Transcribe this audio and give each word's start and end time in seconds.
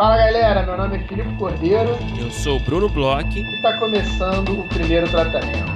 Fala 0.00 0.16
galera, 0.16 0.62
meu 0.64 0.78
nome 0.78 0.96
é 0.96 1.06
Filipe 1.06 1.36
Cordeiro. 1.36 1.90
Eu 2.18 2.30
sou 2.30 2.56
o 2.56 2.60
Bruno 2.60 2.88
Bloch. 2.88 3.38
E 3.38 3.56
está 3.56 3.78
começando 3.78 4.58
o 4.58 4.66
primeiro 4.66 5.06
tratamento. 5.10 5.70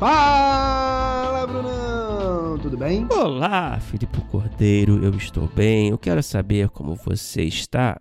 Fala, 0.00 1.46
Brunão! 1.46 2.58
Tudo 2.58 2.76
bem? 2.76 3.06
Olá, 3.08 3.78
Filipe 3.78 4.20
Cordeiro, 4.22 5.00
eu 5.04 5.14
estou 5.14 5.46
bem. 5.46 5.90
Eu 5.90 5.98
quero 5.98 6.24
saber 6.24 6.70
como 6.70 6.96
você 6.96 7.44
está. 7.44 8.00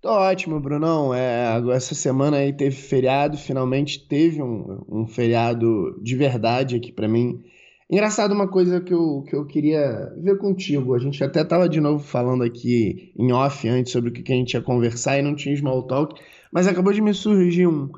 Tô 0.00 0.10
ótimo, 0.10 0.60
Brunão. 0.60 1.12
É, 1.12 1.60
essa 1.74 1.96
semana 1.96 2.36
aí 2.36 2.52
teve 2.52 2.76
feriado, 2.76 3.36
finalmente 3.36 3.98
teve 4.06 4.40
um, 4.40 4.80
um 4.88 5.08
feriado 5.08 6.00
de 6.00 6.14
verdade 6.14 6.76
aqui 6.76 6.92
para 6.92 7.08
mim. 7.08 7.42
Engraçado 7.90 8.32
uma 8.32 8.46
coisa 8.46 8.82
que 8.82 8.92
eu, 8.92 9.24
que 9.26 9.34
eu 9.34 9.46
queria 9.46 10.12
ver 10.18 10.36
contigo. 10.36 10.94
A 10.94 10.98
gente 10.98 11.24
até 11.24 11.42
tava 11.42 11.66
de 11.66 11.80
novo 11.80 12.04
falando 12.04 12.44
aqui 12.44 13.12
em 13.16 13.32
off 13.32 13.66
antes 13.66 13.92
sobre 13.92 14.10
o 14.10 14.12
que, 14.12 14.22
que 14.22 14.32
a 14.32 14.36
gente 14.36 14.52
ia 14.52 14.60
conversar 14.60 15.18
e 15.18 15.22
não 15.22 15.34
tinha 15.34 15.56
small 15.56 15.84
talk, 15.84 16.20
mas 16.52 16.66
acabou 16.66 16.92
de 16.92 17.00
me 17.00 17.14
surgir 17.14 17.66
um. 17.66 17.90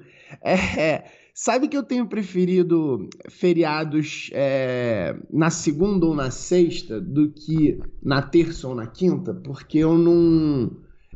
É, 0.43 0.55
é, 0.81 1.05
sabe 1.34 1.67
que 1.67 1.77
eu 1.77 1.83
tenho 1.83 2.07
preferido 2.07 3.11
feriados 3.29 4.31
é, 4.33 5.17
na 5.29 5.51
segunda 5.51 6.07
ou 6.07 6.15
na 6.15 6.31
sexta 6.31 7.01
do 7.01 7.33
que 7.33 7.81
na 8.01 8.23
terça 8.23 8.69
ou 8.69 8.77
na 8.77 8.87
quinta? 8.87 9.34
Porque 9.34 9.79
eu 9.79 9.98
não, 9.98 10.70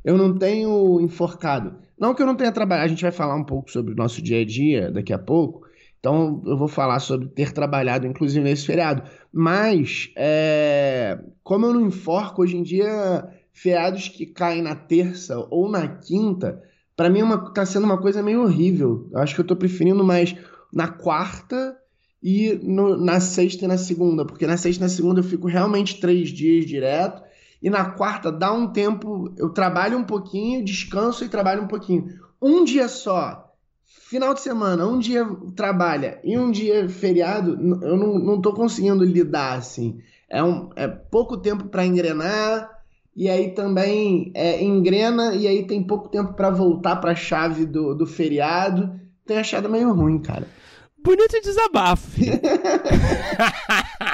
eu 0.05 0.19
não 0.19 0.37
tenho 0.37 1.01
enforcado. 1.01 1.77
Não 1.97 2.13
que 2.13 2.21
eu 2.21 2.27
não 2.27 2.35
tenha 2.35 2.51
trabalhado, 2.51 2.87
a 2.87 2.89
gente 2.89 3.03
vai 3.03 3.13
falar 3.13 3.37
um 3.37 3.45
pouco 3.45 3.71
sobre 3.71 3.93
o 3.93 3.97
nosso 3.97 4.21
dia 4.21 4.41
a 4.41 4.45
dia 4.45 4.91
daqui 4.91 5.13
a 5.13 5.19
pouco, 5.19 5.64
então, 6.05 6.43
eu 6.45 6.55
vou 6.59 6.69
falar 6.69 7.01
sobre 7.01 7.29
ter 7.29 7.51
trabalhado, 7.51 8.07
inclusive, 8.07 8.45
nesse 8.45 8.67
feriado. 8.67 9.05
Mas, 9.33 10.11
é, 10.15 11.19
como 11.43 11.65
eu 11.65 11.73
não 11.73 11.81
enforco, 11.81 12.43
hoje 12.43 12.59
em 12.59 12.63
dia, 12.63 13.27
feriados 13.55 14.09
que 14.09 14.27
caem 14.27 14.61
na 14.61 14.75
terça 14.75 15.39
ou 15.49 15.67
na 15.67 15.89
quinta, 15.89 16.63
para 16.95 17.09
mim 17.09 17.21
é 17.21 17.53
tá 17.55 17.65
sendo 17.65 17.85
uma 17.85 17.97
coisa 17.97 18.23
meio 18.23 18.43
horrível. 18.43 19.09
Eu 19.13 19.19
acho 19.19 19.35
que 19.35 19.41
eu 19.41 19.47
tô 19.47 19.57
preferindo 19.57 20.05
mais 20.05 20.37
na 20.71 20.89
quarta 20.89 21.75
e 22.23 22.53
no, 22.63 22.99
na 22.99 23.19
sexta 23.19 23.65
e 23.65 23.69
na 23.69 23.79
segunda, 23.79 24.27
porque 24.27 24.47
na 24.47 24.59
sexta 24.59 24.83
e 24.83 24.87
na 24.87 24.91
segunda 24.91 25.21
eu 25.21 25.25
fico 25.25 25.47
realmente 25.47 25.99
três 26.03 26.29
dias 26.29 26.67
direto, 26.67 27.23
e 27.63 27.71
na 27.71 27.93
quarta 27.93 28.31
dá 28.31 28.53
um 28.53 28.71
tempo, 28.71 29.33
eu 29.39 29.49
trabalho 29.49 29.97
um 29.97 30.05
pouquinho, 30.05 30.63
descanso 30.63 31.25
e 31.25 31.31
trabalho 31.31 31.63
um 31.63 31.67
pouquinho. 31.67 32.09
Um 32.43 32.63
dia 32.63 32.89
só 32.89 33.44
final 33.87 34.35
de 34.35 34.41
semana, 34.41 34.87
um 34.87 34.99
dia 34.99 35.27
trabalha 35.57 36.21
e 36.23 36.39
um 36.39 36.51
dia 36.51 36.89
feriado, 36.89 37.53
eu 37.83 37.97
não, 37.97 38.19
não 38.19 38.41
tô 38.41 38.53
conseguindo 38.53 39.05
lidar 39.05 39.59
assim. 39.59 40.01
É, 40.29 40.43
um, 40.43 40.71
é 40.77 40.87
pouco 40.89 41.37
tempo 41.37 41.65
para 41.65 41.85
engrenar 41.85 42.71
e 43.17 43.29
aí 43.29 43.51
também 43.51 44.33
é, 44.35 44.63
engrena 44.63 45.35
e 45.35 45.47
aí 45.47 45.67
tem 45.67 45.83
pouco 45.83 46.09
tempo 46.09 46.35
para 46.35 46.51
voltar 46.51 46.97
para 46.97 47.13
a 47.13 47.17
chave 47.17 47.65
do, 47.67 47.95
do 47.95 48.07
feriado. 48.07 49.01
Tenho 49.27 49.41
achado 49.41 49.69
meio 49.69 49.93
ruim, 49.93 50.19
cara. 50.19 50.47
Bonito 51.03 51.41
desabafo. 51.43 52.21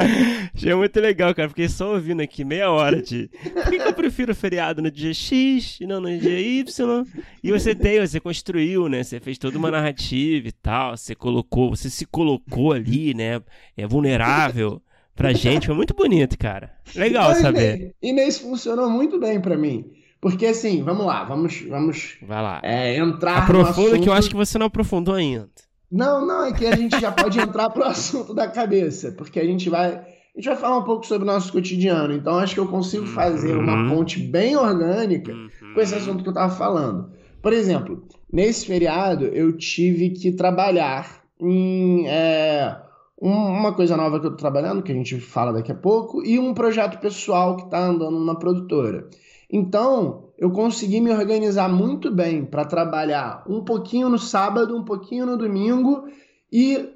Achei 0.54 0.74
muito 0.74 1.00
legal, 1.00 1.34
cara. 1.34 1.48
Fiquei 1.48 1.68
só 1.68 1.94
ouvindo 1.94 2.20
aqui 2.20 2.44
meia 2.44 2.70
hora 2.70 3.00
de. 3.00 3.28
Por 3.28 3.70
que, 3.70 3.78
que 3.78 3.88
eu 3.88 3.92
prefiro 3.92 4.34
feriado 4.34 4.82
no 4.82 4.90
dia 4.90 5.12
X 5.12 5.78
e 5.80 5.86
não 5.86 6.00
no 6.00 6.18
dia 6.18 6.40
Y? 6.40 7.04
E 7.42 7.50
você 7.50 7.74
tem, 7.74 8.00
você 8.00 8.20
construiu, 8.20 8.88
né? 8.88 9.02
Você 9.02 9.20
fez 9.20 9.38
toda 9.38 9.58
uma 9.58 9.70
narrativa 9.70 10.48
e 10.48 10.52
tal. 10.52 10.96
Você 10.96 11.14
colocou, 11.14 11.70
você 11.70 11.88
se 11.88 12.06
colocou 12.06 12.72
ali, 12.72 13.14
né? 13.14 13.40
É 13.76 13.86
vulnerável 13.86 14.82
pra 15.14 15.32
gente. 15.32 15.66
Foi 15.66 15.74
muito 15.74 15.94
bonito, 15.94 16.38
cara. 16.38 16.72
Legal 16.94 17.34
saber. 17.34 17.94
E 18.02 18.10
Inês 18.10 18.38
funcionou 18.38 18.88
muito 18.90 19.18
bem 19.18 19.40
para 19.40 19.56
mim. 19.56 19.92
Porque 20.20 20.46
assim, 20.46 20.82
vamos 20.82 21.06
lá, 21.06 21.24
vamos, 21.24 21.62
vamos 21.62 22.18
Vai 22.22 22.42
lá. 22.42 22.60
É, 22.62 22.96
entrar 22.98 23.44
Aprofunda 23.44 23.88
assunto... 23.88 24.02
que 24.02 24.08
eu 24.08 24.12
acho 24.12 24.28
que 24.28 24.36
você 24.36 24.58
não 24.58 24.66
aprofundou 24.66 25.14
ainda. 25.14 25.48
Não, 25.90 26.24
não, 26.26 26.44
é 26.44 26.52
que 26.52 26.66
a 26.66 26.76
gente 26.76 26.98
já 27.00 27.10
pode 27.10 27.38
entrar 27.40 27.68
pro 27.70 27.84
assunto 27.84 28.32
da 28.32 28.46
cabeça, 28.48 29.12
porque 29.12 29.40
a 29.40 29.44
gente 29.44 29.68
vai, 29.68 29.88
a 29.94 30.04
gente 30.36 30.44
vai 30.48 30.56
falar 30.56 30.78
um 30.78 30.84
pouco 30.84 31.04
sobre 31.06 31.24
o 31.28 31.32
nosso 31.32 31.50
cotidiano. 31.52 32.14
Então 32.14 32.38
acho 32.38 32.54
que 32.54 32.60
eu 32.60 32.68
consigo 32.68 33.06
fazer 33.06 33.56
uma 33.56 33.74
Uhum. 33.74 33.96
ponte 33.96 34.20
bem 34.20 34.56
orgânica 34.56 35.32
Uhum. 35.32 35.48
com 35.74 35.80
esse 35.80 35.94
assunto 35.94 36.22
que 36.22 36.28
eu 36.28 36.34
tava 36.34 36.54
falando. 36.54 37.10
Por 37.42 37.52
exemplo, 37.52 38.04
nesse 38.32 38.66
feriado 38.66 39.24
eu 39.26 39.56
tive 39.56 40.10
que 40.10 40.30
trabalhar 40.32 41.22
em 41.40 42.06
é, 42.06 42.76
um- 43.20 43.32
uma 43.32 43.72
coisa 43.74 43.96
nova 43.96 44.20
que 44.20 44.26
eu 44.26 44.30
tô 44.30 44.36
trabalhando, 44.36 44.82
que 44.82 44.92
a 44.92 44.94
gente 44.94 45.18
fala 45.18 45.52
daqui 45.52 45.72
a 45.72 45.74
pouco, 45.74 46.22
e 46.24 46.38
um 46.38 46.54
projeto 46.54 46.98
pessoal 47.00 47.56
que 47.56 47.68
tá 47.70 47.78
andando 47.78 48.18
na 48.24 48.34
produtora. 48.34 49.08
Então, 49.52 50.28
eu 50.38 50.50
consegui 50.50 51.00
me 51.00 51.10
organizar 51.10 51.68
muito 51.68 52.10
bem 52.14 52.44
para 52.44 52.64
trabalhar 52.64 53.42
um 53.48 53.62
pouquinho 53.64 54.08
no 54.08 54.18
sábado, 54.18 54.76
um 54.76 54.84
pouquinho 54.84 55.26
no 55.26 55.36
domingo 55.36 56.04
e 56.52 56.88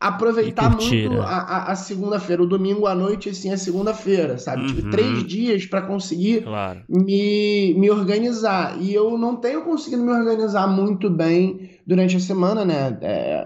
aproveitar 0.00 0.70
E 0.70 0.84
muito 0.84 1.10
né? 1.10 1.18
a, 1.20 1.38
a- 1.38 1.72
a 1.72 1.76
segunda-feira, 1.76 2.40
o 2.42 2.46
domingo 2.46 2.86
à 2.86 2.94
noite, 2.94 3.28
assim, 3.30 3.50
a 3.52 3.56
segunda-feira, 3.56 4.38
sabe? 4.38 4.68
Tive 4.68 4.82
Uhum. 4.82 4.90
três 4.90 5.26
dias 5.26 5.66
para 5.66 5.82
conseguir 5.82 6.44
Claro. 6.44 6.84
me, 6.88 7.74
me 7.76 7.90
organizar. 7.90 8.80
E 8.80 8.94
eu 8.94 9.18
não 9.18 9.34
tenho 9.36 9.62
conseguido 9.64 10.02
me 10.04 10.12
organizar 10.12 10.68
muito 10.68 11.10
bem 11.10 11.70
durante 11.84 12.16
a 12.16 12.20
semana, 12.20 12.64
né? 12.64 12.96
É, 13.02 13.44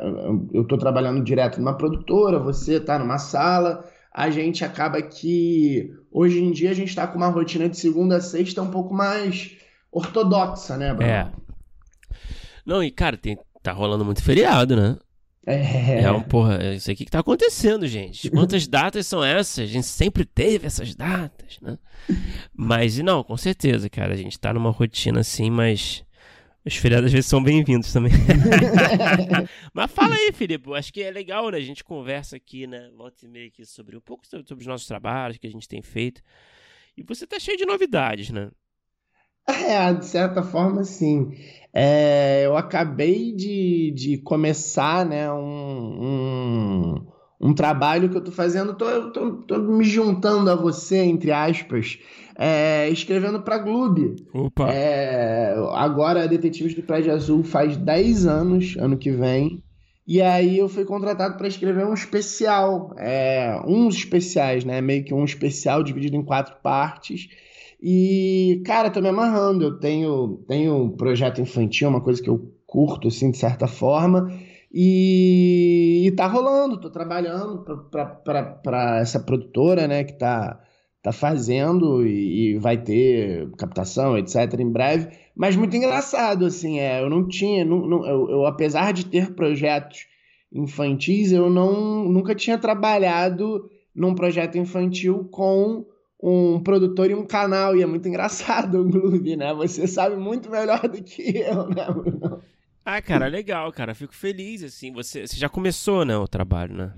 eu 0.52 0.66
tô 0.66 0.76
trabalhando 0.76 1.24
direto 1.24 1.58
numa 1.58 1.76
produtora, 1.76 2.38
você 2.38 2.78
tá 2.78 2.98
numa 2.98 3.16
sala. 3.16 3.82
A 4.14 4.30
gente 4.30 4.64
acaba 4.64 5.00
que 5.00 5.90
hoje 6.10 6.38
em 6.38 6.50
dia 6.52 6.70
a 6.70 6.74
gente 6.74 6.94
tá 6.94 7.06
com 7.06 7.16
uma 7.16 7.28
rotina 7.28 7.68
de 7.68 7.78
segunda 7.78 8.16
a 8.16 8.20
sexta 8.20 8.60
um 8.62 8.70
pouco 8.70 8.94
mais 8.94 9.56
ortodoxa, 9.90 10.76
né, 10.76 10.92
Bruno? 10.92 11.10
É. 11.10 11.32
Não, 12.64 12.82
e 12.82 12.90
cara, 12.90 13.16
tem, 13.16 13.38
tá 13.62 13.72
rolando 13.72 14.04
muito 14.04 14.22
feriado, 14.22 14.76
né? 14.76 14.96
É. 15.44 16.02
É, 16.02 16.12
um 16.12 16.22
porra, 16.22 16.58
é 16.62 16.74
isso 16.76 16.90
aqui 16.90 17.04
que 17.04 17.10
tá 17.10 17.18
acontecendo, 17.18 17.86
gente. 17.88 18.30
Quantas 18.30 18.68
datas 18.68 19.06
são 19.06 19.24
essas? 19.24 19.64
A 19.64 19.66
gente 19.66 19.86
sempre 19.86 20.24
teve 20.24 20.66
essas 20.66 20.94
datas, 20.94 21.58
né? 21.60 21.78
Mas, 22.54 22.98
e 22.98 23.02
não, 23.02 23.24
com 23.24 23.36
certeza, 23.36 23.90
cara, 23.90 24.14
a 24.14 24.16
gente 24.16 24.38
tá 24.38 24.52
numa 24.52 24.70
rotina 24.70 25.20
assim, 25.20 25.50
mas 25.50 26.04
os 26.64 26.76
feriados 26.76 27.06
às 27.06 27.12
vezes 27.12 27.26
são 27.26 27.42
bem-vindos 27.42 27.92
também. 27.92 28.12
mas 29.74 29.90
fala 29.90 30.14
aí, 30.14 30.32
Felipe, 30.32 30.72
acho 30.74 30.92
que 30.92 31.02
é 31.02 31.10
legal, 31.10 31.50
né? 31.50 31.58
A 31.58 31.62
gente 31.62 31.82
conversa 31.82 32.36
aqui, 32.36 32.66
né? 32.66 32.90
Volta 32.96 33.24
e 33.24 33.28
meia 33.28 33.48
aqui 33.48 33.64
sobre 33.64 33.96
um 33.96 34.00
pouco 34.00 34.26
sobre, 34.26 34.46
sobre 34.46 34.62
os 34.62 34.68
nossos 34.68 34.86
trabalhos 34.86 35.38
que 35.38 35.46
a 35.46 35.50
gente 35.50 35.66
tem 35.66 35.82
feito. 35.82 36.22
E 36.96 37.02
você 37.02 37.26
tá 37.26 37.38
cheio 37.38 37.56
de 37.56 37.66
novidades, 37.66 38.30
né? 38.30 38.50
É, 39.46 39.92
de 39.92 40.04
certa 40.06 40.42
forma, 40.42 40.84
sim. 40.84 41.32
É, 41.72 42.42
eu 42.44 42.56
acabei 42.56 43.32
de, 43.32 43.92
de 43.92 44.18
começar, 44.18 45.04
né, 45.04 45.32
um, 45.32 46.04
um, 46.04 47.11
um 47.42 47.52
trabalho 47.52 48.08
que 48.08 48.16
eu 48.16 48.22
tô 48.22 48.30
fazendo, 48.30 48.74
tô, 48.74 49.10
tô, 49.10 49.32
tô 49.32 49.58
me 49.58 49.84
juntando 49.84 50.48
a 50.48 50.54
você, 50.54 50.98
entre 50.98 51.32
aspas, 51.32 51.98
é, 52.38 52.88
escrevendo 52.88 53.42
para 53.42 53.58
Gloob. 53.58 54.14
Opa! 54.32 54.72
É, 54.72 55.52
agora, 55.72 56.28
Detetives 56.28 56.74
do 56.74 56.82
Prédio 56.84 57.12
Azul 57.12 57.42
faz 57.42 57.76
10 57.76 58.26
anos, 58.26 58.76
ano 58.78 58.96
que 58.96 59.10
vem. 59.10 59.60
E 60.06 60.22
aí 60.22 60.58
eu 60.58 60.68
fui 60.68 60.84
contratado 60.84 61.36
para 61.36 61.48
escrever 61.48 61.84
um 61.84 61.94
especial, 61.94 62.94
é, 62.96 63.60
uns 63.66 63.96
especiais, 63.96 64.64
né? 64.64 64.80
Meio 64.80 65.04
que 65.04 65.12
um 65.12 65.24
especial 65.24 65.82
dividido 65.82 66.16
em 66.16 66.24
quatro 66.24 66.56
partes. 66.62 67.28
E, 67.80 68.62
cara, 68.64 68.90
tô 68.90 69.00
me 69.00 69.08
amarrando. 69.08 69.64
Eu 69.64 69.78
tenho, 69.80 70.44
tenho 70.46 70.76
um 70.76 70.90
projeto 70.90 71.40
infantil, 71.40 71.88
uma 71.88 72.00
coisa 72.00 72.22
que 72.22 72.30
eu 72.30 72.52
curto, 72.66 73.08
assim, 73.08 73.30
de 73.30 73.38
certa 73.38 73.66
forma. 73.66 74.32
E, 74.74 76.12
tá 76.16 76.26
rolando, 76.26 76.80
tô 76.80 76.88
trabalhando 76.90 77.62
para 77.90 78.98
essa 79.00 79.20
produtora, 79.20 79.86
né, 79.86 80.02
que 80.04 80.14
tá, 80.14 80.60
tá 81.02 81.12
fazendo 81.12 82.06
e, 82.06 82.54
e 82.54 82.58
vai 82.58 82.78
ter 82.78 83.50
captação, 83.58 84.16
etc., 84.16 84.60
em 84.60 84.70
breve. 84.70 85.08
Mas 85.36 85.56
muito 85.56 85.76
engraçado, 85.76 86.46
assim, 86.46 86.78
é, 86.80 87.02
eu 87.02 87.10
não 87.10 87.26
tinha, 87.28 87.64
não, 87.64 87.86
não- 87.86 88.06
eu, 88.06 88.30
eu, 88.30 88.46
apesar 88.46 88.92
de 88.92 89.04
ter 89.06 89.34
projetos 89.34 90.06
infantis, 90.52 91.32
eu 91.32 91.50
não, 91.50 92.04
nunca 92.08 92.34
tinha 92.34 92.58
trabalhado 92.58 93.68
num 93.94 94.14
projeto 94.14 94.56
infantil 94.58 95.24
com 95.30 95.84
um 96.22 96.62
produtor 96.62 97.10
e 97.10 97.14
um 97.14 97.26
canal, 97.26 97.76
e 97.76 97.82
é 97.82 97.86
muito 97.86 98.06
engraçado 98.08 98.80
o 98.80 98.88
Gloob, 98.88 99.36
né? 99.36 99.52
Você 99.54 99.86
sabe 99.86 100.16
muito 100.16 100.50
melhor 100.50 100.80
do 100.88 101.02
que 101.02 101.38
eu, 101.38 101.68
né, 101.68 101.86
Bruno? 101.90 102.41
Ah, 102.84 103.00
cara, 103.00 103.26
legal, 103.28 103.72
cara. 103.72 103.94
Fico 103.94 104.14
feliz, 104.14 104.62
assim. 104.62 104.92
Você, 104.92 105.26
você 105.26 105.36
já 105.36 105.48
começou, 105.48 106.04
né, 106.04 106.16
o 106.16 106.26
trabalho, 106.26 106.74
né? 106.74 106.92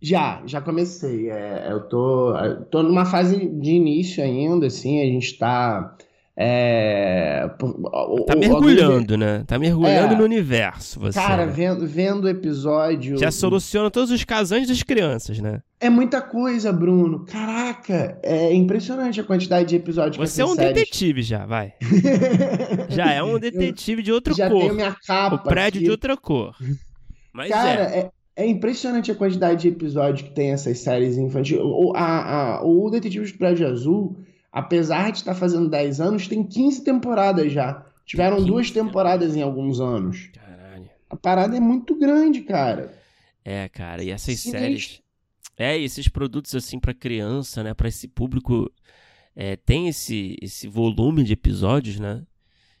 Já, 0.00 0.42
já 0.46 0.60
comecei. 0.60 1.30
É, 1.30 1.68
eu 1.70 1.88
tô, 1.88 2.34
tô 2.70 2.82
numa 2.82 3.04
fase 3.04 3.48
de 3.48 3.70
início 3.72 4.22
ainda, 4.22 4.66
assim, 4.66 5.00
a 5.00 5.06
gente 5.06 5.38
tá. 5.38 5.96
É, 6.36 7.48
o- 7.62 8.24
Tá 8.24 8.34
o 8.34 8.38
mergulhando, 8.38 9.16
né? 9.16 9.44
Tá 9.46 9.58
mergulhando 9.58 10.14
É. 10.14 10.16
no 10.16 10.24
universo, 10.24 10.98
você. 10.98 11.18
Cara, 11.18 11.46
né? 11.46 11.52
vendo, 11.52 11.86
vendo 11.86 12.24
o 12.24 12.28
episódio. 12.28 13.16
Já 13.18 13.30
soluciona 13.30 13.90
todos 13.90 14.10
os 14.10 14.24
casais 14.24 14.66
das 14.66 14.82
crianças, 14.82 15.38
né? 15.38 15.60
É 15.80 15.88
muita 15.88 16.20
coisa, 16.20 16.72
Bruno. 16.72 17.24
Caraca, 17.26 18.18
é 18.22 18.52
impressionante 18.52 19.20
a 19.20 19.24
quantidade 19.24 19.68
de 19.68 19.76
episódios 19.76 20.16
Você 20.16 20.42
é 20.42 20.44
um 20.44 20.54
séries. 20.54 20.74
detetive 20.74 21.22
já, 21.22 21.46
vai. 21.46 21.74
já 22.90 23.12
é 23.12 23.22
um 23.22 23.38
detetive 23.38 24.02
de 24.02 24.10
outra 24.12 24.34
já 24.34 24.50
cor. 24.50 24.60
tenho 24.60 24.74
minha 24.74 24.96
capa. 25.06 25.36
O 25.36 25.38
prédio 25.38 25.78
aqui. 25.78 25.84
de 25.84 25.90
outra 25.90 26.16
cor. 26.16 26.56
Mas 27.32 27.50
Cara, 27.50 27.82
é. 27.94 28.10
é. 28.36 28.44
é 28.44 28.46
impressionante 28.48 29.10
a 29.10 29.14
quantidade 29.14 29.62
de 29.62 29.68
episódios 29.68 30.22
que 30.22 30.34
tem 30.34 30.50
essas 30.52 30.78
séries 30.78 31.16
infantis. 31.16 31.58
O, 31.60 31.92
a, 31.94 32.56
a, 32.56 32.64
o 32.64 32.90
Detetive 32.90 33.30
do 33.30 33.38
Prédio 33.38 33.66
Azul, 33.68 34.16
apesar 34.54 35.10
de 35.10 35.18
estar 35.18 35.34
fazendo 35.34 35.68
10 35.68 36.00
anos, 36.00 36.28
tem 36.28 36.44
15 36.44 36.84
temporadas 36.84 37.52
já. 37.52 37.84
Tiveram 38.06 38.36
15 38.36 38.46
duas 38.48 38.70
temporadas 38.70 39.34
em 39.36 39.42
alguns 39.42 39.80
anos. 39.80 40.30
Caralho. 40.32 40.88
A 41.10 41.16
parada 41.16 41.56
é 41.56 41.60
muito 41.60 41.98
grande, 41.98 42.42
cara. 42.42 42.94
É, 43.44 43.68
cara, 43.68 44.02
e 44.04 44.10
essas 44.10 44.38
Sinistro. 44.40 44.50
séries. 44.60 45.00
É, 45.58 45.78
esses 45.78 46.08
produtos 46.08 46.54
assim 46.54 46.78
pra 46.78 46.94
criança, 46.94 47.62
né? 47.62 47.74
Pra 47.74 47.88
esse 47.88 48.06
público. 48.08 48.70
É, 49.36 49.56
tem 49.56 49.88
esse, 49.88 50.36
esse 50.40 50.68
volume 50.68 51.24
de 51.24 51.32
episódios, 51.32 51.98
né? 51.98 52.22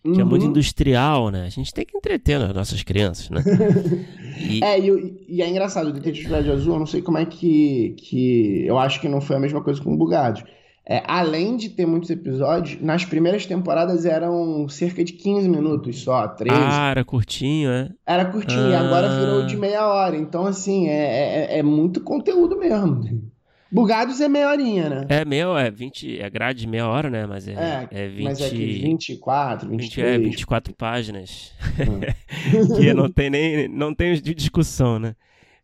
Que 0.02 0.20
é 0.20 0.24
muito 0.24 0.42
Uhum. 0.42 0.50
industrial, 0.50 1.30
né? 1.30 1.44
A 1.46 1.48
gente 1.48 1.72
tem 1.72 1.84
que 1.86 1.96
entreter 1.96 2.40
as 2.40 2.54
nossas 2.54 2.82
crianças, 2.82 3.30
né? 3.30 3.42
E, 4.38 4.62
É, 4.64 4.78
e, 4.78 5.24
e 5.28 5.42
é 5.42 5.48
engraçado, 5.48 5.88
o 5.88 5.92
Detetive 5.92 6.28
Prédio 6.28 6.52
Azul, 6.52 6.74
eu 6.74 6.78
não 6.80 6.86
sei 6.86 7.00
como 7.00 7.16
é 7.18 7.24
que, 7.24 7.94
que. 7.96 8.66
Eu 8.66 8.78
acho 8.78 9.00
que 9.00 9.08
não 9.08 9.20
foi 9.20 9.36
a 9.36 9.40
mesma 9.40 9.62
coisa 9.62 9.80
com 9.80 9.94
o 9.94 9.96
Bugados. 9.96 10.42
É, 10.86 11.02
além 11.06 11.56
de 11.56 11.70
ter 11.70 11.86
muitos 11.86 12.10
episódios, 12.10 12.78
nas 12.82 13.06
primeiras 13.06 13.46
temporadas 13.46 14.04
eram 14.04 14.68
cerca 14.68 15.02
de 15.02 15.14
15 15.14 15.48
minutos 15.48 16.00
só, 16.02 16.28
13. 16.28 16.54
ah, 16.54 16.90
era 16.90 17.02
curtinho, 17.02 17.70
é? 17.70 17.88
Era 18.06 18.26
curtinho, 18.26 18.68
e 18.70 18.74
agora 18.74 19.06
Ah. 19.08 19.18
virou 19.18 19.46
de 19.46 19.56
meia 19.56 19.86
hora. 19.86 20.14
Então, 20.14 20.44
assim, 20.44 20.88
é, 20.88 21.54
é, 21.54 21.58
é 21.58 21.62
muito 21.62 22.02
conteúdo 22.02 22.58
mesmo. 22.58 23.32
Bugados 23.72 24.20
é 24.20 24.28
meia 24.28 24.50
horinha, 24.50 24.88
né? 24.90 25.06
É 25.08 25.24
meio, 25.24 25.56
é 25.56 25.68
20, 25.70 26.20
é 26.20 26.28
grade 26.30 26.60
de 26.60 26.66
meia 26.68 26.86
hora, 26.86 27.08
né? 27.10 27.26
Mas 27.26 27.48
é, 27.48 27.54
É, 27.54 27.88
é 28.04 28.08
20, 28.08 28.22
Mas 28.24 28.40
é 28.42 28.50
que 28.50 28.56
24, 28.82 29.68
20, 29.68 29.80
23. 29.80 30.14
é 30.14 30.18
24 30.18 30.74
páginas. 30.74 31.52
Hum. 31.80 32.00
que 32.76 32.92
não 32.94 33.10
tem 33.10 33.30
nem, 33.30 33.66
não 33.68 33.94
tem 33.94 34.12
de 34.14 34.34
discussão, 34.34 34.98
né? 34.98 35.16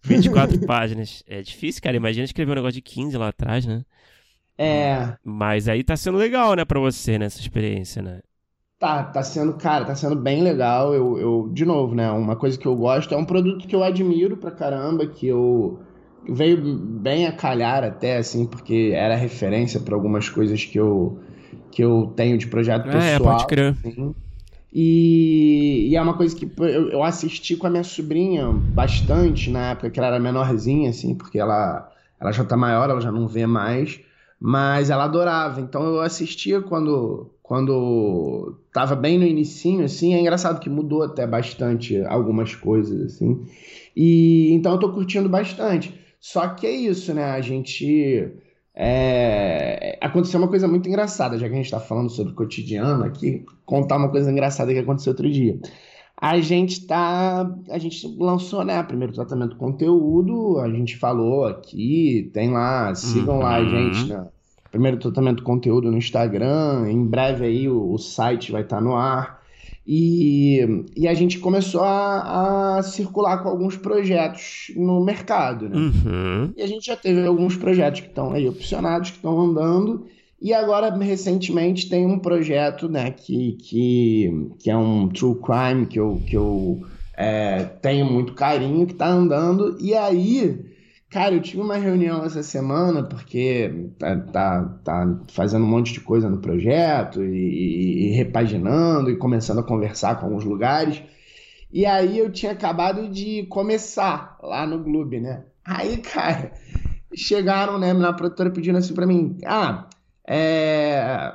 24 0.03 0.59
páginas. 0.67 1.23
É 1.29 1.41
difícil, 1.43 1.83
cara. 1.83 1.95
Imagina 1.97 2.25
escrever 2.25 2.51
um 2.53 2.55
negócio 2.57 2.75
de 2.75 2.83
15 2.83 3.17
lá 3.17 3.29
atrás, 3.29 3.65
né? 3.67 3.83
É, 4.63 5.17
Mas 5.25 5.69
aí 5.69 5.83
tá 5.83 5.97
sendo 5.97 6.19
legal, 6.19 6.55
né, 6.55 6.65
pra 6.65 6.81
você, 6.81 7.19
nessa 7.19 7.41
experiência, 7.41 8.03
né? 8.03 8.21
tá, 8.79 9.05
tá 9.05 9.23
sendo, 9.23 9.55
cara, 9.55 9.85
tá 9.85 9.95
sendo 9.95 10.17
bem 10.17 10.43
legal. 10.43 10.95
Eu, 10.95 11.19
eu, 11.19 11.51
de 11.53 11.65
novo, 11.65 11.95
né? 11.95 12.11
Uma 12.11 12.35
coisa 12.37 12.59
que 12.59 12.67
eu 12.67 12.75
gosto 12.75 13.15
é 13.15 13.17
um 13.17 13.25
produto 13.25 13.69
que 13.69 13.77
eu 13.77 13.83
admiro 13.85 14.37
pra 14.37 14.51
caramba, 14.51 15.07
que 15.07 15.27
eu 15.27 15.79
veio 16.29 16.57
bem 16.79 17.27
a 17.27 17.33
calhar 17.33 17.85
até, 17.85 18.17
assim, 18.17 18.47
porque 18.47 18.93
era 18.95 19.15
referência 19.15 19.81
pra 19.81 19.95
algumas 19.95 20.29
coisas 20.29 20.65
que 20.65 20.79
eu, 20.79 21.19
que 21.71 21.83
eu 21.85 22.13
tenho 22.17 22.39
de 22.39 22.47
projeto 22.47 22.89
é, 22.89 23.19
pessoal. 23.19 23.19
pode 23.19 23.47
crer. 23.47 23.77
Sim. 23.83 24.15
E, 24.73 25.89
e 25.91 25.97
é 25.97 26.01
uma 26.03 26.17
coisa 26.17 26.35
que 26.37 26.51
eu, 26.59 26.91
eu 26.91 27.03
assisti 27.03 27.57
com 27.57 27.67
a 27.67 27.71
minha 27.71 27.83
sobrinha 27.85 28.47
bastante 28.53 29.51
na 29.51 29.73
época 29.73 29.91
que 29.91 29.99
ela 29.99 30.09
era 30.09 30.21
menorzinha, 30.21 30.91
assim, 30.91 31.15
porque 31.15 31.39
ela, 31.39 31.91
ela 32.21 32.33
já 32.33 32.45
tá 32.45 32.57
maior, 32.57 32.89
ela 32.89 33.01
já 33.01 33.11
não 33.11 33.27
vê 33.27 33.47
mais, 33.47 34.01
mas 34.41 34.89
ela 34.89 35.05
adorava. 35.05 35.61
Então 35.61 35.85
eu 35.85 36.01
assistia 36.01 36.63
quando, 36.63 37.31
quando 37.43 38.57
tava 38.73 38.97
bem 38.97 39.19
no 39.19 39.27
inicinho, 39.27 39.85
assim, 39.85 40.15
é 40.15 40.21
engraçado 40.21 40.61
que 40.61 40.71
mudou 40.71 41.03
até 41.03 41.27
bastante 41.27 42.03
algumas 42.07 42.55
coisas, 42.55 43.15
assim. 43.15 43.45
E 43.95 44.51
então 44.53 44.73
eu 44.73 44.79
tô 44.79 44.91
curtindo 44.93 45.29
bastante. 45.29 45.95
Só 46.19 46.49
que 46.49 46.67
é 46.67 46.73
isso, 46.73 47.13
né? 47.13 47.25
A 47.25 47.41
gente. 47.41 48.33
é, 48.75 49.99
Aconteceu 50.01 50.41
uma 50.41 50.49
coisa 50.49 50.67
muito 50.67 50.89
engraçada, 50.89 51.37
já 51.37 51.47
que 51.47 51.53
a 51.53 51.57
gente 51.57 51.67
está 51.67 51.81
falando 51.81 52.11
sobre 52.11 52.33
o 52.33 52.37
cotidiano 52.37 53.05
aqui, 53.05 53.45
contar 53.67 53.97
uma 53.97 54.09
coisa 54.09 54.31
engraçada 54.31 54.73
que 54.73 54.79
aconteceu 54.79 55.13
outro 55.13 55.31
dia. 55.31 55.59
A 56.21 56.39
gente 56.41 56.87
tá. 56.87 57.51
A 57.71 57.79
gente 57.79 58.07
lançou, 58.19 58.65
né? 58.65 58.83
Primeiro 58.83 59.13
tratamento 59.13 59.57
conteúdo, 59.57 60.59
a 60.59 60.69
gente 60.69 60.97
falou 60.99 61.47
aqui, 61.47 62.31
tem 62.35 62.51
lá, 62.51 62.95
sigam 62.95 63.39
lá 63.39 63.57
a 63.57 63.61
Uhum. 63.61 63.69
gente, 63.71 64.05
né? 64.07 64.27
Primeiro 64.71 64.99
tratamento 64.99 65.43
conteúdo 65.43 65.91
no 65.91 65.97
Instagram, 65.97 66.89
em 66.91 67.05
breve 67.05 67.45
aí 67.47 67.69
o, 67.69 67.93
o 67.93 67.99
site 67.99 68.53
vai 68.53 68.63
estar 68.63 68.81
no 68.81 68.95
ar. 68.95 69.41
E, 69.87 70.85
e 70.95 71.09
a 71.09 71.15
gente 71.15 71.39
começou 71.41 71.83
a, 71.83 72.77
a 72.79 72.83
circular 72.83 73.43
com 73.43 73.49
alguns 73.49 73.77
projetos 73.77 74.71
no 74.77 75.03
mercado, 75.05 75.69
né? 75.69 75.77
Uhum. 75.77 76.53
E 76.57 76.63
a 76.63 76.67
gente 76.67 76.87
já 76.87 76.95
teve 76.97 77.27
alguns 77.27 77.57
projetos 77.57 78.01
que 78.01 78.07
estão 78.09 78.31
aí 78.33 78.47
opcionados, 78.49 79.11
que 79.11 79.17
estão 79.17 79.41
andando. 79.41 80.07
E 80.41 80.55
agora, 80.55 80.95
recentemente, 80.97 81.89
tem 81.89 82.07
um 82.07 82.19
projeto, 82.19 82.89
né, 82.89 83.11
que, 83.11 83.53
que, 83.53 84.51
que 84.59 84.71
é 84.71 84.77
um 84.77 85.09
true 85.09 85.39
crime 85.41 85.87
que 85.87 86.01
eu, 86.01 86.23
que 86.27 86.35
eu 86.35 86.81
é, 87.15 87.65
tenho 87.65 88.07
muito 88.07 88.33
carinho, 88.33 88.87
que 88.87 88.95
tá 88.95 89.07
andando. 89.07 89.77
E 89.79 89.95
aí, 89.95 90.65
cara, 91.11 91.35
eu 91.35 91.43
tive 91.43 91.61
uma 91.61 91.77
reunião 91.77 92.25
essa 92.25 92.43
semana, 92.43 93.03
porque 93.03 93.91
tá, 93.99 94.17
tá, 94.17 94.65
tá 94.83 95.21
fazendo 95.29 95.67
um 95.67 95.69
monte 95.69 95.93
de 95.93 96.01
coisa 96.01 96.31
no 96.31 96.39
projeto 96.39 97.23
e, 97.23 98.07
e 98.07 98.11
repaginando 98.13 99.11
e 99.11 99.17
começando 99.17 99.59
a 99.59 99.65
conversar 99.65 100.19
com 100.19 100.27
alguns 100.27 100.45
lugares. 100.45 101.03
E 101.71 101.85
aí 101.85 102.19
eu 102.19 102.33
tinha 102.33 102.53
acabado 102.53 103.09
de 103.11 103.45
começar 103.51 104.39
lá 104.43 104.67
no 104.67 104.83
Gloob, 104.83 105.21
né? 105.21 105.45
Aí, 105.63 105.99
cara, 105.99 106.53
chegaram, 107.15 107.79
né, 107.79 107.93
na 107.93 108.13
produtora 108.15 108.51
pedindo 108.51 108.79
assim 108.79 108.95
pra 108.95 109.07
mim, 109.07 109.37
ah, 109.45 109.87
é, 110.27 111.35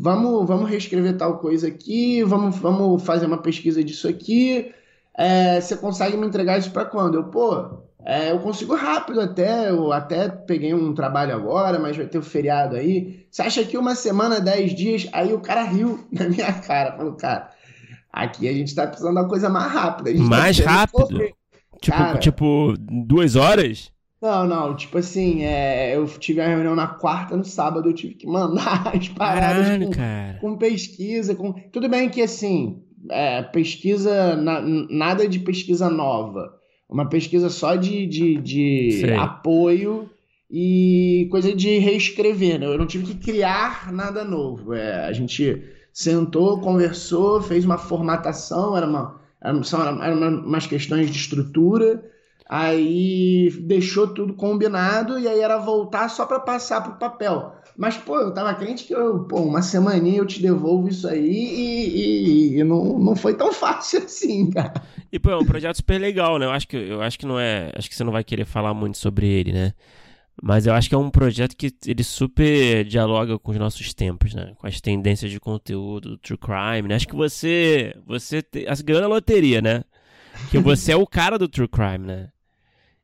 vamos, 0.00 0.46
vamos 0.46 0.68
reescrever 0.68 1.16
tal 1.16 1.38
coisa 1.38 1.68
aqui, 1.68 2.22
vamos, 2.22 2.56
vamos 2.58 3.02
fazer 3.02 3.26
uma 3.26 3.38
pesquisa 3.38 3.82
disso 3.82 4.08
aqui, 4.08 4.72
é, 5.16 5.60
você 5.60 5.76
consegue 5.76 6.16
me 6.16 6.26
entregar 6.26 6.58
isso 6.58 6.70
pra 6.70 6.84
quando? 6.84 7.14
Eu, 7.14 7.24
pô, 7.24 7.78
é, 8.04 8.32
eu 8.32 8.38
consigo 8.40 8.74
rápido 8.74 9.20
até, 9.20 9.70
eu 9.70 9.92
até 9.92 10.28
peguei 10.28 10.74
um 10.74 10.92
trabalho 10.94 11.34
agora, 11.34 11.78
mas 11.78 11.96
vai 11.96 12.06
ter 12.06 12.18
o 12.18 12.22
feriado 12.22 12.76
aí, 12.76 13.26
você 13.30 13.42
acha 13.42 13.64
que 13.64 13.78
uma 13.78 13.94
semana, 13.94 14.40
dez 14.40 14.74
dias? 14.74 15.08
Aí 15.12 15.32
o 15.32 15.40
cara 15.40 15.62
riu 15.62 16.06
na 16.12 16.28
minha 16.28 16.52
cara, 16.52 16.96
falou, 16.96 17.14
cara, 17.14 17.50
aqui 18.12 18.48
a 18.48 18.52
gente 18.52 18.74
tá 18.74 18.86
precisando 18.86 19.14
da 19.14 19.24
coisa 19.24 19.48
mais 19.48 19.72
rápida. 19.72 20.12
tá 20.12 20.18
Mais 20.22 20.56
precisando 20.56 20.76
rápido? 20.76 21.06
correr. 21.08 21.34
Tipo, 21.80 21.96
Cara. 21.98 22.18
tipo, 22.18 22.74
duas 22.78 23.36
horas? 23.36 23.92
Não, 24.24 24.46
não, 24.46 24.74
tipo 24.74 24.96
assim, 24.96 25.42
é, 25.44 25.94
eu 25.94 26.06
tive 26.06 26.40
a 26.40 26.48
reunião 26.48 26.74
na 26.74 26.86
quarta, 26.86 27.36
no 27.36 27.44
sábado 27.44 27.90
eu 27.90 27.92
tive 27.92 28.14
que 28.14 28.26
mandar 28.26 28.88
as 28.96 29.06
paradas 29.10 29.66
Caralho, 29.66 29.84
com, 29.88 29.92
cara. 29.92 30.38
com 30.40 30.56
pesquisa, 30.56 31.34
com... 31.34 31.52
Tudo 31.70 31.90
bem 31.90 32.08
que 32.08 32.22
assim, 32.22 32.82
é, 33.10 33.42
pesquisa, 33.42 34.34
na- 34.34 34.62
nada 34.88 35.28
de 35.28 35.38
pesquisa 35.40 35.90
nova, 35.90 36.54
uma 36.88 37.06
pesquisa 37.06 37.50
só 37.50 37.76
de, 37.76 38.06
de, 38.06 38.36
de 38.38 39.12
apoio 39.12 40.08
e 40.50 41.28
coisa 41.30 41.54
de 41.54 41.76
reescrever, 41.76 42.58
né? 42.58 42.64
Eu 42.64 42.78
não 42.78 42.86
tive 42.86 43.04
que 43.04 43.16
criar 43.16 43.92
nada 43.92 44.24
novo, 44.24 44.72
é, 44.72 45.04
a 45.04 45.12
gente 45.12 45.62
sentou, 45.92 46.60
conversou, 46.62 47.42
fez 47.42 47.62
uma 47.62 47.76
formatação, 47.76 48.74
era 48.74 48.86
uma, 48.86 49.20
era, 49.42 49.62
são, 49.64 49.82
eram 50.02 50.16
uma- 50.16 50.28
umas 50.46 50.66
questões 50.66 51.10
de 51.10 51.18
estrutura, 51.18 52.02
Aí 52.48 53.50
deixou 53.62 54.08
tudo 54.08 54.34
combinado 54.34 55.18
e 55.18 55.26
aí 55.26 55.40
era 55.40 55.56
voltar 55.58 56.08
só 56.08 56.26
para 56.26 56.38
passar 56.40 56.82
pro 56.82 56.98
papel. 56.98 57.54
Mas, 57.76 57.96
pô, 57.96 58.18
eu 58.20 58.32
tava 58.32 58.54
crente 58.54 58.84
que 58.84 58.94
eu, 58.94 59.24
pô, 59.24 59.40
uma 59.40 59.62
semaninha 59.62 60.18
eu 60.18 60.26
te 60.26 60.40
devolvo 60.40 60.88
isso 60.88 61.08
aí 61.08 61.26
e, 61.26 62.54
e- 62.54 62.58
e 62.60 62.64
não, 62.64 62.98
não 62.98 63.16
foi 63.16 63.34
tão 63.34 63.50
fácil 63.54 64.04
assim, 64.04 64.50
cara. 64.50 64.74
E, 65.10 65.18
pô, 65.18 65.30
é 65.30 65.36
um 65.36 65.44
projeto 65.44 65.76
super 65.76 65.98
legal, 66.00 66.38
né? 66.38 66.46
Eu 66.46 66.50
acho 66.50 66.68
que, 66.68 66.76
eu 66.76 67.00
acho 67.02 67.18
que 67.18 67.26
não 67.26 67.38
é. 67.40 67.72
Acho 67.74 67.88
que 67.88 67.96
você 67.96 68.04
não 68.04 68.12
vai 68.12 68.22
querer 68.22 68.44
falar 68.44 68.74
muito 68.74 68.98
sobre 68.98 69.26
ele, 69.26 69.52
né? 69.52 69.72
Mas 70.42 70.66
eu 70.66 70.74
acho 70.74 70.88
que 70.88 70.94
é 70.94 70.98
um 70.98 71.10
projeto 71.10 71.56
que 71.56 71.72
ele 71.86 72.02
super 72.02 72.84
dialoga 72.84 73.38
com 73.38 73.52
os 73.52 73.56
nossos 73.56 73.94
tempos, 73.94 74.34
né? 74.34 74.52
Com 74.58 74.66
as 74.66 74.80
tendências 74.80 75.30
de 75.30 75.38
conteúdo, 75.40 76.10
do 76.10 76.18
true 76.18 76.36
crime, 76.38 76.88
né? 76.88 76.96
Acho 76.96 77.08
que 77.08 77.14
você. 77.16 77.94
Você 78.06 78.42
te, 78.42 78.64
ganhou 78.84 79.00
na 79.02 79.08
loteria, 79.08 79.62
né? 79.62 79.82
Que 80.50 80.58
você 80.58 80.92
é 80.92 80.96
o 80.96 81.06
cara 81.06 81.38
do 81.38 81.48
true 81.48 81.68
crime, 81.68 82.06
né? 82.06 82.28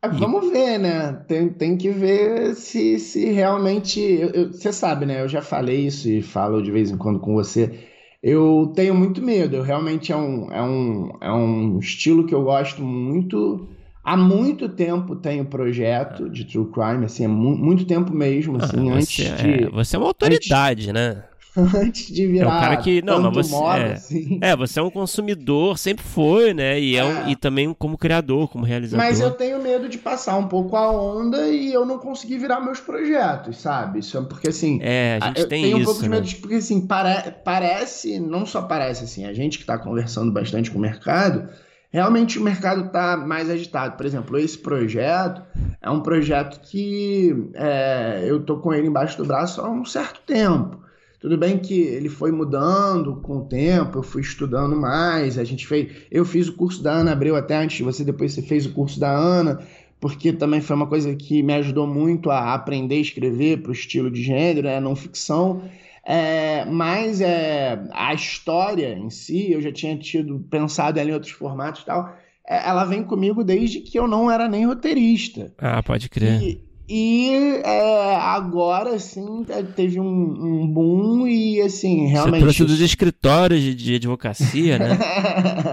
Mas 0.03 0.19
Vamos 0.19 0.51
ver, 0.51 0.79
né? 0.79 1.13
Tem, 1.29 1.49
tem 1.51 1.77
que 1.77 1.91
ver 1.91 2.55
se, 2.55 2.99
se 2.99 3.27
realmente. 3.27 4.01
eu- 4.01 4.31
eu- 4.31 4.53
Você 4.53 4.73
sabe, 4.73 5.05
né? 5.07 5.21
Eu 5.23 5.29
já 5.29 5.43
falei 5.43 5.87
isso 5.87 6.09
e 6.09 6.23
falo 6.23 6.63
de 6.63 6.71
vez 6.71 6.91
em 6.91 6.97
quando 6.97 7.21
com 7.21 7.35
você. 7.35 7.79
Eu 8.23 8.73
tenho 8.75 8.95
muito 8.95 9.23
medo. 9.23 9.57
Eu 9.57 9.63
realmente 9.63 10.11
é 10.13 10.17
um, 10.17 10.51
é 10.53 10.63
um, 10.63 11.11
é 11.21 11.33
um 11.33 11.79
estilo 11.79 12.27
que 12.27 12.35
eu 12.35 12.43
gosto 12.45 12.83
muito. 12.83 13.69
Há 14.03 14.17
muito 14.17 14.69
tempo 14.71 15.15
tenho 15.17 15.45
projeto 15.45 16.29
de 16.31 16.45
true 16.47 16.71
crime, 16.73 17.05
assim, 17.05 17.25
é 17.25 17.29
mu- 17.29 17.57
muito 17.57 17.85
tempo 17.87 18.13
mesmo, 18.13 18.57
assim, 18.57 18.89
Ah, 18.91 18.95
antes 18.95 19.15
você, 19.17 19.23
de. 19.25 19.65
é, 19.65 19.71
você 19.71 19.97
é 19.97 19.99
uma 19.99 20.09
autoridade, 20.09 20.93
né? 20.93 21.23
antes 21.75 22.07
de 22.07 22.27
virar. 22.27 22.55
É 22.55 22.57
um 22.57 22.61
cara 22.61 22.77
que. 22.77 23.03
Não, 23.03 23.21
mas 23.21 23.35
você. 23.35 23.51
Moda, 23.51 23.79
é, 23.79 23.93
assim. 23.93 24.39
é, 24.41 24.57
você 24.57 24.81
é 24.81 24.83
um 24.83 24.91
consumidor, 24.91 25.79
sempre 25.79 26.05
foi, 26.05 26.55
né? 26.55 26.79
E, 26.81 26.97
é. 26.97 27.05
Um, 27.05 27.29
e 27.29 27.37
também 27.37 27.73
como 27.75 27.99
criador, 27.99 28.49
como 28.49 28.65
realizador. 28.65 29.05
Mas 29.05 29.21
eu 29.21 29.31
tenho 29.33 29.61
medo 29.61 29.89
de 29.89 29.99
passar 29.99 30.37
um 30.37 30.47
pouco 30.47 30.77
a 30.77 30.91
onda 30.91 31.49
e 31.49 31.73
eu 31.73 31.85
não 31.85 31.99
conseguir 31.99 32.39
virar 32.39 32.61
meus 32.61 32.81
projetos, 32.81 33.57
sabe? 33.59 33.99
Isso 33.99 34.17
é 34.17 34.23
porque 34.23 34.49
assim. 34.49 34.79
É, 34.83 35.19
a 35.21 35.27
gente 35.29 35.41
eu 35.41 35.49
tem 35.49 35.63
tenho 35.65 35.79
isso. 35.79 35.83
um 35.83 35.93
pouco 35.93 36.03
de 36.03 36.09
né? 36.09 36.17
medo 36.17 36.27
de, 36.27 36.37
porque 36.37 36.55
assim, 36.57 36.87
pare, 36.87 37.33
parece, 37.45 38.21
não 38.21 38.47
só 38.47 38.63
parece 38.63 39.05
assim, 39.05 39.25
a 39.25 39.33
gente 39.33 39.59
que 39.59 39.65
está 39.65 39.79
conversando 39.79 40.33
bastante 40.33 40.71
com 40.71 40.79
o 40.79 40.83
mercado, 40.83 41.49
realmente 41.91 42.39
o 42.39 42.43
mercado 42.43 42.87
está 42.87 43.17
mais 43.17 43.51
agitado. 43.51 43.97
Por 43.97 44.07
exemplo, 44.07 44.39
esse 44.39 44.57
projeto 44.57 45.43
é 45.83 45.91
um 45.91 46.01
projeto 46.01 46.61
que 46.61 47.51
é, 47.55 48.25
eu 48.27 48.41
tô 48.45 48.59
com 48.59 48.73
ele 48.73 48.87
embaixo 48.87 49.17
do 49.17 49.25
braço 49.25 49.61
há 49.61 49.69
um 49.69 49.85
certo 49.85 50.21
tempo. 50.25 50.90
Tudo 51.21 51.37
bem 51.37 51.59
que 51.59 51.79
ele 51.79 52.09
foi 52.09 52.33
mudando 52.33 53.17
com 53.17 53.39
o 53.39 53.45
tempo, 53.45 53.99
eu 53.99 54.03
fui 54.03 54.23
estudando 54.23 54.75
mais, 54.75 55.37
a 55.37 55.45
gente 55.45 55.67
fez. 55.67 55.93
Eu 56.11 56.25
fiz 56.25 56.49
o 56.49 56.55
curso 56.55 56.83
da 56.83 56.93
Ana 56.93 57.13
Abreu 57.13 57.37
até 57.37 57.57
antes 57.57 57.77
de 57.77 57.83
você, 57.83 58.03
depois 58.03 58.33
você 58.33 58.41
fez 58.41 58.65
o 58.65 58.73
curso 58.73 58.99
da 58.99 59.11
Ana, 59.11 59.61
porque 60.01 60.33
também 60.33 60.63
foi 60.63 60.75
uma 60.75 60.87
coisa 60.87 61.15
que 61.15 61.43
me 61.43 61.53
ajudou 61.53 61.87
muito 61.87 62.31
a 62.31 62.55
aprender 62.55 62.95
a 62.95 63.01
escrever 63.01 63.59
para 63.59 63.69
o 63.69 63.75
estilo 63.75 64.11
de 64.11 64.23
gênero, 64.23 64.67
né, 64.67 64.81
não 64.81 64.97
ficção. 64.97 65.63
É, 66.03 66.65
mas 66.65 67.21
é, 67.21 67.79
a 67.93 68.15
história 68.15 68.97
em 68.97 69.11
si, 69.11 69.53
eu 69.53 69.61
já 69.61 69.71
tinha 69.71 69.99
tido 69.99 70.41
pensado 70.51 70.99
ela 70.99 71.11
em 71.11 71.13
outros 71.13 71.33
formatos 71.33 71.83
e 71.83 71.85
tal. 71.85 72.17
é, 72.49 72.67
ela 72.67 72.87
vem 72.87 73.05
comigo 73.05 73.45
desde 73.45 73.81
que 73.81 73.99
eu 73.99 74.09
não 74.09 74.31
era 74.31 74.49
nem 74.49 74.65
roteirista. 74.65 75.53
Ah, 75.59 75.83
pode 75.83 76.09
crer. 76.09 76.41
E, 76.41 76.70
e, 76.93 77.61
é, 77.63 78.17
agora, 78.17 78.97
é, 78.97 79.63
teve 79.63 80.01
um, 80.01 80.05
um, 80.05 80.67
boom 80.67 81.25
e, 81.25 81.61
assim, 81.63 82.09
realmente... 82.09 82.41
Você 82.41 82.41
trouxe 82.41 82.65
dos 82.65 82.81
escritórios 82.81 83.61
de, 83.61 83.77
de 83.77 83.95
advocacia, 83.95 84.77
né? 84.77 84.99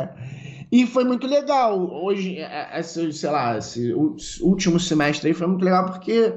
e 0.71 0.85
foi 0.85 1.03
muito 1.05 1.25
legal. 1.25 1.79
Hoje, 2.03 2.37
esse, 2.75 3.11
sei 3.13 3.31
lá, 3.31 3.57
esse 3.57 3.91
último 4.43 4.79
semestre 4.79 5.29
aí 5.29 5.33
foi 5.33 5.47
muito 5.47 5.65
legal 5.65 5.87
porque 5.87 6.35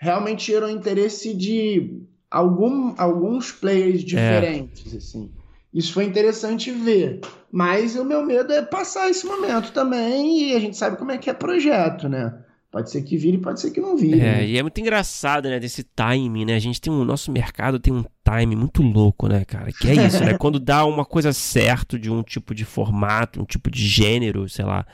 realmente 0.00 0.46
gerou 0.46 0.70
interesse 0.70 1.36
de 1.36 2.02
algum, 2.30 2.94
alguns 2.96 3.52
players 3.52 4.02
diferentes, 4.02 4.94
é. 4.94 4.96
assim. 4.96 5.30
Isso 5.74 5.92
foi 5.92 6.04
interessante 6.04 6.70
ver. 6.70 7.20
Mas 7.50 7.96
o 7.96 8.04
meu 8.04 8.24
medo 8.24 8.50
é 8.50 8.62
passar 8.62 9.10
esse 9.10 9.26
momento 9.26 9.72
também 9.72 10.48
e 10.48 10.56
a 10.56 10.58
gente 10.58 10.78
sabe 10.78 10.96
como 10.96 11.12
é 11.12 11.18
que 11.18 11.28
é 11.28 11.34
projeto, 11.34 12.08
né? 12.08 12.41
Pode 12.72 12.90
ser 12.90 13.02
que 13.02 13.18
vire, 13.18 13.36
pode 13.36 13.60
ser 13.60 13.70
que 13.70 13.80
não 13.82 13.96
vire. 13.96 14.18
É, 14.18 14.36
né? 14.36 14.46
e 14.46 14.58
é 14.58 14.62
muito 14.62 14.80
engraçado, 14.80 15.46
né, 15.48 15.60
desse 15.60 15.82
timing, 15.84 16.46
né? 16.46 16.54
A 16.54 16.58
gente 16.58 16.80
tem 16.80 16.90
um, 16.90 17.04
nosso 17.04 17.30
mercado 17.30 17.78
tem 17.78 17.92
um 17.92 18.02
time 18.24 18.56
muito 18.56 18.82
louco, 18.82 19.28
né, 19.28 19.44
cara? 19.44 19.70
Que 19.70 19.88
é 19.90 20.06
isso, 20.06 20.24
né? 20.24 20.32
Quando 20.40 20.58
dá 20.58 20.86
uma 20.86 21.04
coisa 21.04 21.34
certo 21.34 21.98
de 21.98 22.10
um 22.10 22.22
tipo 22.22 22.54
de 22.54 22.64
formato, 22.64 23.42
um 23.42 23.44
tipo 23.44 23.70
de 23.70 23.86
gênero, 23.86 24.48
sei 24.48 24.64
lá, 24.64 24.86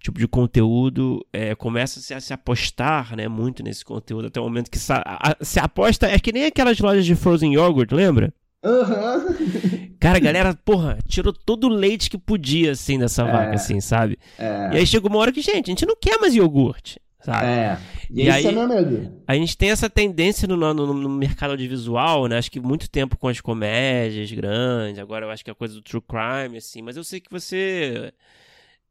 tipo 0.00 0.18
de 0.18 0.26
conteúdo, 0.26 1.22
é, 1.30 1.54
começa 1.54 2.16
a 2.16 2.20
se 2.20 2.32
apostar, 2.32 3.14
né, 3.14 3.28
muito 3.28 3.62
nesse 3.62 3.84
conteúdo 3.84 4.28
até 4.28 4.40
o 4.40 4.44
momento 4.44 4.70
que 4.70 4.78
a, 4.90 5.32
a, 5.38 5.44
se 5.44 5.60
aposta, 5.60 6.06
é 6.06 6.18
que 6.18 6.32
nem 6.32 6.46
aquelas 6.46 6.78
lojas 6.78 7.04
de 7.04 7.14
frozen 7.14 7.52
yogurt, 7.52 7.92
lembra? 7.92 8.32
Uhum. 8.64 9.94
Cara, 10.00 10.16
a 10.16 10.20
galera, 10.20 10.54
porra, 10.64 10.98
tirou 11.06 11.32
todo 11.32 11.64
o 11.64 11.68
leite 11.68 12.08
que 12.08 12.16
podia, 12.18 12.72
assim, 12.72 12.98
dessa 12.98 13.22
É. 13.22 13.30
vaca, 13.30 13.54
assim, 13.56 13.78
sabe? 13.80 14.18
É, 14.38 14.70
E 14.72 14.76
aí 14.78 14.86
chega 14.86 15.06
uma 15.06 15.18
hora 15.18 15.32
que, 15.32 15.42
gente, 15.42 15.66
a 15.66 15.72
gente 15.72 15.86
não 15.86 15.96
quer 16.00 16.18
mais 16.18 16.34
iogurte, 16.34 16.98
sabe? 17.20 17.46
é. 17.46 17.78
E, 18.10 18.22
E 18.22 18.28
esse 18.28 18.30
aí- 18.30 18.46
é 18.46 18.52
meu 18.52 18.68
medo. 18.68 19.22
A 19.26 19.34
gente 19.34 19.56
tem 19.56 19.70
essa 19.70 19.88
tendência 19.88 20.46
no, 20.48 20.56
no, 20.56 20.74
no 20.94 21.08
mercado 21.08 21.50
audiovisual, 21.52 22.26
né? 22.26 22.38
Acho 22.38 22.50
que 22.50 22.60
muito 22.60 22.88
tempo 22.90 23.16
com 23.16 23.28
as 23.28 23.40
comédias 23.40 24.30
grandes, 24.32 24.98
agora 24.98 25.26
eu 25.26 25.30
acho 25.30 25.44
que 25.44 25.50
é 25.50 25.52
a 25.52 25.56
coisa 25.56 25.74
do 25.74 25.82
true 25.82 26.02
crime, 26.02 26.56
assim, 26.58 26.82
mas 26.82 26.96
eu 26.96 27.04
sei 27.04 27.20
que 27.20 27.30
você. 27.30 28.12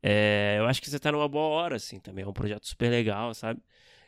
é, 0.01 0.55
eu 0.59 0.65
acho 0.65 0.81
que 0.81 0.89
você 0.89 0.99
tá 0.99 1.11
numa 1.11 1.27
boa 1.27 1.47
hora, 1.47 1.75
assim, 1.75 1.99
também. 1.99 2.23
É 2.23 2.27
um 2.27 2.33
projeto 2.33 2.65
super 2.67 2.89
legal, 2.89 3.33
sabe? 3.33 3.59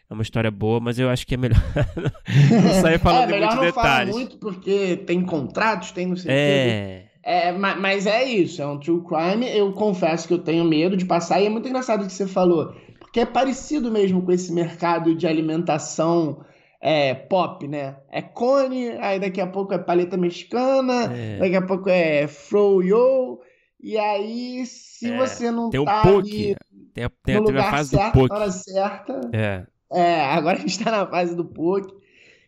É 0.09 0.13
uma 0.13 0.23
história 0.23 0.51
boa, 0.51 0.79
mas 0.81 0.99
eu 0.99 1.09
acho 1.09 1.25
que 1.25 1.35
é 1.35 1.37
melhor 1.37 1.57
não 2.63 2.81
sair 2.81 2.99
falando 2.99 3.23
é, 3.23 3.25
de 3.27 3.31
melhor 3.33 3.55
muitos 3.55 3.75
não 3.75 3.83
detalhes. 3.83 4.13
muito 4.15 4.37
porque 4.37 4.97
tem 5.05 5.21
contratos, 5.23 5.91
tem 5.91 6.05
não 6.05 6.15
sei 6.15 6.31
o. 6.31 6.33
É. 6.33 7.05
É, 7.23 7.51
ma- 7.51 7.75
mas 7.75 8.07
é 8.07 8.23
isso, 8.25 8.61
é 8.61 8.67
um 8.67 8.79
true 8.79 9.01
crime. 9.03 9.47
Eu 9.55 9.71
confesso 9.73 10.27
que 10.27 10.33
eu 10.33 10.39
tenho 10.39 10.63
medo 10.65 10.97
de 10.97 11.05
passar, 11.05 11.39
e 11.39 11.45
é 11.45 11.49
muito 11.49 11.67
engraçado 11.69 12.01
o 12.03 12.07
que 12.07 12.11
você 12.13 12.25
falou, 12.27 12.75
porque 13.11 13.19
é 13.19 13.25
parecido 13.25 13.91
mesmo 13.91 14.21
com 14.21 14.31
esse 14.31 14.53
mercado 14.53 15.13
de 15.13 15.27
alimentação 15.27 16.45
é, 16.79 17.13
pop, 17.13 17.67
né? 17.67 17.97
É 18.09 18.21
cone, 18.21 18.91
aí 19.01 19.19
daqui 19.19 19.41
a 19.41 19.45
pouco 19.47 19.73
é 19.73 19.77
paleta 19.77 20.15
mexicana, 20.15 21.13
É. 21.13 21.37
daqui 21.37 21.55
a 21.57 21.61
pouco 21.61 21.89
é 21.89 22.25
froyo, 22.25 23.39
e 23.81 23.97
aí 23.97 24.65
se 24.65 25.11
É, 25.11 25.17
você 25.17 25.51
não 25.51 25.69
Tem 25.69 25.81
o 25.81 25.83
tá 25.83 26.03
poke. 26.03 26.55
Tem 26.93 27.03
a, 27.03 27.11
tem, 27.23 27.35
no 27.35 27.41
a 27.41 27.45
lugar 27.47 27.69
fase 27.71 27.91
do 27.91 27.97
certo, 27.97 28.15
na 28.15 28.21
poke. 28.21 28.33
hora 28.33 28.51
certa, 28.51 29.21
É. 29.33 29.65
é, 29.91 30.21
agora 30.27 30.57
a 30.57 30.61
gente 30.61 30.81
tá 30.81 30.89
na 30.91 31.05
fase 31.05 31.35
do 31.35 31.43
poke. 31.43 31.93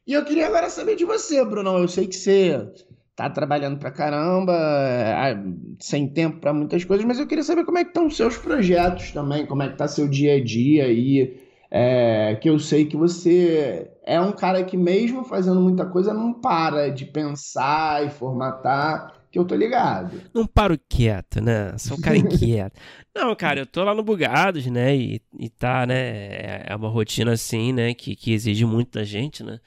E 0.07 0.13
eu 0.13 0.23
queria 0.23 0.47
agora 0.47 0.69
saber 0.69 0.95
de 0.95 1.03
você, 1.03 1.43
Brunão. 1.43 1.77
Eu 1.77 1.87
sei 1.89 2.07
que 2.07 2.15
você 2.15 2.71
tá 3.15 3.29
trabalhando 3.29 3.77
pra 3.79 3.91
caramba, 3.91 4.53
é, 4.53 5.37
sem 5.79 6.07
tempo 6.07 6.39
pra 6.39 6.53
muitas 6.53 6.83
coisas, 6.83 7.05
mas 7.05 7.19
eu 7.19 7.27
queria 7.27 7.43
saber 7.43 7.63
como 7.65 7.77
é 7.77 7.83
que 7.83 7.89
estão 7.89 8.07
os 8.07 8.15
seus 8.17 8.37
projetos 8.37 9.11
também, 9.11 9.45
como 9.45 9.63
é 9.63 9.69
que 9.69 9.77
tá 9.77 9.87
seu 9.87 10.07
dia 10.07 10.35
a 10.35 10.43
dia 10.43 10.85
aí. 10.85 11.37
é, 11.71 12.35
que 12.41 12.49
eu 12.49 12.59
sei 12.59 12.85
que 12.85 12.95
você 12.95 13.91
é 14.05 14.19
um 14.21 14.31
cara 14.31 14.63
que 14.63 14.77
mesmo 14.77 15.23
fazendo 15.23 15.59
muita 15.61 15.85
coisa 15.85 16.13
não 16.13 16.33
para 16.33 16.89
de 16.89 17.05
pensar 17.05 18.05
e 18.05 18.09
formatar, 18.11 19.11
que 19.31 19.39
eu 19.39 19.45
tô 19.45 19.55
ligado. 19.55 20.23
Não 20.33 20.45
paro 20.45 20.79
quieto, 20.87 21.41
né? 21.41 21.75
Sou 21.77 21.97
um 21.97 21.99
cara 21.99 22.17
inquieto. 22.17 22.79
Não, 23.15 23.35
cara, 23.35 23.59
eu 23.61 23.65
tô 23.67 23.83
lá 23.83 23.93
no 23.93 24.03
Bugados, 24.03 24.65
né? 24.67 24.95
E, 24.95 25.21
e 25.39 25.49
tá, 25.49 25.85
né? 25.85 25.95
É 25.95 26.65
é 26.69 26.75
uma 26.75 26.89
rotina 26.89 27.31
assim, 27.33 27.71
né? 27.73 27.93
Que, 27.93 28.15
que 28.15 28.31
exige 28.33 28.65
muito 28.65 28.91
da 28.97 29.03
gente, 29.03 29.43
né? 29.43 29.59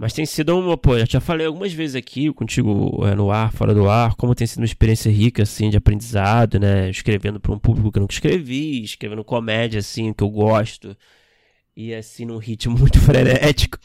Mas 0.00 0.14
tem 0.14 0.24
sido 0.24 0.58
uma, 0.58 0.78
pô, 0.78 0.98
já 1.04 1.20
falei 1.20 1.46
algumas 1.46 1.74
vezes 1.74 1.94
aqui 1.94 2.32
contigo 2.32 3.06
é, 3.06 3.14
no 3.14 3.30
ar, 3.30 3.52
fora 3.52 3.74
do 3.74 3.86
ar, 3.86 4.14
como 4.14 4.34
tem 4.34 4.46
sido 4.46 4.60
uma 4.60 4.64
experiência 4.64 5.12
rica, 5.12 5.42
assim, 5.42 5.68
de 5.68 5.76
aprendizado, 5.76 6.58
né? 6.58 6.88
Escrevendo 6.88 7.38
para 7.38 7.52
um 7.52 7.58
público 7.58 7.92
que 7.92 7.98
eu 7.98 8.00
nunca 8.00 8.14
escrevi, 8.14 8.82
escrevendo 8.82 9.22
comédia, 9.22 9.78
assim, 9.78 10.10
que 10.14 10.24
eu 10.24 10.30
gosto. 10.30 10.96
E 11.76 11.94
assim, 11.94 12.24
num 12.24 12.38
ritmo 12.38 12.76
muito 12.80 12.98
frenético. 12.98 13.76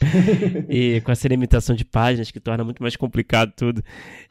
e 0.70 1.02
com 1.02 1.12
essa 1.12 1.28
limitação 1.28 1.76
de 1.76 1.84
páginas 1.84 2.30
que 2.30 2.40
torna 2.40 2.64
muito 2.64 2.82
mais 2.82 2.96
complicado 2.96 3.52
tudo. 3.54 3.84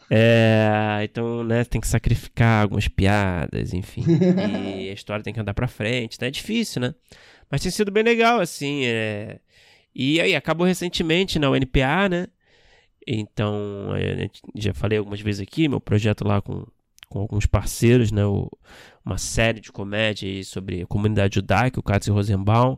É, 0.09 1.01
então, 1.03 1.43
né, 1.43 1.63
tem 1.65 1.79
que 1.79 1.87
sacrificar 1.87 2.63
algumas 2.63 2.87
piadas, 2.87 3.75
enfim. 3.75 4.03
E 4.79 4.89
a 4.89 4.93
história 4.93 5.23
tem 5.23 5.31
que 5.31 5.39
andar 5.39 5.53
pra 5.53 5.67
frente, 5.67 6.17
né? 6.19 6.29
É 6.29 6.31
difícil, 6.31 6.81
né? 6.81 6.95
Mas 7.47 7.61
tem 7.61 7.69
sido 7.71 7.91
bem 7.91 8.03
legal, 8.03 8.39
assim. 8.39 8.85
É... 8.85 9.37
E 9.95 10.19
aí, 10.19 10.35
acabou 10.35 10.67
recentemente 10.67 11.39
na 11.39 11.49
UNPA, 11.49 12.09
né? 12.09 12.27
Então, 13.07 13.95
é, 13.95 14.29
já 14.55 14.73
falei 14.73 14.97
algumas 14.97 15.21
vezes 15.21 15.41
aqui, 15.41 15.67
meu 15.67 15.79
projeto 15.79 16.27
lá 16.27 16.41
com, 16.41 16.65
com 17.07 17.19
alguns 17.19 17.45
parceiros, 17.45 18.11
né? 18.11 18.25
O, 18.25 18.49
uma 19.05 19.17
série 19.17 19.61
de 19.61 19.71
comédia 19.71 20.43
sobre 20.43 20.81
a 20.81 20.87
comunidade 20.87 21.35
judaica, 21.35 21.79
o 21.79 21.83
Katz 21.83 22.07
Rosenbaum, 22.07 22.77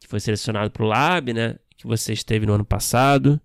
que 0.00 0.08
foi 0.08 0.18
selecionado 0.20 0.70
pro 0.70 0.86
Lab, 0.86 1.32
né? 1.32 1.56
Que 1.82 1.88
você 1.88 2.12
esteve 2.12 2.46
no 2.46 2.52
ano 2.52 2.64
passado. 2.64 3.40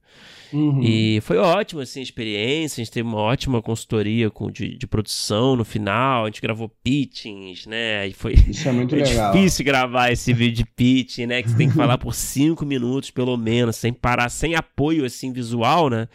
Uhum. 0.54 0.80
E 0.82 1.20
foi 1.22 1.38
ótima, 1.38 1.82
assim, 1.82 2.00
a 2.00 2.04
experiência. 2.04 2.80
A 2.80 2.86
gente 2.86 2.94
teve 2.94 3.08
uma 3.08 3.18
ótima 3.18 3.62
consultoria 3.64 4.30
com, 4.30 4.50
de, 4.52 4.78
de 4.78 4.86
produção 4.88 5.56
no 5.56 5.66
final. 5.66 6.24
A 6.24 6.28
gente 6.28 6.40
gravou 6.40 6.70
pitchings, 6.84 7.66
né? 7.66 8.08
E 8.08 8.14
foi 8.14 8.34
Isso 8.48 8.70
é 8.70 8.72
muito 8.72 8.94
é 8.96 9.00
legal. 9.04 9.34
difícil 9.34 9.66
gravar 9.66 10.12
esse 10.12 10.32
vídeo 10.34 10.56
de 10.58 10.66
pitching, 10.66 11.26
né? 11.26 11.42
Que 11.42 11.50
você 11.50 11.58
tem 11.58 11.68
que 11.68 11.76
falar 11.76 11.98
por 11.98 12.14
cinco 12.14 12.64
minutos, 12.64 13.10
pelo 13.10 13.36
menos, 13.36 13.76
sem 13.76 13.92
parar, 13.92 14.30
sem 14.30 14.54
apoio, 14.56 15.04
assim, 15.04 15.34
visual, 15.34 15.90
né? 15.90 16.08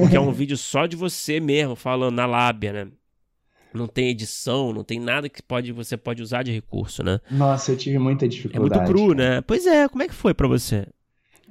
Porque 0.00 0.16
é 0.16 0.20
um 0.20 0.32
vídeo 0.32 0.56
só 0.56 0.84
de 0.84 0.96
você 0.96 1.38
mesmo, 1.40 1.76
falando 1.76 2.16
na 2.16 2.26
lábia, 2.26 2.72
né? 2.72 2.88
Não 3.72 3.86
tem 3.86 4.08
edição, 4.08 4.72
não 4.72 4.82
tem 4.82 4.98
nada 4.98 5.28
que 5.28 5.42
pode, 5.42 5.72
você 5.72 5.96
pode 5.96 6.22
usar 6.22 6.42
de 6.42 6.50
recurso, 6.50 7.02
né? 7.04 7.20
Nossa, 7.30 7.70
eu 7.72 7.76
tive 7.76 7.98
muita 7.98 8.24
É 8.24 8.28
dificuldade. 8.28 8.80
muito 8.80 8.92
cru, 8.92 9.14
né? 9.14 9.40
Pois 9.42 9.66
é, 9.66 9.88
como 9.88 10.02
é 10.02 10.08
que 10.08 10.14
foi 10.14 10.34
pra 10.34 10.48
você? 10.48 10.86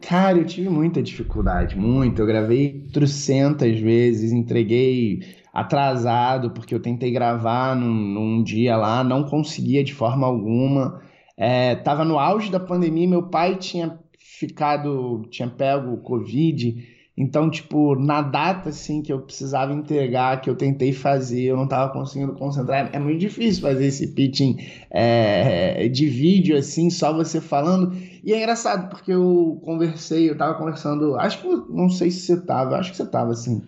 Cara, 0.01 0.37
eu 0.37 0.45
tive 0.45 0.69
muita 0.69 1.01
dificuldade, 1.01 1.75
muito. 1.75 2.21
Eu 2.21 2.25
gravei 2.25 2.87
trocentas 2.93 3.79
vezes, 3.79 4.31
entreguei 4.31 5.21
atrasado, 5.51 6.51
porque 6.51 6.73
eu 6.73 6.79
tentei 6.79 7.11
gravar 7.11 7.75
num, 7.75 7.93
num 7.93 8.43
dia 8.43 8.77
lá, 8.77 9.03
não 9.03 9.23
conseguia 9.23 9.83
de 9.83 9.93
forma 9.93 10.25
alguma. 10.27 11.01
É, 11.35 11.75
tava 11.75 12.05
no 12.05 12.19
auge 12.19 12.51
da 12.51 12.59
pandemia, 12.59 13.07
meu 13.07 13.23
pai 13.23 13.55
tinha 13.55 13.99
ficado, 14.19 15.23
tinha 15.29 15.49
pego 15.49 15.97
Covid, 15.97 16.96
então, 17.17 17.49
tipo, 17.49 17.95
na 17.95 18.21
data, 18.21 18.69
assim, 18.69 19.01
que 19.01 19.11
eu 19.11 19.19
precisava 19.19 19.73
entregar, 19.73 20.39
que 20.39 20.47
eu 20.47 20.55
tentei 20.55 20.93
fazer, 20.93 21.45
eu 21.45 21.57
não 21.57 21.67
tava 21.67 21.91
conseguindo 21.91 22.33
concentrar. 22.33 22.91
É 22.93 22.99
muito 22.99 23.19
difícil 23.19 23.63
fazer 23.63 23.87
esse 23.87 24.09
pitching 24.09 24.57
é, 24.91 25.87
de 25.87 26.07
vídeo, 26.07 26.55
assim, 26.55 26.91
só 26.91 27.11
você 27.11 27.41
falando. 27.41 27.97
E 28.23 28.31
é 28.31 28.37
engraçado, 28.37 28.89
porque 28.89 29.11
eu 29.11 29.59
conversei, 29.65 30.29
eu 30.29 30.37
tava 30.37 30.53
conversando, 30.53 31.15
acho 31.15 31.41
que, 31.41 31.47
não 31.73 31.89
sei 31.89 32.11
se 32.11 32.19
você 32.19 32.39
tava, 32.39 32.77
acho 32.77 32.91
que 32.91 32.97
você 32.97 33.05
tava, 33.07 33.31
assim, 33.31 33.63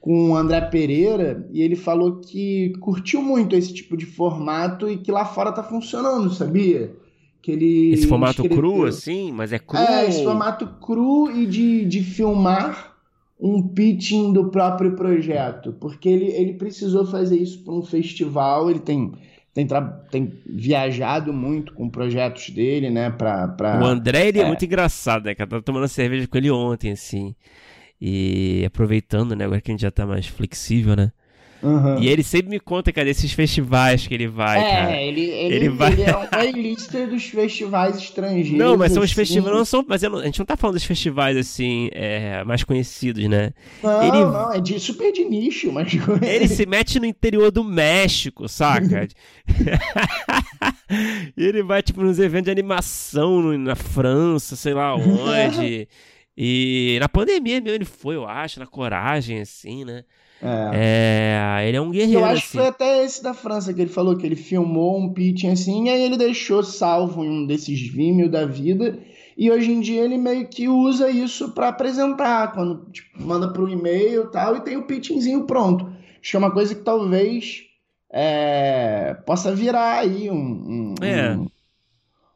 com 0.00 0.30
o 0.30 0.36
André 0.36 0.62
Pereira 0.62 1.46
e 1.52 1.60
ele 1.60 1.76
falou 1.76 2.20
que 2.20 2.72
curtiu 2.80 3.20
muito 3.20 3.54
esse 3.54 3.74
tipo 3.74 3.94
de 3.94 4.06
formato 4.06 4.88
e 4.88 4.96
que 4.96 5.12
lá 5.12 5.26
fora 5.26 5.52
tá 5.52 5.62
funcionando, 5.62 6.32
sabia? 6.32 6.94
Que 7.46 7.52
ele 7.52 7.92
Esse 7.92 8.08
formato 8.08 8.42
cru, 8.48 8.86
assim, 8.86 9.30
mas 9.30 9.52
é 9.52 9.58
cru. 9.60 9.78
É, 9.78 10.08
esse 10.08 10.24
formato 10.24 10.66
cru 10.80 11.30
e 11.30 11.46
de, 11.46 11.84
de 11.84 12.02
filmar 12.02 12.96
um 13.40 13.62
pitching 13.62 14.32
do 14.32 14.46
próprio 14.50 14.96
projeto, 14.96 15.72
porque 15.74 16.08
ele, 16.08 16.24
ele 16.32 16.54
precisou 16.54 17.06
fazer 17.06 17.38
isso 17.38 17.62
para 17.62 17.72
um 17.72 17.84
festival, 17.84 18.68
ele 18.68 18.80
tem, 18.80 19.12
tem, 19.54 19.64
tem 20.10 20.32
viajado 20.44 21.32
muito 21.32 21.72
com 21.72 21.88
projetos 21.88 22.50
dele, 22.50 22.90
né, 22.90 23.10
pra... 23.10 23.46
pra... 23.46 23.80
O 23.80 23.84
André, 23.84 24.26
ele 24.26 24.40
é. 24.40 24.42
é. 24.42 24.46
muito 24.48 24.64
engraçado, 24.64 25.26
né, 25.26 25.34
cara? 25.36 25.46
Eu 25.46 25.50
tava 25.50 25.62
tomando 25.62 25.86
cerveja 25.86 26.26
com 26.26 26.36
ele 26.36 26.50
ontem, 26.50 26.90
assim. 26.90 27.32
E 28.00 28.64
aproveitando, 28.66 29.36
né, 29.36 29.44
agora 29.44 29.60
que 29.60 29.70
a 29.70 29.72
gente 29.72 29.82
já 29.82 29.90
tá 29.92 30.04
mais 30.04 30.26
flexível, 30.26 30.96
né? 30.96 31.12
Uhum. 31.62 31.98
E 32.00 32.08
ele 32.08 32.22
sempre 32.22 32.50
me 32.50 32.60
conta, 32.60 32.92
cara, 32.92 33.06
desses 33.06 33.32
festivais 33.32 34.06
que 34.06 34.12
ele 34.14 34.26
vai, 34.28 34.60
cara. 34.60 34.92
É, 34.96 35.06
ele, 35.08 35.22
ele, 35.22 35.54
Ele 35.54 35.68
vai- 35.70 35.92
ele 35.92 36.02
é 36.02 36.16
um 36.16 36.26
playlist 36.26 36.90
dos 36.92 37.24
festivais 37.24 37.96
estrangeiros. 37.96 38.52
Não, 38.52 38.76
mas 38.76 38.92
são 38.92 39.02
os 39.02 39.10
assim. 39.10 39.14
festivais, 39.20 39.56
não 39.56 39.64
são, 39.64 39.84
mas 39.88 40.02
não- 40.02 40.18
a 40.18 40.24
gente 40.26 40.38
não 40.38 40.46
tá 40.46 40.56
falando 40.56 40.74
dos 40.74 40.84
festivais, 40.84 41.36
assim, 41.36 41.88
é, 41.92 42.44
mais 42.44 42.62
conhecidos, 42.62 43.24
né? 43.28 43.52
Não, 43.82 44.02
ele- 44.02 44.24
não, 44.24 44.52
é 44.52 44.60
de, 44.60 44.78
super 44.78 45.12
de 45.12 45.24
nicho, 45.24 45.72
mas... 45.72 45.92
Ele 46.22 46.46
se 46.48 46.66
mete 46.66 47.00
no 47.00 47.06
interior 47.06 47.50
do 47.50 47.64
México, 47.64 48.48
saca? 48.48 49.08
E 51.36 51.44
ele 51.46 51.62
vai, 51.62 51.82
tipo, 51.82 52.02
nos 52.02 52.18
eventos 52.18 52.44
de 52.46 52.50
animação 52.50 53.56
na 53.58 53.74
França, 53.74 54.56
sei 54.56 54.74
lá 54.74 54.94
onde. 54.94 55.88
E 56.38 56.98
na 57.00 57.08
pandemia 57.08 57.62
mesmo 57.62 57.76
ele 57.76 57.86
foi, 57.86 58.14
eu 58.14 58.28
acho, 58.28 58.60
na 58.60 58.66
coragem, 58.66 59.40
assim, 59.40 59.86
né? 59.86 60.04
É. 60.42 60.70
É, 61.62 61.68
ele 61.68 61.76
é 61.76 61.80
um 61.80 61.90
guerreiro, 61.90 62.20
Eu 62.20 62.24
acho 62.26 62.42
que 62.42 62.48
assim. 62.48 62.58
foi 62.58 62.66
até 62.68 63.04
esse 63.04 63.22
da 63.22 63.32
França 63.34 63.72
que 63.72 63.80
ele 63.80 63.90
falou 63.90 64.16
que 64.16 64.26
ele 64.26 64.36
filmou 64.36 64.98
um 64.98 65.12
pitching 65.12 65.50
assim, 65.50 65.86
e 65.86 65.88
aí 65.90 66.02
ele 66.02 66.16
deixou 66.16 66.62
salvo 66.62 67.24
em 67.24 67.28
um 67.30 67.46
desses 67.46 67.80
Vimeo 67.90 68.30
da 68.30 68.44
vida, 68.44 68.98
e 69.36 69.50
hoje 69.50 69.70
em 69.72 69.80
dia 69.80 70.02
ele 70.04 70.18
meio 70.18 70.46
que 70.48 70.68
usa 70.68 71.10
isso 71.10 71.52
para 71.52 71.68
apresentar, 71.68 72.52
quando 72.52 72.90
tipo, 72.90 73.20
manda 73.20 73.52
pro 73.52 73.68
e-mail 73.68 74.24
e 74.24 74.30
tal, 74.30 74.56
e 74.56 74.60
tem 74.60 74.76
o 74.76 74.86
pitchingzinho 74.86 75.44
pronto. 75.46 75.86
Acho 76.20 76.30
que 76.30 76.36
é 76.36 76.38
uma 76.38 76.50
coisa 76.50 76.74
que 76.74 76.82
talvez 76.82 77.62
é, 78.12 79.14
possa 79.26 79.54
virar 79.54 79.98
aí 80.00 80.30
um, 80.30 80.36
um- 80.36 80.94
É. 81.02 81.36
um- 81.36 81.46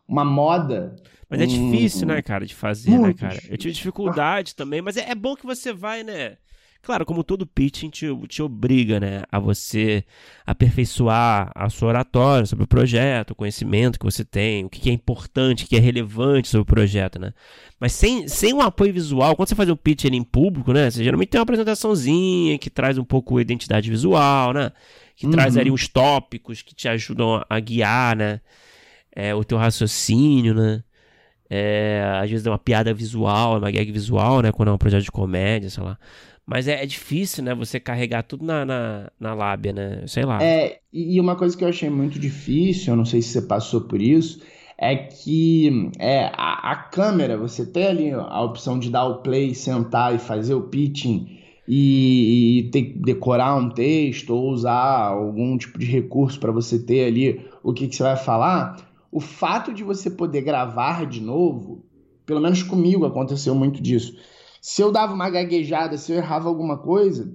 uma 0.09 0.25
moda. 0.25 0.97
Mas 1.29 1.41
é 1.41 1.47
Hum, 1.47 1.47
difícil, 1.47 2.07
né, 2.09 2.21
cara, 2.23 2.45
de 2.45 2.55
fazer, 2.55 2.99
né, 2.99 3.15
cara? 3.15 3.39
Eu 3.49 3.57
tive 3.57 3.73
dificuldade 3.73 4.55
também, 4.57 4.83
mas 4.83 4.97
é, 4.97 5.11
é 5.11 5.15
bom 5.15 5.37
que 5.37 5.47
você 5.47 5.73
vai, 5.73 6.03
né? 6.03 6.37
Claro, 6.83 7.05
como 7.05 7.23
todo 7.23 7.47
pitching 7.47 7.91
te, 7.91 8.07
te 8.27 8.43
obriga, 8.43 8.99
né, 8.99 9.23
a 9.31 9.39
você 9.39 10.03
aperfeiçoar 10.47 11.53
a 11.55 11.69
sua 11.69 11.89
oratória 11.89 12.47
sobre 12.47 12.65
o 12.65 12.67
projeto, 12.67 13.33
o 13.33 13.35
conhecimento 13.35 13.99
que 13.99 14.05
você 14.05 14.25
tem, 14.25 14.65
o 14.65 14.71
que 14.71 14.89
é 14.89 14.93
importante, 14.93 15.65
o 15.65 15.69
que 15.69 15.77
é 15.77 15.79
relevante 15.79 16.49
sobre 16.49 16.63
o 16.63 16.65
projeto, 16.65 17.19
né? 17.19 17.33
Mas 17.79 17.93
sem, 17.93 18.27
sem 18.29 18.55
um 18.55 18.63
apoio 18.63 18.93
visual, 18.95 19.37
quando 19.37 19.49
você 19.49 19.55
faz 19.55 19.69
um 19.69 19.77
pitch 19.77 20.07
em 20.07 20.23
público, 20.25 20.73
né, 20.73 20.91
você 20.91 21.05
geralmente 21.05 21.29
tem 21.29 21.39
uma 21.39 21.43
apresentaçãozinha 21.43 22.59
que 22.59 22.71
traz 22.71 22.97
um 22.99 23.05
pouco 23.05 23.37
a 23.37 23.43
identidade 23.43 23.91
visual, 23.91 24.53
né? 24.55 24.73
Que 25.17 25.27
traz 25.29 25.55
Uhum. 25.55 25.61
ali 25.61 25.71
os 25.71 25.87
tópicos 25.87 26.63
que 26.63 26.75
te 26.75 26.89
ajudam 26.89 27.35
a, 27.37 27.47
a 27.49 27.61
guiar, 27.61 28.17
né? 28.17 28.41
É, 29.15 29.35
o 29.35 29.45
teu 29.45 29.59
raciocínio, 29.59 30.55
né? 30.55 30.83
É, 31.49 32.03
às 32.23 32.31
vezes 32.31 32.47
é 32.47 32.51
uma 32.51 32.59
piada 32.59 32.95
visual, 32.95 33.59
uma 33.59 33.71
gag 33.71 33.91
visual, 33.93 34.41
né? 34.41 34.53
Quando 34.53 34.69
é 34.71 34.73
um 34.73 34.79
projeto 34.79 35.03
de 35.03 35.11
comédia, 35.11 35.69
sei 35.69 35.83
lá. 35.83 35.99
Mas 36.51 36.67
é, 36.67 36.83
é 36.83 36.87
difícil, 36.87 37.45
né? 37.45 37.55
Você 37.55 37.79
carregar 37.79 38.25
tudo 38.25 38.45
na, 38.45 38.65
na, 38.65 39.13
na 39.21 39.35
lábia, 39.35 39.73
né? 39.73 40.03
Sei 40.09 40.25
lá. 40.25 40.43
É, 40.43 40.81
e 40.93 41.21
uma 41.21 41.37
coisa 41.37 41.57
que 41.57 41.63
eu 41.63 41.69
achei 41.69 41.89
muito 41.89 42.19
difícil, 42.19 42.93
eu 42.93 42.97
não 42.97 43.05
sei 43.05 43.23
se 43.23 43.29
você 43.29 43.43
passou 43.43 43.83
por 43.83 44.03
isso, 44.03 44.43
é 44.77 44.97
que 44.97 45.93
é, 46.01 46.25
a, 46.35 46.73
a 46.73 46.75
câmera, 46.75 47.39
você 47.39 47.65
tem 47.65 47.87
ali 47.87 48.11
a 48.11 48.43
opção 48.43 48.81
de 48.81 48.91
dar 48.91 49.05
o 49.05 49.23
play, 49.23 49.55
sentar 49.55 50.13
e 50.13 50.19
fazer 50.19 50.55
o 50.55 50.63
pitching 50.63 51.39
e, 51.69 52.59
e 52.59 52.71
ter 52.71 52.95
decorar 52.99 53.55
um 53.55 53.71
texto 53.71 54.31
ou 54.31 54.51
usar 54.51 55.07
algum 55.07 55.57
tipo 55.57 55.79
de 55.79 55.87
recurso 55.87 56.41
para 56.41 56.51
você 56.51 56.81
ter 56.81 57.05
ali 57.05 57.47
o 57.63 57.73
que, 57.73 57.87
que 57.87 57.95
você 57.95 58.03
vai 58.03 58.17
falar. 58.17 58.77
O 59.13 59.21
fato 59.21 59.73
de 59.73 59.85
você 59.85 60.11
poder 60.11 60.43
gravar 60.43 61.07
de 61.07 61.21
novo, 61.21 61.85
pelo 62.27 62.41
menos 62.41 62.61
comigo 62.65 63.07
aconteceu 63.07 63.55
muito 63.55 63.81
disso. 63.81 64.17
Se 64.61 64.83
eu 64.83 64.93
dava 64.93 65.15
uma 65.15 65.31
gaguejada, 65.31 65.97
se 65.97 66.13
eu 66.13 66.19
errava 66.19 66.49
alguma 66.49 66.77
coisa, 66.77 67.33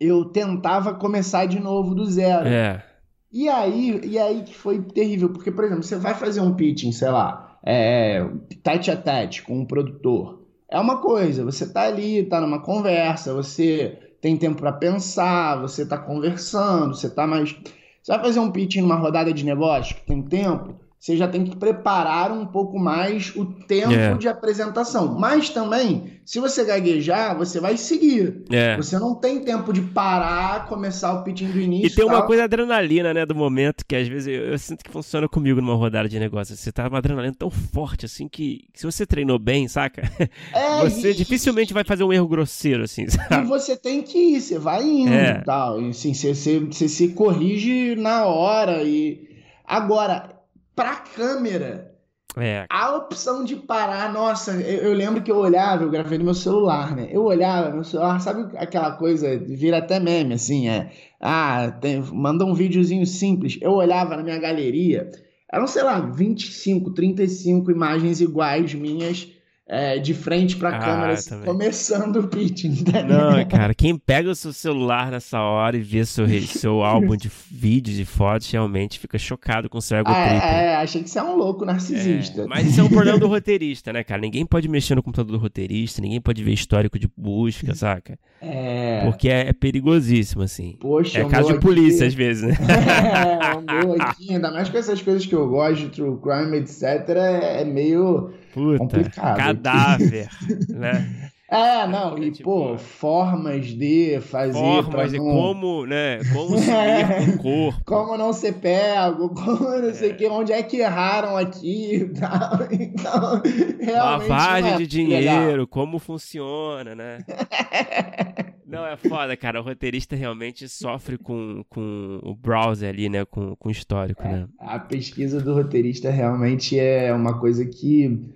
eu 0.00 0.24
tentava 0.26 0.94
começar 0.94 1.46
de 1.46 1.58
novo 1.58 1.94
do 1.94 2.06
zero. 2.06 2.46
É. 2.46 2.84
E 3.32 3.48
aí, 3.48 4.00
e 4.04 4.18
aí 4.18 4.42
que 4.42 4.54
foi 4.54 4.80
terrível, 4.80 5.30
porque, 5.30 5.50
por 5.50 5.64
exemplo, 5.64 5.82
você 5.82 5.96
vai 5.96 6.14
fazer 6.14 6.40
um 6.40 6.54
pitching, 6.54 6.92
sei 6.92 7.10
lá, 7.10 7.58
é, 7.62 8.26
tete 8.62 8.90
a 8.90 8.96
tete 8.96 9.42
com 9.42 9.58
um 9.58 9.64
produtor. 9.64 10.40
É 10.68 10.78
uma 10.78 10.98
coisa, 10.98 11.44
você 11.44 11.68
tá 11.68 11.82
ali, 11.82 12.24
tá 12.24 12.40
numa 12.40 12.60
conversa, 12.60 13.34
você 13.34 13.98
tem 14.20 14.36
tempo 14.36 14.60
para 14.60 14.72
pensar, 14.72 15.60
você 15.60 15.86
tá 15.86 15.98
conversando, 15.98 16.94
você 16.94 17.10
tá 17.10 17.26
mais. 17.26 17.56
Você 18.02 18.12
vai 18.12 18.20
fazer 18.20 18.40
um 18.40 18.50
pitching 18.50 18.82
numa 18.82 18.96
rodada 18.96 19.32
de 19.32 19.44
negócio 19.44 19.96
que 19.96 20.06
tem 20.06 20.22
tempo, 20.22 20.74
você 21.00 21.16
já 21.16 21.26
tem 21.26 21.44
que 21.44 21.56
preparar 21.56 22.30
um 22.30 22.44
pouco 22.44 22.78
mais 22.78 23.34
o 23.34 23.46
tempo 23.46 23.90
É. 23.94 24.14
de 24.18 24.28
apresentação. 24.28 25.18
Mas 25.18 25.48
também, 25.48 26.20
se 26.26 26.38
você 26.38 26.62
gaguejar, 26.62 27.34
você 27.38 27.58
vai 27.58 27.78
seguir. 27.78 28.44
É. 28.50 28.76
Você 28.76 28.98
não 28.98 29.14
tem 29.14 29.40
tempo 29.40 29.72
de 29.72 29.80
parar, 29.80 30.66
começar 30.68 31.14
o 31.14 31.24
pitching 31.24 31.50
do 31.52 31.58
início. 31.58 31.86
E 31.86 31.90
tem 31.94 32.04
uma 32.04 32.18
tal. 32.18 32.26
coisa 32.26 32.44
adrenalina, 32.44 33.14
né, 33.14 33.24
do 33.24 33.34
momento, 33.34 33.82
que 33.88 33.96
às 33.96 34.06
vezes 34.06 34.26
eu, 34.28 34.48
eu 34.48 34.58
sinto 34.58 34.84
que 34.84 34.90
funciona 34.90 35.26
comigo 35.26 35.58
numa 35.58 35.74
rodada 35.74 36.06
de 36.06 36.18
negócio. 36.18 36.54
Você 36.54 36.70
tá 36.70 36.86
uma 36.86 36.98
adrenalina 36.98 37.34
tão 37.34 37.48
forte, 37.50 38.04
assim, 38.04 38.28
que 38.28 38.66
se 38.74 38.84
você 38.84 39.06
treinou 39.06 39.38
bem, 39.38 39.66
saca? 39.68 40.02
É, 40.52 40.80
Você 40.84 41.12
e- 41.12 41.14
dificilmente 41.14 41.72
vai 41.72 41.82
fazer 41.82 42.04
um 42.04 42.12
erro 42.12 42.28
grosseiro, 42.28 42.82
assim, 42.84 43.04
E 43.08 43.10
sabe? 43.10 43.46
você 43.46 43.74
tem 43.74 44.02
que 44.02 44.18
ir, 44.18 44.40
você 44.42 44.58
vai 44.58 44.84
indo 44.84 45.14
É. 45.14 45.38
e 45.40 45.44
tal. 45.44 45.80
E, 45.80 45.88
assim, 45.88 46.12
você, 46.12 46.34
você, 46.34 46.58
você 46.60 46.88
se 46.88 47.08
corrige 47.14 47.96
na 47.96 48.26
hora. 48.26 48.82
e 48.82 49.26
Agora, 49.64 50.39
pra 50.74 50.96
câmera, 50.96 51.94
É. 52.36 52.64
a 52.70 52.96
opção 52.96 53.44
de 53.44 53.56
parar, 53.56 54.12
nossa, 54.12 54.52
eu, 54.60 54.90
eu 54.90 54.94
lembro 54.94 55.22
que 55.22 55.30
eu 55.30 55.36
olhava, 55.36 55.82
eu 55.82 55.90
gravei 55.90 56.16
no 56.18 56.24
meu 56.24 56.34
celular, 56.34 56.94
né? 56.94 57.08
Eu 57.10 57.24
olhava, 57.24 57.70
meu 57.70 57.84
celular, 57.84 58.20
sabe 58.20 58.56
aquela 58.56 58.92
coisa, 58.92 59.36
vira 59.38 59.78
até 59.78 59.98
meme, 59.98 60.34
assim, 60.34 60.68
é. 60.68 60.90
Ah, 61.20 61.70
tem, 61.80 62.00
manda 62.12 62.44
um 62.44 62.54
videozinho 62.54 63.04
simples. 63.04 63.58
Eu 63.60 63.72
olhava 63.72 64.16
na 64.16 64.22
minha 64.22 64.38
galeria, 64.38 65.10
eram, 65.52 65.66
sei 65.66 65.82
lá, 65.82 65.98
25, 66.00 66.92
35 66.94 67.70
imagens 67.70 68.20
iguais 68.20 68.72
minhas. 68.74 69.28
É, 69.72 70.00
de 70.00 70.12
frente 70.14 70.56
pra 70.56 70.70
Ah, 70.70 70.78
câmera, 70.80 71.12
assim, 71.12 71.40
começando 71.42 72.16
o 72.16 72.26
pitching. 72.26 72.82
Não, 73.08 73.44
cara, 73.46 73.72
quem 73.72 73.96
pega 73.96 74.28
o 74.28 74.34
seu 74.34 74.52
celular 74.52 75.12
nessa 75.12 75.38
hora 75.40 75.76
e 75.76 75.80
vê 75.80 76.04
seu, 76.04 76.26
seu 76.42 76.82
álbum 76.82 77.14
de 77.16 77.30
vídeos 77.48 77.96
e 78.00 78.04
fotos, 78.04 78.50
realmente 78.50 78.98
fica 78.98 79.16
chocado 79.16 79.68
com 79.70 79.78
o 79.78 79.80
seu 79.80 79.98
ego 79.98 80.10
Ah, 80.10 80.28
trip. 80.28 80.42
é, 80.44 80.74
achei 80.76 81.02
que 81.04 81.08
você 81.08 81.20
é 81.20 81.22
um 81.22 81.36
louco 81.36 81.64
narcisista. 81.64 82.42
É, 82.42 82.46
mas 82.46 82.66
isso 82.66 82.80
é 82.80 82.82
um 82.82 82.88
problema 82.90 83.16
do 83.16 83.28
roteirista, 83.28 83.92
né, 83.92 84.02
cara? 84.02 84.20
Ninguém 84.20 84.44
pode 84.44 84.66
mexer 84.68 84.96
no 84.96 85.02
computador 85.04 85.36
do 85.36 85.38
roteirista, 85.40 86.02
ninguém 86.02 86.20
pode 86.20 86.42
ver 86.42 86.52
histórico 86.52 86.98
de 86.98 87.08
busca, 87.16 87.72
saca? 87.72 88.18
É. 88.42 89.02
Porque 89.04 89.28
é, 89.28 89.50
é 89.50 89.52
perigosíssimo, 89.52 90.42
assim. 90.42 90.76
Poxa, 90.80 91.20
É 91.20 91.24
caso 91.26 91.52
de 91.52 91.60
polícia, 91.60 91.98
aqui- 91.98 92.08
às 92.08 92.14
vezes, 92.14 92.42
né? 92.42 92.56
é, 93.54 93.54
o 93.56 93.60
meu 93.60 94.02
aqui, 94.02 94.32
ainda 94.34 94.50
mais 94.50 94.68
com 94.68 94.76
essas 94.78 95.00
coisas 95.00 95.24
que 95.24 95.34
eu 95.34 95.48
gosto, 95.48 95.82
de 95.84 95.88
true 95.90 96.18
crime, 96.20 96.56
etc., 96.58 96.82
é 97.16 97.60
é 97.60 97.64
meio. 97.64 98.32
Puta, 98.52 98.78
Complicado. 98.78 99.36
cadáver, 99.36 100.28
né? 100.68 101.30
É, 101.52 101.84
não, 101.88 102.16
É, 102.16 102.20
e 102.20 102.30
tipo, 102.30 102.44
pô, 102.44 102.78
formas 102.78 103.66
de 103.66 104.20
fazer. 104.20 104.52
Formas 104.52 105.10
de 105.10 105.18
não- 105.18 105.24
como, 105.24 105.84
né? 105.84 106.20
Como 106.32 106.56
sumir 106.56 107.26
com 107.26 107.32
o 107.32 107.38
corpo. 107.72 107.84
Como 107.84 108.16
não 108.16 108.32
ser 108.32 108.52
pego, 108.54 109.30
como 109.34 109.68
não 109.80 109.92
sei 109.92 110.10
É. 110.10 110.12
o 110.12 110.16
que, 110.16 110.28
onde 110.28 110.52
é 110.52 110.62
que 110.62 110.76
erraram 110.76 111.36
aqui 111.36 111.96
e 111.96 112.08
tal. 112.10 112.50
Então, 112.70 113.42
realmente. 113.80 114.28
Lavagem 114.28 114.72
é 114.74 114.76
de 114.86 114.98
muito 114.98 115.10
legal. 115.10 115.38
dinheiro, 115.40 115.66
como 115.66 115.98
funciona, 115.98 116.94
né? 116.94 117.18
Não, 118.64 118.86
é 118.86 118.96
foda, 118.96 119.36
cara. 119.36 119.60
O 119.60 119.64
roteirista 119.64 120.14
realmente 120.14 120.68
sofre 120.68 121.18
com, 121.18 121.64
com 121.68 122.20
o 122.22 122.32
browser 122.36 122.88
ali, 122.90 123.08
né? 123.08 123.24
Com, 123.24 123.56
com 123.56 123.68
o 123.68 123.72
histórico, 123.72 124.22
né? 124.22 124.46
A 124.60 124.78
pesquisa 124.78 125.40
do 125.40 125.52
roteirista 125.54 126.08
realmente 126.10 126.78
é 126.78 127.12
uma 127.12 127.40
coisa 127.40 127.64
que 127.66 128.30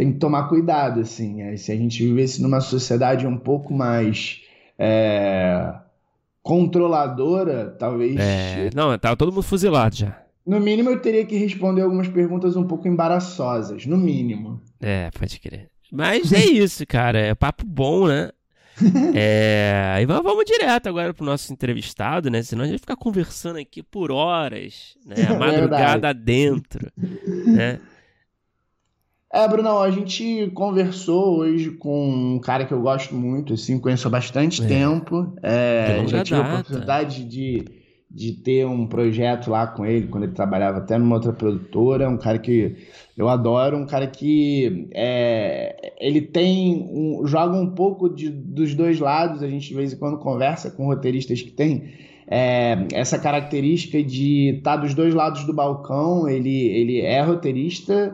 tem 0.00 0.12
que 0.14 0.18
tomar 0.18 0.48
cuidado, 0.48 1.00
assim. 1.00 1.42
É, 1.42 1.54
se 1.58 1.70
a 1.70 1.76
gente 1.76 2.02
vivesse 2.02 2.40
numa 2.40 2.62
sociedade 2.62 3.26
um 3.26 3.36
pouco 3.36 3.74
mais 3.74 4.40
é, 4.78 5.74
controladora, 6.42 7.76
talvez. 7.78 8.16
É, 8.18 8.70
não, 8.74 8.96
tá 8.96 9.14
todo 9.14 9.30
mundo 9.30 9.42
fuzilado 9.42 9.94
já. 9.94 10.16
No 10.46 10.58
mínimo, 10.58 10.88
eu 10.88 11.02
teria 11.02 11.26
que 11.26 11.36
responder 11.36 11.82
algumas 11.82 12.08
perguntas 12.08 12.56
um 12.56 12.66
pouco 12.66 12.88
embaraçosas. 12.88 13.84
No 13.84 13.98
mínimo. 13.98 14.62
É, 14.80 15.10
pode 15.10 15.38
crer. 15.38 15.68
Mas 15.92 16.32
é 16.32 16.46
isso, 16.48 16.86
cara. 16.86 17.18
É 17.18 17.34
papo 17.34 17.66
bom, 17.66 18.08
né? 18.08 18.30
é, 19.14 19.98
e 20.00 20.06
vamos 20.06 20.46
direto 20.46 20.88
agora 20.88 21.12
pro 21.12 21.26
nosso 21.26 21.52
entrevistado, 21.52 22.30
né? 22.30 22.42
Senão 22.42 22.62
a 22.62 22.66
gente 22.66 22.76
vai 22.76 22.80
ficar 22.80 22.96
conversando 22.96 23.58
aqui 23.58 23.82
por 23.82 24.10
horas, 24.10 24.96
né? 25.04 25.26
A 25.28 25.34
madrugada 25.38 26.14
dentro, 26.14 26.90
né? 26.96 27.78
É, 29.32 29.46
Bruno, 29.46 29.78
a 29.78 29.90
gente 29.92 30.50
conversou 30.54 31.38
hoje 31.38 31.70
com 31.70 32.34
um 32.34 32.40
cara 32.40 32.64
que 32.64 32.72
eu 32.74 32.82
gosto 32.82 33.14
muito, 33.14 33.54
assim, 33.54 33.78
conheço 33.78 34.08
há 34.08 34.10
bastante 34.10 34.60
é. 34.60 34.66
tempo. 34.66 35.32
É, 35.40 36.04
já 36.08 36.24
tive 36.24 36.40
a 36.40 36.54
oportunidade 36.54 37.24
de, 37.24 37.64
de 38.10 38.32
ter 38.32 38.66
um 38.66 38.88
projeto 38.88 39.48
lá 39.48 39.68
com 39.68 39.86
ele, 39.86 40.08
quando 40.08 40.24
ele 40.24 40.32
trabalhava 40.32 40.78
até 40.78 40.98
numa 40.98 41.14
outra 41.14 41.32
produtora. 41.32 42.10
Um 42.10 42.18
cara 42.18 42.40
que 42.40 42.74
eu 43.16 43.28
adoro, 43.28 43.76
um 43.76 43.86
cara 43.86 44.08
que 44.08 44.88
é, 44.92 45.92
ele 46.00 46.22
tem 46.22 46.88
um, 46.90 47.24
joga 47.24 47.56
um 47.56 47.70
pouco 47.70 48.08
de, 48.08 48.28
dos 48.28 48.74
dois 48.74 48.98
lados. 48.98 49.44
A 49.44 49.48
gente 49.48 49.68
de 49.68 49.74
vez 49.74 49.92
em 49.92 49.96
quando 49.96 50.18
conversa 50.18 50.72
com 50.72 50.86
roteiristas 50.86 51.40
que 51.40 51.52
tem 51.52 51.92
é, 52.26 52.84
essa 52.92 53.16
característica 53.16 54.02
de 54.02 54.56
estar 54.56 54.76
tá 54.76 54.82
dos 54.82 54.92
dois 54.92 55.14
lados 55.14 55.44
do 55.44 55.54
balcão. 55.54 56.28
Ele, 56.28 56.66
ele 56.66 57.00
é 57.00 57.22
roteirista 57.22 58.12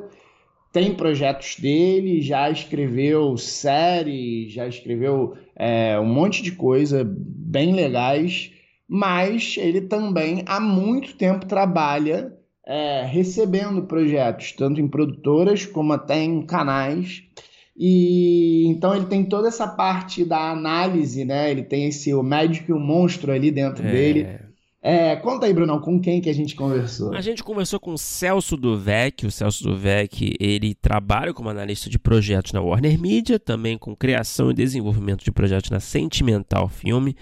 tem 0.76 0.92
projetos 0.92 1.56
dele, 1.58 2.20
já 2.20 2.50
escreveu 2.50 3.34
séries, 3.38 4.52
já 4.52 4.68
escreveu 4.68 5.34
é, 5.56 5.98
um 5.98 6.04
monte 6.04 6.42
de 6.42 6.52
coisa 6.52 7.02
bem 7.02 7.74
legais, 7.74 8.52
mas 8.86 9.56
ele 9.56 9.80
também 9.80 10.42
há 10.44 10.60
muito 10.60 11.16
tempo 11.16 11.46
trabalha 11.46 12.30
é, 12.66 13.02
recebendo 13.06 13.84
projetos, 13.84 14.52
tanto 14.52 14.78
em 14.78 14.86
produtoras 14.86 15.64
como 15.64 15.94
até 15.94 16.22
em 16.22 16.42
canais. 16.42 17.22
E 17.74 18.66
então 18.66 18.94
ele 18.94 19.06
tem 19.06 19.24
toda 19.24 19.48
essa 19.48 19.66
parte 19.66 20.26
da 20.26 20.50
análise, 20.50 21.24
né? 21.24 21.50
Ele 21.50 21.62
tem 21.62 21.88
esse 21.88 22.12
o 22.12 22.22
médico 22.22 22.70
e 22.70 22.74
o 22.74 22.78
monstro 22.78 23.32
ali 23.32 23.50
dentro 23.50 23.82
é. 23.82 23.90
dele. 23.90 24.45
É, 24.88 25.16
conta 25.16 25.46
aí, 25.46 25.53
Brunão, 25.53 25.81
com 25.81 26.01
quem 26.01 26.20
que 26.20 26.31
a 26.31 26.33
gente 26.33 26.55
conversou? 26.55 27.12
A 27.12 27.20
gente 27.20 27.42
conversou 27.42 27.81
com 27.81 27.92
o 27.92 27.99
Celso 27.99 28.57
Duvec. 28.57 29.27
O 29.27 29.33
Celso 29.33 29.64
Duvec, 29.64 30.37
ele 30.38 30.77
trabalha 30.77 31.35
como 31.35 31.49
analista 31.49 31.90
de 31.90 31.99
projetos 31.99 32.53
na 32.53 32.61
Warner 32.61 32.96
Media, 32.96 33.37
também 33.37 33.77
com 33.77 33.96
criação 33.96 34.49
e 34.49 34.55
desenvolvimento 34.55 35.25
de 35.25 35.33
projetos 35.33 35.70
na 35.70 35.81
Sentimental 35.81 36.68
Filme. 36.68 37.16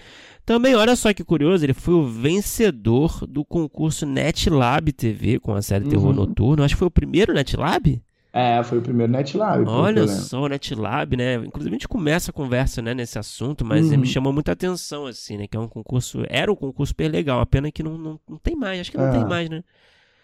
Também, 0.45 0.75
olha 0.75 0.95
só 0.95 1.11
que 1.11 1.23
curioso, 1.23 1.65
ele 1.65 1.73
foi 1.73 1.95
o 1.95 2.05
vencedor 2.05 3.25
do 3.25 3.43
concurso 3.43 4.05
NetLab 4.05 4.91
TV 4.91 5.39
com 5.39 5.55
a 5.55 5.61
série 5.63 5.89
Terror 5.89 6.09
uhum. 6.09 6.13
Noturno. 6.13 6.63
Acho 6.63 6.75
que 6.75 6.79
foi 6.79 6.87
o 6.87 6.91
primeiro 6.91 7.33
NetLab? 7.33 7.99
É, 8.37 8.61
foi 8.63 8.79
o 8.79 8.81
primeiro 8.81 9.13
NetLab. 9.13 9.63
Olha 9.65 10.05
só, 10.09 10.41
o 10.41 10.49
NetLab, 10.49 11.15
né? 11.15 11.35
Inclusive 11.35 11.73
a 11.73 11.77
gente 11.77 11.87
começa 11.87 12.31
a 12.31 12.33
conversa 12.33 12.81
né, 12.81 12.93
nesse 12.93 13.17
assunto, 13.17 13.63
mas 13.63 13.89
uhum. 13.89 13.97
me 13.97 14.05
chamou 14.05 14.33
muita 14.33 14.51
atenção, 14.51 15.05
assim, 15.05 15.37
né? 15.37 15.47
Que 15.47 15.55
é 15.55 15.59
um 15.59 15.69
concurso. 15.69 16.21
Era 16.27 16.51
um 16.51 16.55
concurso 16.55 16.89
super 16.89 17.09
legal, 17.09 17.39
a 17.39 17.45
pena 17.45 17.71
que 17.71 17.81
não, 17.81 17.97
não, 17.97 18.19
não 18.27 18.37
tem 18.37 18.53
mais, 18.53 18.81
acho 18.81 18.91
que 18.91 18.97
não 18.97 19.07
é. 19.07 19.11
tem 19.11 19.23
mais, 19.23 19.49
né? 19.49 19.63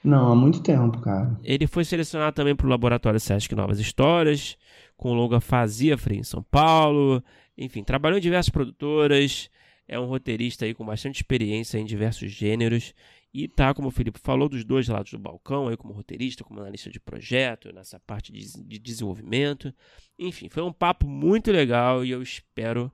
Não, 0.03 0.29
há 0.29 0.35
muito 0.35 0.61
tempo, 0.61 0.99
cara. 0.99 1.39
Ele 1.41 1.65
foi 1.65 1.85
selecionado 1.85 2.35
também 2.35 2.53
para 2.53 2.67
o 2.67 2.69
Laboratório 2.69 3.17
Sesc 3.17 3.55
Novas 3.55 3.79
Histórias, 3.79 4.57
com 4.97 5.11
o 5.11 5.13
longa 5.13 5.39
Fazia 5.39 5.97
Free 5.97 6.17
em 6.17 6.23
São 6.23 6.43
Paulo. 6.43 7.23
Enfim, 7.57 7.81
trabalhou 7.81 8.17
em 8.17 8.21
diversas 8.21 8.49
produtoras. 8.49 9.49
É 9.87 9.97
um 9.97 10.05
roteirista 10.05 10.65
aí 10.65 10.73
com 10.73 10.85
bastante 10.85 11.15
experiência 11.15 11.77
em 11.77 11.85
diversos 11.85 12.29
gêneros 12.29 12.93
e 13.33 13.47
tá, 13.47 13.73
como 13.73 13.87
o 13.87 13.91
Felipe 13.91 14.19
falou, 14.19 14.49
dos 14.49 14.63
dois 14.65 14.87
lados 14.87 15.11
do 15.11 15.19
balcão, 15.19 15.69
aí 15.69 15.77
como 15.77 15.93
roteirista, 15.93 16.43
como 16.43 16.59
analista 16.59 16.89
de 16.89 16.99
projeto, 16.99 17.73
nessa 17.73 17.99
parte 17.99 18.31
de, 18.31 18.61
de 18.63 18.77
desenvolvimento. 18.77 19.73
Enfim, 20.19 20.49
foi 20.49 20.61
um 20.63 20.73
papo 20.73 21.07
muito 21.07 21.51
legal 21.51 22.03
e 22.03 22.11
eu 22.11 22.21
espero 22.21 22.91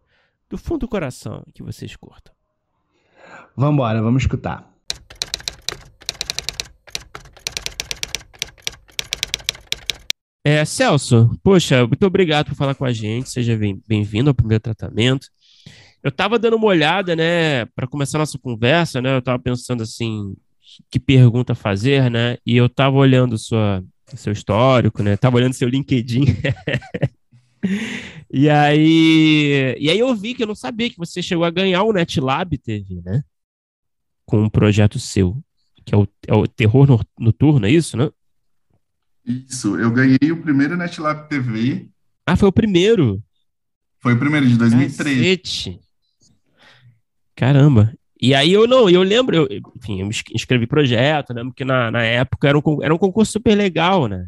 do 0.47 0.57
fundo 0.57 0.81
do 0.81 0.87
coração 0.87 1.43
que 1.53 1.63
vocês 1.63 1.95
curtam. 1.95 2.33
Vamos 3.55 3.73
embora, 3.73 4.01
vamos 4.01 4.23
escutar. 4.23 4.71
É, 10.43 10.63
Celso, 10.63 11.37
poxa, 11.43 11.85
muito 11.85 12.05
obrigado 12.05 12.45
por 12.47 12.55
falar 12.55 12.73
com 12.75 12.85
a 12.85 12.93
gente. 12.93 13.29
Seja 13.29 13.59
bem-vindo 13.85 14.29
ao 14.29 14.35
primeiro 14.35 14.61
tratamento. 14.61 15.27
Eu 16.03 16.11
tava 16.11 16.39
dando 16.39 16.55
uma 16.55 16.67
olhada, 16.67 17.15
né, 17.15 17.65
para 17.65 17.87
começar 17.87 18.17
a 18.17 18.19
nossa 18.19 18.37
conversa, 18.37 19.01
né? 19.01 19.15
Eu 19.15 19.21
tava 19.21 19.39
pensando 19.39 19.83
assim, 19.83 20.35
que 20.89 20.99
pergunta 20.99 21.55
fazer, 21.55 22.09
né? 22.09 22.37
E 22.45 22.55
eu 22.55 22.69
tava 22.69 22.97
olhando 22.97 23.37
sua, 23.37 23.83
seu 24.15 24.31
histórico, 24.31 25.01
né? 25.01 25.17
Tava 25.17 25.37
olhando 25.37 25.53
seu 25.53 25.67
LinkedIn. 25.67 26.23
e 28.31 28.49
aí, 28.49 29.75
e 29.79 29.89
aí 29.89 29.99
eu 29.99 30.15
vi 30.15 30.33
que 30.33 30.43
eu 30.43 30.47
não 30.47 30.55
sabia 30.55 30.89
que 30.89 30.97
você 30.97 31.21
chegou 31.21 31.45
a 31.45 31.51
ganhar 31.51 31.83
o 31.83 31.93
NetLab 31.93 32.57
TV, 32.57 33.01
né? 33.03 33.23
Com 34.25 34.43
um 34.43 34.49
projeto 34.49 34.99
seu, 34.99 35.37
que 35.85 35.95
é 35.95 35.97
o, 35.97 36.07
é 36.27 36.33
o 36.33 36.47
Terror 36.47 37.03
Noturno, 37.19 37.65
é 37.65 37.71
isso, 37.71 37.97
né? 37.97 38.09
Isso, 39.25 39.77
eu 39.77 39.91
ganhei 39.91 40.31
o 40.31 40.41
primeiro 40.41 40.77
NetLab 40.77 41.27
TV. 41.27 41.89
Ah, 42.25 42.35
foi 42.35 42.47
o 42.47 42.53
primeiro? 42.53 43.21
Foi 43.99 44.13
o 44.13 44.19
primeiro, 44.19 44.47
de 44.47 44.57
2013. 44.57 45.15
Cacete. 45.15 45.86
Caramba. 47.37 47.93
E 48.19 48.33
aí 48.33 48.51
eu 48.51 48.67
não, 48.67 48.89
eu 48.89 49.03
lembro, 49.03 49.35
eu, 49.35 49.47
enfim, 49.77 50.01
eu 50.01 50.09
escrevi 50.09 50.65
projeto, 50.65 51.33
lembro 51.33 51.53
que 51.53 51.63
na, 51.63 51.91
na 51.91 52.03
época 52.03 52.49
era 52.49 52.57
um, 52.57 52.83
era 52.83 52.93
um 52.93 52.97
concurso 52.97 53.33
super 53.33 53.55
legal, 53.55 54.07
né? 54.07 54.27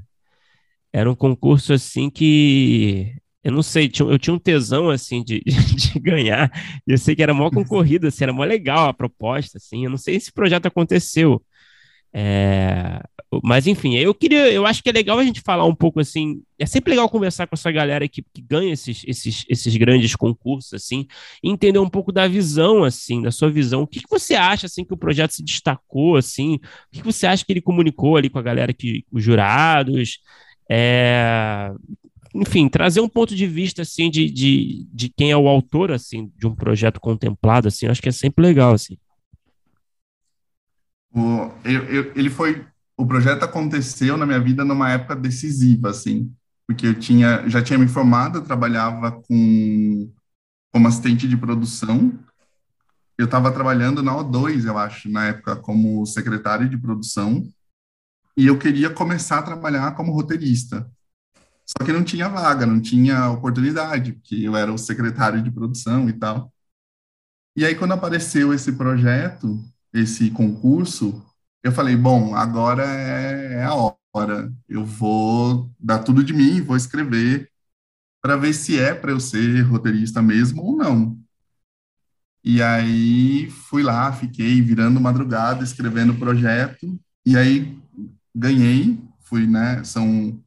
Era 0.93 1.09
um 1.09 1.15
concurso 1.15 1.73
assim 1.73 2.07
que 2.09 3.15
eu 3.43 3.51
não 3.51 3.63
sei, 3.63 3.91
eu 3.99 4.19
tinha 4.19 4.33
um 4.33 4.39
tesão 4.39 4.91
assim 4.91 5.23
de, 5.23 5.41
de 5.43 5.99
ganhar. 5.99 6.51
Eu 6.85 6.99
sei 6.99 7.15
que 7.15 7.23
era 7.23 7.33
mó 7.33 7.49
concorrido, 7.49 8.07
assim, 8.07 8.25
era 8.25 8.33
mó 8.33 8.43
legal 8.43 8.89
a 8.89 8.93
proposta, 8.93 9.57
assim. 9.57 9.85
Eu 9.85 9.89
não 9.89 9.97
sei 9.97 10.15
se 10.15 10.25
esse 10.25 10.31
projeto 10.31 10.67
aconteceu. 10.67 11.43
É, 12.11 13.01
mas 13.43 13.67
enfim, 13.67 13.95
eu 13.95 14.13
queria, 14.13 14.51
eu 14.51 14.65
acho 14.65 14.81
que 14.81 14.89
é 14.89 14.91
legal 14.91 15.19
a 15.19 15.23
gente 15.23 15.41
falar 15.41 15.63
um 15.65 15.75
pouco 15.75 15.99
assim. 15.99 16.41
É 16.57 16.65
sempre 16.65 16.91
legal 16.91 17.07
conversar 17.07 17.45
com 17.47 17.55
essa 17.55 17.71
galera 17.71 18.07
que, 18.07 18.23
que 18.33 18.41
ganha 18.41 18.73
esses, 18.73 19.03
esses, 19.07 19.45
esses 19.47 19.77
grandes 19.77 20.15
concursos, 20.15 20.73
assim, 20.73 21.05
e 21.43 21.49
entender 21.49 21.79
um 21.79 21.89
pouco 21.89 22.11
da 22.11 22.27
visão, 22.27 22.83
assim, 22.83 23.21
da 23.21 23.31
sua 23.31 23.49
visão. 23.49 23.83
O 23.83 23.87
que, 23.87 23.99
que 23.99 24.09
você 24.09 24.33
acha 24.33 24.65
assim 24.65 24.83
que 24.83 24.93
o 24.93 24.97
projeto 24.97 25.31
se 25.31 25.43
destacou, 25.43 26.15
assim? 26.15 26.55
O 26.55 26.59
que, 26.91 27.01
que 27.01 27.05
você 27.05 27.27
acha 27.27 27.45
que 27.45 27.53
ele 27.53 27.61
comunicou 27.61 28.17
ali 28.17 28.29
com 28.29 28.39
a 28.39 28.43
galera 28.43 28.73
que, 28.73 29.05
os 29.11 29.23
jurados? 29.23 30.19
É, 30.69 31.71
enfim, 32.33 32.67
trazer 32.67 33.01
um 33.01 33.09
ponto 33.09 33.35
de 33.35 33.45
vista 33.45 33.81
assim 33.83 34.09
de, 34.09 34.29
de, 34.29 34.87
de 34.91 35.09
quem 35.09 35.31
é 35.31 35.37
o 35.37 35.47
autor 35.47 35.91
assim 35.91 36.31
de 36.37 36.47
um 36.47 36.53
projeto 36.53 36.99
contemplado 36.99 37.67
assim, 37.67 37.87
acho 37.87 38.01
que 38.01 38.09
é 38.09 38.11
sempre 38.11 38.45
legal 38.45 38.73
assim. 38.73 38.97
O, 41.13 41.51
eu, 41.63 41.83
eu, 41.85 42.11
ele 42.15 42.29
foi 42.29 42.65
o 42.99 43.07
projeto 43.07 43.43
aconteceu 43.43 44.17
na 44.17 44.25
minha 44.25 44.41
vida 44.41 44.65
numa 44.65 44.91
época 44.91 45.15
decisiva, 45.15 45.89
assim, 45.89 46.35
porque 46.67 46.85
eu 46.85 46.99
tinha, 46.99 47.47
já 47.47 47.61
tinha 47.61 47.79
me 47.79 47.87
formado, 47.87 48.39
eu 48.39 48.43
trabalhava 48.43 49.13
com, 49.21 50.11
como 50.69 50.87
assistente 50.87 51.25
de 51.25 51.37
produção, 51.37 52.13
eu 53.17 53.23
estava 53.23 53.53
trabalhando 53.53 54.03
na 54.03 54.13
O2, 54.13 54.65
eu 54.65 54.77
acho, 54.77 55.09
na 55.09 55.27
época, 55.27 55.55
como 55.55 56.05
secretário 56.05 56.67
de 56.67 56.77
produção, 56.77 57.47
e 58.35 58.47
eu 58.47 58.59
queria 58.59 58.89
começar 58.89 59.39
a 59.39 59.43
trabalhar 59.43 59.95
como 59.95 60.11
roteirista. 60.11 60.89
Só 61.65 61.85
que 61.85 61.93
não 61.93 62.03
tinha 62.03 62.27
vaga, 62.27 62.65
não 62.65 62.81
tinha 62.81 63.29
oportunidade, 63.29 64.13
porque 64.13 64.35
eu 64.35 64.57
era 64.57 64.73
o 64.73 64.77
secretário 64.77 65.41
de 65.41 65.51
produção 65.51 66.09
e 66.09 66.13
tal. 66.13 66.51
E 67.55 67.63
aí, 67.63 67.75
quando 67.75 67.93
apareceu 67.93 68.53
esse 68.53 68.73
projeto, 68.73 69.63
esse 69.93 70.29
concurso, 70.31 71.23
eu 71.63 71.71
falei, 71.71 71.95
bom, 71.95 72.35
agora 72.35 72.83
é, 72.85 73.53
é 73.55 73.63
a 73.63 73.73
hora. 73.73 74.53
Eu 74.67 74.85
vou 74.85 75.69
dar 75.79 75.99
tudo 75.99 76.23
de 76.23 76.33
mim, 76.33 76.61
vou 76.61 76.75
escrever 76.75 77.49
para 78.21 78.35
ver 78.35 78.53
se 78.53 78.79
é 78.79 78.93
para 78.93 79.11
eu 79.11 79.19
ser 79.19 79.61
roteirista 79.61 80.21
mesmo 80.21 80.63
ou 80.63 80.75
não. 80.75 81.17
E 82.43 82.61
aí 82.61 83.49
fui 83.49 83.83
lá, 83.83 84.11
fiquei 84.11 84.61
virando 84.61 84.99
madrugada 84.99 85.63
escrevendo 85.63 86.13
o 86.13 86.19
projeto 86.19 86.99
e 87.25 87.37
aí 87.37 87.77
ganhei, 88.33 88.99
fui, 89.21 89.45
né, 89.45 89.83
são 89.83 90.41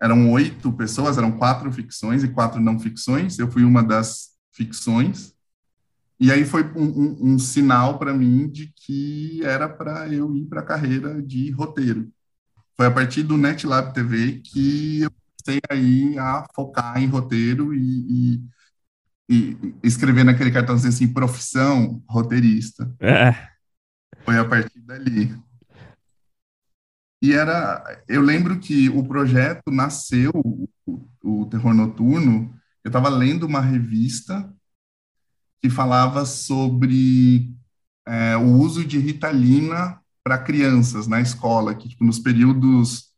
eram 0.00 0.32
oito 0.32 0.72
pessoas, 0.72 1.16
eram 1.16 1.38
quatro 1.38 1.70
ficções 1.70 2.24
e 2.24 2.28
quatro 2.28 2.60
não 2.60 2.80
ficções, 2.80 3.38
eu 3.38 3.50
fui 3.50 3.62
uma 3.62 3.84
das 3.84 4.30
ficções 4.50 5.31
e 6.22 6.30
aí 6.30 6.44
foi 6.44 6.62
um, 6.76 6.84
um, 6.84 7.32
um 7.32 7.38
sinal 7.38 7.98
para 7.98 8.14
mim 8.14 8.48
de 8.48 8.72
que 8.76 9.40
era 9.42 9.68
para 9.68 10.06
eu 10.08 10.36
ir 10.36 10.44
para 10.44 10.60
a 10.60 10.64
carreira 10.64 11.20
de 11.20 11.50
roteiro. 11.50 12.12
Foi 12.76 12.86
a 12.86 12.92
partir 12.92 13.24
do 13.24 13.36
NetLab 13.36 13.92
TV 13.92 14.40
que 14.40 15.00
eu 15.00 15.10
comecei 15.10 15.60
aí 15.68 16.16
a 16.16 16.46
focar 16.54 17.02
em 17.02 17.08
roteiro 17.08 17.74
e, 17.74 18.40
e, 19.28 19.28
e 19.28 19.58
escrever 19.82 20.22
naquele 20.22 20.52
cartãozinho 20.52 20.90
assim, 20.90 21.12
profissão 21.12 22.00
roteirista. 22.08 22.88
É. 23.00 23.34
Foi 24.24 24.38
a 24.38 24.44
partir 24.44 24.80
dali. 24.80 25.36
E 27.20 27.32
era, 27.32 28.00
eu 28.06 28.22
lembro 28.22 28.60
que 28.60 28.88
o 28.90 29.02
projeto 29.08 29.72
nasceu, 29.72 30.30
o, 30.36 30.68
o 31.24 31.46
Terror 31.46 31.74
Noturno, 31.74 32.54
eu 32.84 32.90
estava 32.90 33.08
lendo 33.08 33.44
uma 33.44 33.60
revista 33.60 34.48
que 35.62 35.70
falava 35.70 36.26
sobre 36.26 37.54
é, 38.06 38.36
o 38.36 38.56
uso 38.58 38.84
de 38.84 38.98
Ritalina 38.98 40.00
para 40.24 40.36
crianças 40.38 41.06
na 41.06 41.20
escola, 41.20 41.74
que 41.74 41.88
tipo, 41.88 42.04
nos 42.04 42.18
períodos 42.18 43.12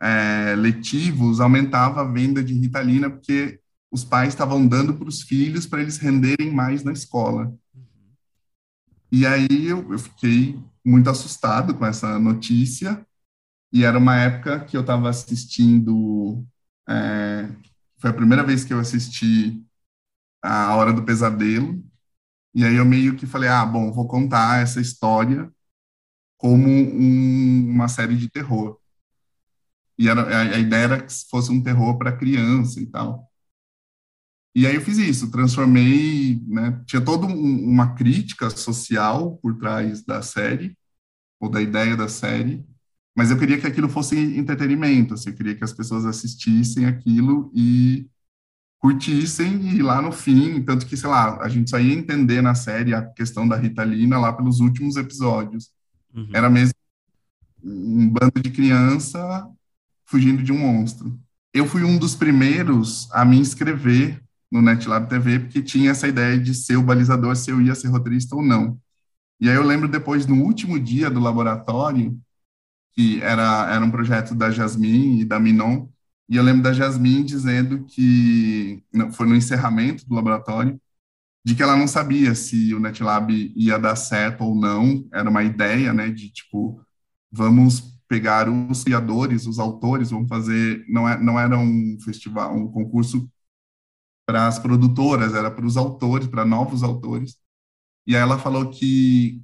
é, 0.00 0.54
letivos 0.56 1.40
aumentava 1.40 2.00
a 2.00 2.04
venda 2.04 2.42
de 2.44 2.54
Ritalina 2.54 3.10
porque 3.10 3.60
os 3.90 4.04
pais 4.04 4.28
estavam 4.28 4.66
dando 4.66 4.94
para 4.94 5.08
os 5.08 5.22
filhos 5.22 5.66
para 5.66 5.80
eles 5.80 5.98
renderem 5.98 6.52
mais 6.52 6.84
na 6.84 6.92
escola. 6.92 7.52
E 9.10 9.26
aí 9.26 9.66
eu, 9.66 9.92
eu, 9.92 9.98
fiquei 9.98 10.58
muito 10.84 11.08
assustado 11.08 11.74
com 11.74 11.86
essa 11.86 12.18
notícia, 12.18 13.06
e 13.72 13.84
era 13.84 13.96
uma 13.96 14.16
época 14.16 14.64
que 14.64 14.76
eu 14.76 14.80
estava 14.80 15.08
assistindo, 15.08 16.44
é, 16.88 17.48
foi 17.98 18.10
a 18.10 18.14
primeira 18.14 18.42
vez 18.42 18.64
que 18.64 18.72
eu 18.72 18.80
assisti 18.80 19.64
A 20.44 20.76
Hora 20.76 20.92
do 20.92 21.04
Pesadelo, 21.04 21.82
e 22.54 22.64
aí 22.64 22.76
eu 22.76 22.84
meio 22.84 23.16
que 23.16 23.26
falei, 23.26 23.48
ah, 23.48 23.64
bom, 23.66 23.92
vou 23.92 24.06
contar 24.06 24.62
essa 24.62 24.80
história 24.80 25.50
como 26.38 26.68
um, 26.68 27.70
uma 27.70 27.88
série 27.88 28.16
de 28.16 28.30
terror. 28.30 28.78
E 29.98 30.08
era, 30.08 30.22
a, 30.22 30.40
a 30.56 30.58
ideia 30.58 30.84
era 30.84 31.02
que 31.02 31.12
fosse 31.30 31.50
um 31.50 31.62
terror 31.62 31.96
para 31.98 32.16
criança 32.16 32.80
e 32.80 32.86
tal. 32.86 33.30
E 34.54 34.66
aí 34.66 34.74
eu 34.76 34.80
fiz 34.80 34.98
isso, 34.98 35.30
transformei, 35.32 36.40
né, 36.46 36.80
tinha 36.86 37.04
toda 37.04 37.26
um, 37.26 37.64
uma 37.64 37.94
crítica 37.94 38.48
social 38.50 39.36
por 39.38 39.58
trás 39.58 40.04
da 40.04 40.22
série, 40.22 40.76
ou 41.40 41.48
da 41.50 41.60
ideia 41.60 41.96
da 41.96 42.08
série, 42.08 42.64
mas 43.16 43.30
eu 43.30 43.38
queria 43.38 43.60
que 43.60 43.66
aquilo 43.66 43.88
fosse 43.88 44.16
entretenimento, 44.16 45.14
assim, 45.14 45.30
eu 45.30 45.36
queria 45.36 45.54
que 45.56 45.64
as 45.64 45.72
pessoas 45.72 46.06
assistissem 46.06 46.86
aquilo 46.86 47.50
e 47.54 48.08
curtissem 48.84 49.74
e 49.74 49.82
lá 49.82 50.02
no 50.02 50.12
fim, 50.12 50.62
tanto 50.62 50.84
que, 50.84 50.94
sei 50.94 51.08
lá, 51.08 51.40
a 51.40 51.48
gente 51.48 51.70
só 51.70 51.80
ia 51.80 51.94
entender 51.94 52.42
na 52.42 52.54
série 52.54 52.92
a 52.92 53.00
questão 53.00 53.48
da 53.48 53.56
Ritalina 53.56 54.18
lá 54.18 54.30
pelos 54.30 54.60
últimos 54.60 54.96
episódios. 54.96 55.70
Uhum. 56.14 56.28
Era 56.34 56.50
mesmo 56.50 56.74
um 57.62 58.10
bando 58.10 58.42
de 58.42 58.50
criança 58.50 59.48
fugindo 60.04 60.42
de 60.42 60.52
um 60.52 60.58
monstro. 60.58 61.18
Eu 61.50 61.64
fui 61.64 61.82
um 61.82 61.96
dos 61.96 62.14
primeiros 62.14 63.10
a 63.10 63.24
me 63.24 63.38
inscrever 63.38 64.22
no 64.52 64.60
NetLab 64.60 65.08
TV, 65.08 65.38
porque 65.38 65.62
tinha 65.62 65.92
essa 65.92 66.06
ideia 66.06 66.38
de 66.38 66.52
ser 66.52 66.76
o 66.76 66.82
balizador, 66.82 67.34
se 67.36 67.50
eu 67.50 67.62
ia 67.62 67.74
ser 67.74 67.88
roteirista 67.88 68.36
ou 68.36 68.42
não. 68.42 68.78
E 69.40 69.48
aí 69.48 69.56
eu 69.56 69.64
lembro 69.64 69.88
depois, 69.88 70.26
no 70.26 70.44
último 70.44 70.78
dia 70.78 71.08
do 71.08 71.20
laboratório, 71.20 72.20
que 72.92 73.18
era, 73.22 73.66
era 73.74 73.82
um 73.82 73.90
projeto 73.90 74.34
da 74.34 74.50
Jasmine 74.50 75.22
e 75.22 75.24
da 75.24 75.40
Minon, 75.40 75.88
e 76.28 76.36
eu 76.36 76.42
lembro 76.42 76.62
da 76.62 76.72
Jasmine 76.72 77.24
dizendo 77.24 77.84
que, 77.84 78.82
foi 79.12 79.26
no 79.26 79.36
encerramento 79.36 80.06
do 80.08 80.14
laboratório, 80.14 80.80
de 81.44 81.54
que 81.54 81.62
ela 81.62 81.76
não 81.76 81.86
sabia 81.88 82.34
se 82.34 82.74
o 82.74 82.80
NetLab 82.80 83.32
ia 83.56 83.78
dar 83.78 83.96
certo 83.96 84.44
ou 84.44 84.54
não, 84.54 85.06
era 85.12 85.28
uma 85.28 85.44
ideia, 85.44 85.92
né, 85.92 86.10
de 86.10 86.30
tipo, 86.30 86.80
vamos 87.30 87.94
pegar 88.08 88.48
os 88.48 88.84
criadores, 88.84 89.46
os 89.46 89.58
autores, 89.58 90.10
vamos 90.10 90.28
fazer, 90.28 90.84
não, 90.88 91.08
é, 91.08 91.18
não 91.22 91.38
era 91.38 91.58
um 91.58 91.98
festival, 92.04 92.56
um 92.56 92.70
concurso 92.70 93.28
para 94.26 94.46
as 94.46 94.58
produtoras, 94.58 95.34
era 95.34 95.50
para 95.50 95.66
os 95.66 95.76
autores, 95.76 96.28
para 96.28 96.44
novos 96.44 96.82
autores. 96.82 97.36
E 98.06 98.16
aí 98.16 98.22
ela 98.22 98.38
falou 98.38 98.70
que 98.70 99.42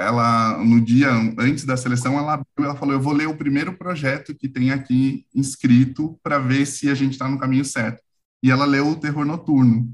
ela 0.00 0.56
no 0.64 0.80
dia 0.80 1.10
antes 1.38 1.64
da 1.64 1.76
seleção 1.76 2.18
ela 2.18 2.42
ela 2.58 2.74
falou 2.74 2.94
eu 2.94 3.00
vou 3.00 3.12
ler 3.12 3.28
o 3.28 3.36
primeiro 3.36 3.74
projeto 3.74 4.34
que 4.34 4.48
tem 4.48 4.70
aqui 4.70 5.26
inscrito 5.34 6.18
para 6.22 6.38
ver 6.38 6.66
se 6.66 6.88
a 6.88 6.94
gente 6.94 7.12
está 7.12 7.28
no 7.28 7.38
caminho 7.38 7.64
certo. 7.64 8.02
E 8.42 8.50
ela 8.50 8.64
leu 8.64 8.88
o 8.88 8.96
Terror 8.96 9.24
Noturno. 9.26 9.88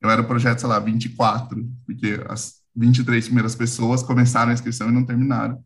Eu 0.00 0.10
era 0.10 0.20
o 0.20 0.26
projeto, 0.26 0.58
sei 0.58 0.68
lá, 0.68 0.78
24, 0.78 1.66
porque 1.86 2.20
as 2.28 2.60
23 2.74 3.24
primeiras 3.26 3.54
pessoas 3.54 4.02
começaram 4.02 4.50
a 4.50 4.54
inscrição 4.54 4.88
e 4.88 4.92
não 4.92 5.06
terminaram. 5.06 5.62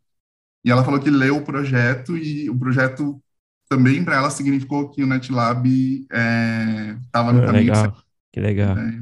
E 0.64 0.70
ela 0.70 0.84
falou 0.84 1.00
que 1.00 1.10
leu 1.10 1.38
o 1.38 1.44
projeto 1.44 2.16
e 2.16 2.50
o 2.50 2.58
projeto 2.58 3.20
também 3.68 4.04
para 4.04 4.16
ela 4.16 4.30
significou 4.30 4.90
que 4.90 5.02
o 5.02 5.06
NetLab 5.06 5.68
estava 5.68 7.30
é, 7.30 7.32
no 7.32 7.42
ah, 7.42 7.46
caminho 7.46 7.52
legal. 7.52 7.82
certo. 7.82 8.04
Que 8.32 8.40
legal. 8.40 8.78
É. 8.78 9.00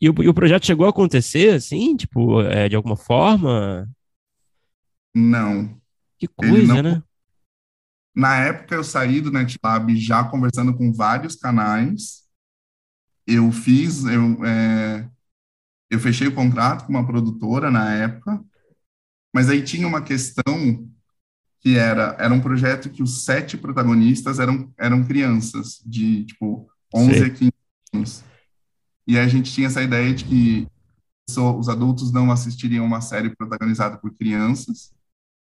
E, 0.00 0.08
o, 0.08 0.22
e 0.22 0.28
o 0.28 0.34
projeto 0.34 0.66
chegou 0.66 0.86
a 0.86 0.90
acontecer, 0.90 1.54
assim, 1.54 1.94
tipo, 1.96 2.40
é, 2.42 2.68
de 2.68 2.76
alguma 2.76 2.96
forma? 2.96 3.88
Não. 5.14 5.78
Que 6.18 6.26
coisa, 6.26 6.74
não... 6.74 6.82
né? 6.82 7.02
Na 8.14 8.36
época 8.36 8.74
eu 8.74 8.82
saí 8.82 9.20
do 9.20 9.30
NetLab 9.30 9.94
já 9.96 10.24
conversando 10.24 10.76
com 10.76 10.92
vários 10.92 11.36
canais. 11.36 12.24
Eu 13.26 13.52
fiz, 13.52 14.04
eu, 14.04 14.44
é, 14.44 15.08
eu 15.90 16.00
fechei 16.00 16.26
o 16.26 16.34
contrato 16.34 16.84
com 16.84 16.92
uma 16.92 17.06
produtora 17.06 17.70
na 17.70 17.94
época, 17.94 18.42
mas 19.32 19.48
aí 19.48 19.62
tinha 19.62 19.86
uma 19.86 20.02
questão 20.02 20.88
que 21.60 21.76
era, 21.76 22.16
era 22.18 22.32
um 22.32 22.40
projeto 22.40 22.90
que 22.90 23.02
os 23.02 23.24
sete 23.24 23.56
protagonistas 23.56 24.38
eram, 24.38 24.72
eram 24.78 25.04
crianças, 25.04 25.80
de, 25.84 26.24
tipo, 26.24 26.68
11 26.92 27.14
Sim. 27.14 27.24
a 27.24 27.30
15 27.30 27.52
anos. 27.92 28.24
E 29.06 29.18
aí 29.18 29.24
a 29.24 29.28
gente 29.28 29.52
tinha 29.52 29.66
essa 29.66 29.82
ideia 29.82 30.14
de 30.14 30.24
que 30.24 30.68
os 31.38 31.68
adultos 31.68 32.10
não 32.10 32.32
assistiriam 32.32 32.84
uma 32.84 33.00
série 33.00 33.34
protagonizada 33.34 33.96
por 33.96 34.12
crianças, 34.14 34.92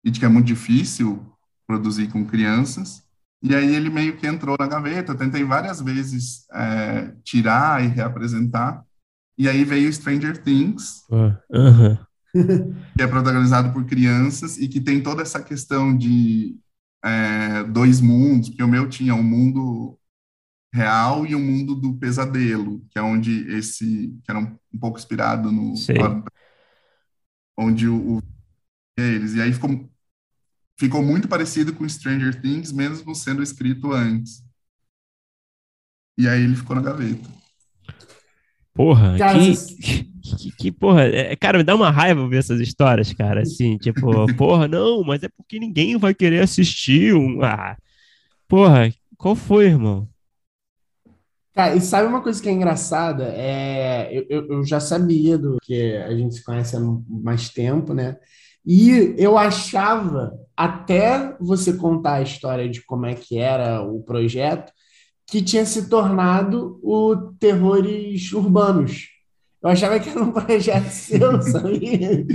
e 0.04 0.12
de 0.12 0.20
que 0.20 0.26
é 0.26 0.30
muito 0.30 0.48
difícil 0.48 1.26
produzir 1.68 2.08
com 2.08 2.26
crianças. 2.26 3.04
E 3.42 3.56
aí 3.56 3.76
ele 3.76 3.90
meio 3.90 4.18
que 4.18 4.28
entrou 4.28 4.58
na 4.60 4.68
gaveta, 4.68 5.12
eu 5.12 5.18
tentei 5.18 5.44
várias 5.44 5.80
vezes 5.80 6.46
é, 6.52 7.14
tirar 7.24 7.84
e 7.84 7.88
reapresentar, 7.88 8.84
e 9.38 9.48
aí 9.48 9.64
veio 9.64 9.92
Stranger 9.92 10.44
Things, 10.44 11.04
uh 11.10 11.34
-huh. 11.50 12.00
que 12.98 13.02
é 13.02 13.08
protagonizado 13.08 13.72
por 13.72 13.86
crianças 13.86 14.58
e 14.58 14.68
que 14.68 14.82
tem 14.82 15.02
toda 15.02 15.22
essa 15.22 15.42
questão 15.42 15.96
de 15.96 16.58
é, 17.04 17.64
dois 17.64 18.02
mundos, 18.02 18.50
porque 18.50 18.64
o 18.64 18.68
meu 18.68 18.90
tinha 18.90 19.16
um 19.16 19.24
mundo 19.24 19.98
real 20.74 21.26
e 21.26 21.34
o 21.34 21.40
mundo 21.40 21.76
do 21.76 21.96
pesadelo, 21.98 22.86
que 22.90 23.00
é 23.00 23.02
onde 23.02 23.48
esse, 23.56 24.14
que 24.24 24.32
era 24.32 24.40
um, 24.40 24.58
um 24.74 24.80
pouco 24.80 24.98
inspirado 24.98 25.52
no... 25.52 25.74
Onde 27.58 27.88
o, 27.90 28.18
o 28.18 28.22
eles, 28.98 29.34
e 29.34 29.42
aí 29.42 29.54
ficou, 29.54 29.90
ficou 30.78 31.04
muito 31.04 31.28
parecido 31.28 31.74
com 31.74 31.88
Stranger 31.88 32.42
Things, 32.42 32.72
mesmo 32.72 33.16
sendo 33.16 33.42
escrito 33.42 33.94
antes. 33.94 34.44
E 36.18 36.28
aí 36.28 36.44
ele 36.44 36.56
ficou 36.56 36.76
na 36.76 36.82
gaveta. 36.82 37.30
Porra, 38.74 39.16
que, 39.34 40.06
que, 40.38 40.52
que, 40.52 40.72
porra, 40.72 41.04
é, 41.04 41.36
cara, 41.36 41.58
me 41.58 41.64
dá 41.64 41.76
uma 41.76 41.90
raiva 41.90 42.28
ver 42.28 42.38
essas 42.38 42.60
histórias, 42.60 43.14
cara, 43.14 43.42
assim, 43.42 43.78
tipo, 43.78 44.10
porra, 44.36 44.68
não, 44.68 45.04
mas 45.04 45.24
é 45.24 45.30
porque 45.30 45.60
ninguém 45.60 45.98
vai 45.98 46.14
querer 46.14 46.42
assistir 46.42 47.14
um, 47.14 47.42
ah, 47.44 47.78
porra, 48.48 48.94
qual 49.18 49.36
foi, 49.36 49.68
irmão? 49.68 50.09
Cara, 51.60 51.76
e 51.76 51.82
sabe 51.82 52.08
uma 52.08 52.22
coisa 52.22 52.42
que 52.42 52.48
é 52.48 52.54
engraçada? 52.54 53.34
É, 53.36 54.10
eu, 54.30 54.48
eu 54.48 54.66
já 54.66 54.80
sabia 54.80 55.38
do 55.38 55.58
que 55.62 55.94
a 55.98 56.16
gente 56.16 56.36
se 56.36 56.42
conhece 56.42 56.78
há 56.78 56.80
mais 56.80 57.50
tempo, 57.50 57.94
né? 57.94 58.16
E 58.66 59.14
eu 59.18 59.38
achava, 59.38 60.32
até 60.56 61.36
você 61.38 61.74
contar 61.74 62.14
a 62.14 62.22
história 62.22 62.70
de 62.70 62.82
como 62.86 63.06
é 63.06 63.14
que 63.14 63.38
era 63.38 63.82
o 63.82 64.02
projeto, 64.02 64.72
que 65.28 65.42
tinha 65.42 65.66
se 65.66 65.90
tornado 65.90 66.80
o 66.82 67.34
Terrores 67.38 68.32
Urbanos. 68.32 69.10
Eu 69.62 69.70
achava 69.70 70.00
que 70.00 70.10
era 70.10 70.24
um 70.24 70.32
projeto 70.32 70.88
seu, 70.90 71.42
sabia? 71.42 72.26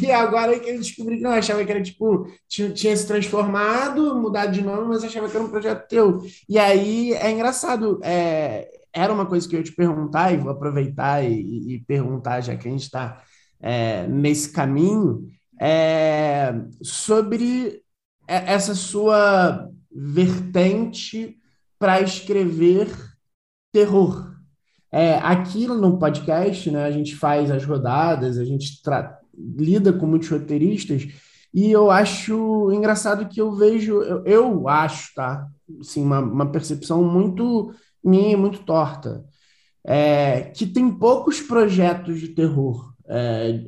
E 0.00 0.10
agora 0.12 0.58
que 0.60 0.70
eu 0.70 0.78
descobri 0.78 1.16
que 1.16 1.22
não, 1.22 1.32
eu 1.32 1.38
achava 1.38 1.64
que 1.64 1.70
era 1.72 1.82
tipo, 1.82 2.28
tinha, 2.48 2.70
tinha, 2.70 2.96
se 2.96 3.06
transformado, 3.06 4.14
mudado 4.16 4.52
de 4.52 4.62
nome, 4.62 4.88
mas 4.88 5.02
achava 5.02 5.28
que 5.28 5.36
era 5.36 5.44
um 5.44 5.50
projeto 5.50 5.88
teu. 5.88 6.20
E 6.48 6.56
aí 6.58 7.12
é 7.14 7.30
engraçado, 7.30 7.98
é, 8.04 8.68
era 8.92 9.12
uma 9.12 9.26
coisa 9.26 9.48
que 9.48 9.56
eu 9.56 9.58
ia 9.58 9.64
te 9.64 9.72
perguntar, 9.72 10.32
e 10.32 10.36
vou 10.36 10.52
aproveitar 10.52 11.24
e, 11.24 11.74
e 11.74 11.80
perguntar, 11.80 12.40
já 12.42 12.56
que 12.56 12.68
a 12.68 12.70
gente 12.70 12.84
está 12.84 13.22
é, 13.60 14.06
nesse 14.06 14.52
caminho, 14.52 15.26
é, 15.60 16.54
sobre 16.80 17.82
essa 18.28 18.74
sua 18.74 19.68
vertente 19.90 21.36
para 21.78 22.00
escrever 22.00 22.88
terror 23.72 24.27
é, 24.90 25.14
aqui 25.16 25.66
no 25.66 25.98
podcast, 25.98 26.70
né, 26.70 26.84
a 26.84 26.90
gente 26.90 27.14
faz 27.14 27.50
as 27.50 27.64
rodadas, 27.64 28.38
a 28.38 28.44
gente 28.44 28.80
lida 29.36 29.92
com 29.92 30.06
muitos 30.06 30.28
roteiristas, 30.28 31.06
e 31.52 31.70
eu 31.70 31.90
acho 31.90 32.70
engraçado 32.72 33.28
que 33.28 33.40
eu 33.40 33.52
vejo, 33.52 34.02
eu, 34.02 34.24
eu 34.24 34.68
acho, 34.68 35.14
tá? 35.14 35.46
Assim, 35.80 36.02
uma, 36.02 36.20
uma 36.20 36.50
percepção 36.50 37.02
muito 37.02 37.72
minha, 38.04 38.36
muito 38.36 38.60
torta, 38.60 39.24
é, 39.84 40.42
que 40.42 40.66
tem 40.66 40.90
poucos 40.90 41.40
projetos 41.40 42.20
de 42.20 42.28
terror. 42.28 42.92
É, 43.06 43.62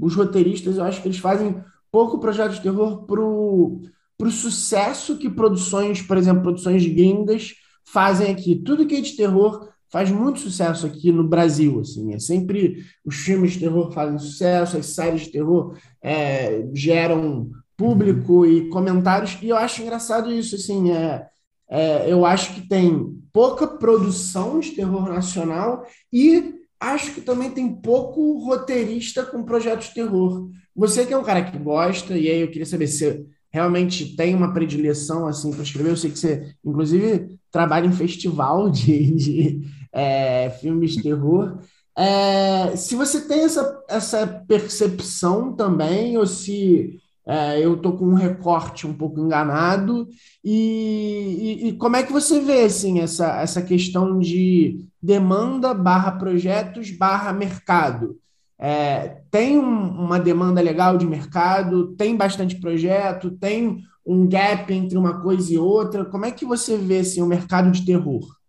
os 0.00 0.14
roteiristas, 0.14 0.76
eu 0.76 0.84
acho 0.84 1.02
que 1.02 1.08
eles 1.08 1.18
fazem 1.18 1.62
pouco 1.90 2.18
projeto 2.18 2.52
de 2.52 2.62
terror 2.62 3.04
pro, 3.04 3.82
pro 4.16 4.30
sucesso 4.30 5.18
que 5.18 5.28
produções, 5.28 6.00
por 6.00 6.16
exemplo, 6.16 6.42
produções 6.42 6.86
gringas 6.86 7.54
fazem 7.84 8.30
aqui. 8.30 8.54
Tudo 8.54 8.86
que 8.86 8.94
é 8.94 9.00
de 9.00 9.16
terror 9.16 9.68
faz 9.92 10.10
muito 10.10 10.40
sucesso 10.40 10.86
aqui 10.86 11.12
no 11.12 11.22
Brasil, 11.22 11.80
assim, 11.80 12.14
é 12.14 12.18
sempre 12.18 12.82
os 13.04 13.16
filmes 13.16 13.52
de 13.52 13.60
terror 13.60 13.92
fazem 13.92 14.18
sucesso, 14.18 14.78
as 14.78 14.86
séries 14.86 15.22
de 15.22 15.32
terror 15.32 15.76
é, 16.02 16.66
geram 16.72 17.50
público 17.76 18.46
e 18.46 18.70
comentários, 18.70 19.36
e 19.42 19.50
eu 19.50 19.56
acho 19.56 19.82
engraçado 19.82 20.32
isso, 20.32 20.56
assim, 20.56 20.90
é, 20.90 21.26
é, 21.70 22.10
eu 22.10 22.24
acho 22.24 22.54
que 22.54 22.66
tem 22.66 23.18
pouca 23.32 23.66
produção 23.66 24.58
de 24.60 24.70
terror 24.70 25.08
nacional 25.08 25.86
e 26.10 26.54
acho 26.80 27.14
que 27.14 27.20
também 27.20 27.50
tem 27.50 27.74
pouco 27.74 28.38
roteirista 28.44 29.24
com 29.24 29.44
projetos 29.44 29.88
de 29.88 29.94
terror. 29.94 30.50
Você 30.74 31.06
que 31.06 31.12
é 31.12 31.18
um 31.18 31.22
cara 31.22 31.44
que 31.44 31.56
gosta, 31.58 32.16
e 32.16 32.28
aí 32.28 32.40
eu 32.40 32.48
queria 32.48 32.66
saber 32.66 32.88
se 32.88 33.26
realmente 33.50 34.16
tem 34.16 34.34
uma 34.34 34.52
predileção 34.52 35.26
assim 35.26 35.52
para 35.52 35.62
escrever. 35.62 35.90
Eu 35.90 35.96
sei 35.96 36.10
que 36.10 36.18
você, 36.18 36.54
inclusive, 36.64 37.38
trabalha 37.50 37.86
em 37.86 37.92
festival 37.92 38.70
de, 38.70 39.14
de 39.14 39.60
é, 39.92 40.50
filmes 40.50 40.92
de 40.92 41.02
terror. 41.02 41.58
É, 41.96 42.74
se 42.74 42.96
você 42.96 43.20
tem 43.28 43.44
essa, 43.44 43.82
essa 43.88 44.26
percepção 44.48 45.54
também, 45.54 46.16
ou 46.16 46.26
se 46.26 46.98
é, 47.26 47.60
eu 47.60 47.74
estou 47.74 47.96
com 47.96 48.06
um 48.06 48.14
recorte 48.14 48.86
um 48.86 48.94
pouco 48.94 49.20
enganado, 49.20 50.08
e, 50.42 51.60
e, 51.64 51.68
e, 51.68 51.72
como 51.74 51.96
é 51.96 52.02
que 52.02 52.12
você 52.12 52.40
vê 52.40 52.62
assim, 52.62 53.00
essa, 53.00 53.40
essa 53.40 53.62
questão 53.62 54.18
de 54.18 54.86
demanda 55.00 55.74
barra 55.74 56.12
projetos 56.12 56.90
barra 56.90 57.32
mercado? 57.32 58.18
É, 58.58 59.22
tem 59.30 59.58
um, 59.58 60.04
uma 60.04 60.18
demanda 60.18 60.60
legal 60.60 60.96
de 60.96 61.06
mercado, 61.06 61.94
tem 61.96 62.16
bastante 62.16 62.56
projeto, 62.60 63.30
tem 63.30 63.82
um 64.06 64.26
gap 64.26 64.72
entre 64.72 64.96
uma 64.96 65.20
coisa 65.20 65.52
e 65.52 65.58
outra. 65.58 66.04
Como 66.04 66.24
é 66.24 66.30
que 66.30 66.44
você 66.44 66.76
vê 66.76 67.00
assim, 67.00 67.22
o 67.22 67.26
mercado 67.26 67.70
de 67.70 67.84
terror? 67.84 68.41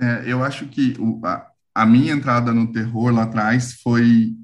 É, 0.00 0.32
eu 0.32 0.42
acho 0.42 0.68
que 0.68 0.94
o, 0.98 1.24
a, 1.24 1.50
a, 1.74 1.86
minha 1.86 2.12
entrada 2.12 2.52
no 2.52 2.70
terror 2.72 3.12
lá 3.12 3.24
atrás 3.24 3.74
foi 3.82 4.36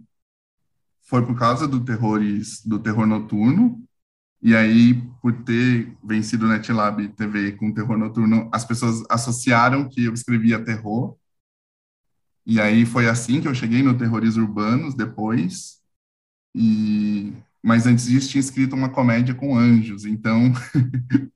foi 1.06 1.24
por 1.24 1.38
causa 1.38 1.68
do 1.68 1.84
terrores 1.84 2.64
do 2.64 2.78
terror 2.78 3.06
noturno 3.06 3.82
e 4.42 4.54
aí 4.56 4.94
por 5.22 5.32
ter 5.44 5.96
vencido 6.02 6.46
o 6.46 6.48
NetLab 6.48 7.08
TV 7.10 7.52
com 7.52 7.72
terror 7.72 7.96
noturno 7.96 8.48
as 8.52 8.64
pessoas 8.64 9.04
associaram 9.08 9.88
que 9.88 10.04
eu 10.04 10.14
escrevia 10.14 10.64
terror 10.64 11.16
e 12.46 12.60
aí 12.60 12.84
foi 12.84 13.08
assim 13.08 13.40
que 13.40 13.48
eu 13.48 13.54
cheguei 13.54 13.82
no 13.82 13.96
Terrores 13.96 14.36
Urbanos 14.36 14.94
depois. 14.94 15.80
E 16.54 17.32
mas 17.62 17.86
antes 17.86 18.04
disso 18.04 18.28
tinha 18.28 18.40
escrito 18.40 18.76
uma 18.76 18.90
comédia 18.90 19.34
com 19.34 19.56
anjos, 19.56 20.04
então 20.04 20.52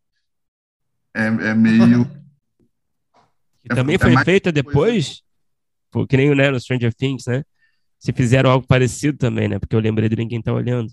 é, 1.14 1.24
é, 1.24 1.54
meio. 1.54 2.06
Que 3.68 3.74
é, 3.74 3.76
também 3.76 3.98
foi 3.98 4.16
feita 4.24 4.50
depois, 4.50 5.22
que 6.08 6.16
nem 6.16 6.34
né, 6.34 6.50
no 6.50 6.60
Stranger 6.60 6.94
Things, 6.94 7.24
né? 7.26 7.42
Se 7.98 8.12
fizeram 8.12 8.50
algo 8.50 8.66
parecido 8.66 9.18
também, 9.18 9.48
né? 9.48 9.58
Porque 9.58 9.74
eu 9.74 9.80
lembrei 9.80 10.08
de 10.08 10.16
ninguém 10.16 10.40
tá 10.40 10.52
olhando. 10.52 10.88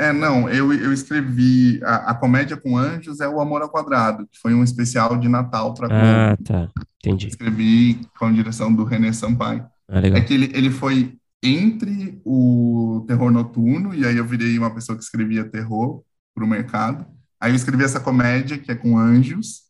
É, 0.00 0.12
não, 0.12 0.48
eu, 0.48 0.72
eu 0.72 0.92
escrevi 0.92 1.80
a, 1.82 2.12
a, 2.12 2.14
Comédia 2.14 2.56
com 2.56 2.78
Anjos 2.78 3.20
é 3.20 3.28
o 3.28 3.40
Amor 3.40 3.62
ao 3.62 3.68
Quadrado, 3.68 4.28
que 4.30 4.38
foi 4.38 4.54
um 4.54 4.62
especial 4.62 5.18
de 5.18 5.28
Natal 5.28 5.74
para 5.74 5.88
Ah, 5.90 6.36
tá, 6.36 6.68
entendi. 6.98 7.26
Escrevi 7.26 8.00
com 8.16 8.26
a 8.26 8.32
direção 8.32 8.72
do 8.72 8.84
René 8.84 9.12
Sampaio. 9.12 9.66
Ah, 9.88 9.98
legal. 9.98 10.20
É 10.20 10.22
que 10.22 10.32
ele, 10.32 10.52
ele 10.54 10.70
foi 10.70 11.18
entre 11.42 12.20
o 12.24 13.04
terror 13.08 13.32
noturno, 13.32 13.92
e 13.92 14.06
aí 14.06 14.16
eu 14.16 14.24
virei 14.24 14.56
uma 14.56 14.72
pessoa 14.72 14.96
que 14.96 15.02
escrevia 15.02 15.44
terror 15.44 16.02
para 16.32 16.44
o 16.44 16.48
mercado. 16.48 17.04
Aí 17.40 17.50
eu 17.50 17.56
escrevi 17.56 17.82
essa 17.82 17.98
comédia, 17.98 18.56
que 18.56 18.70
é 18.70 18.76
com 18.76 18.96
anjos, 18.96 19.62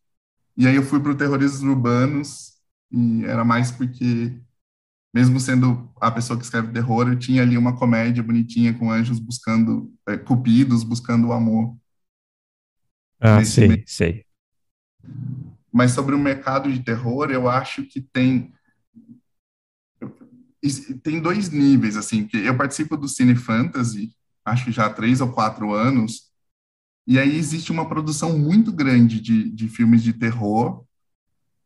e 0.59 0.67
aí 0.67 0.75
eu 0.75 0.83
fui 0.83 1.01
para 1.01 1.13
o 1.13 1.17
terroristas 1.17 1.63
urbanos, 1.63 2.55
e 2.91 3.25
era 3.25 3.45
mais 3.45 3.71
porque 3.71 4.37
mesmo 5.15 5.41
sendo 5.41 5.91
a 6.01 6.11
pessoa 6.11 6.39
que 6.39 6.45
escreve 6.45 6.73
terror, 6.73 7.09
eu 7.09 7.19
tinha 7.19 7.43
ali 7.43 7.57
uma 7.57 7.77
comédia 7.77 8.23
bonitinha 8.23 8.75
com 8.75 8.91
anjos 8.91 9.19
buscando, 9.19 9.93
é, 10.07 10.17
cupidos 10.17 10.83
buscando 10.83 11.29
o 11.29 11.33
amor. 11.33 11.77
Ah, 13.21 13.43
sei, 13.45 13.69
meio. 13.69 13.85
sei. 13.87 14.25
Mas 15.73 15.93
sobre 15.93 16.15
o 16.15 16.19
mercado 16.19 16.73
de 16.73 16.81
terror, 16.81 17.31
eu 17.31 17.49
acho 17.49 17.85
que 17.85 18.01
tem 18.01 18.53
tem 21.05 21.21
dois 21.21 21.51
níveis, 21.51 21.97
assim, 21.97 22.27
que 22.27 22.37
eu 22.37 22.57
participo 22.57 22.97
do 22.97 23.09
Cine 23.09 23.37
Fantasy, 23.37 24.13
acho 24.45 24.65
que 24.65 24.73
já 24.73 24.87
há 24.87 24.91
três 24.91 25.21
ou 25.21 25.33
quatro 25.33 25.73
anos, 25.73 26.28
e 27.09 27.19
aí 27.19 27.37
existe 27.39 27.73
uma 27.73 27.89
produção 27.89 28.39
muito 28.39 28.71
grande 28.71 29.19
de, 29.21 29.51
de 29.51 29.67
filmes 29.67 30.03
de 30.03 30.13
terror, 30.13 30.85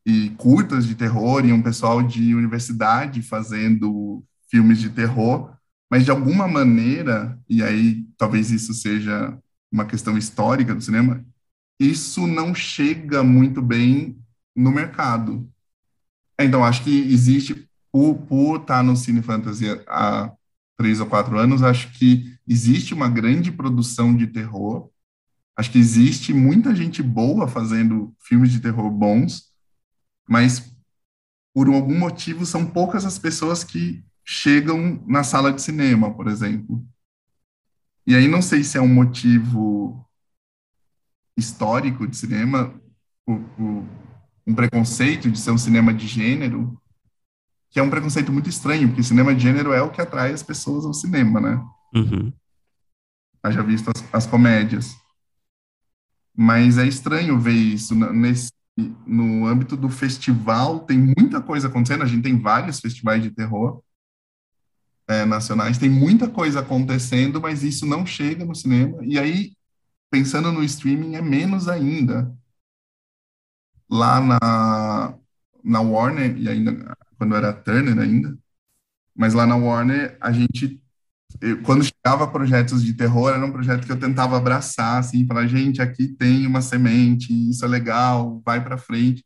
e 0.07 0.31
curtas 0.31 0.87
de 0.87 0.94
terror 0.94 1.44
e 1.44 1.52
um 1.52 1.62
pessoal 1.62 2.02
de 2.02 2.35
universidade 2.35 3.22
fazendo 3.22 4.22
filmes 4.50 4.78
de 4.78 4.90
terror, 4.90 5.52
mas 5.90 6.05
de 6.05 6.11
alguma 6.11 6.48
maneira, 6.48 7.38
e 7.48 7.62
aí 7.62 8.05
talvez 8.16 8.50
isso 8.50 8.72
seja 8.72 9.37
uma 9.70 9.85
questão 9.85 10.16
histórica 10.16 10.74
do 10.74 10.81
cinema, 10.81 11.24
isso 11.78 12.26
não 12.26 12.55
chega 12.55 13.22
muito 13.22 13.61
bem 13.61 14.16
no 14.55 14.70
mercado. 14.70 15.48
Então, 16.38 16.64
acho 16.64 16.85
que 16.85 17.12
existe, 17.12 17.68
por, 17.90 18.14
por 18.14 18.61
estar 18.61 18.83
no 18.83 18.96
Cine 18.96 19.22
Fantasy 19.22 19.66
há 19.88 20.33
três 20.76 21.00
ou 21.00 21.07
quatro 21.07 21.38
anos, 21.38 21.62
acho 21.62 21.92
que 21.92 22.37
existe 22.46 22.94
uma 22.94 23.09
grande 23.09 23.50
produção 23.50 24.14
de 24.16 24.26
terror, 24.26 24.90
acho 25.62 25.70
que 25.70 25.79
existe 25.79 26.35
muita 26.35 26.75
gente 26.75 27.01
boa 27.05 27.46
fazendo 27.46 28.12
filmes 28.18 28.51
de 28.51 28.59
terror 28.59 28.90
bons, 28.90 29.44
mas 30.29 30.75
por 31.55 31.68
algum 31.68 31.96
motivo 31.96 32.44
são 32.44 32.66
poucas 32.66 33.07
as 33.07 33.16
pessoas 33.16 33.62
que 33.62 34.05
chegam 34.25 35.01
na 35.07 35.22
sala 35.22 35.53
de 35.53 35.62
cinema, 35.62 36.12
por 36.12 36.27
exemplo. 36.27 36.85
E 38.05 38.16
aí 38.16 38.27
não 38.27 38.42
sei 38.42 38.64
se 38.64 38.77
é 38.77 38.81
um 38.81 38.92
motivo 38.92 40.05
histórico 41.37 42.09
de 42.09 42.16
cinema, 42.16 42.75
um 43.25 44.55
preconceito 44.57 45.31
de 45.31 45.38
ser 45.38 45.53
um 45.53 45.59
cinema 45.59 45.94
de 45.94 46.09
gênero, 46.09 46.77
que 47.70 47.79
é 47.79 47.83
um 47.85 47.90
preconceito 47.90 48.33
muito 48.33 48.48
estranho, 48.48 48.88
porque 48.88 49.05
cinema 49.05 49.33
de 49.33 49.42
gênero 49.42 49.72
é 49.72 49.81
o 49.81 49.90
que 49.90 50.01
atrai 50.01 50.33
as 50.33 50.42
pessoas 50.42 50.85
ao 50.85 50.92
cinema, 50.92 51.40
né? 51.40 51.64
Uhum. 51.94 52.33
Haja 53.44 53.62
visto 53.62 53.92
as, 53.94 54.05
as 54.12 54.27
comédias. 54.27 55.01
Mas 56.35 56.79
é 56.79 56.87
estranho 56.87 57.38
ver 57.38 57.53
isso 57.53 57.95
nesse 57.95 58.51
no 59.07 59.47
âmbito 59.47 59.77
do 59.77 59.88
festival, 59.88 60.81
tem 60.81 60.99
muita 60.99 61.40
coisa 61.40 61.68
acontecendo. 61.68 62.03
A 62.03 62.07
gente 62.07 62.23
tem 62.23 62.40
vários 62.40 62.81
festivais 62.81 63.23
de 63.23 63.31
terror 63.31 63.83
é, 65.07 65.25
nacionais, 65.25 65.79
tem 65.79 65.90
muita 65.90 66.29
coisa 66.29 66.61
acontecendo, 66.61 67.40
mas 67.40 67.62
isso 67.62 67.85
não 67.87 68.07
chega 68.07 68.45
no 68.45 68.55
cinema. 68.55 68.99
E 69.03 69.18
aí, 69.18 69.53
pensando 70.11 70.51
no 70.53 70.64
streaming, 70.64 71.16
é 71.16 71.23
menos 71.23 71.68
ainda. 71.68 72.35
Lá 73.90 74.21
na, 74.21 75.18
na 75.62 75.81
Warner, 75.81 76.37
e 76.38 76.49
ainda 76.49 76.97
quando 77.18 77.37
era 77.37 77.53
Turner 77.53 77.99
ainda, 77.99 78.37
mas 79.14 79.35
lá 79.35 79.47
na 79.47 79.55
Warner, 79.55 80.16
a 80.21 80.33
gente 80.33 80.82
eu, 81.40 81.62
quando 81.62 81.85
chegava 81.85 82.31
projetos 82.31 82.83
de 82.83 82.95
terror, 82.95 83.31
era 83.31 83.45
um 83.45 83.53
projeto 83.53 83.87
que 83.87 83.92
eu 83.92 83.99
tentava 83.99 84.37
abraçar, 84.37 84.99
assim, 84.99 85.27
falar, 85.27 85.47
gente, 85.47 85.81
aqui 85.81 86.09
tem 86.09 86.47
uma 86.47 86.61
semente, 86.62 87.33
isso 87.51 87.64
é 87.64 87.68
legal, 87.68 88.40
vai 88.45 88.62
para 88.62 88.79
frente. 88.79 89.25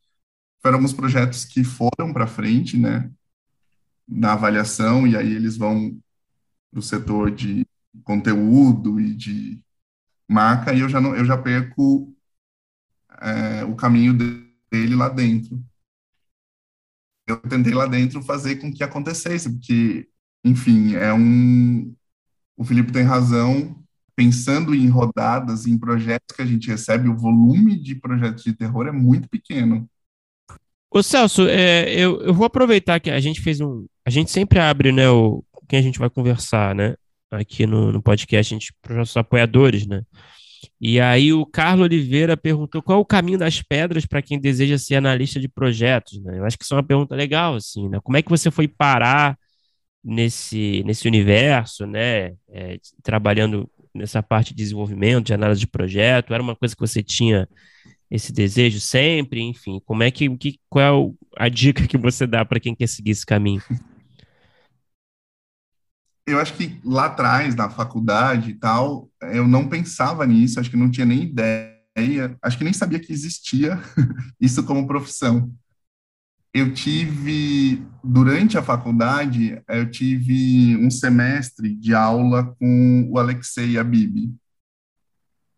Foram 0.62 0.77
alguns 0.77 0.92
projetos 0.92 1.45
que 1.45 1.64
foram 1.64 2.12
para 2.12 2.27
frente, 2.27 2.79
né, 2.79 3.11
na 4.09 4.33
avaliação, 4.33 5.07
e 5.07 5.16
aí 5.16 5.33
eles 5.33 5.57
vão 5.57 5.99
para 6.71 6.81
o 6.81 6.83
setor 6.83 7.31
de 7.31 7.66
conteúdo 8.05 9.01
e 9.01 9.14
de 9.14 9.62
marca, 10.29 10.73
e 10.73 10.81
eu 10.81 10.88
já, 10.88 11.01
não, 11.01 11.14
eu 11.14 11.25
já 11.25 11.37
perco 11.37 12.14
é, 13.21 13.65
o 13.65 13.75
caminho 13.75 14.15
dele 14.71 14.94
lá 14.94 15.09
dentro. 15.09 15.63
Eu 17.27 17.38
tentei 17.38 17.75
lá 17.75 17.87
dentro 17.87 18.23
fazer 18.23 18.57
com 18.57 18.73
que 18.73 18.85
acontecesse, 18.85 19.50
porque 19.50 20.09
enfim, 20.45 20.95
é 20.95 21.13
um. 21.13 21.95
O 22.57 22.65
Felipe 22.65 22.93
tem 22.93 23.03
razão. 23.03 23.75
Pensando 24.15 24.75
em 24.75 24.89
rodadas, 24.89 25.67
em 25.67 25.77
projetos 25.77 26.35
que 26.35 26.41
a 26.41 26.47
gente 26.47 26.69
recebe, 26.69 27.07
o 27.07 27.17
volume 27.17 27.79
de 27.79 27.95
projetos 27.95 28.45
de 28.45 28.55
terror 28.55 28.87
é 28.87 28.93
muito 28.93 29.29
pequeno. 29.29 29.87
Ô 30.91 31.03
Celso, 31.03 31.47
é, 31.47 31.93
eu, 31.93 32.23
eu 32.23 32.33
vou 32.33 32.47
aproveitar 32.47 32.99
que 32.99 33.11
a 33.11 33.21
gente 33.21 33.43
fez 33.43 33.61
um. 33.61 33.85
A 34.07 34.09
gente 34.09 34.31
sempre 34.31 34.59
abre, 34.59 34.91
né, 34.91 35.07
o, 35.11 35.45
quem 35.69 35.79
a 35.79 35.83
gente 35.83 35.99
vai 35.99 36.09
conversar, 36.09 36.75
né? 36.75 36.95
Aqui 37.31 37.67
no, 37.67 37.93
no 37.93 38.01
podcast, 38.01 38.55
a 38.55 38.57
gente, 38.57 38.73
para 38.81 38.93
os 38.93 38.99
nossos 38.99 39.17
apoiadores, 39.19 39.87
né? 39.87 40.03
E 40.81 41.01
aí 41.01 41.33
o 41.33 41.45
Carlos 41.45 41.85
Oliveira 41.85 42.37
perguntou 42.37 42.83
qual 42.83 42.99
é 42.99 43.01
o 43.01 43.05
caminho 43.05 43.39
das 43.39 43.63
pedras 43.63 44.07
para 44.07 44.23
quem 44.23 44.41
deseja 44.41 44.79
ser 44.79 44.97
analista 44.97 45.41
de 45.41 45.49
projetos, 45.49 46.23
né? 46.23 46.39
Eu 46.39 46.45
acho 46.45 46.57
que 46.57 46.65
isso 46.65 46.75
é 46.75 46.77
uma 46.77 46.83
pergunta 46.83 47.15
legal, 47.15 47.55
assim, 47.55 47.89
né? 47.89 48.01
Como 48.03 48.17
é 48.17 48.23
que 48.23 48.31
você 48.31 48.51
foi 48.51 48.69
parar 48.69 49.37
nesse, 50.05 50.83
nesse 50.85 51.07
universo, 51.07 51.87
né? 51.87 52.35
É, 52.49 52.79
trabalhando 53.03 53.71
nessa 53.94 54.23
parte 54.23 54.51
de 54.51 54.63
desenvolvimento, 54.63 55.27
de 55.27 55.35
análise 55.35 55.61
de 55.61 55.67
projeto? 55.67 56.33
Era 56.33 56.42
uma 56.42 56.57
coisa 56.57 56.75
que 56.75 56.81
você 56.81 57.03
tinha 57.03 57.49
esse 58.11 58.33
desejo 58.33 58.81
sempre, 58.81 59.40
enfim, 59.40 59.81
como 59.85 60.03
é 60.03 60.11
que, 60.11 60.29
que 60.37 60.61
qual 60.69 61.15
é 61.38 61.44
a 61.44 61.49
dica 61.49 61.87
que 61.87 61.99
você 61.99 62.27
dá 62.27 62.44
para 62.44 62.61
quem 62.61 62.75
quer 62.75 62.87
seguir 62.87 63.11
esse 63.11 63.27
caminho? 63.27 63.63
Eu 66.27 66.40
acho 66.40 66.55
que 66.55 66.81
lá 66.85 67.07
atrás, 67.07 67.55
na 67.55 67.71
faculdade 67.71 68.51
e 68.51 68.55
tal, 68.55 69.09
eu 69.23 69.47
não 69.47 69.69
pensava 69.69 70.27
nisso, 70.27 70.59
acho 70.59 70.71
que 70.71 70.77
não 70.77 70.90
tinha 70.90 71.07
nem 71.07 71.23
ideia, 71.23 72.37
acho 72.42 72.59
que 72.59 72.65
nem 72.65 72.73
sabia 72.73 72.99
que 72.99 73.13
existia 73.13 73.81
isso 74.40 74.65
como 74.65 74.87
profissão. 74.87 75.53
Eu 76.57 76.73
tive, 76.73 77.87
durante 78.02 78.57
a 78.57 78.63
faculdade, 78.63 79.63
eu 79.69 79.90
tive 79.90 80.75
um 80.79 80.90
semestre 80.90 81.75
de 81.75 81.92
aula 81.92 82.57
com 82.59 83.11
o 83.11 83.19
Alexei 83.19 83.77
Abib. 83.77 84.35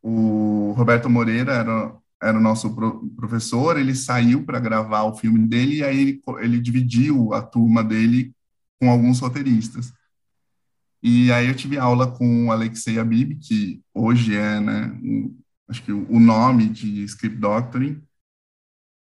O 0.03 0.72
Roberto 0.76 1.09
Moreira 1.09 1.53
era 1.53 1.96
era 2.20 2.36
o 2.36 2.40
nosso 2.40 2.74
pro, 2.74 3.09
professor, 3.11 3.78
ele 3.78 3.94
saiu 3.94 4.44
para 4.44 4.59
gravar 4.59 5.05
o 5.05 5.14
filme 5.14 5.38
dele 5.46 5.76
e 5.76 5.84
aí 5.84 6.01
ele, 6.01 6.22
ele 6.40 6.61
dividiu 6.61 7.32
a 7.32 7.40
turma 7.40 7.84
dele 7.84 8.34
com 8.80 8.90
alguns 8.90 9.20
roteiristas. 9.20 9.92
E 11.01 11.30
aí 11.30 11.46
eu 11.46 11.55
tive 11.55 11.78
aula 11.78 12.11
com 12.11 12.49
o 12.49 12.51
Alexei 12.51 12.99
Abib, 12.99 13.38
que 13.38 13.80
hoje 13.94 14.34
é, 14.34 14.59
né, 14.59 14.99
um, 15.01 15.38
acho 15.68 15.80
que 15.84 15.92
o 15.92 16.18
nome 16.18 16.68
de 16.68 17.05
Script 17.05 17.38
Doctoring. 17.38 18.03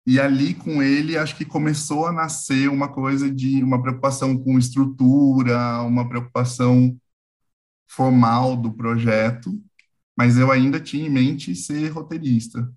E 0.06 0.18
ali 0.20 0.54
com 0.54 0.82
ele, 0.82 1.16
acho 1.16 1.36
que 1.36 1.44
começou 1.44 2.06
a 2.06 2.12
nascer 2.12 2.68
uma 2.68 2.88
coisa 2.92 3.30
de 3.30 3.62
uma 3.62 3.80
preocupação 3.80 4.36
com 4.36 4.58
estrutura, 4.58 5.82
uma 5.82 6.08
preocupação 6.08 6.96
formal 7.88 8.56
do 8.56 8.72
projeto, 8.72 9.52
mas 10.16 10.36
eu 10.38 10.50
ainda 10.50 10.80
tinha 10.80 11.06
em 11.06 11.10
mente 11.10 11.54
ser 11.54 11.88
roteirista. 11.90 12.72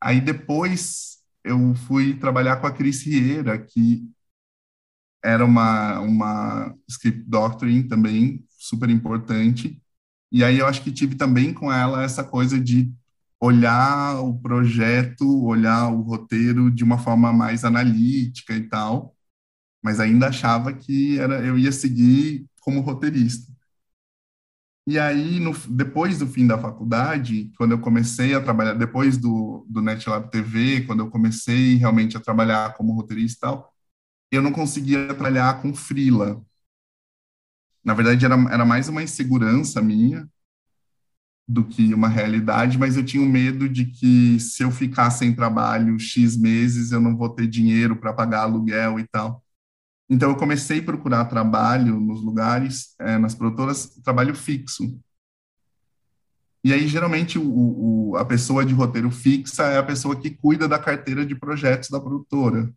Aí 0.00 0.20
depois 0.20 1.18
eu 1.44 1.74
fui 1.74 2.14
trabalhar 2.14 2.56
com 2.56 2.66
a 2.66 2.72
Cris 2.72 3.02
Rieira, 3.04 3.58
que 3.58 4.04
era 5.22 5.44
uma, 5.44 6.00
uma 6.00 6.74
script 6.88 7.24
doctoring 7.26 7.86
também 7.86 8.44
super 8.58 8.88
importante. 8.90 9.80
E 10.32 10.44
aí 10.44 10.58
eu 10.58 10.66
acho 10.66 10.82
que 10.82 10.92
tive 10.92 11.16
também 11.16 11.52
com 11.52 11.72
ela 11.72 12.02
essa 12.02 12.24
coisa 12.24 12.58
de 12.58 12.92
olhar 13.40 14.20
o 14.22 14.38
projeto, 14.40 15.44
olhar 15.44 15.88
o 15.90 16.02
roteiro 16.02 16.70
de 16.70 16.84
uma 16.84 16.98
forma 16.98 17.32
mais 17.32 17.64
analítica 17.64 18.54
e 18.54 18.68
tal, 18.68 19.16
mas 19.82 20.00
ainda 20.00 20.28
achava 20.28 20.72
que 20.74 21.18
era 21.18 21.44
eu 21.44 21.58
ia 21.58 21.72
seguir 21.72 22.46
como 22.60 22.80
roteirista. 22.80 23.50
E 24.86 24.98
aí, 24.98 25.38
no, 25.38 25.52
depois 25.68 26.18
do 26.18 26.26
fim 26.26 26.46
da 26.46 26.58
faculdade, 26.58 27.52
quando 27.56 27.72
eu 27.72 27.80
comecei 27.80 28.34
a 28.34 28.40
trabalhar, 28.42 28.74
depois 28.74 29.16
do, 29.16 29.64
do 29.68 29.80
NetLab 29.80 30.30
TV, 30.30 30.82
quando 30.86 31.00
eu 31.00 31.10
comecei 31.10 31.76
realmente 31.76 32.16
a 32.16 32.20
trabalhar 32.20 32.74
como 32.74 32.92
roteirista 32.94 33.36
e 33.38 33.40
tal, 33.50 33.72
eu 34.32 34.42
não 34.42 34.52
conseguia 34.52 35.08
trabalhar 35.08 35.62
com 35.62 35.74
freela. 35.74 36.42
Na 37.84 37.94
verdade, 37.94 38.24
era, 38.24 38.34
era 38.52 38.64
mais 38.64 38.88
uma 38.88 39.02
insegurança 39.02 39.80
minha 39.82 40.28
do 41.50 41.64
que 41.64 41.92
uma 41.92 42.08
realidade, 42.08 42.78
mas 42.78 42.96
eu 42.96 43.04
tinha 43.04 43.20
um 43.20 43.28
medo 43.28 43.68
de 43.68 43.84
que 43.86 44.38
se 44.38 44.62
eu 44.62 44.70
ficar 44.70 45.10
sem 45.10 45.34
trabalho 45.34 45.98
X 45.98 46.36
meses, 46.36 46.92
eu 46.92 47.00
não 47.00 47.16
vou 47.16 47.28
ter 47.28 47.48
dinheiro 47.48 47.96
para 47.96 48.12
pagar 48.12 48.42
aluguel 48.42 49.00
e 49.00 49.08
tal. 49.08 49.42
Então, 50.08 50.30
eu 50.30 50.36
comecei 50.36 50.78
a 50.78 50.82
procurar 50.82 51.24
trabalho 51.24 51.98
nos 51.98 52.22
lugares, 52.22 52.94
é, 53.00 53.18
nas 53.18 53.34
produtoras, 53.34 53.86
trabalho 54.04 54.34
fixo. 54.34 54.96
E 56.62 56.72
aí, 56.72 56.86
geralmente, 56.86 57.36
o, 57.36 57.42
o, 58.10 58.16
a 58.16 58.24
pessoa 58.24 58.64
de 58.64 58.72
roteiro 58.72 59.10
fixa 59.10 59.64
é 59.64 59.78
a 59.78 59.82
pessoa 59.82 60.14
que 60.14 60.30
cuida 60.30 60.68
da 60.68 60.78
carteira 60.78 61.26
de 61.26 61.34
projetos 61.34 61.90
da 61.90 62.00
produtora. 62.00 62.72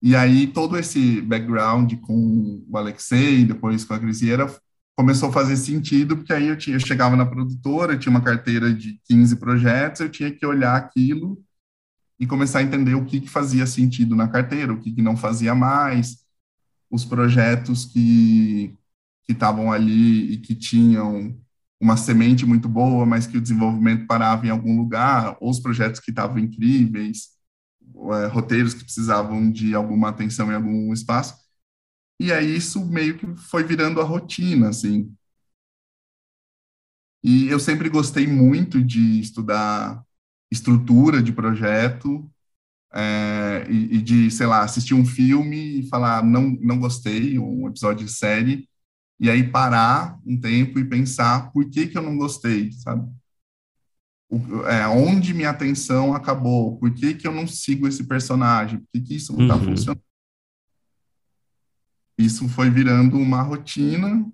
E 0.00 0.14
aí, 0.14 0.46
todo 0.46 0.78
esse 0.78 1.20
background 1.22 1.92
com 2.02 2.64
o 2.68 2.76
Alexei, 2.76 3.44
depois 3.44 3.84
com 3.84 3.94
a 3.94 3.98
Crisiera, 3.98 4.46
começou 4.96 5.28
a 5.28 5.32
fazer 5.32 5.56
sentido, 5.56 6.16
porque 6.16 6.32
aí 6.32 6.48
eu, 6.48 6.56
tinha, 6.56 6.76
eu 6.76 6.80
chegava 6.80 7.14
na 7.16 7.26
produtora, 7.26 7.98
tinha 7.98 8.10
uma 8.10 8.22
carteira 8.22 8.72
de 8.72 8.98
15 9.04 9.36
projetos, 9.36 10.00
eu 10.00 10.08
tinha 10.08 10.30
que 10.30 10.44
olhar 10.46 10.74
aquilo 10.74 11.42
e 12.18 12.26
começar 12.26 12.60
a 12.60 12.62
entender 12.62 12.94
o 12.94 13.04
que, 13.04 13.20
que 13.20 13.28
fazia 13.28 13.66
sentido 13.66 14.16
na 14.16 14.26
carteira, 14.26 14.72
o 14.72 14.80
que, 14.80 14.92
que 14.92 15.02
não 15.02 15.16
fazia 15.16 15.54
mais, 15.54 16.24
os 16.90 17.04
projetos 17.04 17.84
que 17.84 18.74
estavam 19.28 19.70
ali 19.70 20.32
e 20.32 20.38
que 20.38 20.54
tinham 20.54 21.36
uma 21.80 21.96
semente 21.96 22.46
muito 22.46 22.68
boa, 22.68 23.04
mas 23.04 23.26
que 23.26 23.36
o 23.36 23.40
desenvolvimento 23.40 24.06
parava 24.06 24.46
em 24.46 24.50
algum 24.50 24.76
lugar, 24.78 25.36
ou 25.40 25.50
os 25.50 25.60
projetos 25.60 26.00
que 26.00 26.10
estavam 26.10 26.38
incríveis, 26.38 27.36
é, 28.12 28.26
roteiros 28.28 28.72
que 28.72 28.84
precisavam 28.84 29.50
de 29.50 29.74
alguma 29.74 30.08
atenção 30.08 30.50
em 30.50 30.54
algum 30.54 30.92
espaço. 30.92 31.34
E 32.18 32.32
aí 32.32 32.56
isso 32.56 32.84
meio 32.86 33.18
que 33.18 33.26
foi 33.36 33.62
virando 33.62 34.00
a 34.00 34.04
rotina, 34.04 34.70
assim. 34.70 35.14
E 37.22 37.48
eu 37.48 37.58
sempre 37.58 37.88
gostei 37.88 38.26
muito 38.26 38.82
de 38.82 39.20
estudar 39.20 40.02
estrutura 40.50 41.22
de 41.22 41.32
projeto 41.32 42.30
é, 42.94 43.66
e, 43.68 43.96
e, 43.96 44.02
de, 44.02 44.30
sei 44.30 44.46
lá, 44.46 44.62
assistir 44.62 44.94
um 44.94 45.04
filme 45.04 45.80
e 45.80 45.88
falar 45.88 46.24
não, 46.24 46.56
não 46.60 46.78
gostei, 46.78 47.38
um 47.38 47.68
episódio 47.68 48.06
de 48.06 48.12
série, 48.12 48.68
e 49.18 49.30
aí 49.30 49.42
parar 49.50 50.18
um 50.26 50.38
tempo 50.38 50.78
e 50.78 50.84
pensar 50.84 51.50
por 51.52 51.68
que, 51.68 51.88
que 51.88 51.98
eu 51.98 52.02
não 52.02 52.16
gostei, 52.16 52.72
sabe? 52.72 53.10
O, 54.28 54.66
é, 54.66 54.86
onde 54.88 55.34
minha 55.34 55.50
atenção 55.50 56.14
acabou, 56.14 56.78
por 56.78 56.92
que, 56.92 57.14
que 57.14 57.26
eu 57.26 57.32
não 57.32 57.46
sigo 57.46 57.86
esse 57.86 58.04
personagem, 58.04 58.78
por 58.78 58.88
que, 58.92 59.00
que 59.00 59.16
isso 59.16 59.32
não 59.32 59.42
está 59.42 59.56
uhum. 59.56 59.64
funcionando. 59.64 60.02
Isso 62.18 62.48
foi 62.48 62.70
virando 62.70 63.18
uma 63.18 63.42
rotina 63.42 64.26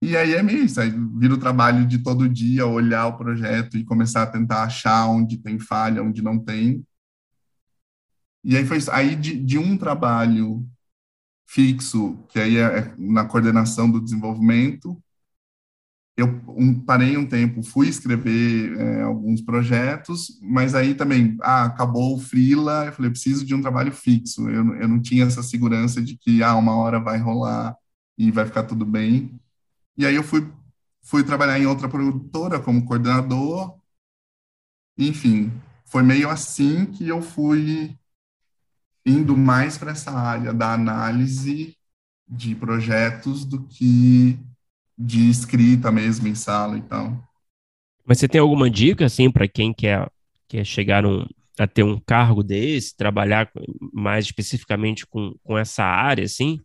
e 0.00 0.16
aí 0.16 0.34
é 0.34 0.42
meio 0.42 0.64
isso, 0.64 0.80
aí 0.80 0.90
vira 1.18 1.34
o 1.34 1.38
trabalho 1.38 1.84
de 1.86 1.98
todo 2.02 2.28
dia, 2.28 2.66
olhar 2.66 3.06
o 3.08 3.16
projeto 3.16 3.76
e 3.76 3.84
começar 3.84 4.22
a 4.22 4.26
tentar 4.26 4.62
achar 4.64 5.06
onde 5.08 5.38
tem 5.38 5.58
falha, 5.58 6.02
onde 6.02 6.22
não 6.22 6.38
tem. 6.38 6.84
E 8.44 8.56
aí 8.56 8.64
foi 8.64 8.78
isso. 8.78 8.90
Aí 8.90 9.14
de, 9.16 9.42
de 9.42 9.58
um 9.58 9.76
trabalho 9.76 10.66
fixo, 11.46 12.18
que 12.30 12.40
aí 12.40 12.58
é, 12.58 12.62
é 12.80 12.96
na 12.98 13.26
coordenação 13.26 13.90
do 13.90 14.00
desenvolvimento, 14.02 15.02
eu 16.18 16.26
um, 16.48 16.74
parei 16.74 17.16
um 17.16 17.24
tempo, 17.24 17.62
fui 17.62 17.88
escrever 17.88 18.76
é, 18.76 19.02
alguns 19.02 19.40
projetos, 19.40 20.36
mas 20.42 20.74
aí 20.74 20.92
também, 20.92 21.36
ah, 21.40 21.66
acabou 21.66 22.16
o 22.16 22.20
freela, 22.20 22.86
eu 22.86 22.92
falei, 22.92 23.12
preciso 23.12 23.46
de 23.46 23.54
um 23.54 23.62
trabalho 23.62 23.92
fixo. 23.92 24.50
Eu, 24.50 24.74
eu 24.74 24.88
não 24.88 25.00
tinha 25.00 25.24
essa 25.24 25.44
segurança 25.44 26.02
de 26.02 26.16
que, 26.18 26.42
ah, 26.42 26.56
uma 26.56 26.74
hora 26.76 26.98
vai 26.98 27.18
rolar 27.18 27.76
e 28.18 28.32
vai 28.32 28.44
ficar 28.44 28.64
tudo 28.64 28.84
bem. 28.84 29.40
E 29.96 30.04
aí 30.04 30.16
eu 30.16 30.24
fui, 30.24 30.52
fui 31.04 31.22
trabalhar 31.22 31.56
em 31.60 31.66
outra 31.66 31.88
produtora 31.88 32.58
como 32.58 32.84
coordenador. 32.84 33.78
Enfim, 34.98 35.52
foi 35.86 36.02
meio 36.02 36.28
assim 36.28 36.84
que 36.86 37.06
eu 37.06 37.22
fui 37.22 37.96
indo 39.06 39.36
mais 39.36 39.78
para 39.78 39.92
essa 39.92 40.10
área 40.10 40.52
da 40.52 40.72
análise 40.72 41.76
de 42.28 42.56
projetos 42.56 43.44
do 43.44 43.62
que 43.68 44.36
de 44.98 45.30
escrita 45.30 45.92
mesmo 45.92 46.26
em 46.26 46.34
sala 46.34 46.76
e 46.76 46.82
tal. 46.82 47.22
Mas 48.04 48.18
você 48.18 48.28
tem 48.28 48.40
alguma 48.40 48.68
dica 48.70 49.06
assim 49.06 49.30
para 49.30 49.46
quem 49.46 49.72
quer 49.72 50.10
quer 50.48 50.64
chegar 50.64 51.04
a 51.58 51.66
ter 51.66 51.82
um 51.82 52.00
cargo 52.00 52.42
desse, 52.42 52.96
trabalhar 52.96 53.50
mais 53.92 54.24
especificamente 54.24 55.06
com, 55.06 55.34
com 55.42 55.58
essa 55.58 55.84
área 55.84 56.24
assim? 56.24 56.58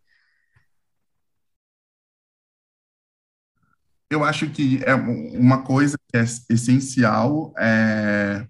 eu 4.14 4.24
acho 4.24 4.48
que 4.50 4.80
é 4.84 4.94
uma 4.94 5.62
coisa 5.62 5.98
que 6.08 6.16
é 6.16 6.24
essencial 6.50 7.52
é 7.58 8.46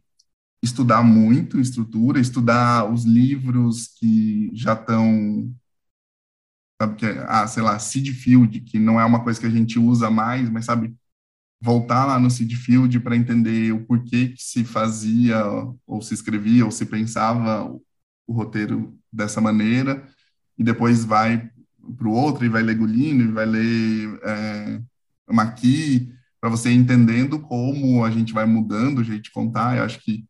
estudar 0.62 1.02
muito 1.02 1.60
estrutura, 1.60 2.18
estudar 2.18 2.90
os 2.90 3.04
livros 3.04 3.88
que 3.98 4.50
já 4.54 4.72
estão 4.72 5.54
sabe 6.80 6.96
que 6.96 7.06
ah, 7.26 7.46
sei 7.46 7.62
lá, 7.62 7.78
seed 7.78 8.10
field, 8.12 8.60
que 8.60 8.78
não 8.78 9.00
é 9.00 9.04
uma 9.04 9.22
coisa 9.22 9.40
que 9.40 9.46
a 9.46 9.50
gente 9.50 9.78
usa 9.78 10.10
mais, 10.10 10.48
mas 10.50 10.64
sabe 10.64 10.94
voltar 11.60 12.04
lá 12.04 12.18
no 12.18 12.30
seed 12.30 12.54
field 12.54 13.00
para 13.00 13.16
entender 13.16 13.72
o 13.72 13.84
porquê 13.86 14.28
que 14.28 14.42
se 14.42 14.64
fazia 14.64 15.42
ou 15.86 16.02
se 16.02 16.12
escrevia 16.14 16.64
ou 16.64 16.70
se 16.70 16.84
pensava 16.84 17.64
o 18.26 18.32
roteiro 18.32 18.98
dessa 19.12 19.40
maneira 19.40 20.06
e 20.58 20.64
depois 20.64 21.04
vai 21.04 21.50
para 21.96 22.08
o 22.08 22.12
outro 22.12 22.44
e 22.44 22.48
vai 22.48 22.62
ler 22.62 22.76
Gulino 22.76 23.24
e 23.24 23.32
vai 23.32 23.46
ler 23.46 24.20
é, 24.22 24.80
aqui 25.38 26.12
para 26.40 26.50
você 26.50 26.70
entendendo 26.70 27.38
como 27.38 28.04
a 28.04 28.10
gente 28.10 28.32
vai 28.32 28.44
mudando 28.44 28.98
o 28.98 29.04
jeito 29.04 29.24
de 29.24 29.30
contar. 29.30 29.76
Eu 29.76 29.84
acho 29.84 29.98
que 30.00 30.26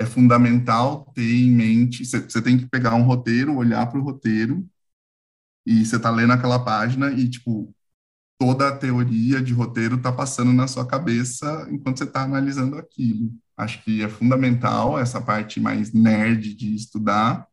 é 0.00 0.06
fundamental 0.06 1.12
ter 1.14 1.22
em 1.22 1.50
mente, 1.50 2.04
você 2.04 2.40
tem 2.42 2.58
que 2.58 2.66
pegar 2.66 2.94
um 2.94 3.02
roteiro, 3.02 3.56
olhar 3.56 3.86
para 3.86 3.98
o 3.98 4.02
roteiro, 4.02 4.66
e 5.66 5.84
você 5.84 5.96
está 5.96 6.10
lendo 6.10 6.32
aquela 6.32 6.64
página 6.64 7.10
e, 7.10 7.28
tipo, 7.28 7.74
toda 8.38 8.68
a 8.68 8.76
teoria 8.76 9.42
de 9.42 9.52
roteiro 9.52 9.96
está 9.96 10.12
passando 10.12 10.52
na 10.52 10.68
sua 10.68 10.86
cabeça 10.86 11.66
enquanto 11.70 11.98
você 11.98 12.04
está 12.04 12.22
analisando 12.22 12.78
aquilo. 12.78 13.32
Acho 13.56 13.82
que 13.82 14.02
é 14.02 14.08
fundamental 14.08 14.98
essa 14.98 15.20
parte 15.20 15.58
mais 15.58 15.92
nerd 15.92 16.54
de 16.54 16.74
estudar. 16.74 17.48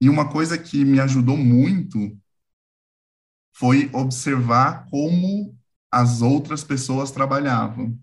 E 0.00 0.08
uma 0.08 0.28
coisa 0.30 0.58
que 0.58 0.84
me 0.84 0.98
ajudou 0.98 1.36
muito 1.36 2.18
foi 3.54 3.90
observar 3.92 4.88
como 4.90 5.56
as 5.92 6.22
outras 6.22 6.64
pessoas 6.64 7.10
trabalhavam. 7.10 7.98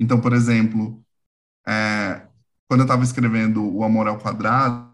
Então, 0.00 0.20
por 0.20 0.32
exemplo, 0.32 1.02
é, 1.66 2.26
quando 2.66 2.80
eu 2.80 2.84
estava 2.84 3.04
escrevendo 3.04 3.64
O 3.72 3.84
Amor 3.84 4.08
ao 4.08 4.18
Quadrado, 4.18 4.92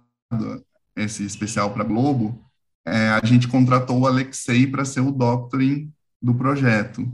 esse 0.99 1.25
especial 1.25 1.73
para 1.73 1.85
Globo, 1.85 2.45
é, 2.87 3.09
a 3.11 3.25
gente 3.25 3.49
contratou 3.49 4.01
o 4.01 4.07
Alexei 4.07 4.67
para 4.67 4.85
ser 4.85 5.01
o 5.01 5.11
doctoring 5.11 5.93
do 6.21 6.35
projeto. 6.35 7.11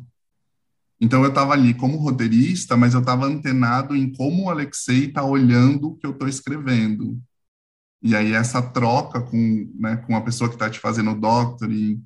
Então 1.00 1.22
eu 1.22 1.28
estava 1.28 1.52
ali 1.52 1.74
como 1.74 1.98
roteirista, 1.98 2.76
mas 2.76 2.94
eu 2.94 3.00
estava 3.00 3.26
antenado 3.26 3.94
em 3.94 4.12
como 4.12 4.44
o 4.44 4.50
Alexei 4.50 5.06
está 5.06 5.22
olhando 5.22 5.88
o 5.88 5.96
que 5.96 6.06
eu 6.06 6.12
estou 6.12 6.28
escrevendo. 6.28 7.20
E 8.02 8.14
aí 8.14 8.32
essa 8.32 8.62
troca 8.62 9.20
com, 9.20 9.70
né, 9.74 9.96
com 9.96 10.16
a 10.16 10.20
pessoa 10.20 10.48
que 10.48 10.56
está 10.56 10.70
te 10.70 10.78
fazendo 10.78 11.10
o 11.10 11.20
doctoring, 11.20 12.02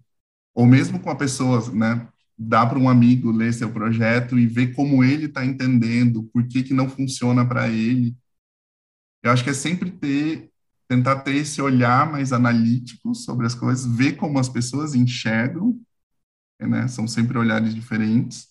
ou 0.54 0.66
mesmo 0.66 1.00
com 1.00 1.10
a 1.10 1.16
pessoa, 1.16 1.70
né, 1.72 2.08
dá 2.38 2.64
para 2.64 2.78
um 2.78 2.88
amigo 2.88 3.30
ler 3.30 3.52
seu 3.52 3.70
projeto 3.70 4.38
e 4.38 4.46
ver 4.46 4.74
como 4.74 5.02
ele 5.02 5.26
está 5.26 5.44
entendendo, 5.44 6.24
por 6.32 6.46
que, 6.46 6.62
que 6.62 6.72
não 6.72 6.88
funciona 6.88 7.46
para 7.46 7.68
ele. 7.68 8.16
Eu 9.22 9.32
acho 9.32 9.42
que 9.42 9.50
é 9.50 9.54
sempre 9.54 9.90
ter, 9.90 10.50
tentar 10.88 11.20
ter 11.20 11.36
esse 11.36 11.60
olhar 11.62 12.10
mais 12.10 12.32
analítico 12.32 13.14
sobre 13.14 13.46
as 13.46 13.54
coisas, 13.54 13.86
ver 13.86 14.14
como 14.16 14.38
as 14.38 14.48
pessoas 14.48 14.94
enxergam, 14.94 15.78
né? 16.60 16.88
São 16.88 17.08
sempre 17.08 17.38
olhares 17.38 17.74
diferentes. 17.74 18.48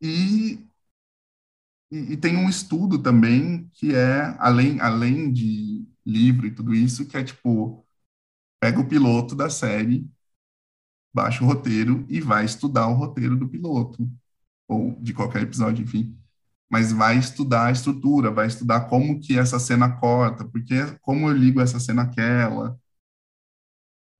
E, 0.00 0.58
e, 1.90 2.12
e 2.14 2.16
tem 2.16 2.36
um 2.36 2.48
estudo 2.48 2.98
também 3.02 3.68
que 3.74 3.94
é, 3.94 4.34
além, 4.38 4.80
além 4.80 5.32
de 5.32 5.86
livro 6.04 6.46
e 6.46 6.54
tudo 6.54 6.74
isso, 6.74 7.06
que 7.06 7.16
é 7.16 7.24
tipo, 7.24 7.84
pega 8.60 8.80
o 8.80 8.88
piloto 8.88 9.36
da 9.36 9.50
série 9.50 10.08
baixa 11.14 11.42
o 11.44 11.46
roteiro 11.46 12.04
e 12.10 12.20
vai 12.20 12.44
estudar 12.44 12.86
o 12.88 12.92
roteiro 12.94 13.36
do 13.36 13.48
piloto, 13.48 14.06
ou 14.68 14.94
de 15.02 15.14
qualquer 15.14 15.42
episódio, 15.42 15.84
enfim. 15.84 16.18
Mas 16.74 16.92
vai 16.92 17.18
estudar 17.18 17.66
a 17.68 17.72
estrutura, 17.72 18.30
vai 18.32 18.46
estudar 18.48 18.82
como 18.88 19.20
que 19.20 19.38
essa 19.38 19.58
cena 19.60 19.90
corta, 20.00 20.44
porque 20.46 20.74
como 21.02 21.28
eu 21.30 21.34
ligo 21.36 21.60
essa 21.60 21.80
cena 21.80 22.02
àquela. 22.04 22.78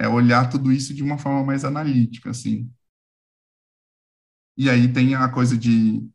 É 0.01 0.07
olhar 0.09 0.49
tudo 0.51 0.71
isso 0.73 0.95
de 0.95 1.03
uma 1.03 1.19
forma 1.19 1.43
mais 1.45 1.65
analítica, 1.65 2.31
assim. 2.31 2.71
E 4.57 4.71
aí 4.71 4.93
tem 4.93 5.15
a 5.15 5.29
coisa 5.29 5.57
de 5.57 6.09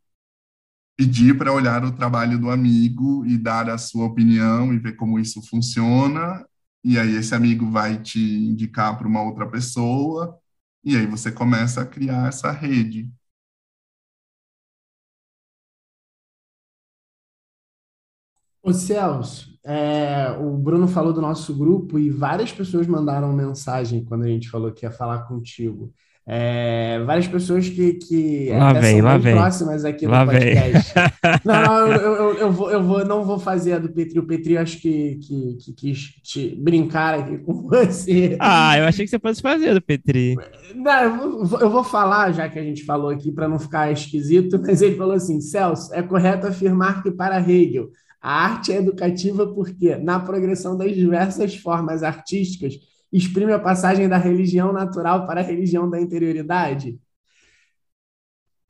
pedir 0.96 1.36
para 1.38 1.52
olhar 1.52 1.84
o 1.84 1.92
trabalho 1.92 2.38
do 2.38 2.50
amigo 2.50 3.24
e 3.26 3.38
dar 3.38 3.68
a 3.70 3.78
sua 3.78 4.06
opinião 4.06 4.72
e 4.74 4.78
ver 4.78 4.96
como 4.96 5.18
isso 5.18 5.40
funciona. 5.48 6.44
E 6.84 6.98
aí 6.98 7.14
esse 7.16 7.34
amigo 7.34 7.70
vai 7.70 8.00
te 8.02 8.18
indicar 8.20 8.96
para 8.98 9.08
uma 9.08 9.22
outra 9.22 9.48
pessoa 9.48 10.38
e 10.84 10.96
aí 10.96 11.06
você 11.06 11.30
começa 11.32 11.82
a 11.82 11.86
criar 11.86 12.28
essa 12.28 12.50
rede. 12.52 13.10
Ô 18.62 18.72
Celso, 18.72 19.58
é, 19.64 20.36
o 20.38 20.56
Bruno 20.56 20.86
falou 20.86 21.12
do 21.12 21.20
nosso 21.20 21.54
grupo 21.56 21.98
e 21.98 22.10
várias 22.10 22.52
pessoas 22.52 22.86
mandaram 22.86 23.32
mensagem 23.32 24.04
quando 24.04 24.24
a 24.24 24.28
gente 24.28 24.50
falou 24.50 24.72
que 24.72 24.84
ia 24.84 24.90
falar 24.90 25.20
contigo. 25.20 25.92
É, 26.32 27.02
várias 27.04 27.26
pessoas 27.26 27.68
que, 27.68 27.94
que 27.94 28.50
lá 28.50 28.72
vem, 28.74 28.98
são 28.98 29.04
lá 29.04 29.18
vem. 29.18 29.34
próximas 29.34 29.84
aqui 29.84 30.06
lá 30.06 30.24
no 30.24 30.30
podcast. 30.30 30.94
não, 31.44 31.62
não, 31.64 31.86
eu, 31.88 32.14
eu, 32.14 32.34
eu, 32.34 32.52
vou, 32.52 32.70
eu 32.70 32.82
vou, 32.82 33.04
não 33.04 33.24
vou 33.24 33.38
fazer 33.38 33.72
a 33.72 33.78
do 33.78 33.88
Petri. 33.88 34.18
O 34.18 34.26
Petri 34.26 34.56
acho 34.56 34.78
que, 34.80 35.16
que, 35.16 35.56
que 35.56 35.72
quis 35.72 35.98
te 36.22 36.54
brincar 36.54 37.18
aqui 37.18 37.38
com 37.38 37.54
você. 37.66 38.36
Ah, 38.38 38.78
eu 38.78 38.84
achei 38.84 39.04
que 39.04 39.10
você 39.10 39.18
fosse 39.18 39.42
fazer 39.42 39.74
do 39.74 39.82
Petri. 39.82 40.36
Não, 40.74 41.02
eu, 41.02 41.44
vou, 41.44 41.60
eu 41.60 41.70
vou 41.70 41.82
falar, 41.82 42.30
já 42.32 42.48
que 42.48 42.58
a 42.58 42.62
gente 42.62 42.84
falou 42.84 43.10
aqui, 43.10 43.32
para 43.32 43.48
não 43.48 43.58
ficar 43.58 43.90
esquisito, 43.90 44.60
mas 44.62 44.82
ele 44.82 44.96
falou 44.96 45.14
assim: 45.14 45.40
Celso, 45.40 45.92
é 45.92 46.02
correto 46.02 46.46
afirmar 46.46 47.02
que 47.02 47.10
para 47.10 47.40
Hegel 47.40 47.90
a 48.20 48.44
arte 48.44 48.72
é 48.72 48.76
educativa 48.76 49.46
porque, 49.46 49.96
na 49.96 50.20
progressão 50.20 50.76
das 50.76 50.94
diversas 50.94 51.56
formas 51.56 52.02
artísticas, 52.02 52.74
exprime 53.12 53.52
a 53.52 53.58
passagem 53.58 54.08
da 54.08 54.18
religião 54.18 54.72
natural 54.72 55.26
para 55.26 55.40
a 55.40 55.44
religião 55.44 55.88
da 55.88 56.00
interioridade? 56.00 56.98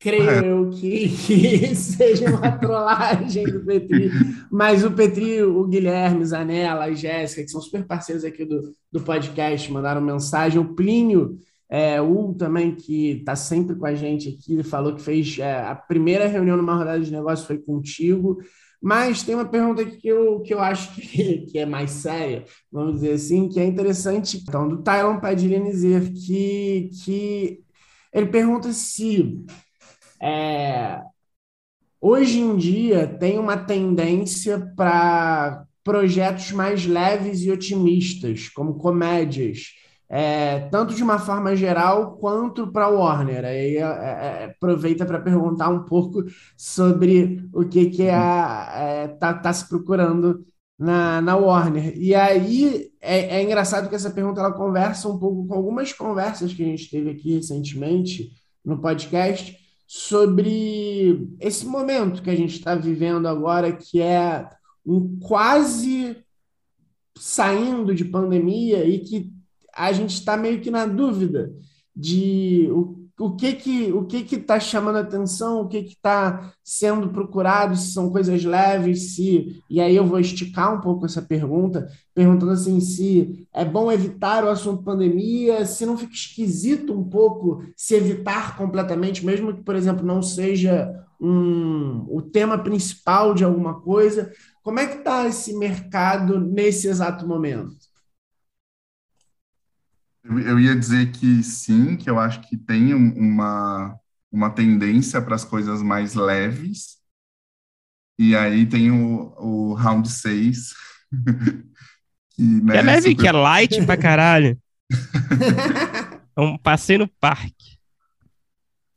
Creio 0.01 0.30
é. 0.30 0.51
eu 0.51 0.70
que, 0.70 1.11
que 1.11 1.74
seja 1.76 2.30
uma 2.30 2.53
trollagem 2.53 3.44
do 3.44 3.62
Petri, 3.62 4.11
mas 4.51 4.82
o 4.82 4.90
Petri, 4.90 5.42
o 5.42 5.66
Guilherme, 5.66 6.24
Zanella, 6.24 6.84
a 6.84 6.92
Jéssica, 6.92 7.42
que 7.42 7.51
são 7.51 7.61
super 7.61 7.84
parceiros 7.86 8.24
aqui 8.24 8.46
do, 8.46 8.74
do 8.90 9.03
podcast, 9.03 9.70
mandaram 9.70 10.01
mensagem. 10.01 10.59
O 10.59 10.74
Plínio, 10.74 11.38
é, 11.68 12.01
o 12.01 12.32
também, 12.32 12.74
que 12.74 13.18
está 13.18 13.36
sempre 13.36 13.76
com 13.76 13.84
a 13.84 13.94
gente 13.94 14.30
aqui, 14.30 14.62
falou 14.62 14.94
que 14.94 15.03
fez 15.03 15.38
é, 15.38 15.61
a 15.61 15.74
primeira 15.74 16.26
reunião 16.26 16.57
numa 16.57 16.74
rodada 16.74 17.01
de 17.01 17.12
negócio 17.12 17.46
foi 17.46 17.59
contigo. 17.59 18.38
Mas 18.83 19.22
tem 19.22 19.35
uma 19.35 19.45
pergunta 19.45 19.85
que 19.85 20.09
eu, 20.09 20.41
que 20.41 20.55
eu 20.55 20.61
acho 20.61 20.95
que, 20.95 21.41
que 21.51 21.59
é 21.59 21.66
mais 21.66 21.91
séria, 21.91 22.45
vamos 22.72 22.95
dizer 22.95 23.12
assim, 23.12 23.49
que 23.49 23.61
é 23.61 23.64
interessante. 23.64 24.39
Então, 24.39 24.68
do 24.68 24.83
Tylon 24.83 25.20
Padilha 25.20 25.61
dizer 25.61 26.12
que, 26.12 26.91
que 27.05 27.61
ele 28.12 28.26
pergunta 28.26 28.72
se 28.72 29.45
é, 30.20 31.01
hoje 32.01 32.41
em 32.41 32.57
dia 32.57 33.07
tem 33.07 33.39
uma 33.39 33.57
tendência 33.57 34.59
para 34.76 35.64
projetos 35.85 36.53
mais 36.53 36.87
leves 36.87 37.43
e 37.43 37.51
otimistas, 37.51 38.49
como 38.49 38.74
comédias 38.74 39.80
é, 40.12 40.68
tanto 40.70 40.92
de 40.92 41.04
uma 41.04 41.20
forma 41.20 41.54
geral 41.54 42.16
quanto 42.16 42.66
para 42.66 42.86
a 42.86 42.88
Warner. 42.88 43.44
Aí 43.44 43.76
é, 43.76 43.80
é, 43.80 44.44
aproveita 44.56 45.06
para 45.06 45.20
perguntar 45.20 45.68
um 45.68 45.84
pouco 45.84 46.24
sobre 46.56 47.48
o 47.52 47.64
que, 47.64 47.90
que 47.90 48.02
é, 48.02 49.06
tá, 49.20 49.34
tá 49.34 49.52
se 49.52 49.68
procurando 49.68 50.44
na, 50.76 51.20
na 51.22 51.36
Warner. 51.36 51.96
E 51.96 52.12
aí 52.12 52.90
é, 53.00 53.36
é, 53.36 53.42
engraçado 53.42 53.88
que 53.88 53.94
essa 53.94 54.11
pergunta 54.11 54.40
ela 54.40 54.52
conversa 54.52 55.08
um 55.08 55.16
pouco 55.16 55.46
com 55.46 55.54
algumas 55.54 55.92
conversas 55.92 56.52
que 56.52 56.62
a 56.64 56.66
gente 56.66 56.90
teve 56.90 57.11
aqui 57.11 57.36
recentemente 57.36 58.32
no 58.64 58.80
podcast 58.80 59.56
sobre 59.86 61.28
esse 61.38 61.64
momento 61.64 62.22
que 62.22 62.30
a 62.30 62.36
gente 62.36 62.56
está 62.56 62.74
vivendo 62.74 63.28
agora, 63.28 63.72
que 63.72 64.02
é 64.02 64.48
um 64.84 65.20
quase 65.20 66.16
saindo 67.16 67.94
de 67.94 68.04
pandemia 68.04 68.84
e 68.84 68.98
que 69.00 69.39
a 69.75 69.93
gente 69.93 70.14
está 70.14 70.37
meio 70.37 70.61
que 70.61 70.71
na 70.71 70.87
dúvida 70.87 71.53
de 71.95 72.68
o, 72.71 73.01
o 73.18 73.37
que 73.37 73.53
que 73.53 73.93
o 73.93 74.05
que 74.07 74.25
que 74.25 74.37
está 74.37 74.59
chamando 74.59 74.97
atenção, 74.97 75.61
o 75.61 75.68
que 75.68 75.83
que 75.83 75.93
está 75.93 76.53
sendo 76.64 77.11
procurado, 77.11 77.77
se 77.77 77.93
são 77.93 78.11
coisas 78.11 78.45
leves, 78.45 79.14
se 79.14 79.62
e 79.68 79.81
aí 79.81 79.95
eu 79.95 80.07
vou 80.07 80.18
esticar 80.18 80.75
um 80.75 80.81
pouco 80.81 81.05
essa 81.05 81.21
pergunta, 81.21 81.87
perguntando 82.14 82.53
assim 82.53 82.81
se 82.81 83.47
é 83.53 83.64
bom 83.64 83.93
evitar 83.93 84.45
o 84.45 84.49
assunto 84.49 84.83
pandemia, 84.83 85.66
se 85.66 85.85
não 85.85 85.99
fica 85.99 86.14
esquisito 86.14 86.93
um 86.93 87.05
pouco 87.05 87.62
se 87.77 87.95
evitar 87.95 88.57
completamente, 88.57 89.25
mesmo 89.25 89.55
que 89.55 89.62
por 89.62 89.77
exemplo 89.77 90.07
não 90.07 90.23
seja 90.23 90.91
um, 91.21 92.07
o 92.09 92.23
tema 92.23 92.59
principal 92.59 93.35
de 93.35 93.45
alguma 93.45 93.81
coisa. 93.81 94.33
Como 94.62 94.81
é 94.81 94.87
que 94.87 94.99
está 94.99 95.27
esse 95.27 95.57
mercado 95.57 96.41
nesse 96.41 96.89
exato 96.89 97.27
momento? 97.27 97.80
Eu 100.23 100.61
ia 100.61 100.77
dizer 100.77 101.12
que 101.12 101.43
sim, 101.43 101.97
que 101.97 102.09
eu 102.09 102.18
acho 102.18 102.43
que 102.43 102.57
tem 102.57 102.93
uma, 102.93 103.99
uma 104.31 104.51
tendência 104.51 105.21
para 105.21 105.35
as 105.35 105.45
coisas 105.45 105.83
mais 105.83 106.14
leves. 106.14 106.99
E 108.18 108.37
aí 108.37 108.66
tem 108.66 108.91
o, 108.91 109.35
o 109.39 109.75
round 109.75 110.09
6. 110.09 110.75
que, 112.37 112.43
né, 112.43 112.77
é 112.77 112.83
leve, 112.83 113.11
super... 113.11 113.23
que 113.23 113.29
é 113.29 113.33
light 113.33 113.87
pra 113.87 113.97
caralho. 113.97 114.61
é 116.37 116.41
um 116.41 116.59
passeio 116.59 117.01
no 117.01 117.09
parque. 117.09 117.79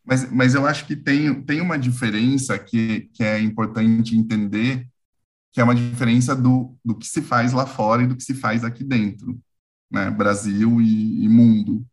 Mas, 0.05 0.29
mas 0.29 0.53
eu 0.53 0.67
acho 0.67 0.85
que 0.85 0.97
tem, 0.97 1.41
tem 1.43 1.61
uma 1.61 1.79
diferença 1.79 2.59
que, 2.59 3.09
que 3.13 3.23
é 3.23 3.39
importante 3.39 4.17
entender, 4.17 4.85
que 5.53 5.61
é 5.61 5.63
uma 5.63 5.73
diferença 5.73 6.35
do, 6.35 6.77
do 6.83 6.93
que 6.93 7.07
se 7.07 7.21
faz 7.21 7.53
lá 7.53 7.65
fora 7.65 8.03
e 8.03 8.07
do 8.07 8.17
que 8.17 8.23
se 8.23 8.33
faz 8.33 8.65
aqui 8.65 8.83
dentro 8.83 9.41
né, 9.93 10.09
Brasil 10.09 10.81
e, 10.81 11.23
e 11.23 11.29
mundo. 11.29 11.85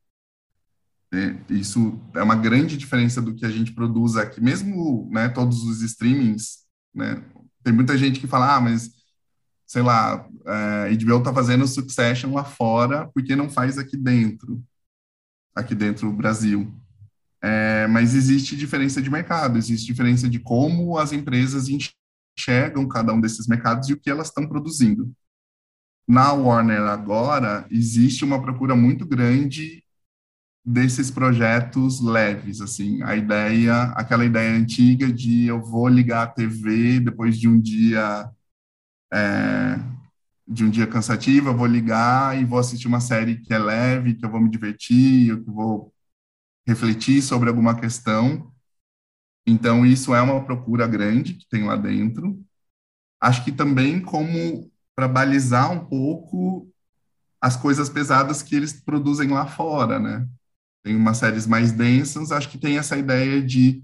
É, 1.12 1.36
isso 1.50 2.00
é 2.14 2.22
uma 2.22 2.36
grande 2.36 2.76
diferença 2.76 3.20
do 3.20 3.34
que 3.34 3.44
a 3.44 3.50
gente 3.50 3.72
produz 3.72 4.16
aqui, 4.16 4.40
mesmo 4.40 5.08
né, 5.12 5.28
todos 5.28 5.62
os 5.62 5.82
streamings. 5.82 6.64
Né, 6.94 7.22
tem 7.62 7.72
muita 7.72 7.96
gente 7.98 8.18
que 8.18 8.26
fala, 8.26 8.56
ah, 8.56 8.60
mas 8.60 8.90
sei 9.66 9.82
lá, 9.82 10.26
a 10.46 10.88
HBO 10.88 11.18
está 11.18 11.32
fazendo 11.32 11.68
Succession 11.68 12.34
lá 12.34 12.44
fora, 12.44 13.08
porque 13.14 13.36
não 13.36 13.48
faz 13.48 13.78
aqui 13.78 13.96
dentro? 13.96 14.60
aqui 15.54 15.74
dentro 15.74 16.08
do 16.08 16.16
Brasil. 16.16 16.72
É, 17.42 17.86
mas 17.86 18.14
existe 18.14 18.56
diferença 18.56 19.00
de 19.00 19.10
mercado, 19.10 19.56
existe 19.56 19.86
diferença 19.86 20.28
de 20.28 20.38
como 20.38 20.98
as 20.98 21.12
empresas 21.12 21.68
enxergam 21.68 22.86
cada 22.86 23.12
um 23.12 23.20
desses 23.20 23.46
mercados 23.46 23.88
e 23.88 23.92
o 23.92 24.00
que 24.00 24.10
elas 24.10 24.28
estão 24.28 24.46
produzindo. 24.46 25.10
Na 26.10 26.32
Warner 26.32 26.82
agora 26.88 27.64
existe 27.70 28.24
uma 28.24 28.42
procura 28.42 28.74
muito 28.74 29.06
grande 29.06 29.84
desses 30.64 31.08
projetos 31.08 32.00
leves, 32.00 32.60
assim, 32.60 33.00
a 33.04 33.14
ideia, 33.14 33.84
aquela 33.94 34.24
ideia 34.24 34.50
antiga 34.58 35.12
de 35.12 35.46
eu 35.46 35.62
vou 35.62 35.86
ligar 35.86 36.24
a 36.24 36.26
TV 36.26 36.98
depois 36.98 37.38
de 37.38 37.46
um 37.46 37.60
dia 37.60 38.28
é, 39.12 39.76
de 40.48 40.64
um 40.64 40.70
dia 40.70 40.88
cansativo, 40.88 41.50
eu 41.50 41.56
vou 41.56 41.68
ligar 41.68 42.36
e 42.36 42.44
vou 42.44 42.58
assistir 42.58 42.88
uma 42.88 43.00
série 43.00 43.36
que 43.40 43.54
é 43.54 43.58
leve, 43.58 44.14
que 44.16 44.24
eu 44.24 44.30
vou 44.30 44.40
me 44.40 44.50
divertir, 44.50 45.40
que 45.44 45.50
vou 45.50 45.94
refletir 46.66 47.22
sobre 47.22 47.48
alguma 47.48 47.80
questão. 47.80 48.52
Então, 49.46 49.86
isso 49.86 50.14
é 50.14 50.20
uma 50.20 50.44
procura 50.44 50.88
grande 50.88 51.34
que 51.34 51.48
tem 51.48 51.64
lá 51.64 51.76
dentro. 51.76 52.44
Acho 53.20 53.44
que 53.44 53.52
também 53.52 54.00
como 54.00 54.69
para 55.00 55.08
balizar 55.08 55.72
um 55.72 55.82
pouco 55.82 56.70
as 57.40 57.56
coisas 57.56 57.88
pesadas 57.88 58.42
que 58.42 58.54
eles 58.54 58.74
produzem 58.74 59.30
lá 59.30 59.46
fora, 59.46 59.98
né? 59.98 60.28
Tem 60.82 60.94
umas 60.94 61.16
séries 61.16 61.46
mais 61.46 61.72
densas, 61.72 62.30
acho 62.30 62.50
que 62.50 62.58
tem 62.58 62.76
essa 62.76 62.98
ideia 62.98 63.40
de 63.42 63.82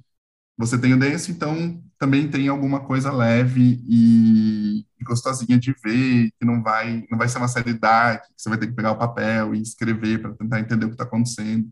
você 0.58 0.78
tem 0.78 0.92
o 0.92 0.98
denso, 0.98 1.30
então 1.30 1.82
também 1.98 2.28
tem 2.30 2.48
alguma 2.48 2.80
coisa 2.80 3.10
leve 3.10 3.82
e, 3.88 4.84
gostosinha 5.04 5.58
de 5.58 5.74
ver, 5.82 6.30
que 6.38 6.44
não 6.44 6.62
vai 6.62 7.06
não 7.10 7.16
vai 7.16 7.28
ser 7.28 7.38
uma 7.38 7.48
série 7.48 7.72
dark, 7.72 8.24
que 8.24 8.32
você 8.36 8.50
vai 8.50 8.58
ter 8.58 8.66
que 8.66 8.74
pegar 8.74 8.92
o 8.92 8.98
papel 8.98 9.54
e 9.54 9.62
escrever 9.62 10.20
para 10.20 10.34
tentar 10.34 10.60
entender 10.60 10.84
o 10.84 10.88
que 10.88 10.94
está 10.96 11.04
acontecendo. 11.04 11.70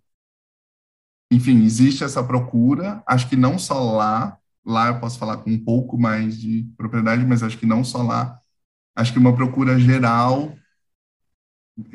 Enfim, 1.31 1.65
existe 1.65 2.03
essa 2.03 2.25
procura, 2.25 3.03
acho 3.07 3.29
que 3.29 3.37
não 3.37 3.59
só 3.59 3.93
lá, 3.93 4.39
lá 4.65 4.89
eu 4.89 5.01
posso 5.01 5.19
falar 5.19 5.39
com 5.39 5.51
um 5.51 5.63
pouco 5.63 5.99
mais 5.99 6.39
de 6.41 6.67
propriedade, 6.79 7.27
mas 7.27 7.43
acho 7.43 7.59
que 7.59 7.67
não 7.67 7.85
só 7.85 8.03
lá, 8.03 8.41
acho 8.95 9.13
que 9.13 9.19
uma 9.19 9.35
procura 9.35 9.79
geral 9.79 10.55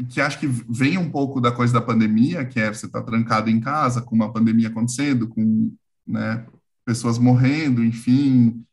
que 0.10 0.20
acho 0.20 0.40
que 0.40 0.48
vem 0.48 0.98
um 0.98 1.10
pouco 1.10 1.40
da 1.40 1.52
coisa 1.52 1.74
da 1.74 1.82
pandemia, 1.82 2.46
que 2.46 2.60
é 2.60 2.68
você 2.72 2.86
estar 2.86 3.02
tá 3.02 3.06
trancado 3.06 3.50
em 3.50 3.60
casa, 3.60 4.02
com 4.02 4.16
uma 4.16 4.32
pandemia 4.32 4.68
acontecendo, 4.68 5.28
com 5.28 5.74
né, 6.06 6.46
pessoas 6.86 7.18
morrendo, 7.18 7.84
enfim. 7.84 8.66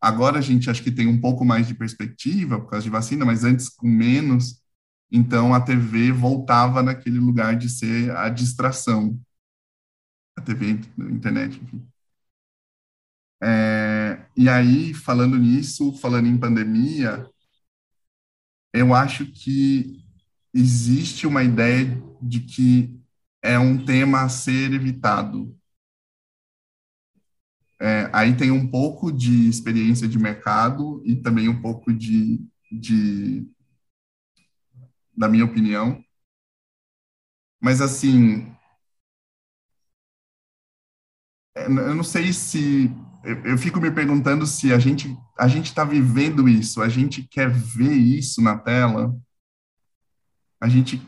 Agora 0.00 0.38
a 0.38 0.42
gente 0.42 0.68
acho 0.68 0.82
que 0.82 0.90
tem 0.90 1.06
um 1.06 1.20
pouco 1.20 1.44
mais 1.44 1.66
de 1.68 1.74
perspectiva 1.74 2.60
por 2.60 2.70
causa 2.70 2.84
de 2.84 2.90
vacina, 2.90 3.24
mas 3.24 3.44
antes 3.44 3.68
com 3.68 3.86
menos. 3.88 4.60
Então 5.10 5.54
a 5.54 5.60
TV 5.60 6.10
voltava 6.10 6.82
naquele 6.82 7.18
lugar 7.18 7.56
de 7.56 7.68
ser 7.68 8.10
a 8.16 8.28
distração. 8.28 9.18
A 10.36 10.40
TV, 10.40 10.80
a 10.98 11.02
internet, 11.04 11.60
enfim. 11.62 11.86
É, 13.40 14.24
e 14.36 14.48
aí, 14.48 14.94
falando 14.94 15.36
nisso, 15.36 15.92
falando 15.98 16.26
em 16.26 16.38
pandemia, 16.38 17.28
eu 18.74 18.94
acho 18.94 19.26
que 19.32 20.04
existe 20.54 21.26
uma 21.26 21.42
ideia 21.44 22.02
de 22.20 22.40
que 22.40 23.00
é 23.42 23.58
um 23.58 23.84
tema 23.84 24.22
a 24.22 24.28
ser 24.28 24.72
evitado. 24.72 25.56
É, 27.80 28.08
aí 28.12 28.36
tem 28.36 28.50
um 28.50 28.66
pouco 28.68 29.12
de 29.12 29.48
experiência 29.48 30.08
de 30.08 30.18
mercado 30.18 31.02
e 31.04 31.16
também 31.16 31.48
um 31.48 31.60
pouco 31.60 31.92
de, 31.92 32.40
de 32.72 33.46
da 35.16 35.28
minha 35.28 35.44
opinião. 35.44 36.02
Mas 37.60 37.80
assim, 37.80 38.54
é, 41.56 41.66
eu 41.66 41.94
não 41.94 42.04
sei 42.04 42.32
se 42.32 42.90
eu 43.24 43.58
fico 43.58 43.80
me 43.80 43.90
perguntando 43.90 44.46
se 44.46 44.72
a 44.72 44.78
gente 44.78 45.16
a 45.38 45.48
gente 45.48 45.66
está 45.66 45.84
vivendo 45.84 46.48
isso, 46.48 46.82
a 46.82 46.88
gente 46.88 47.22
quer 47.22 47.50
ver 47.50 47.92
isso 47.92 48.42
na 48.42 48.58
tela 48.58 49.14
a 50.64 50.68
gente 50.68 50.98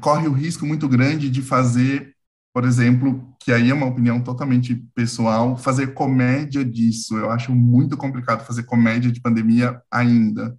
corre 0.00 0.26
o 0.26 0.32
risco 0.32 0.66
muito 0.66 0.88
grande 0.88 1.30
de 1.30 1.42
fazer, 1.42 2.12
por 2.52 2.64
exemplo, 2.64 3.32
que 3.38 3.52
aí 3.52 3.70
é 3.70 3.74
uma 3.74 3.86
opinião 3.86 4.20
totalmente 4.20 4.74
pessoal, 4.94 5.56
fazer 5.56 5.94
comédia 5.94 6.64
disso. 6.64 7.16
Eu 7.16 7.30
acho 7.30 7.52
muito 7.54 7.96
complicado 7.96 8.44
fazer 8.44 8.64
comédia 8.64 9.12
de 9.12 9.20
pandemia 9.20 9.80
ainda. 9.88 10.58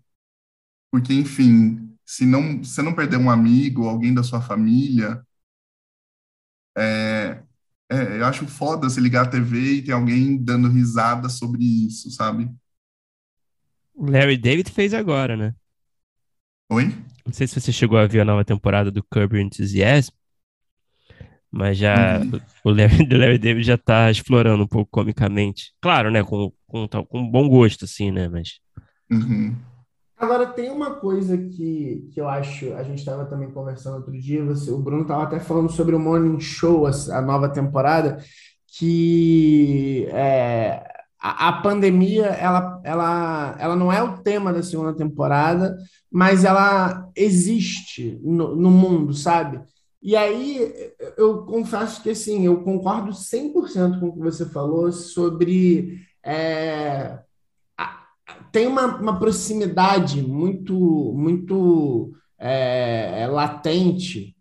Porque, 0.89 1.13
enfim, 1.13 1.93
se 2.05 2.25
não, 2.25 2.63
se 2.63 2.82
não 2.82 2.93
perder 2.93 3.17
um 3.17 3.30
amigo, 3.30 3.88
alguém 3.88 4.13
da 4.13 4.23
sua 4.23 4.41
família, 4.41 5.21
é, 6.77 7.43
é, 7.92 8.20
eu 8.20 8.26
acho 8.26 8.46
foda 8.46 8.90
se 8.90 9.02
ligar 9.02 9.26
a 9.26 9.30
TV 9.30 9.58
e 9.58 9.82
ter 9.82 9.92
alguém 9.92 10.38
dando 10.38 10.70
risada 10.70 11.28
sobre 11.28 11.64
isso, 11.64 12.12
sabe? 12.12 12.50
Larry 13.98 14.38
David 14.38 14.72
fez 14.72 14.94
agora, 14.94 15.36
né? 15.36 15.56
Oi? 16.70 16.86
Não 17.26 17.34
sei 17.34 17.48
se 17.48 17.60
você 17.60 17.72
chegou 17.72 17.98
a 17.98 18.08
ver 18.08 18.22
a 18.22 18.26
nova 18.26 18.46
temporada 18.46 18.92
do 18.92 19.04
Curb 19.04 19.36
Your 19.36 19.46
Enthusiasm, 19.46 20.12
mas 21.52 21.78
já 21.78 22.20
uhum. 22.20 22.40
o 22.64 22.70
Larry, 22.70 23.08
Larry 23.12 23.38
David 23.40 23.66
já 23.66 23.78
tá 23.78 24.12
explorando 24.12 24.64
um 24.64 24.68
pouco 24.68 24.90
comicamente. 24.92 25.74
Claro, 25.82 26.12
né? 26.12 26.24
Com, 26.24 26.52
com, 26.68 26.88
com 26.88 27.30
bom 27.30 27.50
gosto, 27.50 27.86
assim, 27.86 28.12
né? 28.12 28.30
Mas. 28.30 28.60
Uhum. 29.12 29.56
Agora, 30.20 30.47
tem 30.47 30.70
uma 30.70 30.95
coisa 30.95 31.38
que, 31.38 32.09
que 32.11 32.20
eu 32.20 32.28
acho, 32.28 32.74
a 32.74 32.84
gente 32.84 32.99
estava 32.99 33.24
também 33.26 33.49
conversando 33.51 33.95
outro 33.95 34.11
dia, 34.11 34.43
você, 34.43 34.70
o 34.70 34.78
Bruno 34.78 35.03
estava 35.03 35.24
até 35.24 35.39
falando 35.39 35.72
sobre 35.72 35.95
o 35.95 35.99
Morning 35.99 36.41
Show, 36.41 36.86
a, 36.86 36.91
a 37.13 37.22
nova 37.22 37.47
temporada, 37.47 38.22
que 38.67 40.05
é, 40.09 40.84
a, 41.22 41.47
a, 41.47 41.61
pandemia 41.61 42.26
ela, 42.26 42.82
ela, 42.84 43.55
ela 43.59 43.76
não 43.78 43.93
é 43.93 44.03
o 44.03 44.17
tema 44.17 44.51
da 44.51 44.61
segunda 44.61 44.93
temporada, 44.93 45.78
mas 46.11 46.43
ela 46.43 47.09
existe 47.15 48.20
no, 48.22 48.57
no 48.57 48.70
mundo, 48.70 49.13
sabe? 49.13 49.61
E 50.01 50.17
aí 50.17 50.93
eu 51.17 51.45
confesso 51.45 52.03
que 52.03 52.09
assim, 52.09 52.45
eu 52.45 52.61
concordo 52.61 53.11
100% 53.11 53.99
com 54.01 54.07
o 54.07 54.13
que 54.13 54.20
você 54.20 54.45
falou 54.45 54.91
sobre. 54.91 55.97
É, 56.24 57.20
tem 58.52 58.68
uma, 58.68 58.97
uma 58.97 59.20
proximidade 59.20 60.22
muito, 60.22 60.74
muito 61.16 62.14
é, 62.38 63.28
latente 63.28 64.36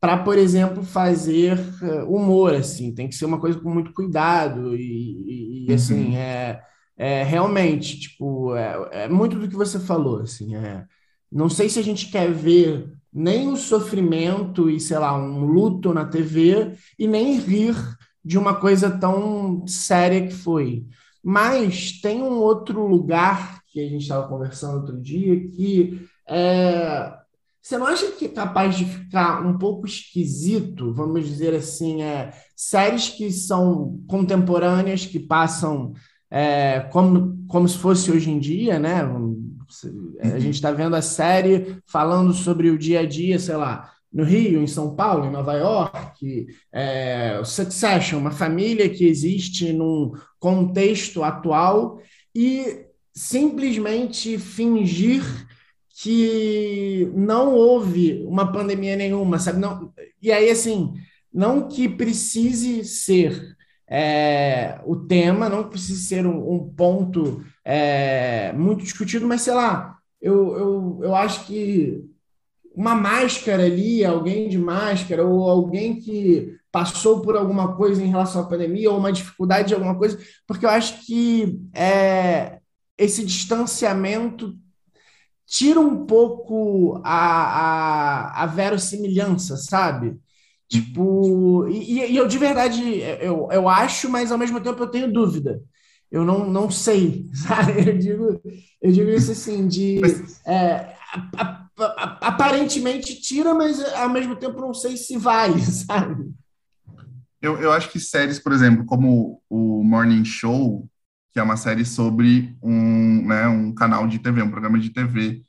para, 0.00 0.16
por 0.16 0.38
exemplo, 0.38 0.82
fazer 0.82 1.58
eh, 1.82 2.02
humor, 2.04 2.54
assim, 2.54 2.94
tem 2.94 3.06
que 3.06 3.14
ser 3.14 3.26
uma 3.26 3.38
coisa 3.38 3.60
com 3.60 3.70
muito 3.70 3.92
cuidado 3.92 4.74
e, 4.74 5.66
e 5.68 5.72
assim, 5.74 6.06
uhum. 6.06 6.16
é, 6.16 6.62
é 6.96 7.22
realmente, 7.22 8.00
tipo, 8.00 8.56
é, 8.56 9.04
é, 9.04 9.08
muito 9.08 9.38
do 9.38 9.46
que 9.46 9.54
você 9.54 9.78
falou, 9.78 10.22
assim, 10.22 10.56
é, 10.56 10.86
não 11.30 11.50
sei 11.50 11.68
se 11.68 11.78
a 11.78 11.82
gente 11.82 12.10
quer 12.10 12.32
ver 12.32 12.90
nem 13.12 13.48
o 13.48 13.56
sofrimento 13.56 14.70
e, 14.70 14.80
sei 14.80 14.98
lá, 14.98 15.14
um 15.14 15.44
luto 15.44 15.92
na 15.92 16.06
TV 16.06 16.72
e 16.98 17.06
nem 17.06 17.38
rir 17.38 17.76
de 18.24 18.38
uma 18.38 18.54
coisa 18.54 18.90
tão 18.90 19.66
séria 19.66 20.26
que 20.26 20.32
foi. 20.32 20.86
Mas 21.22 22.00
tem 22.00 22.22
um 22.22 22.38
outro 22.38 22.86
lugar 22.86 23.60
que 23.66 23.80
a 23.80 23.88
gente 23.88 24.02
estava 24.02 24.28
conversando 24.28 24.78
outro 24.78 25.00
dia 25.00 25.48
que 25.48 26.06
é, 26.28 27.12
você 27.62 27.76
não 27.76 27.86
acha 27.86 28.10
que 28.12 28.24
é 28.24 28.28
capaz 28.28 28.76
de 28.76 28.84
ficar 28.84 29.46
um 29.46 29.58
pouco 29.58 29.86
esquisito, 29.86 30.92
vamos 30.94 31.26
dizer 31.26 31.54
assim, 31.54 32.02
é, 32.02 32.32
séries 32.56 33.08
que 33.08 33.30
são 33.30 34.00
contemporâneas, 34.08 35.04
que 35.04 35.20
passam 35.20 35.92
é, 36.30 36.80
como, 36.90 37.44
como 37.46 37.68
se 37.68 37.76
fosse 37.76 38.10
hoje 38.10 38.30
em 38.30 38.38
dia, 38.38 38.78
né? 38.78 39.02
A 39.02 39.08
uhum. 39.08 40.40
gente 40.40 40.54
está 40.54 40.72
vendo 40.72 40.96
a 40.96 41.02
série 41.02 41.76
falando 41.86 42.32
sobre 42.32 42.70
o 42.70 42.78
dia 42.78 43.00
a 43.00 43.06
dia, 43.06 43.38
sei 43.38 43.56
lá, 43.56 43.92
no 44.12 44.24
Rio, 44.24 44.62
em 44.62 44.66
São 44.66 44.94
Paulo, 44.94 45.26
em 45.26 45.30
Nova 45.30 45.54
York, 45.54 46.46
é, 46.72 47.40
Succession, 47.44 48.18
uma 48.18 48.30
família 48.30 48.88
que 48.88 49.06
existe 49.06 49.72
num 49.72 50.12
contexto 50.38 51.22
atual 51.22 52.00
e 52.34 52.86
simplesmente 53.14 54.38
fingir 54.38 55.22
que 56.02 57.10
não 57.14 57.54
houve 57.54 58.24
uma 58.26 58.50
pandemia 58.50 58.96
nenhuma, 58.96 59.38
sabe? 59.38 59.58
Não, 59.58 59.92
e 60.20 60.32
aí, 60.32 60.50
assim, 60.50 60.94
não 61.32 61.68
que 61.68 61.88
precise 61.88 62.84
ser 62.84 63.56
é, 63.88 64.80
o 64.84 64.96
tema, 64.96 65.48
não 65.48 65.68
precise 65.68 66.04
ser 66.06 66.26
um, 66.26 66.54
um 66.54 66.68
ponto 66.74 67.44
é, 67.64 68.52
muito 68.54 68.82
discutido, 68.82 69.26
mas 69.26 69.42
sei 69.42 69.52
lá, 69.52 69.98
eu, 70.20 70.56
eu, 70.56 71.00
eu 71.02 71.14
acho 71.14 71.44
que 71.46 72.04
uma 72.74 72.94
máscara 72.94 73.64
ali, 73.64 74.04
alguém 74.04 74.48
de 74.48 74.58
máscara, 74.58 75.24
ou 75.24 75.48
alguém 75.48 75.96
que 75.96 76.56
passou 76.70 77.20
por 77.20 77.36
alguma 77.36 77.76
coisa 77.76 78.02
em 78.02 78.08
relação 78.08 78.42
à 78.42 78.46
pandemia, 78.46 78.90
ou 78.90 78.98
uma 78.98 79.12
dificuldade 79.12 79.68
de 79.68 79.74
alguma 79.74 79.96
coisa, 79.96 80.18
porque 80.46 80.64
eu 80.64 80.70
acho 80.70 81.04
que 81.04 81.58
é, 81.74 82.60
esse 82.96 83.24
distanciamento 83.24 84.56
tira 85.46 85.80
um 85.80 86.06
pouco 86.06 87.00
a, 87.04 88.38
a, 88.38 88.42
a 88.44 88.46
verossimilhança, 88.46 89.56
sabe? 89.56 90.16
Tipo, 90.68 91.66
e, 91.68 92.12
e 92.12 92.16
eu 92.16 92.28
de 92.28 92.38
verdade, 92.38 93.00
eu, 93.20 93.48
eu 93.50 93.68
acho, 93.68 94.08
mas 94.08 94.30
ao 94.30 94.38
mesmo 94.38 94.60
tempo 94.60 94.80
eu 94.80 94.86
tenho 94.86 95.12
dúvida. 95.12 95.60
Eu 96.08 96.24
não, 96.24 96.48
não 96.48 96.70
sei, 96.70 97.28
sabe? 97.34 97.88
Eu 97.88 97.98
digo, 97.98 98.40
eu 98.80 98.92
digo 98.92 99.10
isso 99.10 99.32
assim, 99.32 99.66
de 99.66 100.00
é, 100.46 100.94
a, 101.36 101.59
aparentemente 101.84 103.20
tira, 103.20 103.54
mas 103.54 103.80
ao 103.94 104.08
mesmo 104.08 104.36
tempo 104.36 104.60
não 104.60 104.74
sei 104.74 104.96
se 104.96 105.16
vai, 105.16 105.58
sabe? 105.60 106.32
Eu, 107.40 107.58
eu 107.58 107.72
acho 107.72 107.90
que 107.90 107.98
séries, 107.98 108.38
por 108.38 108.52
exemplo, 108.52 108.84
como 108.84 109.42
o 109.48 109.82
Morning 109.82 110.24
Show, 110.24 110.88
que 111.32 111.38
é 111.38 111.42
uma 111.42 111.56
série 111.56 111.84
sobre 111.84 112.56
um, 112.62 113.26
né, 113.26 113.46
um 113.48 113.72
canal 113.72 114.06
de 114.06 114.18
TV, 114.18 114.42
um 114.42 114.50
programa 114.50 114.78
de 114.78 114.90
TV. 114.90 115.42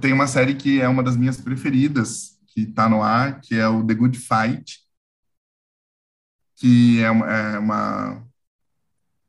Tem 0.00 0.12
uma 0.12 0.26
série 0.26 0.54
que 0.54 0.80
é 0.80 0.88
uma 0.88 1.02
das 1.02 1.16
minhas 1.16 1.40
preferidas, 1.40 2.38
que 2.46 2.62
está 2.62 2.88
no 2.88 3.02
ar, 3.02 3.40
que 3.40 3.54
é 3.54 3.66
o 3.66 3.84
The 3.84 3.94
Good 3.94 4.18
Fight, 4.18 4.80
que 6.56 7.00
é 7.00 7.10
uma, 7.10 7.26
é 7.26 7.58
uma, 7.58 8.27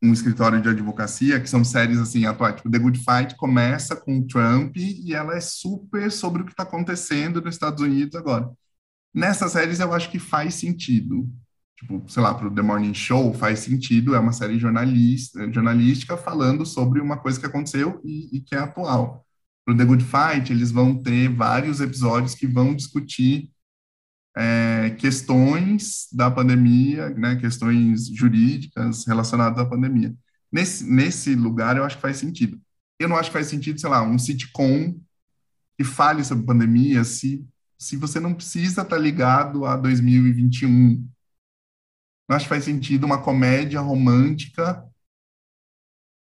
um 0.01 0.13
escritório 0.13 0.61
de 0.61 0.69
advocacia, 0.69 1.39
que 1.39 1.49
são 1.49 1.63
séries 1.63 1.99
assim 1.99 2.25
atuais. 2.25 2.55
Tipo, 2.55 2.71
The 2.71 2.79
Good 2.79 2.99
Fight 2.99 3.35
começa 3.35 3.95
com 3.95 4.25
Trump 4.25 4.77
e 4.77 5.13
ela 5.13 5.35
é 5.35 5.41
super 5.41 6.11
sobre 6.11 6.41
o 6.41 6.45
que 6.45 6.51
está 6.51 6.63
acontecendo 6.63 7.41
nos 7.41 7.55
Estados 7.55 7.83
Unidos 7.83 8.15
agora. 8.15 8.49
Nessas 9.13 9.51
séries 9.51 9.79
eu 9.79 9.93
acho 9.93 10.09
que 10.09 10.19
faz 10.19 10.55
sentido 10.55 11.29
tipo, 11.79 12.03
sei 12.07 12.21
lá, 12.21 12.33
para 12.33 12.47
o 12.47 12.53
The 12.53 12.61
Morning 12.61 12.93
Show 12.93 13.33
faz 13.33 13.59
sentido, 13.59 14.13
é 14.13 14.19
uma 14.19 14.33
série 14.33 14.59
jornalista, 14.59 15.49
jornalística 15.51 16.17
falando 16.17 16.65
sobre 16.65 16.99
uma 16.99 17.17
coisa 17.17 17.39
que 17.39 17.45
aconteceu 17.45 18.01
e, 18.03 18.37
e 18.37 18.41
que 18.41 18.53
é 18.53 18.59
atual. 18.59 19.25
Para 19.65 19.73
o 19.73 19.77
The 19.77 19.85
Good 19.85 20.03
Fight, 20.03 20.51
eles 20.51 20.71
vão 20.71 21.01
ter 21.01 21.29
vários 21.29 21.79
episódios 21.79 22.35
que 22.35 22.45
vão 22.45 22.75
discutir 22.75 23.49
é, 24.39 24.91
questões 24.91 26.07
da 26.13 26.31
pandemia, 26.31 27.09
né, 27.09 27.35
questões 27.35 28.07
jurídicas 28.07 29.05
relacionadas 29.05 29.59
à 29.59 29.65
pandemia. 29.65 30.15
Nesse, 30.49 30.89
nesse 30.89 31.35
lugar, 31.35 31.75
eu 31.75 31.83
acho 31.83 31.97
que 31.97 32.01
faz 32.01 32.17
sentido. 32.17 32.59
Eu 32.97 33.09
não 33.09 33.17
acho 33.17 33.29
que 33.29 33.33
faz 33.33 33.47
sentido, 33.47 33.79
sei 33.79 33.89
lá, 33.89 34.01
um 34.01 34.17
sitcom 34.17 34.97
que 35.77 35.83
fale 35.83 36.23
sobre 36.23 36.45
pandemia 36.45 37.03
se, 37.03 37.45
se 37.77 37.97
você 37.97 38.17
não 38.17 38.33
precisa 38.33 38.81
estar 38.81 38.85
tá 38.85 38.97
ligado 38.97 39.65
a 39.65 39.75
2021, 39.75 41.05
não 42.29 42.35
acho 42.35 42.45
que 42.45 42.49
faz 42.49 42.63
sentido 42.63 43.05
uma 43.05 43.21
comédia 43.21 43.81
romântica 43.81 44.85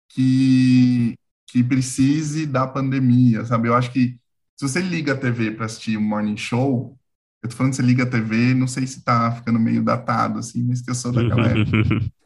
que, 0.09 1.15
que 1.47 1.63
precise 1.63 2.47
da 2.47 2.67
pandemia, 2.67 3.45
sabe? 3.45 3.69
Eu 3.69 3.75
acho 3.75 3.93
que 3.93 4.19
se 4.57 4.67
você 4.67 4.81
liga 4.81 5.13
a 5.13 5.17
TV 5.17 5.51
para 5.51 5.67
assistir 5.67 5.99
um 5.99 6.03
morning 6.03 6.37
show, 6.37 6.99
eu 7.47 7.51
tô 7.51 7.57
falando 7.57 7.73
que 7.73 7.77
você 7.77 7.83
liga 7.83 8.03
a 8.03 8.07
TV, 8.07 8.55
não 8.55 8.67
sei 8.67 8.87
se 8.87 9.03
tá 9.03 9.33
ficando 9.33 9.59
meio 9.59 9.83
datado, 9.83 10.39
assim, 10.39 10.63
mas 10.63 10.83
que 10.83 10.91
eu 10.91 10.95
sou 10.95 11.13
daquela 11.13 11.47
época. 11.49 11.77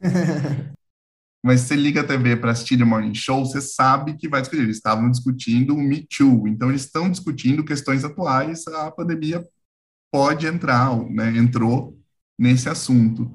mas 1.44 1.60
se 1.60 1.68
você 1.68 1.76
liga 1.76 2.00
a 2.00 2.04
TV 2.04 2.36
para 2.36 2.50
assistir 2.50 2.82
o 2.82 2.86
morning 2.86 3.14
show, 3.14 3.44
você 3.44 3.60
sabe 3.60 4.14
que 4.14 4.28
vai 4.28 4.40
discutir. 4.40 4.62
Eles 4.62 4.76
estavam 4.76 5.10
discutindo 5.10 5.74
o 5.74 5.80
Me 5.80 6.06
Too, 6.06 6.48
então 6.48 6.70
eles 6.70 6.82
estão 6.82 7.10
discutindo 7.10 7.64
questões 7.64 8.04
atuais, 8.04 8.66
a 8.66 8.90
pandemia 8.90 9.44
pode 10.12 10.46
entrar, 10.46 10.96
né? 11.10 11.36
Entrou 11.36 11.96
nesse 12.38 12.68
assunto. 12.68 13.30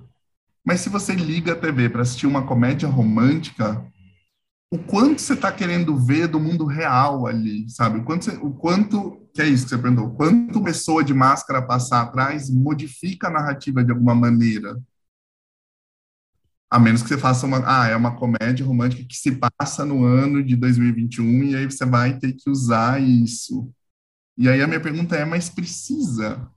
Mas 0.66 0.82
se 0.82 0.90
você 0.90 1.14
liga 1.14 1.54
a 1.54 1.56
TV 1.56 1.90
para 1.90 2.02
assistir 2.02 2.26
uma 2.26 2.46
comédia 2.46 2.90
romântica, 2.90 3.86
o 4.72 4.80
quanto 4.80 5.22
você 5.22 5.34
está 5.34 5.52
querendo 5.52 5.96
ver 5.96 6.28
do 6.28 6.40
mundo 6.40 6.66
real 6.66 7.28
ali, 7.28 7.70
sabe? 7.70 8.00
O 8.00 8.04
quanto, 8.04 8.26
você, 8.26 8.38
o 8.38 8.52
quanto, 8.52 9.25
que 9.36 9.42
é 9.42 9.48
isso 9.48 9.66
que 9.66 9.72
você 9.72 9.78
perguntou, 9.78 10.16
quanto 10.16 10.64
pessoa 10.64 11.04
de 11.04 11.14
máscara 11.14 11.62
passar 11.62 12.02
atrás 12.02 12.50
modifica 12.50 13.28
a 13.28 13.32
narrativa 13.32 13.84
de 13.84 13.92
alguma 13.92 14.16
maneira. 14.16 14.82
A 16.70 16.80
menos 16.80 17.04
que 17.04 17.10
você 17.10 17.18
faça 17.18 17.46
uma, 17.46 17.62
ah, 17.66 17.88
é 17.88 17.96
uma 17.98 18.16
comédia 18.16 18.66
romântica 18.66 19.04
que 19.04 19.16
se 19.16 19.38
passa 19.60 19.84
no 19.84 20.06
ano 20.06 20.42
de 20.42 20.56
2021 20.56 21.44
e 21.44 21.56
aí 21.56 21.66
você 21.66 21.86
vai 21.86 22.18
ter 22.18 22.32
que 22.34 22.50
usar 22.50 23.02
isso. 23.02 23.70
E 24.38 24.48
aí 24.50 24.62
a 24.62 24.68
minha 24.68 24.80
pergunta 24.82 25.18
é, 25.18 25.26
mas 25.26 25.50
precisa? 25.50 26.50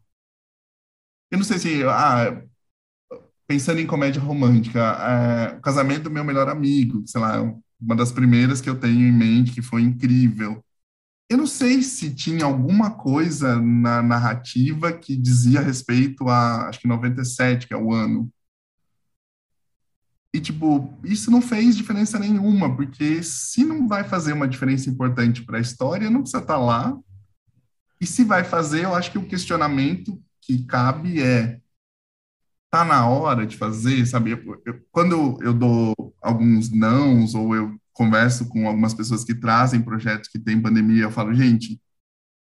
Eu 1.30 1.38
não 1.38 1.44
sei 1.44 1.58
se, 1.58 1.84
ah, 1.84 2.42
pensando 3.46 3.80
em 3.80 3.86
comédia 3.86 4.22
romântica, 4.22 4.80
é, 4.80 5.56
o 5.56 5.60
casamento 5.60 6.04
do 6.04 6.10
meu 6.10 6.24
melhor 6.24 6.48
amigo, 6.48 7.02
sei 7.06 7.20
lá, 7.20 7.42
uma 7.80 7.96
das 7.96 8.12
primeiras 8.12 8.60
que 8.60 8.70
eu 8.70 8.78
tenho 8.78 9.06
em 9.06 9.12
mente, 9.12 9.52
que 9.52 9.62
foi 9.62 9.82
incrível. 9.82 10.64
Eu 11.28 11.36
não 11.36 11.46
sei 11.46 11.82
se 11.82 12.14
tinha 12.14 12.44
alguma 12.44 12.90
coisa 12.90 13.60
na 13.60 14.02
narrativa 14.02 14.92
que 14.92 15.14
dizia 15.14 15.60
respeito 15.60 16.28
a, 16.28 16.68
acho 16.68 16.80
que 16.80 16.88
97, 16.88 17.66
que 17.66 17.74
é 17.74 17.76
o 17.76 17.92
ano. 17.92 18.30
E, 20.32 20.40
tipo, 20.40 20.98
isso 21.04 21.30
não 21.30 21.42
fez 21.42 21.76
diferença 21.76 22.18
nenhuma, 22.18 22.74
porque 22.74 23.22
se 23.22 23.64
não 23.64 23.86
vai 23.88 24.04
fazer 24.04 24.32
uma 24.32 24.48
diferença 24.48 24.88
importante 24.88 25.42
para 25.44 25.58
a 25.58 25.60
história, 25.60 26.10
não 26.10 26.20
precisa 26.20 26.42
estar 26.42 26.54
tá 26.54 26.60
lá. 26.60 26.98
E 28.00 28.06
se 28.06 28.24
vai 28.24 28.44
fazer, 28.44 28.84
eu 28.84 28.94
acho 28.94 29.10
que 29.10 29.18
o 29.18 29.26
questionamento 29.26 30.22
que 30.40 30.64
cabe 30.64 31.20
é: 31.20 31.60
tá 32.70 32.84
na 32.84 33.08
hora 33.08 33.46
de 33.46 33.56
fazer, 33.56 34.06
sabe? 34.06 34.32
Eu, 34.32 34.62
eu, 34.64 34.80
quando 34.90 35.38
eu 35.42 35.52
dou 35.52 35.94
alguns 36.22 36.70
nãos 36.70 37.34
ou 37.34 37.54
eu 37.54 37.78
converso 37.98 38.48
com 38.48 38.68
algumas 38.68 38.94
pessoas 38.94 39.24
que 39.24 39.34
trazem 39.34 39.82
projetos 39.82 40.28
que 40.28 40.38
têm 40.38 40.62
pandemia, 40.62 41.02
eu 41.02 41.10
falo, 41.10 41.34
gente, 41.34 41.80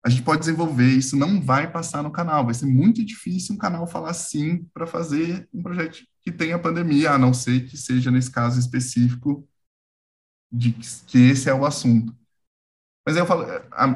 a 0.04 0.10
gente 0.10 0.22
pode 0.22 0.40
desenvolver, 0.40 0.88
isso 0.88 1.16
não 1.16 1.40
vai 1.40 1.70
passar 1.70 2.02
no 2.02 2.10
canal, 2.10 2.44
vai 2.44 2.54
ser 2.54 2.66
muito 2.66 3.04
difícil 3.04 3.54
um 3.54 3.58
canal 3.58 3.86
falar 3.86 4.12
sim 4.14 4.64
para 4.74 4.84
fazer 4.84 5.48
um 5.54 5.62
projeto 5.62 5.98
que 6.22 6.32
tenha 6.32 6.58
pandemia, 6.58 7.12
a 7.12 7.18
não 7.18 7.32
ser 7.32 7.68
que 7.68 7.76
seja 7.76 8.10
nesse 8.10 8.30
caso 8.32 8.58
específico 8.58 9.48
de 10.50 10.72
que 10.72 11.30
esse 11.30 11.48
é 11.48 11.54
o 11.54 11.64
assunto. 11.64 12.16
Mas 13.06 13.16
eu 13.16 13.24
falo, 13.24 13.46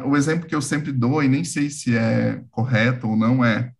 o 0.06 0.16
exemplo 0.16 0.46
que 0.46 0.54
eu 0.54 0.62
sempre 0.62 0.92
dou, 0.92 1.22
e 1.22 1.28
nem 1.28 1.44
sei 1.44 1.68
se 1.70 1.96
é 1.96 2.44
correto 2.50 3.08
ou 3.08 3.16
não, 3.16 3.44
é 3.44 3.74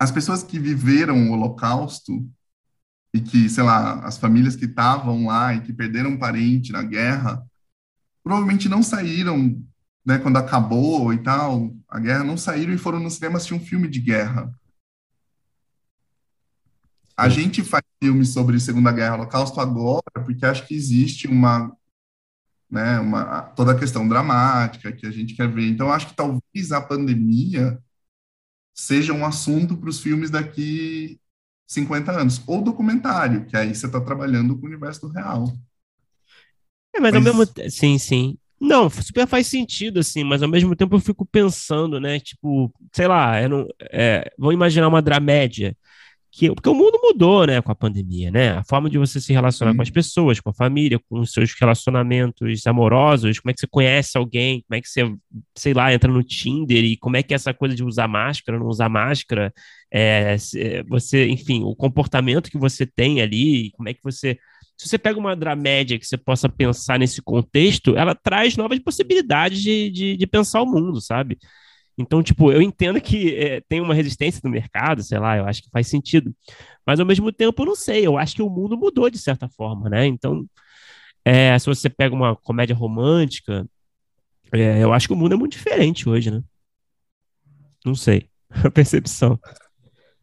as 0.00 0.10
pessoas 0.10 0.42
que 0.42 0.58
viveram 0.58 1.30
o 1.30 1.32
Holocausto 1.32 2.28
e 3.16 3.20
que, 3.22 3.48
sei 3.48 3.64
lá, 3.64 4.00
as 4.00 4.18
famílias 4.18 4.54
que 4.54 4.66
estavam 4.66 5.26
lá 5.26 5.54
e 5.54 5.62
que 5.62 5.72
perderam 5.72 6.10
um 6.10 6.18
parente 6.18 6.70
na 6.70 6.82
guerra, 6.82 7.42
provavelmente 8.22 8.68
não 8.68 8.82
saíram, 8.82 9.58
né, 10.04 10.18
quando 10.18 10.36
acabou 10.36 11.14
e 11.14 11.18
tal, 11.22 11.74
a 11.88 11.98
guerra, 11.98 12.24
não 12.24 12.36
saíram 12.36 12.74
e 12.74 12.78
foram 12.78 13.00
no 13.00 13.10
cinema 13.10 13.38
assistir 13.38 13.54
um 13.54 13.60
filme 13.60 13.88
de 13.88 14.00
guerra. 14.00 14.52
A 17.16 17.30
gente 17.30 17.64
faz 17.64 17.82
filmes 18.02 18.34
sobre 18.34 18.60
Segunda 18.60 18.92
Guerra 18.92 19.14
Holocausto 19.14 19.58
agora 19.58 20.02
porque 20.22 20.44
acho 20.44 20.66
que 20.66 20.74
existe 20.74 21.26
uma, 21.26 21.74
né, 22.70 23.00
uma 23.00 23.40
toda 23.40 23.72
a 23.72 23.78
questão 23.78 24.06
dramática 24.06 24.92
que 24.92 25.06
a 25.06 25.10
gente 25.10 25.34
quer 25.34 25.48
ver. 25.48 25.66
Então, 25.66 25.90
acho 25.90 26.08
que 26.08 26.14
talvez 26.14 26.70
a 26.70 26.82
pandemia 26.82 27.82
seja 28.74 29.14
um 29.14 29.24
assunto 29.24 29.74
para 29.78 29.88
os 29.88 30.00
filmes 30.00 30.28
daqui 30.28 31.18
50 31.66 32.12
anos. 32.12 32.42
Ou 32.46 32.62
documentário, 32.62 33.44
que 33.46 33.56
aí 33.56 33.74
você 33.74 33.86
está 33.86 34.00
trabalhando 34.00 34.56
com 34.56 34.64
o 34.64 34.68
universo 34.68 35.02
do 35.02 35.08
real. 35.08 35.52
É, 36.94 37.00
mas, 37.00 37.12
mas... 37.12 37.14
ao 37.14 37.20
mesmo 37.22 37.46
tempo. 37.46 37.70
Sim, 37.70 37.98
sim. 37.98 38.38
Não, 38.58 38.88
super 38.88 39.26
faz 39.26 39.46
sentido, 39.48 40.00
assim, 40.00 40.24
mas 40.24 40.42
ao 40.42 40.48
mesmo 40.48 40.74
tempo 40.74 40.96
eu 40.96 41.00
fico 41.00 41.26
pensando, 41.26 42.00
né? 42.00 42.18
Tipo, 42.18 42.72
sei 42.90 43.06
lá, 43.06 43.42
eu 43.42 43.48
não, 43.50 43.68
é, 43.92 44.30
vou 44.38 44.50
imaginar 44.50 44.88
uma 44.88 45.02
dramédia 45.02 45.76
que 46.36 46.54
porque 46.54 46.68
o 46.68 46.74
mundo 46.74 47.00
mudou, 47.02 47.46
né, 47.46 47.62
com 47.62 47.72
a 47.72 47.74
pandemia, 47.74 48.30
né? 48.30 48.50
A 48.50 48.64
forma 48.64 48.90
de 48.90 48.98
você 48.98 49.18
se 49.18 49.32
relacionar 49.32 49.74
com 49.74 49.80
as 49.80 49.88
pessoas, 49.88 50.38
com 50.38 50.50
a 50.50 50.52
família, 50.52 51.00
com 51.08 51.20
os 51.20 51.32
seus 51.32 51.54
relacionamentos 51.58 52.66
amorosos, 52.66 53.40
como 53.40 53.50
é 53.50 53.54
que 53.54 53.60
você 53.60 53.66
conhece 53.66 54.18
alguém, 54.18 54.62
como 54.68 54.76
é 54.76 54.82
que 54.82 54.88
você, 54.88 55.10
sei 55.54 55.72
lá, 55.72 55.94
entra 55.94 56.12
no 56.12 56.22
Tinder 56.22 56.84
e 56.84 56.98
como 56.98 57.16
é 57.16 57.22
que 57.22 57.32
é 57.32 57.36
essa 57.36 57.54
coisa 57.54 57.74
de 57.74 57.82
usar 57.82 58.06
máscara, 58.06 58.58
não 58.58 58.66
usar 58.66 58.90
máscara, 58.90 59.50
é, 59.90 60.36
você, 60.86 61.26
enfim, 61.26 61.62
o 61.64 61.74
comportamento 61.74 62.50
que 62.50 62.58
você 62.58 62.84
tem 62.84 63.22
ali, 63.22 63.70
como 63.72 63.88
é 63.88 63.94
que 63.94 64.02
você 64.04 64.38
se 64.76 64.86
você 64.86 64.98
pega 64.98 65.18
uma 65.18 65.34
dramédia 65.34 65.98
que 65.98 66.06
você 66.06 66.18
possa 66.18 66.50
pensar 66.50 66.98
nesse 66.98 67.22
contexto, 67.22 67.96
ela 67.96 68.14
traz 68.14 68.58
novas 68.58 68.78
possibilidades 68.78 69.62
de, 69.62 69.90
de, 69.90 70.16
de 70.18 70.26
pensar 70.26 70.60
o 70.60 70.66
mundo, 70.66 71.00
sabe? 71.00 71.38
Então, 71.98 72.22
tipo, 72.22 72.52
eu 72.52 72.60
entendo 72.60 73.00
que 73.00 73.34
é, 73.36 73.60
tem 73.62 73.80
uma 73.80 73.94
resistência 73.94 74.40
no 74.44 74.50
mercado, 74.50 75.02
sei 75.02 75.18
lá, 75.18 75.36
eu 75.38 75.46
acho 75.46 75.62
que 75.62 75.70
faz 75.70 75.88
sentido. 75.88 76.34
Mas 76.86 77.00
ao 77.00 77.06
mesmo 77.06 77.32
tempo, 77.32 77.62
eu 77.62 77.66
não 77.66 77.74
sei, 77.74 78.06
eu 78.06 78.18
acho 78.18 78.36
que 78.36 78.42
o 78.42 78.50
mundo 78.50 78.76
mudou 78.76 79.08
de 79.08 79.18
certa 79.18 79.48
forma, 79.48 79.88
né? 79.88 80.06
Então, 80.06 80.46
é, 81.24 81.58
se 81.58 81.66
você 81.66 81.88
pega 81.88 82.14
uma 82.14 82.36
comédia 82.36 82.76
romântica, 82.76 83.66
é, 84.52 84.82
eu 84.82 84.92
acho 84.92 85.08
que 85.08 85.14
o 85.14 85.16
mundo 85.16 85.34
é 85.34 85.38
muito 85.38 85.52
diferente 85.52 86.08
hoje, 86.08 86.30
né? 86.30 86.42
Não 87.84 87.94
sei, 87.94 88.28
a 88.50 88.70
percepção. 88.70 89.38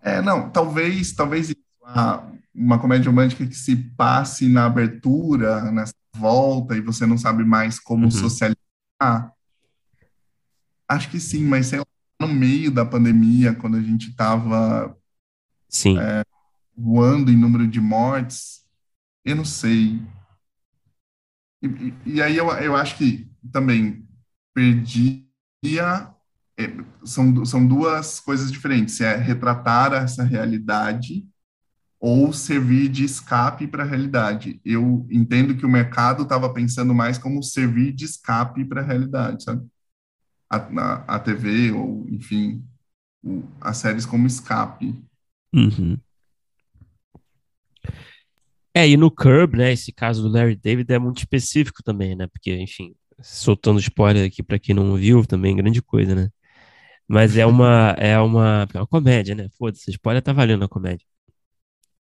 É, 0.01 0.21
não, 0.21 0.51
talvez, 0.51 1.13
talvez 1.13 1.53
uma, 1.81 2.31
uma 2.53 2.79
comédia 2.79 3.09
romântica 3.09 3.47
que 3.47 3.55
se 3.55 3.75
passe 3.75 4.47
na 4.47 4.65
abertura, 4.65 5.71
nessa 5.71 5.93
volta, 6.15 6.77
e 6.77 6.81
você 6.81 7.05
não 7.07 7.17
sabe 7.17 7.43
mais 7.43 7.79
como 7.79 8.05
uhum. 8.05 8.11
socializar 8.11 9.33
Acho 10.87 11.09
que 11.09 11.19
sim, 11.19 11.45
mas 11.45 11.67
sei 11.67 11.79
lá, 11.79 11.85
no 12.21 12.27
meio 12.27 12.71
da 12.71 12.85
pandemia, 12.85 13.53
quando 13.53 13.77
a 13.77 13.81
gente 13.81 14.09
estava 14.09 14.95
Sim. 15.73 15.97
É, 15.97 16.23
voando 16.77 17.31
em 17.31 17.35
número 17.35 17.67
de 17.67 17.81
mortes, 17.81 18.63
eu 19.25 19.35
não 19.35 19.43
sei. 19.43 19.99
E, 21.61 21.67
e, 21.67 21.93
e 22.05 22.21
aí 22.21 22.37
eu, 22.37 22.47
eu 22.51 22.75
acho 22.75 22.95
que 22.95 23.27
também 23.51 24.07
perdia. 24.53 25.23
É, 26.55 26.71
são, 27.03 27.43
são 27.43 27.65
duas 27.65 28.19
coisas 28.19 28.51
diferentes: 28.51 29.01
é 29.01 29.15
retratar 29.15 29.93
essa 29.93 30.23
realidade 30.23 31.27
ou 31.99 32.31
servir 32.31 32.89
de 32.89 33.03
escape 33.03 33.65
para 33.65 33.83
a 33.83 33.87
realidade. 33.87 34.61
Eu 34.63 35.07
entendo 35.09 35.55
que 35.55 35.65
o 35.65 35.69
mercado 35.69 36.23
estava 36.23 36.53
pensando 36.53 36.93
mais 36.93 37.17
como 37.17 37.41
servir 37.41 37.93
de 37.93 38.05
escape 38.05 38.63
para 38.65 38.81
a 38.81 38.85
realidade, 38.85 39.43
sabe? 39.43 39.65
A, 40.57 41.15
a, 41.15 41.19
TV, 41.19 41.71
ou, 41.71 42.05
enfim, 42.09 42.63
o, 43.23 43.43
as 43.61 43.77
séries 43.77 44.05
como 44.05 44.27
escape. 44.27 44.93
Uhum. 45.53 45.97
É, 48.75 48.87
e 48.87 48.97
no 48.97 49.11
Curb, 49.11 49.57
né, 49.57 49.71
esse 49.71 49.91
caso 49.91 50.23
do 50.23 50.29
Larry 50.29 50.55
David 50.55 50.91
é 50.91 50.99
muito 50.99 51.19
específico 51.19 51.83
também, 51.83 52.15
né, 52.15 52.27
porque, 52.27 52.55
enfim, 52.55 52.93
soltando 53.21 53.79
spoiler 53.79 54.27
aqui 54.27 54.41
para 54.41 54.57
quem 54.59 54.75
não 54.75 54.95
viu, 54.95 55.25
também 55.25 55.55
grande 55.55 55.81
coisa, 55.81 56.15
né, 56.15 56.29
mas 57.07 57.37
é 57.37 57.45
uma, 57.45 57.95
é 57.99 58.19
uma, 58.19 58.67
é 58.73 58.79
uma 58.79 58.87
comédia, 58.87 59.35
né, 59.35 59.47
foda-se, 59.57 59.91
spoiler 59.91 60.21
tá 60.23 60.33
valendo 60.33 60.65
a 60.65 60.69
comédia. 60.69 61.05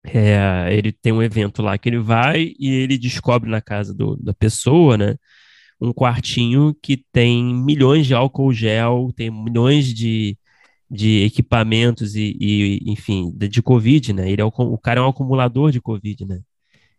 É, 0.04 0.68
ele 0.74 0.92
tem 0.92 1.12
um 1.12 1.22
evento 1.22 1.62
lá 1.62 1.78
que 1.78 1.88
ele 1.88 1.98
vai 1.98 2.54
e 2.58 2.68
ele 2.70 2.98
descobre 2.98 3.48
na 3.48 3.60
casa 3.60 3.94
do, 3.94 4.16
da 4.16 4.34
pessoa, 4.34 4.98
né? 4.98 5.16
Um 5.82 5.92
quartinho 5.92 6.74
que 6.82 6.96
tem 7.12 7.54
milhões 7.54 8.06
de 8.06 8.14
álcool 8.14 8.52
gel, 8.52 9.12
tem 9.16 9.30
milhões 9.30 9.92
de, 9.92 10.38
de 10.90 11.24
equipamentos 11.24 12.14
e, 12.14 12.36
e 12.40 12.80
enfim, 12.86 13.32
de, 13.34 13.48
de, 13.48 13.62
Covid, 13.62 14.12
né? 14.12 14.30
Ele 14.30 14.42
é 14.42 14.44
o, 14.44 14.48
o 14.48 14.78
cara 14.78 15.00
é 15.00 15.02
um 15.02 15.08
acumulador 15.08 15.72
de 15.72 15.80
Covid, 15.80 16.24
né? 16.26 16.40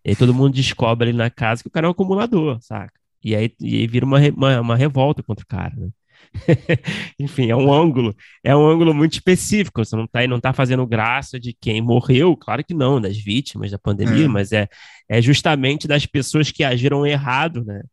E 0.05 0.09
aí 0.11 0.15
todo 0.15 0.33
mundo 0.33 0.53
descobre 0.55 1.09
ali 1.09 1.17
na 1.17 1.29
casa 1.29 1.63
que 1.63 1.69
o 1.69 1.71
cara 1.71 1.87
é 1.87 1.89
um 1.89 1.91
acumulador, 1.91 2.59
saca? 2.61 2.93
E 3.23 3.35
aí, 3.35 3.53
e 3.61 3.77
aí 3.77 3.87
vira 3.87 4.05
uma, 4.05 4.19
uma, 4.35 4.61
uma 4.61 4.75
revolta 4.75 5.23
contra 5.23 5.43
o 5.43 5.47
cara, 5.47 5.73
né? 5.75 5.89
Enfim, 7.19 7.49
é 7.49 7.55
um 7.55 7.71
ângulo, 7.71 8.15
é 8.43 8.55
um 8.55 8.65
ângulo 8.67 8.93
muito 8.93 9.13
específico. 9.13 9.83
Você 9.83 9.95
não 9.95 10.05
está 10.05 10.27
não 10.27 10.39
tá 10.39 10.53
fazendo 10.53 10.85
graça 10.85 11.39
de 11.39 11.53
quem 11.53 11.81
morreu, 11.81 12.35
claro 12.35 12.63
que 12.63 12.73
não, 12.73 12.99
das 12.99 13.17
vítimas 13.17 13.71
da 13.71 13.79
pandemia, 13.79 14.25
é. 14.25 14.27
mas 14.27 14.51
é, 14.51 14.67
é 15.07 15.21
justamente 15.21 15.87
das 15.87 16.05
pessoas 16.05 16.51
que 16.51 16.63
agiram 16.63 17.05
errado, 17.05 17.63
né? 17.63 17.83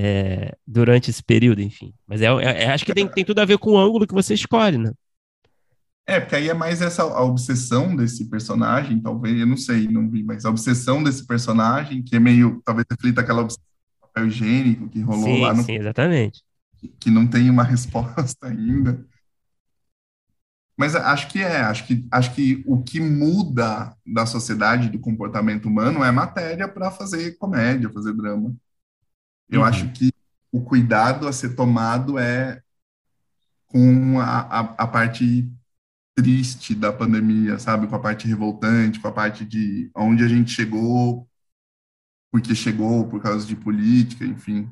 É, 0.00 0.54
durante 0.64 1.10
esse 1.10 1.22
período, 1.22 1.60
enfim. 1.60 1.92
Mas 2.06 2.22
é, 2.22 2.26
é, 2.26 2.64
é, 2.64 2.70
acho 2.70 2.84
que 2.84 2.94
tem, 2.94 3.08
tem 3.08 3.24
tudo 3.24 3.40
a 3.40 3.44
ver 3.44 3.58
com 3.58 3.72
o 3.72 3.78
ângulo 3.78 4.06
que 4.06 4.14
você 4.14 4.32
escolhe, 4.32 4.78
né? 4.78 4.92
É, 6.06 6.20
porque 6.20 6.36
aí 6.36 6.48
é 6.48 6.54
mais 6.54 6.80
essa 6.80 7.02
a 7.02 7.22
obsessão 7.22 7.96
desse 7.96 8.30
personagem, 8.30 9.00
talvez, 9.00 9.38
eu 9.38 9.46
não 9.46 9.56
sei, 9.56 9.88
não 9.88 10.08
vi, 10.08 10.22
mas 10.22 10.44
a 10.44 10.50
obsessão 10.50 11.02
desse 11.02 11.26
personagem, 11.26 12.02
que 12.02 12.16
é 12.16 12.20
meio, 12.20 12.62
talvez 12.64 12.86
reflita 12.90 13.20
aquela 13.20 13.42
obsessão 13.42 13.64
do 14.00 14.06
papel 14.06 14.28
higiênico 14.28 14.88
que 14.88 15.00
rolou 15.00 15.24
sim, 15.24 15.42
lá 15.42 15.52
no. 15.52 15.62
Sim, 15.64 15.74
exatamente 15.74 16.42
que 17.00 17.10
não 17.10 17.26
tem 17.26 17.50
uma 17.50 17.62
resposta 17.64 18.46
ainda. 18.46 19.04
Mas 20.76 20.94
acho 20.94 21.28
que 21.28 21.42
é, 21.42 21.60
acho 21.62 21.86
que, 21.86 22.06
acho 22.10 22.34
que 22.34 22.62
o 22.64 22.80
que 22.82 23.00
muda 23.00 23.92
da 24.06 24.24
sociedade, 24.24 24.88
do 24.88 25.00
comportamento 25.00 25.66
humano, 25.66 26.04
é 26.04 26.12
matéria 26.12 26.68
para 26.68 26.90
fazer 26.90 27.36
comédia, 27.36 27.90
fazer 27.90 28.12
drama. 28.12 28.54
Eu 29.48 29.60
uhum. 29.60 29.66
acho 29.66 29.92
que 29.92 30.12
o 30.52 30.62
cuidado 30.62 31.26
a 31.26 31.32
ser 31.32 31.54
tomado 31.54 32.18
é 32.18 32.62
com 33.66 34.18
a, 34.18 34.40
a, 34.40 34.60
a, 34.60 34.86
parte 34.86 35.50
triste 36.14 36.74
da 36.74 36.92
pandemia, 36.92 37.58
sabe? 37.58 37.86
Com 37.86 37.94
a 37.94 38.00
parte 38.00 38.26
revoltante, 38.26 38.98
com 38.98 39.08
a 39.08 39.12
parte 39.12 39.44
de 39.44 39.90
onde 39.94 40.24
a 40.24 40.28
gente 40.28 40.50
chegou, 40.50 41.28
porque 42.30 42.54
chegou, 42.54 43.08
por 43.08 43.22
causa 43.22 43.46
de 43.46 43.54
política, 43.54 44.24
enfim. 44.24 44.70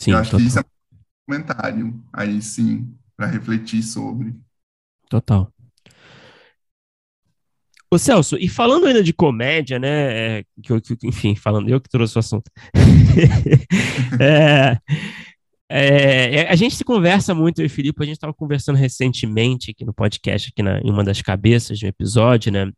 Sim, 0.00 0.12
eu 0.12 0.18
acho 0.18 0.30
total. 0.30 0.40
que 0.40 0.46
isso 0.46 0.58
é 0.58 0.62
um 0.62 0.98
comentário, 1.26 2.04
aí 2.12 2.42
sim, 2.42 2.96
para 3.16 3.26
refletir 3.26 3.82
sobre. 3.82 4.38
Total. 5.08 5.52
Ô 7.92 7.98
Celso, 7.98 8.36
e 8.38 8.48
falando 8.48 8.86
ainda 8.86 9.02
de 9.02 9.12
comédia, 9.12 9.78
né? 9.78 10.38
É, 10.38 10.44
que, 10.62 10.96
que, 10.96 11.06
enfim, 11.08 11.34
falando, 11.34 11.68
eu 11.68 11.80
que 11.80 11.88
trouxe 11.88 12.16
o 12.16 12.20
assunto. 12.20 12.50
é, 14.20 14.78
é, 15.68 16.48
a 16.48 16.54
gente 16.54 16.76
se 16.76 16.84
conversa 16.84 17.34
muito, 17.34 17.60
eu 17.60 17.66
e 17.66 17.68
Filipe, 17.68 18.00
a 18.00 18.06
gente 18.06 18.14
estava 18.14 18.32
conversando 18.32 18.76
recentemente 18.76 19.72
aqui 19.72 19.84
no 19.84 19.92
podcast, 19.92 20.50
aqui 20.50 20.62
na, 20.62 20.78
em 20.80 20.90
uma 20.90 21.02
das 21.02 21.20
cabeças 21.20 21.78
de 21.78 21.86
um 21.86 21.88
episódio, 21.88 22.52
né? 22.52 22.70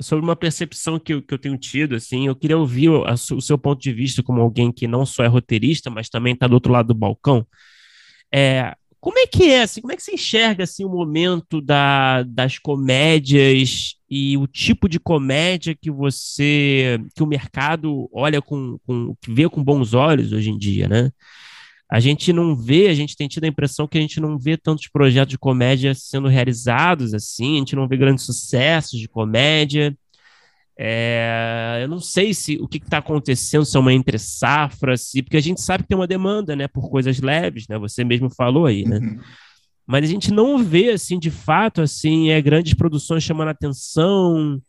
sobre 0.00 0.24
uma 0.24 0.36
percepção 0.36 0.98
que 0.98 1.12
eu, 1.12 1.22
que 1.22 1.34
eu 1.34 1.38
tenho 1.38 1.58
tido, 1.58 1.96
assim, 1.96 2.26
eu 2.26 2.36
queria 2.36 2.56
ouvir 2.56 2.88
o, 2.88 3.04
a, 3.04 3.14
o 3.14 3.40
seu 3.40 3.58
ponto 3.58 3.80
de 3.80 3.92
vista 3.92 4.22
como 4.22 4.40
alguém 4.40 4.70
que 4.72 4.86
não 4.86 5.04
só 5.04 5.24
é 5.24 5.26
roteirista, 5.26 5.90
mas 5.90 6.08
também 6.08 6.34
está 6.34 6.46
do 6.46 6.54
outro 6.54 6.72
lado 6.72 6.88
do 6.88 6.94
balcão. 6.94 7.46
É, 8.32 8.74
como 9.00 9.18
é 9.18 9.26
que 9.26 9.50
é, 9.50 9.62
assim, 9.62 9.80
como 9.80 9.92
é 9.92 9.96
que 9.96 10.02
você 10.02 10.14
enxerga, 10.14 10.64
assim, 10.64 10.84
o 10.84 10.88
momento 10.88 11.60
da, 11.60 12.22
das 12.24 12.58
comédias 12.58 13.94
e 14.10 14.36
o 14.36 14.46
tipo 14.46 14.88
de 14.88 14.98
comédia 14.98 15.74
que 15.74 15.90
você, 15.90 16.98
que 17.14 17.22
o 17.22 17.26
mercado 17.26 18.08
olha 18.12 18.42
com, 18.42 18.78
com 18.86 19.14
que 19.20 19.32
vê 19.32 19.48
com 19.48 19.62
bons 19.62 19.94
olhos 19.94 20.32
hoje 20.32 20.50
em 20.50 20.58
dia, 20.58 20.88
né? 20.88 21.10
a 21.90 22.00
gente 22.00 22.32
não 22.32 22.54
vê, 22.54 22.88
a 22.88 22.94
gente 22.94 23.16
tem 23.16 23.26
tido 23.26 23.44
a 23.44 23.48
impressão 23.48 23.88
que 23.88 23.96
a 23.96 24.00
gente 24.00 24.20
não 24.20 24.38
vê 24.38 24.58
tantos 24.58 24.86
projetos 24.88 25.30
de 25.30 25.38
comédia 25.38 25.94
sendo 25.94 26.28
realizados 26.28 27.14
assim, 27.14 27.56
a 27.56 27.58
gente 27.60 27.74
não 27.74 27.88
vê 27.88 27.96
grandes 27.96 28.26
sucessos 28.26 29.00
de 29.00 29.08
comédia. 29.08 29.96
É, 30.80 31.80
eu 31.82 31.88
não 31.88 31.98
sei 31.98 32.32
se 32.32 32.56
o 32.60 32.68
que 32.68 32.78
está 32.78 32.98
acontecendo, 32.98 33.64
se 33.64 33.76
é 33.76 33.80
uma 33.80 33.92
entre 33.92 34.16
safra, 34.16 34.96
se, 34.96 35.22
porque 35.22 35.36
a 35.36 35.42
gente 35.42 35.60
sabe 35.60 35.82
que 35.82 35.88
tem 35.88 35.98
uma 35.98 36.06
demanda, 36.06 36.54
né, 36.54 36.68
por 36.68 36.88
coisas 36.88 37.18
leves, 37.18 37.66
né? 37.68 37.76
Você 37.78 38.04
mesmo 38.04 38.30
falou 38.30 38.64
aí, 38.64 38.84
né? 38.84 38.98
Uhum. 38.98 39.18
Mas 39.84 40.04
a 40.04 40.06
gente 40.06 40.32
não 40.32 40.62
vê 40.62 40.90
assim, 40.90 41.18
de 41.18 41.30
fato, 41.30 41.82
assim, 41.82 42.30
é 42.30 42.40
grandes 42.40 42.74
produções 42.74 43.24
chamando 43.24 43.48
atenção. 43.48 44.62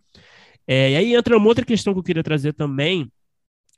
É, 0.65 0.91
e 0.91 0.95
aí 0.95 1.13
entra 1.13 1.37
uma 1.37 1.47
outra 1.47 1.65
questão 1.65 1.93
que 1.93 1.99
eu 1.99 2.03
queria 2.03 2.23
trazer 2.23 2.53
também, 2.53 3.11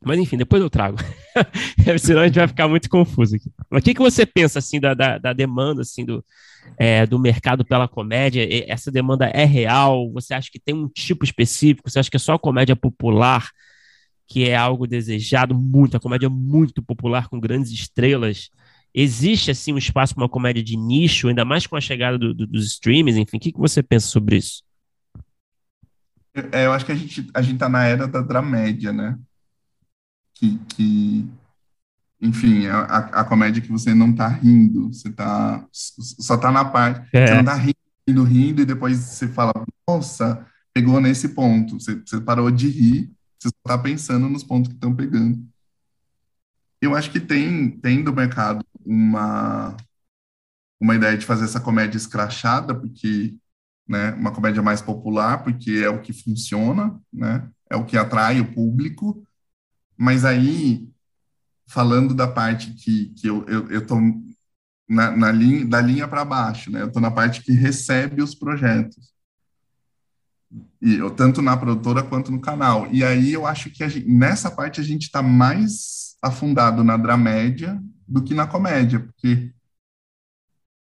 mas 0.03 0.19
enfim, 0.19 0.35
depois 0.35 0.61
eu 0.61 0.69
trago. 0.69 0.97
Senão 1.99 2.21
a 2.21 2.25
gente 2.25 2.39
vai 2.39 2.47
ficar 2.47 2.67
muito 2.67 2.89
confuso 2.89 3.35
aqui. 3.35 3.51
Mas 3.69 3.81
o 3.81 3.83
que, 3.83 3.93
que 3.93 4.01
você 4.01 4.25
pensa 4.25 4.57
assim 4.57 4.79
da, 4.79 4.93
da, 4.95 5.19
da 5.19 5.31
demanda 5.31 5.83
assim 5.83 6.03
do, 6.03 6.25
é, 6.77 7.05
do 7.05 7.19
mercado 7.19 7.63
pela 7.63 7.87
comédia? 7.87 8.47
Essa 8.67 8.91
demanda 8.91 9.25
é 9.27 9.45
real? 9.45 10.11
Você 10.11 10.33
acha 10.33 10.49
que 10.51 10.59
tem 10.59 10.73
um 10.73 10.87
tipo 10.87 11.23
específico? 11.23 11.89
Você 11.89 11.99
acha 11.99 12.09
que 12.09 12.17
é 12.17 12.19
só 12.19 12.33
a 12.33 12.39
comédia 12.39 12.75
popular 12.75 13.49
que 14.27 14.47
é 14.47 14.55
algo 14.55 14.87
desejado 14.87 15.53
muito? 15.53 15.97
A 15.97 15.99
comédia 15.99 16.29
muito 16.29 16.81
popular 16.81 17.27
com 17.27 17.39
grandes 17.39 17.69
estrelas? 17.71 18.49
Existe 18.93 19.51
assim 19.51 19.71
um 19.71 19.77
espaço 19.77 20.15
para 20.15 20.23
uma 20.23 20.29
comédia 20.29 20.63
de 20.63 20.75
nicho, 20.75 21.27
ainda 21.27 21.45
mais 21.45 21.67
com 21.67 21.75
a 21.75 21.81
chegada 21.81 22.17
do, 22.17 22.33
do, 22.33 22.47
dos 22.47 22.65
streams? 22.65 23.19
Enfim, 23.19 23.37
o 23.37 23.39
que, 23.39 23.51
que 23.51 23.59
você 23.59 23.83
pensa 23.83 24.07
sobre 24.07 24.37
isso? 24.37 24.63
É, 26.51 26.65
eu 26.65 26.71
acho 26.71 26.85
que 26.85 26.91
a 26.91 26.95
gente 26.95 27.29
a 27.33 27.41
gente 27.41 27.55
está 27.55 27.69
na 27.69 27.83
era 27.83 28.07
da 28.07 28.21
dramédia, 28.21 28.93
né? 28.93 29.17
Que, 30.41 30.57
que 30.69 31.29
enfim, 32.19 32.65
a, 32.67 32.97
a, 32.97 33.23
comédia 33.23 33.61
que 33.61 33.71
você 33.71 33.93
não 33.93 34.13
tá 34.13 34.27
rindo, 34.27 34.91
você 34.91 35.11
tá, 35.11 35.65
só 35.71 36.35
tá 36.37 36.51
na 36.51 36.65
parte, 36.65 37.07
é. 37.15 37.27
você 37.27 37.35
não 37.35 37.43
tá 37.43 37.55
rindo, 37.55 38.23
rindo, 38.23 38.61
e 38.61 38.65
depois 38.65 38.97
você 38.97 39.27
fala, 39.27 39.53
nossa, 39.87 40.45
pegou 40.73 40.99
nesse 40.99 41.29
ponto, 41.29 41.79
você, 41.79 41.95
você 41.95 42.19
parou 42.19 42.49
de 42.49 42.67
rir, 42.67 43.11
você 43.39 43.49
só 43.49 43.75
tá 43.75 43.77
pensando 43.77 44.27
nos 44.27 44.43
pontos 44.43 44.69
que 44.69 44.75
estão 44.75 44.95
pegando. 44.95 45.43
Eu 46.81 46.95
acho 46.95 47.11
que 47.11 47.19
tem, 47.19 47.69
tem 47.69 48.03
do 48.03 48.13
mercado 48.13 48.65
uma, 48.83 49.77
uma 50.79 50.95
ideia 50.95 51.17
de 51.17 51.25
fazer 51.25 51.45
essa 51.45 51.59
comédia 51.59 51.97
escrachada, 51.97 52.73
porque, 52.73 53.35
né, 53.87 54.11
uma 54.13 54.31
comédia 54.31 54.63
mais 54.63 54.81
popular, 54.81 55.43
porque 55.43 55.71
é 55.83 55.89
o 55.89 56.01
que 56.01 56.13
funciona, 56.13 56.99
né, 57.13 57.47
é 57.69 57.75
o 57.75 57.85
que 57.85 57.97
atrai 57.97 58.39
o 58.39 58.53
público, 58.53 59.23
mas 60.01 60.25
aí, 60.25 60.89
falando 61.69 62.15
da 62.15 62.27
parte 62.27 62.73
que, 62.73 63.13
que 63.13 63.27
eu, 63.27 63.45
eu, 63.47 63.69
eu 63.69 63.85
tô 63.85 63.95
na, 64.89 65.15
na 65.15 65.31
linha, 65.31 65.63
da 65.63 65.79
linha 65.79 66.07
para 66.07 66.25
baixo, 66.25 66.71
né? 66.71 66.81
Eu 66.81 66.91
tô 66.91 66.99
na 66.99 67.11
parte 67.11 67.43
que 67.43 67.51
recebe 67.51 68.19
os 68.23 68.33
projetos. 68.33 69.13
E 70.81 70.95
eu, 70.95 71.11
tanto 71.11 71.39
na 71.39 71.55
produtora 71.55 72.01
quanto 72.01 72.31
no 72.31 72.41
canal. 72.41 72.91
E 72.91 73.03
aí 73.03 73.31
eu 73.31 73.45
acho 73.45 73.69
que 73.69 73.87
gente, 73.87 74.09
nessa 74.09 74.49
parte 74.49 74.81
a 74.81 74.83
gente 74.83 75.03
está 75.03 75.21
mais 75.21 76.17
afundado 76.19 76.83
na 76.83 76.97
dramédia 76.97 77.79
do 78.07 78.23
que 78.23 78.33
na 78.33 78.47
comédia, 78.47 79.01
porque 79.01 79.53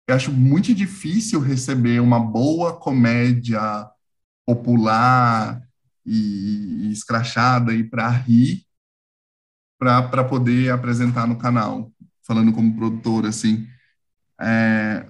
eu 0.07 0.15
acho 0.15 0.31
muito 0.31 0.75
difícil 0.75 1.41
receber 1.41 1.99
uma 2.03 2.21
boa 2.21 2.79
comédia 2.79 3.89
popular 4.45 5.63
e, 6.05 6.89
e 6.89 6.93
escrachada 6.93 7.73
e 7.73 7.83
para 7.83 8.07
rir 8.11 8.68
para 9.79 10.25
poder 10.25 10.71
apresentar 10.71 11.27
no 11.27 11.39
canal, 11.39 11.93
falando 12.27 12.53
como 12.53 12.77
produtor, 12.77 13.27
assim. 13.27 13.67
é, 14.41 15.09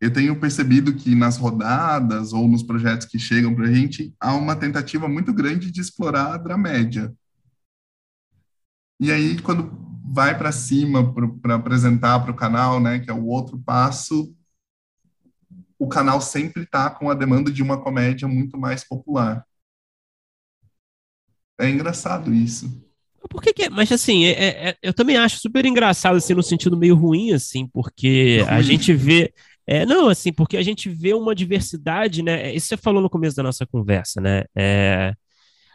eu 0.00 0.12
tenho 0.12 0.38
percebido 0.38 0.94
que 0.94 1.14
nas 1.14 1.36
rodadas 1.36 2.32
ou 2.32 2.46
nos 2.46 2.62
projetos 2.62 3.06
que 3.06 3.18
chegam 3.18 3.54
para 3.54 3.66
a 3.66 3.72
gente, 3.72 4.14
há 4.20 4.34
uma 4.34 4.54
tentativa 4.54 5.08
muito 5.08 5.32
grande 5.32 5.72
de 5.72 5.80
explorar 5.80 6.34
a 6.34 6.36
dramédia. 6.38 7.12
E 9.00 9.10
aí, 9.10 9.40
quando 9.40 9.70
vai 10.04 10.36
para 10.36 10.52
cima 10.52 11.12
para 11.42 11.56
apresentar 11.56 12.20
para 12.20 12.30
o 12.30 12.36
canal, 12.36 12.80
né, 12.80 12.98
que 13.00 13.10
é 13.10 13.12
o 13.12 13.26
outro 13.26 13.58
passo, 13.58 14.34
o 15.78 15.88
canal 15.88 16.20
sempre 16.20 16.62
está 16.62 16.90
com 16.90 17.10
a 17.10 17.14
demanda 17.14 17.50
de 17.50 17.62
uma 17.62 17.80
comédia 17.80 18.26
muito 18.26 18.58
mais 18.58 18.84
popular. 18.84 19.44
É 21.58 21.68
engraçado 21.68 22.32
isso. 22.32 22.87
Por 23.28 23.42
que, 23.42 23.52
que 23.52 23.64
é? 23.64 23.70
Mas 23.70 23.90
assim, 23.92 24.24
é, 24.24 24.30
é, 24.30 24.68
é, 24.68 24.76
eu 24.82 24.92
também 24.92 25.16
acho 25.16 25.38
super 25.38 25.64
engraçado, 25.66 26.16
assim, 26.16 26.34
no 26.34 26.42
sentido 26.42 26.76
meio 26.76 26.94
ruim, 26.94 27.32
assim, 27.32 27.66
porque 27.66 28.44
a 28.48 28.62
gente 28.62 28.92
vê. 28.92 29.32
É, 29.66 29.84
não, 29.84 30.08
assim, 30.08 30.32
porque 30.32 30.56
a 30.56 30.62
gente 30.62 30.88
vê 30.88 31.12
uma 31.12 31.34
diversidade, 31.34 32.22
né? 32.22 32.54
Isso 32.54 32.68
você 32.68 32.76
falou 32.76 33.02
no 33.02 33.10
começo 33.10 33.36
da 33.36 33.42
nossa 33.42 33.66
conversa, 33.66 34.20
né? 34.20 34.44
É, 34.56 35.12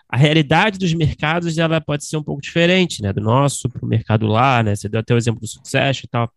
a 0.09 0.17
realidade 0.17 0.77
dos 0.77 0.93
mercados 0.93 1.57
ela 1.57 1.81
pode 1.81 2.05
ser 2.05 2.17
um 2.17 2.23
pouco 2.23 2.41
diferente, 2.41 3.01
né, 3.01 3.11
do 3.11 3.19
nosso 3.19 3.67
para 3.67 3.83
o 3.83 3.87
mercado 3.87 4.27
lá, 4.27 4.61
né? 4.61 4.75
Você 4.75 4.87
deu 4.87 4.99
até 4.99 5.13
o 5.13 5.17
exemplo 5.17 5.41
do 5.41 5.47
sucesso 5.47 6.01
e 6.05 6.07
tal. 6.07 6.31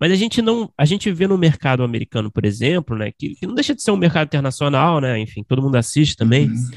Mas 0.00 0.10
a 0.10 0.14
gente 0.14 0.40
não, 0.40 0.72
a 0.76 0.86
gente 0.86 1.12
vê 1.12 1.26
no 1.26 1.36
mercado 1.36 1.82
americano, 1.82 2.30
por 2.30 2.46
exemplo, 2.46 2.96
né, 2.96 3.12
que, 3.12 3.34
que 3.34 3.46
não 3.46 3.54
deixa 3.54 3.74
de 3.74 3.82
ser 3.82 3.90
um 3.90 3.96
mercado 3.96 4.26
internacional, 4.26 5.00
né? 5.02 5.18
Enfim, 5.18 5.44
todo 5.46 5.60
mundo 5.60 5.76
assiste 5.76 6.16
também. 6.16 6.48
Uhum. 6.48 6.70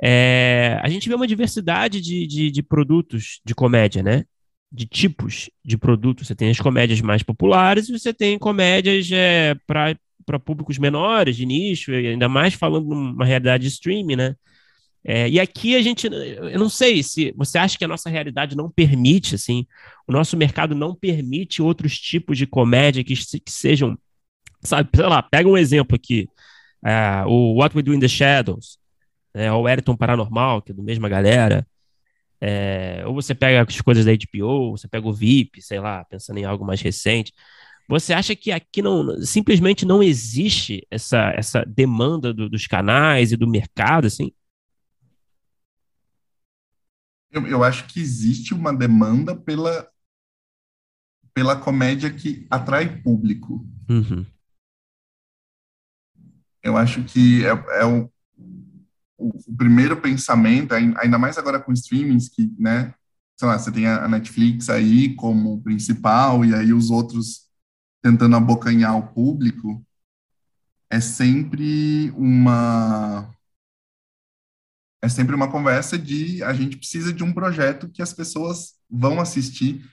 É, 0.00 0.78
a 0.82 0.88
gente 0.88 1.08
vê 1.08 1.14
uma 1.14 1.26
diversidade 1.26 2.00
de, 2.00 2.26
de, 2.26 2.50
de, 2.50 2.62
produtos 2.62 3.40
de 3.44 3.54
comédia, 3.54 4.02
né? 4.02 4.24
De 4.70 4.86
tipos 4.86 5.50
de 5.64 5.76
produtos. 5.76 6.26
Você 6.26 6.34
tem 6.34 6.50
as 6.50 6.60
comédias 6.60 7.00
mais 7.00 7.22
populares 7.22 7.88
e 7.88 7.98
você 7.98 8.12
tem 8.12 8.38
comédias 8.38 9.10
é, 9.12 9.54
para 9.66 10.38
públicos 10.44 10.78
menores, 10.78 11.36
de 11.36 11.46
nicho, 11.46 11.92
ainda 11.92 12.28
mais 12.28 12.54
falando 12.54 12.88
numa 12.88 13.24
realidade 13.24 13.62
de 13.62 13.68
streaming, 13.68 14.16
né? 14.16 14.36
É, 15.04 15.28
e 15.28 15.40
aqui 15.40 15.74
a 15.74 15.82
gente, 15.82 16.06
eu 16.06 16.58
não 16.58 16.68
sei 16.68 17.02
se 17.02 17.32
você 17.36 17.58
acha 17.58 17.76
que 17.76 17.84
a 17.84 17.88
nossa 17.88 18.08
realidade 18.08 18.56
não 18.56 18.70
permite, 18.70 19.34
assim, 19.34 19.66
o 20.06 20.12
nosso 20.12 20.36
mercado 20.36 20.76
não 20.76 20.94
permite 20.94 21.60
outros 21.60 21.98
tipos 21.98 22.38
de 22.38 22.46
comédia 22.46 23.02
que, 23.02 23.14
que 23.14 23.50
sejam, 23.50 23.98
sabe, 24.62 24.90
sei 24.94 25.06
lá, 25.06 25.20
pega 25.20 25.48
um 25.48 25.58
exemplo 25.58 25.96
aqui, 25.96 26.28
é, 26.84 27.24
o 27.26 27.54
What 27.54 27.76
We 27.76 27.82
Do 27.82 27.94
in 27.94 28.00
the 28.00 28.06
Shadows, 28.06 28.78
né, 29.34 29.52
ou 29.52 29.64
o 29.64 29.68
Eriton 29.68 29.96
Paranormal, 29.96 30.62
que 30.62 30.72
é 30.72 30.74
do 30.74 30.82
mesma 30.82 31.08
galera, 31.08 31.66
é, 32.44 33.04
ou 33.06 33.14
você 33.14 33.34
pega 33.36 33.62
as 33.62 33.80
coisas 33.80 34.04
da 34.04 34.12
HBO, 34.12 34.72
você 34.72 34.88
pega 34.88 35.06
o 35.06 35.12
VIP, 35.12 35.62
sei 35.62 35.78
lá, 35.78 36.04
pensando 36.04 36.38
em 36.38 36.44
algo 36.44 36.64
mais 36.64 36.80
recente. 36.80 37.32
Você 37.88 38.12
acha 38.12 38.34
que 38.34 38.50
aqui 38.50 38.82
não 38.82 39.20
simplesmente 39.22 39.86
não 39.86 40.02
existe 40.02 40.84
essa, 40.90 41.32
essa 41.36 41.64
demanda 41.64 42.34
do, 42.34 42.48
dos 42.48 42.66
canais 42.66 43.30
e 43.30 43.36
do 43.36 43.48
mercado, 43.48 44.06
assim? 44.06 44.32
Eu, 47.30 47.46
eu 47.46 47.62
acho 47.62 47.86
que 47.86 48.00
existe 48.00 48.52
uma 48.52 48.76
demanda 48.76 49.36
pela, 49.36 49.88
pela 51.32 51.54
comédia 51.54 52.12
que 52.12 52.46
atrai 52.50 53.00
público. 53.02 53.64
Uhum. 53.88 54.26
Eu 56.62 56.76
acho 56.76 57.04
que 57.04 57.44
é, 57.44 57.50
é 57.80 57.86
o, 57.86 58.10
o, 59.28 59.56
primeiro 59.56 60.00
pensamento, 60.00 60.72
ainda 60.72 61.18
mais 61.18 61.38
agora 61.38 61.60
com 61.60 61.72
streamings, 61.72 62.28
que, 62.28 62.52
né, 62.58 62.94
sei 63.36 63.48
lá, 63.48 63.58
você 63.58 63.70
tem 63.70 63.86
a 63.86 64.08
Netflix 64.08 64.68
aí 64.68 65.14
como 65.14 65.62
principal 65.62 66.44
e 66.44 66.54
aí 66.54 66.72
os 66.72 66.90
outros 66.90 67.48
tentando 68.02 68.36
abocanhar 68.36 68.96
o 68.96 69.06
público, 69.14 69.84
é 70.90 71.00
sempre 71.00 72.10
uma 72.16 73.32
é 75.02 75.08
sempre 75.08 75.34
uma 75.34 75.50
conversa 75.50 75.98
de 75.98 76.42
a 76.44 76.52
gente 76.52 76.76
precisa 76.76 77.12
de 77.12 77.24
um 77.24 77.32
projeto 77.32 77.88
que 77.88 78.02
as 78.02 78.12
pessoas 78.12 78.74
vão 78.88 79.20
assistir. 79.20 79.84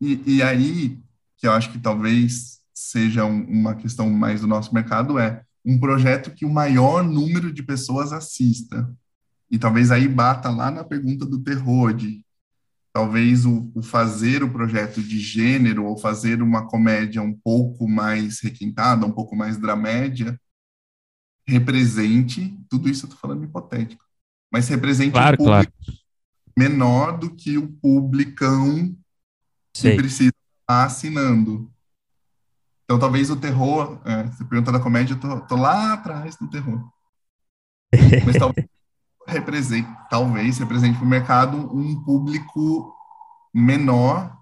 E, 0.00 0.38
e 0.38 0.42
aí, 0.42 0.98
que 1.36 1.46
eu 1.46 1.52
acho 1.52 1.70
que 1.70 1.78
talvez 1.78 2.60
seja 2.74 3.24
um, 3.24 3.44
uma 3.44 3.76
questão 3.76 4.10
mais 4.10 4.40
do 4.40 4.48
nosso 4.48 4.74
mercado, 4.74 5.18
é 5.18 5.44
um 5.64 5.78
projeto 5.78 6.32
que 6.32 6.44
o 6.44 6.50
maior 6.50 7.02
número 7.02 7.52
de 7.52 7.62
pessoas 7.62 8.12
assista. 8.12 8.90
E 9.50 9.58
talvez 9.58 9.90
aí 9.90 10.06
bata 10.08 10.48
lá 10.48 10.70
na 10.70 10.84
pergunta 10.84 11.26
do 11.26 11.42
terror, 11.42 11.92
de 11.92 12.24
talvez 12.92 13.44
o, 13.44 13.70
o, 13.74 13.82
fazer 13.82 14.42
o 14.42 14.50
projeto 14.50 15.02
de 15.02 15.18
gênero 15.18 15.84
ou 15.84 15.96
fazer 15.96 16.42
uma 16.42 16.66
comédia 16.66 17.22
um 17.22 17.32
pouco 17.32 17.88
mais 17.88 18.40
requintada, 18.40 19.06
um 19.06 19.12
pouco 19.12 19.36
mais 19.36 19.56
dramédia, 19.56 20.40
represente, 21.46 22.56
tudo 22.68 22.88
isso 22.88 23.04
eu 23.04 23.08
estou 23.08 23.20
falando 23.20 23.44
hipotético, 23.44 24.04
mas 24.52 24.68
represente 24.68 25.12
claro, 25.12 25.34
um 25.34 25.44
público 25.44 25.72
claro. 25.84 25.98
menor 26.56 27.18
do 27.18 27.34
que 27.34 27.58
o 27.58 27.68
publicão 27.68 28.96
Sei. 29.74 29.92
que 29.92 29.96
precisa 29.96 30.32
estar 30.60 30.84
assinando. 30.84 31.70
Então, 32.90 32.98
talvez 32.98 33.30
o 33.30 33.36
terror, 33.36 34.00
é, 34.04 34.24
você 34.24 34.44
pergunta 34.44 34.72
da 34.72 34.80
comédia, 34.80 35.14
eu 35.14 35.20
tô, 35.20 35.40
tô 35.42 35.54
lá 35.54 35.92
atrás 35.92 36.34
do 36.34 36.50
terror. 36.50 36.90
Mas 38.26 38.36
talvez 38.36 38.66
represente, 39.28 39.88
talvez 40.10 40.58
represente 40.58 40.98
para 40.98 41.06
o 41.06 41.08
mercado 41.08 41.56
um 41.56 42.02
público 42.02 42.92
menor 43.54 44.36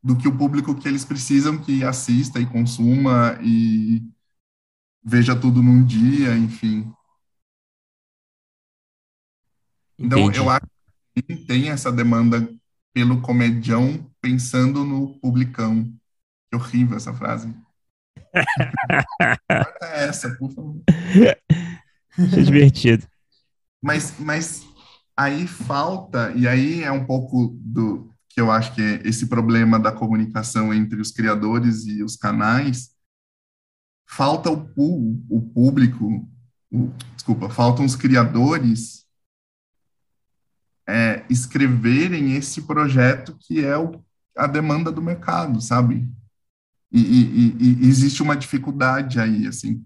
do 0.00 0.16
que 0.16 0.28
o 0.28 0.38
público 0.38 0.72
que 0.72 0.86
eles 0.86 1.04
precisam 1.04 1.58
que 1.58 1.82
assista 1.82 2.38
e 2.38 2.46
consuma 2.46 3.36
e 3.42 4.08
veja 5.02 5.34
tudo 5.34 5.60
num 5.60 5.84
dia, 5.84 6.36
enfim. 6.36 6.88
Então, 9.98 10.20
Entendi. 10.20 10.38
eu 10.38 10.48
acho 10.48 10.66
que 11.12 11.36
tem 11.44 11.70
essa 11.70 11.90
demanda 11.90 12.48
pelo 12.94 13.20
comedião 13.20 14.08
pensando 14.20 14.84
no 14.84 15.18
publicão. 15.18 15.92
Que 16.50 16.56
horrível 16.56 16.96
essa 16.96 17.12
frase. 17.12 17.54
Corta 19.48 19.86
essa, 19.86 20.34
por 20.36 20.52
favor. 20.52 20.82
É 22.18 22.42
divertido. 22.42 23.06
Mas, 23.82 24.18
mas 24.18 24.66
aí 25.16 25.46
falta, 25.46 26.32
e 26.32 26.48
aí 26.48 26.82
é 26.82 26.90
um 26.90 27.04
pouco 27.04 27.56
do 27.60 28.12
que 28.28 28.40
eu 28.40 28.50
acho 28.50 28.74
que 28.74 28.80
é 28.80 29.02
esse 29.04 29.26
problema 29.26 29.78
da 29.78 29.92
comunicação 29.92 30.72
entre 30.72 31.00
os 31.00 31.10
criadores 31.10 31.86
e 31.86 32.02
os 32.02 32.16
canais, 32.16 32.90
falta 34.08 34.50
o, 34.50 35.24
o 35.28 35.42
público, 35.52 36.28
o, 36.70 36.90
desculpa, 37.14 37.50
faltam 37.50 37.84
os 37.84 37.96
criadores 37.96 39.06
é, 40.88 41.24
escreverem 41.28 42.34
esse 42.34 42.62
projeto 42.62 43.36
que 43.38 43.64
é 43.64 43.76
o, 43.76 44.02
a 44.36 44.46
demanda 44.46 44.90
do 44.90 45.02
mercado, 45.02 45.60
sabe? 45.60 46.08
E, 46.90 47.00
e, 47.00 47.56
e, 47.58 47.88
existe 47.88 48.22
uma 48.22 48.36
dificuldade 48.36 49.20
aí, 49.20 49.46
assim. 49.46 49.84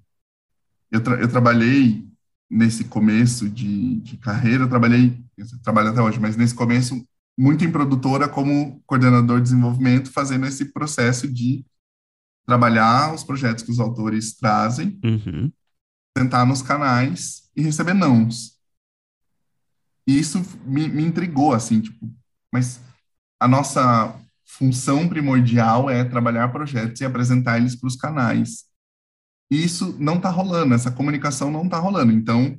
Eu, 0.90 1.02
tra 1.02 1.16
eu 1.20 1.28
trabalhei 1.28 2.06
nesse 2.48 2.84
começo 2.84 3.48
de, 3.48 3.96
de 4.00 4.16
carreira, 4.18 4.64
eu 4.64 4.68
trabalhei, 4.68 5.20
eu 5.36 5.46
trabalho 5.62 5.88
até 5.88 6.00
hoje, 6.00 6.20
mas 6.20 6.36
nesse 6.36 6.54
começo, 6.54 7.04
muito 7.36 7.64
em 7.64 7.72
produtora 7.72 8.28
como 8.28 8.80
coordenador 8.86 9.38
de 9.38 9.44
desenvolvimento, 9.44 10.12
fazendo 10.12 10.46
esse 10.46 10.66
processo 10.66 11.26
de 11.26 11.64
trabalhar 12.46 13.14
os 13.14 13.24
projetos 13.24 13.64
que 13.64 13.70
os 13.70 13.80
autores 13.80 14.36
trazem, 14.36 15.00
uhum. 15.02 15.50
sentar 16.16 16.46
nos 16.46 16.60
canais 16.62 17.50
e 17.56 17.62
receber 17.62 17.94
nãos. 17.94 18.58
E 20.06 20.18
isso 20.18 20.42
me, 20.64 20.88
me 20.88 21.04
intrigou, 21.04 21.54
assim, 21.54 21.80
tipo, 21.80 22.12
mas 22.52 22.80
a 23.40 23.48
nossa 23.48 24.14
função 24.58 25.08
primordial 25.08 25.88
é 25.88 26.04
trabalhar 26.04 26.48
projetos 26.48 27.00
e 27.00 27.04
apresentar 27.04 27.58
eles 27.58 27.74
para 27.74 27.86
os 27.86 27.96
canais. 27.96 28.64
E 29.50 29.62
isso 29.64 29.96
não 29.98 30.16
está 30.16 30.30
rolando, 30.30 30.74
essa 30.74 30.90
comunicação 30.90 31.50
não 31.50 31.64
está 31.64 31.78
rolando. 31.78 32.12
Então, 32.12 32.58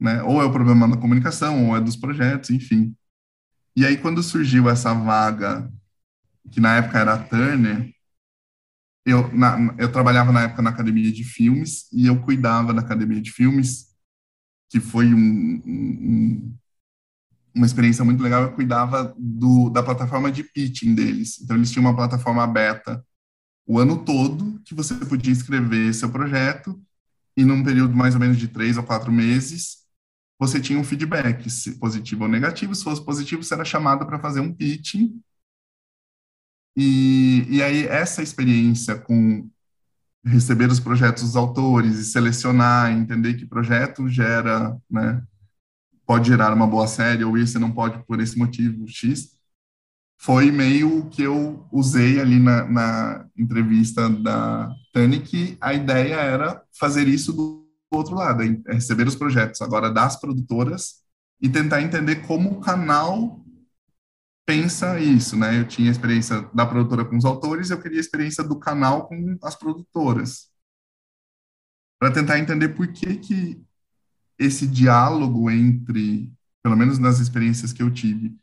né, 0.00 0.22
ou 0.22 0.42
é 0.42 0.44
o 0.44 0.52
problema 0.52 0.88
da 0.88 0.96
comunicação, 0.96 1.68
ou 1.68 1.76
é 1.76 1.80
dos 1.80 1.96
projetos, 1.96 2.50
enfim. 2.50 2.94
E 3.76 3.86
aí, 3.86 3.96
quando 3.96 4.22
surgiu 4.22 4.68
essa 4.68 4.92
vaga, 4.92 5.70
que 6.50 6.60
na 6.60 6.76
época 6.76 6.98
era 6.98 7.14
a 7.14 7.18
Turner, 7.22 7.92
eu, 9.04 9.32
na, 9.36 9.74
eu 9.78 9.90
trabalhava 9.90 10.32
na 10.32 10.42
época 10.42 10.62
na 10.62 10.70
academia 10.70 11.10
de 11.12 11.24
filmes 11.24 11.88
e 11.92 12.06
eu 12.06 12.20
cuidava 12.22 12.72
da 12.72 12.80
academia 12.80 13.20
de 13.20 13.30
filmes 13.30 13.92
que 14.70 14.80
foi 14.80 15.12
um, 15.12 15.62
um, 15.66 16.56
uma 17.54 17.66
experiência 17.66 18.04
muito 18.04 18.22
legal. 18.22 18.42
Eu 18.42 18.52
cuidava 18.52 19.14
do, 19.18 19.70
da 19.70 19.82
plataforma 19.82 20.30
de 20.30 20.44
pitching 20.44 20.94
deles. 20.94 21.40
Então, 21.40 21.56
eles 21.56 21.70
tinham 21.70 21.84
uma 21.84 21.96
plataforma 21.96 22.42
aberta 22.42 23.04
o 23.66 23.78
ano 23.78 24.04
todo 24.04 24.60
que 24.64 24.74
você 24.74 24.94
podia 24.96 25.32
escrever 25.32 25.94
seu 25.94 26.10
projeto 26.10 26.80
e 27.36 27.44
num 27.44 27.62
período 27.62 27.94
mais 27.94 28.14
ou 28.14 28.20
menos 28.20 28.36
de 28.36 28.48
três 28.48 28.76
ou 28.76 28.82
quatro 28.82 29.12
meses 29.12 29.82
você 30.42 30.60
tinha 30.60 30.78
um 30.78 30.82
feedback, 30.84 31.48
se 31.48 31.78
positivo 31.78 32.24
ou 32.24 32.28
negativo. 32.28 32.74
Se 32.74 32.82
fosse 32.82 33.04
positivo, 33.04 33.44
você 33.44 33.54
era 33.54 33.64
chamado 33.64 34.04
para 34.04 34.18
fazer 34.18 34.40
um 34.40 34.52
pitching 34.52 35.22
E, 36.76 37.46
e 37.48 37.62
aí, 37.62 37.86
essa 37.86 38.22
experiência 38.22 38.96
com 38.98 39.48
receber 40.24 40.70
os 40.70 40.80
projetos 40.80 41.22
dos 41.24 41.36
autores 41.36 41.98
e 41.98 42.04
selecionar, 42.04 42.90
entender 42.92 43.34
que 43.34 43.46
projeto 43.46 44.08
gera, 44.08 44.76
né, 44.90 45.22
pode 46.12 46.28
gerar 46.28 46.52
uma 46.52 46.66
boa 46.66 46.86
série, 46.86 47.24
ou 47.24 47.38
esse 47.38 47.58
não 47.58 47.72
pode 47.72 48.04
por 48.04 48.20
esse 48.20 48.38
motivo 48.38 48.86
X, 48.86 49.34
foi 50.20 50.50
meio 50.50 51.08
que 51.08 51.22
eu 51.22 51.66
usei 51.72 52.20
ali 52.20 52.38
na, 52.38 52.66
na 52.66 53.26
entrevista 53.34 54.10
da 54.10 54.70
Tani, 54.92 55.20
que 55.20 55.56
a 55.58 55.72
ideia 55.72 56.16
era 56.16 56.62
fazer 56.78 57.08
isso 57.08 57.32
do 57.32 57.66
outro 57.90 58.14
lado, 58.14 58.42
é 58.42 58.74
receber 58.74 59.08
os 59.08 59.16
projetos 59.16 59.62
agora 59.62 59.90
das 59.90 60.20
produtoras 60.20 61.02
e 61.40 61.48
tentar 61.48 61.80
entender 61.80 62.26
como 62.26 62.50
o 62.50 62.60
canal 62.60 63.42
pensa 64.44 65.00
isso, 65.00 65.34
né? 65.34 65.58
Eu 65.58 65.66
tinha 65.66 65.88
a 65.88 65.92
experiência 65.92 66.42
da 66.52 66.66
produtora 66.66 67.06
com 67.06 67.16
os 67.16 67.24
autores, 67.24 67.70
eu 67.70 67.80
queria 67.80 67.98
a 67.98 68.02
experiência 68.02 68.44
do 68.44 68.58
canal 68.58 69.08
com 69.08 69.38
as 69.42 69.56
produtoras. 69.56 70.50
Para 71.98 72.12
tentar 72.12 72.38
entender 72.38 72.68
por 72.68 72.86
que 72.92 73.16
que 73.16 73.64
esse 74.38 74.66
diálogo 74.66 75.50
entre, 75.50 76.32
pelo 76.62 76.76
menos 76.76 76.98
nas 76.98 77.20
experiências 77.20 77.72
que 77.72 77.82
eu 77.82 77.90
tive, 77.90 78.36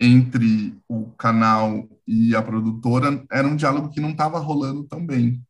entre 0.00 0.76
o 0.88 1.10
canal 1.12 1.88
e 2.06 2.34
a 2.34 2.42
produtora, 2.42 3.24
era 3.30 3.46
um 3.46 3.56
diálogo 3.56 3.90
que 3.90 4.00
não 4.00 4.10
estava 4.10 4.38
rolando 4.38 4.84
tão 4.84 5.04
bem. 5.04 5.42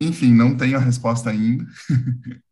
Enfim, 0.00 0.32
não 0.34 0.56
tenho 0.56 0.76
a 0.76 0.80
resposta 0.80 1.30
ainda. 1.30 1.64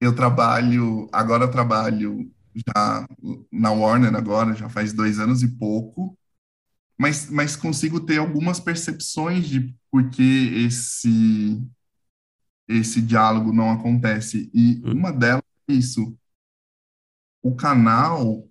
eu 0.00 0.14
trabalho, 0.14 1.08
agora 1.12 1.50
trabalho 1.50 2.30
já 2.54 3.06
na 3.50 3.70
Warner 3.70 4.14
agora, 4.14 4.54
já 4.54 4.68
faz 4.68 4.92
dois 4.92 5.18
anos 5.18 5.42
e 5.42 5.48
pouco, 5.48 6.16
mas, 6.98 7.30
mas 7.30 7.56
consigo 7.56 8.00
ter 8.00 8.18
algumas 8.18 8.60
percepções 8.60 9.48
de 9.48 9.74
por 9.90 10.10
que 10.10 10.66
esse, 10.66 11.62
esse 12.76 13.00
diálogo 13.00 13.52
não 13.52 13.70
acontece. 13.70 14.50
E 14.52 14.80
hum. 14.84 14.92
uma 14.92 15.12
delas 15.12 15.42
é 15.68 15.72
isso. 15.72 16.16
O 17.42 17.54
canal 17.54 18.48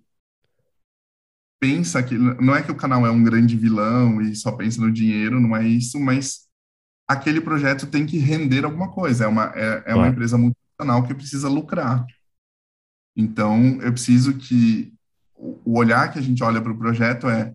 pensa 1.60 2.02
que. 2.02 2.16
Não 2.16 2.54
é 2.54 2.62
que 2.62 2.72
o 2.72 2.76
canal 2.76 3.06
é 3.06 3.10
um 3.10 3.22
grande 3.22 3.56
vilão 3.56 4.20
e 4.20 4.34
só 4.34 4.52
pensa 4.52 4.80
no 4.80 4.92
dinheiro, 4.92 5.40
não 5.40 5.56
é 5.56 5.66
isso, 5.66 5.98
mas 5.98 6.48
aquele 7.08 7.40
projeto 7.40 7.86
tem 7.86 8.04
que 8.04 8.18
render 8.18 8.64
alguma 8.64 8.90
coisa. 8.90 9.24
É 9.24 9.26
uma, 9.26 9.52
é, 9.54 9.82
é 9.86 9.94
uma 9.94 10.08
empresa 10.08 10.36
multinacional 10.36 11.06
que 11.06 11.14
precisa 11.14 11.48
lucrar. 11.48 12.04
Então, 13.16 13.80
eu 13.82 13.92
preciso 13.92 14.36
que 14.38 14.92
o 15.36 15.78
olhar 15.78 16.12
que 16.12 16.18
a 16.18 16.22
gente 16.22 16.42
olha 16.42 16.60
para 16.60 16.72
o 16.72 16.78
projeto 16.78 17.28
é 17.28 17.54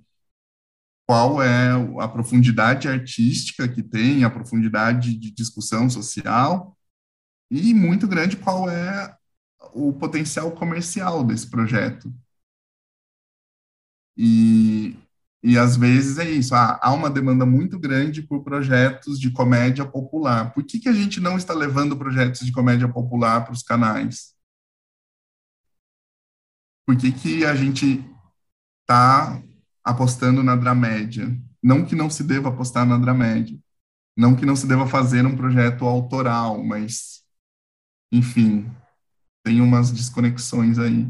qual 1.08 1.42
é 1.42 1.72
a 2.00 2.08
profundidade 2.08 2.88
artística 2.88 3.68
que 3.68 3.82
tem, 3.82 4.24
a 4.24 4.30
profundidade 4.30 5.16
de 5.18 5.32
discussão 5.32 5.90
social 5.90 6.78
e 7.50 7.74
muito 7.74 8.08
grande 8.08 8.36
qual 8.36 8.70
é 8.70 9.16
o 9.74 9.94
potencial 9.94 10.52
comercial 10.52 11.24
desse 11.24 11.50
projeto. 11.50 12.14
E, 14.18 14.98
e 15.42 15.58
às 15.58 15.78
vezes 15.78 16.18
é 16.18 16.30
isso, 16.30 16.54
há, 16.54 16.80
há 16.82 16.94
uma 16.94 17.10
demanda 17.10 17.46
muito 17.46 17.80
grande 17.80 18.22
por 18.22 18.44
projetos 18.44 19.20
de 19.20 19.32
comédia 19.32 19.86
popular. 19.86 20.54
Por 20.54 20.64
que, 20.64 20.80
que 20.80 20.90
a 20.90 20.94
gente 20.94 21.20
não 21.20 21.38
está 21.38 21.54
levando 21.54 21.98
projetos 21.98 22.42
de 22.42 22.52
comédia 22.52 22.88
popular 22.88 23.46
para 23.46 23.54
os 23.54 23.64
canais? 23.64 24.38
por 26.88 26.96
que, 26.96 27.12
que 27.12 27.46
a 27.46 27.54
gente 27.54 28.02
está 28.82 29.44
apostando 29.88 30.44
na 30.44 30.56
dramédia? 30.56 31.36
Não 31.64 31.86
que 31.86 31.96
não 31.96 32.10
se 32.10 32.24
deva 32.24 32.50
apostar 32.50 32.86
na 32.86 32.98
dramédia, 32.98 33.58
não 34.16 34.36
que 34.36 34.46
não 34.46 34.56
se 34.56 34.68
deva 34.68 34.86
fazer 34.88 35.26
um 35.26 35.36
projeto 35.36 35.86
autoral, 35.86 36.64
mas, 36.64 37.24
enfim, 38.12 38.70
tem 39.44 39.62
umas 39.62 39.92
desconexões 39.92 40.78
aí. 40.78 41.08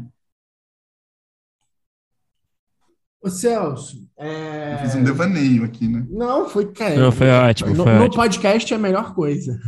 Ô 3.20 3.28
Celso, 3.28 4.08
é... 4.16 4.74
Eu 4.74 4.78
fiz 4.78 4.94
um 4.94 5.02
devaneio 5.02 5.64
aqui, 5.64 5.88
né? 5.88 6.06
Não, 6.08 6.48
foi, 6.48 6.72
cara. 6.72 6.96
Não, 6.96 7.10
foi 7.10 7.28
ótimo. 7.28 7.74
No, 7.74 7.82
foi 7.82 7.94
no 7.94 8.04
ótimo. 8.04 8.22
podcast 8.22 8.72
é 8.72 8.76
a 8.76 8.80
melhor 8.80 9.14
coisa. 9.14 9.58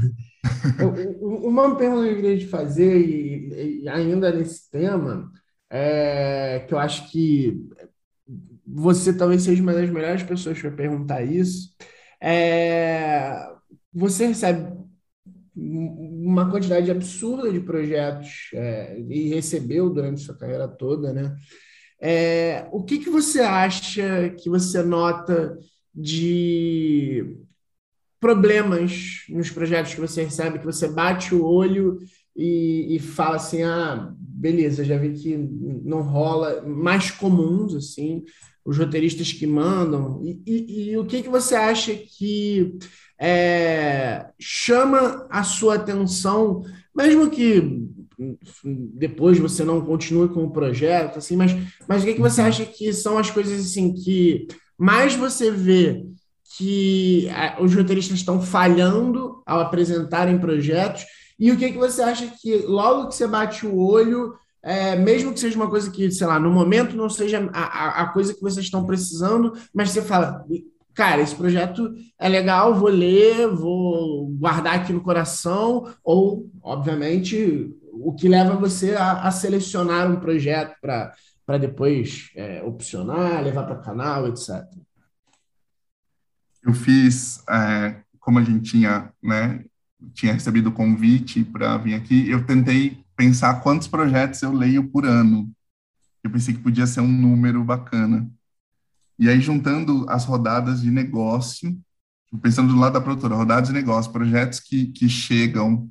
Uma 1.21 1.77
pergunta 1.77 2.05
que 2.05 2.13
eu 2.13 2.17
queria 2.17 2.39
te 2.39 2.47
fazer, 2.47 2.97
e, 2.97 3.83
e 3.83 3.89
ainda 3.89 4.33
nesse 4.33 4.71
tema, 4.71 5.31
é, 5.69 6.65
que 6.67 6.75
eu 6.75 6.79
acho 6.79 7.11
que 7.11 7.69
você 8.75 9.13
talvez 9.13 9.43
seja 9.43 9.63
uma 9.63 9.75
das 9.75 9.91
melhores 9.91 10.23
pessoas 10.23 10.61
para 10.61 10.71
perguntar 10.71 11.23
isso. 11.23 11.75
É, 12.21 13.49
você 13.93 14.27
recebe 14.27 14.79
uma 15.57 16.51
quantidade 16.51 16.91
absurda 16.91 17.51
de 17.51 17.61
projetos 17.61 18.51
é, 18.55 18.99
e 18.99 19.29
recebeu 19.29 19.91
durante 19.91 20.21
sua 20.21 20.37
carreira 20.37 20.69
toda, 20.69 21.13
né? 21.13 21.37
É, 22.01 22.67
o 22.73 22.83
que, 22.83 22.99
que 22.99 23.11
você 23.11 23.41
acha 23.41 24.31
que 24.31 24.49
você 24.49 24.83
nota 24.83 25.59
de 25.95 27.37
problemas 28.19 29.25
nos 29.29 29.51
projetos 29.51 29.95
que 29.95 30.01
você 30.01 30.25
recebe, 30.25 30.59
que 30.59 30.65
você 30.65 30.89
bate 30.89 31.35
o 31.35 31.45
olho 31.45 31.99
e, 32.37 32.97
e 32.97 32.99
fala 32.99 33.37
assim, 33.37 33.63
ah, 33.63 34.15
beleza, 34.19 34.85
já 34.85 34.97
vi 34.97 35.13
que 35.13 35.37
não 35.37 36.01
rola, 36.03 36.63
mais 36.63 37.11
comuns, 37.11 37.75
assim, 37.75 38.25
os 38.71 38.79
roteiristas 38.79 39.33
que 39.33 39.49
mandam, 39.49 40.23
e, 40.23 40.41
e, 40.47 40.91
e 40.91 40.97
o 40.97 41.05
que, 41.05 41.25
que 41.25 41.29
você 41.29 41.57
acha 41.57 41.93
que 41.93 42.79
é, 43.21 44.27
chama 44.39 45.27
a 45.29 45.43
sua 45.43 45.75
atenção, 45.75 46.63
mesmo 46.95 47.29
que 47.29 47.85
depois 48.95 49.41
você 49.41 49.65
não 49.65 49.81
continue 49.81 50.29
com 50.29 50.45
o 50.45 50.53
projeto, 50.53 51.19
assim, 51.19 51.35
mas, 51.35 51.51
mas 51.89 52.03
o 52.03 52.07
que, 52.07 52.15
que 52.15 52.21
você 52.21 52.43
acha 52.43 52.65
que 52.65 52.93
são 52.93 53.19
as 53.19 53.29
coisas 53.29 53.59
assim 53.59 53.93
que 53.93 54.47
mais 54.79 55.17
você 55.17 55.51
vê 55.51 56.07
que 56.57 57.27
os 57.59 57.75
roteiristas 57.75 58.19
estão 58.19 58.41
falhando 58.41 59.43
ao 59.45 59.59
apresentarem 59.59 60.39
projetos? 60.39 61.05
E 61.41 61.51
o 61.51 61.57
que, 61.57 61.73
que 61.73 61.79
você 61.79 62.03
acha 62.03 62.33
que, 62.41 62.59
logo 62.59 63.09
que 63.09 63.17
você 63.17 63.27
bate 63.27 63.67
o 63.67 63.77
olho, 63.77 64.33
é, 64.63 64.95
mesmo 64.97 65.33
que 65.33 65.41
seja 65.41 65.57
uma 65.57 65.71
coisa 65.71 65.91
que, 65.91 66.11
sei 66.11 66.27
lá, 66.27 66.39
no 66.39 66.51
momento 66.51 66.97
não 66.97 67.09
seja 67.09 67.49
a, 67.53 68.03
a 68.03 68.09
coisa 68.09 68.35
que 68.35 68.41
vocês 68.41 68.67
estão 68.67 68.85
precisando, 68.85 69.55
mas 69.73 69.91
você 69.91 70.03
fala, 70.03 70.45
cara, 70.95 71.23
esse 71.23 71.35
projeto 71.35 71.95
é 72.19 72.29
legal, 72.29 72.75
vou 72.75 72.91
ler, 72.91 73.49
vou 73.49 74.29
guardar 74.29 74.75
aqui 74.75 74.93
no 74.93 75.01
coração, 75.01 75.91
ou, 76.05 76.51
obviamente, 76.63 77.75
o 77.93 78.13
que 78.15 78.29
leva 78.29 78.55
você 78.55 78.95
a, 78.95 79.23
a 79.23 79.31
selecionar 79.31 80.11
um 80.11 80.21
projeto 80.21 80.77
para 80.81 81.59
depois 81.59 82.31
é, 82.37 82.63
opcionar, 82.63 83.43
levar 83.43 83.65
para 83.65 83.77
canal, 83.77 84.29
etc. 84.29 84.63
Eu 86.63 86.75
fiz, 86.75 87.43
é, 87.49 87.97
como 88.19 88.39
a 88.39 88.45
gente 88.45 88.71
tinha, 88.71 89.11
né, 89.23 89.65
tinha 90.13 90.35
recebido 90.35 90.69
o 90.69 90.73
convite 90.73 91.43
para 91.43 91.79
vir 91.79 91.95
aqui, 91.95 92.29
eu 92.29 92.45
tentei 92.45 93.03
pensar 93.21 93.61
quantos 93.61 93.87
projetos 93.87 94.41
eu 94.41 94.51
leio 94.51 94.89
por 94.89 95.05
ano. 95.05 95.53
Eu 96.25 96.31
pensei 96.31 96.55
que 96.55 96.61
podia 96.63 96.87
ser 96.87 97.03
um 97.03 97.13
número 97.13 97.63
bacana. 97.63 98.27
E 99.19 99.29
aí, 99.29 99.39
juntando 99.43 100.07
as 100.09 100.25
rodadas 100.25 100.81
de 100.81 100.91
negócio, 100.91 101.79
pensando 102.41 102.73
do 102.73 102.81
lado 102.81 102.95
da 102.95 103.01
produtora, 103.01 103.35
rodadas 103.35 103.69
de 103.69 103.75
negócio, 103.75 104.11
projetos 104.11 104.59
que, 104.59 104.87
que 104.87 105.07
chegam 105.07 105.91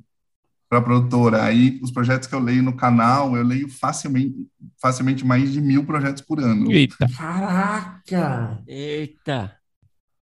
para 0.68 0.80
a 0.80 0.82
produtora. 0.82 1.44
Aí, 1.44 1.78
os 1.80 1.92
projetos 1.92 2.26
que 2.26 2.34
eu 2.34 2.40
leio 2.40 2.64
no 2.64 2.74
canal, 2.74 3.36
eu 3.36 3.44
leio 3.44 3.68
facilmente, 3.68 4.48
facilmente 4.82 5.24
mais 5.24 5.52
de 5.52 5.60
mil 5.60 5.86
projetos 5.86 6.22
por 6.22 6.40
ano. 6.40 6.68
Eita. 6.72 7.06
Caraca! 7.16 8.60
Eita! 8.66 9.56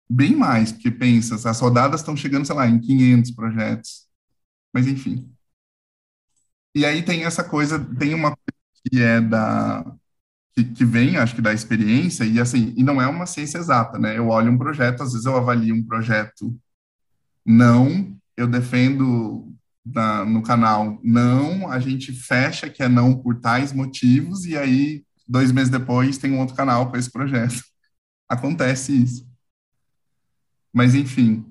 bem 0.09 0.35
mais, 0.35 0.71
porque 0.71 0.89
pensa, 0.89 1.35
as 1.35 1.59
rodadas 1.59 1.99
estão 1.99 2.15
chegando, 2.15 2.45
sei 2.45 2.55
lá, 2.55 2.65
em 2.65 2.79
500 2.79 3.31
projetos. 3.31 4.07
Mas 4.73 4.87
enfim. 4.87 5.29
E 6.75 6.85
aí 6.85 7.03
tem 7.03 7.23
essa 7.25 7.43
coisa, 7.43 7.79
tem 7.95 8.13
uma 8.13 8.29
coisa 8.35 8.57
que 8.85 9.01
é 9.01 9.21
da 9.21 9.85
que, 10.55 10.63
que 10.65 10.85
vem, 10.85 11.17
acho 11.17 11.35
que 11.35 11.41
da 11.41 11.53
experiência 11.53 12.23
e 12.25 12.39
assim, 12.39 12.73
e 12.77 12.83
não 12.83 13.01
é 13.01 13.07
uma 13.07 13.25
ciência 13.27 13.59
exata, 13.59 13.99
né? 13.99 14.17
Eu 14.17 14.29
olho 14.29 14.51
um 14.51 14.57
projeto, 14.57 15.03
às 15.03 15.11
vezes 15.11 15.25
eu 15.25 15.37
avalio 15.37 15.75
um 15.75 15.83
projeto 15.85 16.55
não, 17.45 18.17
eu 18.35 18.47
defendo 18.47 19.53
na, 19.85 20.25
no 20.25 20.41
canal 20.43 20.99
não, 21.03 21.69
a 21.71 21.79
gente 21.79 22.11
fecha 22.13 22.69
que 22.69 22.83
é 22.83 22.89
não 22.89 23.15
por 23.15 23.39
tais 23.39 23.71
motivos 23.73 24.45
e 24.45 24.57
aí 24.57 25.05
dois 25.27 25.51
meses 25.51 25.69
depois 25.69 26.17
tem 26.17 26.31
um 26.31 26.39
outro 26.39 26.55
canal 26.55 26.89
com 26.89 26.97
esse 26.97 27.11
projeto. 27.11 27.61
Acontece 28.29 28.91
isso. 28.93 29.27
Mas, 30.73 30.95
enfim, 30.95 31.45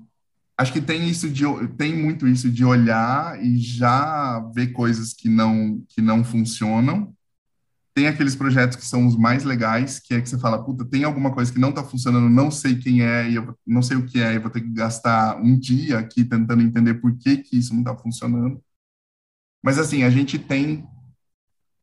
acho 0.57 0.73
que 0.73 0.81
tem 0.81 1.07
isso 1.07 1.29
de 1.29 1.43
tem 1.77 1.95
muito 1.95 2.27
isso 2.27 2.49
de 2.49 2.65
olhar 2.65 3.41
e 3.43 3.57
já 3.57 4.39
ver 4.53 4.67
coisas 4.67 5.13
que 5.13 5.29
não 5.29 5.83
que 5.87 6.01
não 6.01 6.23
funcionam, 6.23 7.13
tem 7.93 8.07
aqueles 8.07 8.35
projetos 8.35 8.77
que 8.77 8.85
são 8.85 9.07
os 9.07 9.15
mais 9.17 9.43
legais, 9.43 9.99
que 9.99 10.13
é 10.13 10.21
que 10.21 10.29
você 10.29 10.37
fala, 10.37 10.63
puta, 10.63 10.85
tem 10.85 11.03
alguma 11.03 11.31
coisa 11.33 11.51
que 11.51 11.59
não 11.59 11.69
está 11.69 11.83
funcionando, 11.83 12.29
não 12.29 12.51
sei 12.51 12.75
quem 12.75 13.01
é, 13.01 13.29
e 13.29 13.35
eu 13.35 13.57
não 13.65 13.81
sei 13.81 13.97
o 13.97 14.05
que 14.05 14.19
é, 14.19 14.33
e 14.33 14.39
vou 14.39 14.51
ter 14.51 14.61
que 14.61 14.69
gastar 14.69 15.41
um 15.41 15.57
dia 15.57 15.97
aqui 15.99 16.23
tentando 16.23 16.61
entender 16.61 16.95
por 16.95 17.17
que 17.17 17.37
que 17.37 17.57
isso 17.57 17.73
não 17.73 17.81
está 17.81 17.95
funcionando. 17.97 18.61
Mas 19.63 19.79
assim, 19.79 20.03
a 20.03 20.09
gente 20.09 20.37
tem 20.37 20.87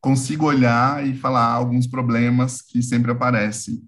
consigo 0.01 0.47
olhar 0.47 1.05
e 1.07 1.17
falar 1.17 1.47
alguns 1.47 1.87
problemas 1.87 2.61
que 2.63 2.83
sempre 2.83 3.11
aparecem. 3.11 3.83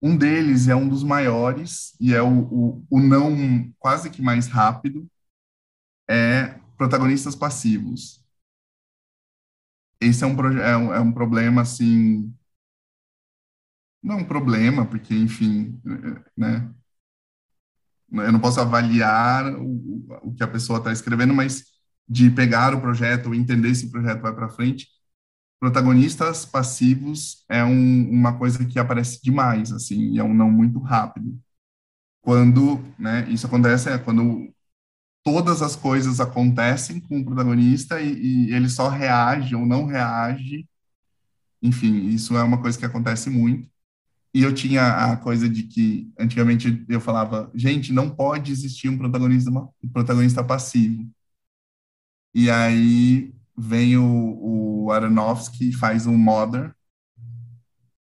Um 0.00 0.16
deles 0.16 0.68
é 0.68 0.76
um 0.76 0.88
dos 0.88 1.02
maiores 1.02 1.94
e 2.00 2.14
é 2.14 2.22
o, 2.22 2.28
o, 2.28 2.86
o 2.90 3.00
não 3.00 3.72
quase 3.78 4.10
que 4.10 4.22
mais 4.22 4.46
rápido, 4.46 5.08
é 6.08 6.58
protagonistas 6.76 7.34
passivos. 7.34 8.22
Esse 10.00 10.24
é 10.24 10.26
um, 10.26 10.58
é 10.60 10.76
um, 10.76 10.94
é 10.94 11.00
um 11.00 11.12
problema, 11.12 11.62
assim, 11.62 12.32
não 14.02 14.16
é 14.18 14.22
um 14.22 14.24
problema, 14.24 14.86
porque, 14.86 15.14
enfim, 15.14 15.80
né, 16.36 16.72
eu 18.12 18.32
não 18.32 18.40
posso 18.40 18.60
avaliar 18.60 19.54
o, 19.54 20.04
o 20.22 20.34
que 20.34 20.42
a 20.42 20.48
pessoa 20.48 20.78
está 20.78 20.92
escrevendo, 20.92 21.34
mas 21.34 21.64
de 22.08 22.30
pegar 22.30 22.74
o 22.74 22.80
projeto, 22.80 23.34
entender 23.34 23.74
se 23.74 23.86
o 23.86 23.90
projeto 23.90 24.22
vai 24.22 24.34
para 24.34 24.48
frente, 24.48 24.88
protagonistas 25.60 26.44
passivos 26.44 27.44
é 27.48 27.64
um, 27.64 28.10
uma 28.10 28.38
coisa 28.38 28.64
que 28.64 28.78
aparece 28.78 29.20
demais, 29.22 29.72
assim, 29.72 30.12
e 30.12 30.18
é 30.18 30.24
um 30.24 30.34
não 30.34 30.50
muito 30.50 30.78
rápido. 30.80 31.38
Quando, 32.22 32.80
né, 32.98 33.26
isso 33.30 33.46
acontece 33.46 33.88
é 33.90 33.98
quando 33.98 34.52
todas 35.24 35.62
as 35.62 35.76
coisas 35.76 36.20
acontecem 36.20 37.00
com 37.00 37.20
o 37.20 37.24
protagonista 37.24 38.00
e, 38.00 38.48
e 38.48 38.54
ele 38.54 38.68
só 38.68 38.88
reage 38.88 39.54
ou 39.54 39.66
não 39.66 39.86
reage. 39.86 40.66
Enfim, 41.62 42.08
isso 42.08 42.36
é 42.36 42.42
uma 42.42 42.60
coisa 42.60 42.78
que 42.78 42.86
acontece 42.86 43.30
muito. 43.30 43.68
E 44.34 44.42
eu 44.42 44.54
tinha 44.54 45.12
a 45.12 45.16
coisa 45.16 45.48
de 45.48 45.64
que 45.64 46.12
antigamente 46.18 46.84
eu 46.88 47.00
falava, 47.00 47.50
gente, 47.54 47.92
não 47.92 48.10
pode 48.10 48.52
existir 48.52 48.88
um 48.88 48.98
protagonista, 48.98 49.50
um 49.50 49.88
protagonista 49.92 50.44
passivo. 50.44 51.10
E 52.34 52.50
aí 52.50 53.32
vem 53.58 53.96
o, 53.96 54.84
o 54.86 54.92
Aronofsky 54.92 55.70
e 55.70 55.72
faz 55.72 56.06
um 56.06 56.16
Mother, 56.16 56.72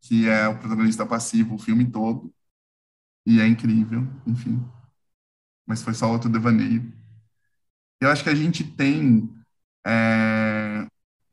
que 0.02 0.28
é 0.28 0.46
o 0.46 0.58
protagonista 0.58 1.06
passivo 1.06 1.54
o 1.54 1.58
filme 1.58 1.90
todo, 1.90 2.32
e 3.24 3.40
é 3.40 3.46
incrível, 3.48 4.06
enfim. 4.26 4.62
Mas 5.66 5.82
foi 5.82 5.94
só 5.94 6.12
outro 6.12 6.30
devaneio. 6.30 6.92
Eu 8.00 8.10
acho 8.10 8.22
que 8.22 8.28
a 8.30 8.34
gente 8.34 8.62
tem 8.62 9.28
é, 9.84 10.86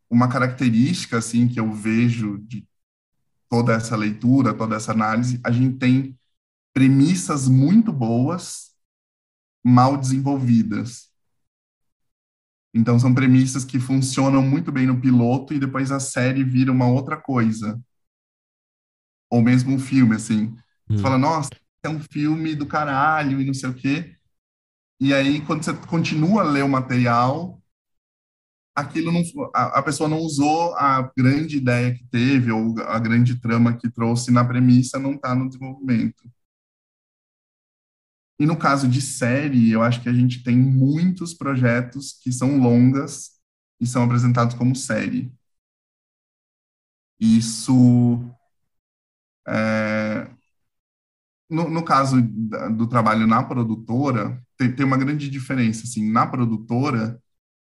uma 0.09 0.29
característica, 0.29 1.17
assim, 1.17 1.47
que 1.47 1.59
eu 1.59 1.71
vejo 1.71 2.39
de 2.39 2.65
toda 3.49 3.73
essa 3.73 3.95
leitura, 3.95 4.53
toda 4.53 4.75
essa 4.75 4.93
análise, 4.93 5.39
a 5.43 5.51
gente 5.51 5.77
tem 5.77 6.17
premissas 6.73 7.47
muito 7.47 7.91
boas, 7.91 8.73
mal 9.63 9.97
desenvolvidas. 9.97 11.12
Então, 12.73 12.97
são 12.97 13.13
premissas 13.13 13.63
que 13.63 13.79
funcionam 13.79 14.41
muito 14.41 14.71
bem 14.71 14.87
no 14.87 14.99
piloto 14.99 15.53
e 15.53 15.59
depois 15.59 15.91
a 15.91 15.99
série 15.99 16.43
vira 16.43 16.71
uma 16.71 16.87
outra 16.87 17.15
coisa. 17.15 17.79
Ou 19.29 19.41
mesmo 19.41 19.73
um 19.73 19.79
filme, 19.79 20.15
assim. 20.15 20.55
Você 20.87 20.95
hum. 20.95 20.97
fala, 20.97 21.17
nossa, 21.17 21.49
é 21.83 21.89
um 21.89 21.99
filme 21.99 22.55
do 22.55 22.65
caralho 22.65 23.39
e 23.39 23.45
não 23.45 23.53
sei 23.53 23.69
o 23.69 23.73
quê. 23.73 24.15
E 24.99 25.13
aí, 25.13 25.41
quando 25.41 25.63
você 25.63 25.73
continua 25.73 26.41
a 26.41 26.45
ler 26.45 26.63
o 26.63 26.69
material, 26.69 27.61
aquilo 28.75 29.11
não, 29.11 29.21
a, 29.53 29.79
a 29.79 29.83
pessoa 29.83 30.09
não 30.09 30.19
usou 30.19 30.75
a 30.75 31.11
grande 31.15 31.57
ideia 31.57 31.93
que 31.93 32.05
teve 32.05 32.51
ou 32.51 32.79
a 32.79 32.97
grande 32.99 33.39
trama 33.39 33.77
que 33.77 33.89
trouxe 33.89 34.31
na 34.31 34.43
premissa, 34.43 34.97
não 34.97 35.13
está 35.13 35.35
no 35.35 35.47
desenvolvimento. 35.47 36.23
E 38.43 38.45
no 38.45 38.57
caso 38.57 38.89
de 38.89 39.01
série, 39.01 39.71
eu 39.71 39.81
acho 39.81 40.01
que 40.01 40.09
a 40.09 40.13
gente 40.13 40.43
tem 40.43 40.57
muitos 40.57 41.33
projetos 41.33 42.19
que 42.21 42.29
são 42.29 42.59
longas 42.59 43.39
e 43.79 43.87
são 43.87 44.03
apresentados 44.03 44.53
como 44.53 44.75
série. 44.75 45.31
Isso. 47.17 48.19
É, 49.47 50.29
no, 51.49 51.69
no, 51.69 51.85
caso 51.85 52.21
do 52.21 52.85
trabalho 52.85 53.25
na 53.25 53.41
produtora, 53.41 54.37
tem, 54.57 54.75
tem 54.75 54.85
uma 54.85 54.97
grande 54.97 55.29
diferença. 55.29 55.85
Assim, 55.85 56.11
na 56.11 56.27
produtora, 56.27 57.17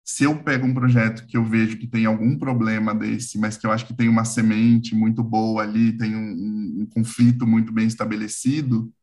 se 0.05 0.23
eu 0.23 0.43
pego 0.43 0.67
um 0.67 0.73
projeto 0.75 1.25
que 1.25 1.35
eu 1.35 1.43
vejo 1.43 1.79
que 1.79 1.87
tem 1.87 2.05
algum 2.05 2.37
problema 2.37 2.93
desse, 2.93 3.39
mas 3.39 3.57
que 3.57 3.65
eu 3.65 3.71
acho 3.71 3.87
que 3.87 3.95
tem 3.95 4.07
uma 4.07 4.23
semente 4.23 4.93
muito 4.93 5.23
boa 5.23 5.63
ali, 5.63 5.97
tem 5.97 6.15
um, 6.15 6.19
um, 6.19 6.81
um 6.83 6.85
conflito 6.85 7.47
muito 7.47 7.73
bem 7.73 7.87
estabelecido, 7.87 8.93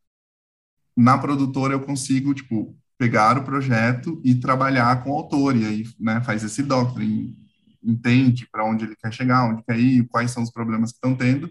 na 0.97 1.19
produtora 1.19 1.75
eu 1.75 1.81
consigo, 1.81 2.35
tipo, 2.35 2.77
pegar 2.99 3.39
o 3.39 3.45
projeto 3.45 4.21
e 4.25 4.35
trabalhar 4.35 5.03
com 5.05 5.11
o 5.11 5.15
autor, 5.15 5.57
e 5.57 5.67
aí, 5.67 5.85
né, 6.01 6.21
faz 6.23 6.43
esse 6.43 6.63
doctrine, 6.63 7.37
entende 7.83 8.49
para 8.51 8.65
onde 8.65 8.85
ele 8.85 8.97
quer 8.97 9.13
chegar, 9.13 9.45
onde 9.45 9.63
quer 9.65 9.79
ir, 9.79 10.09
quais 10.09 10.31
são 10.31 10.43
os 10.43 10.51
problemas 10.51 10.91
que 10.91 10.97
estão 10.97 11.15
tendo, 11.15 11.51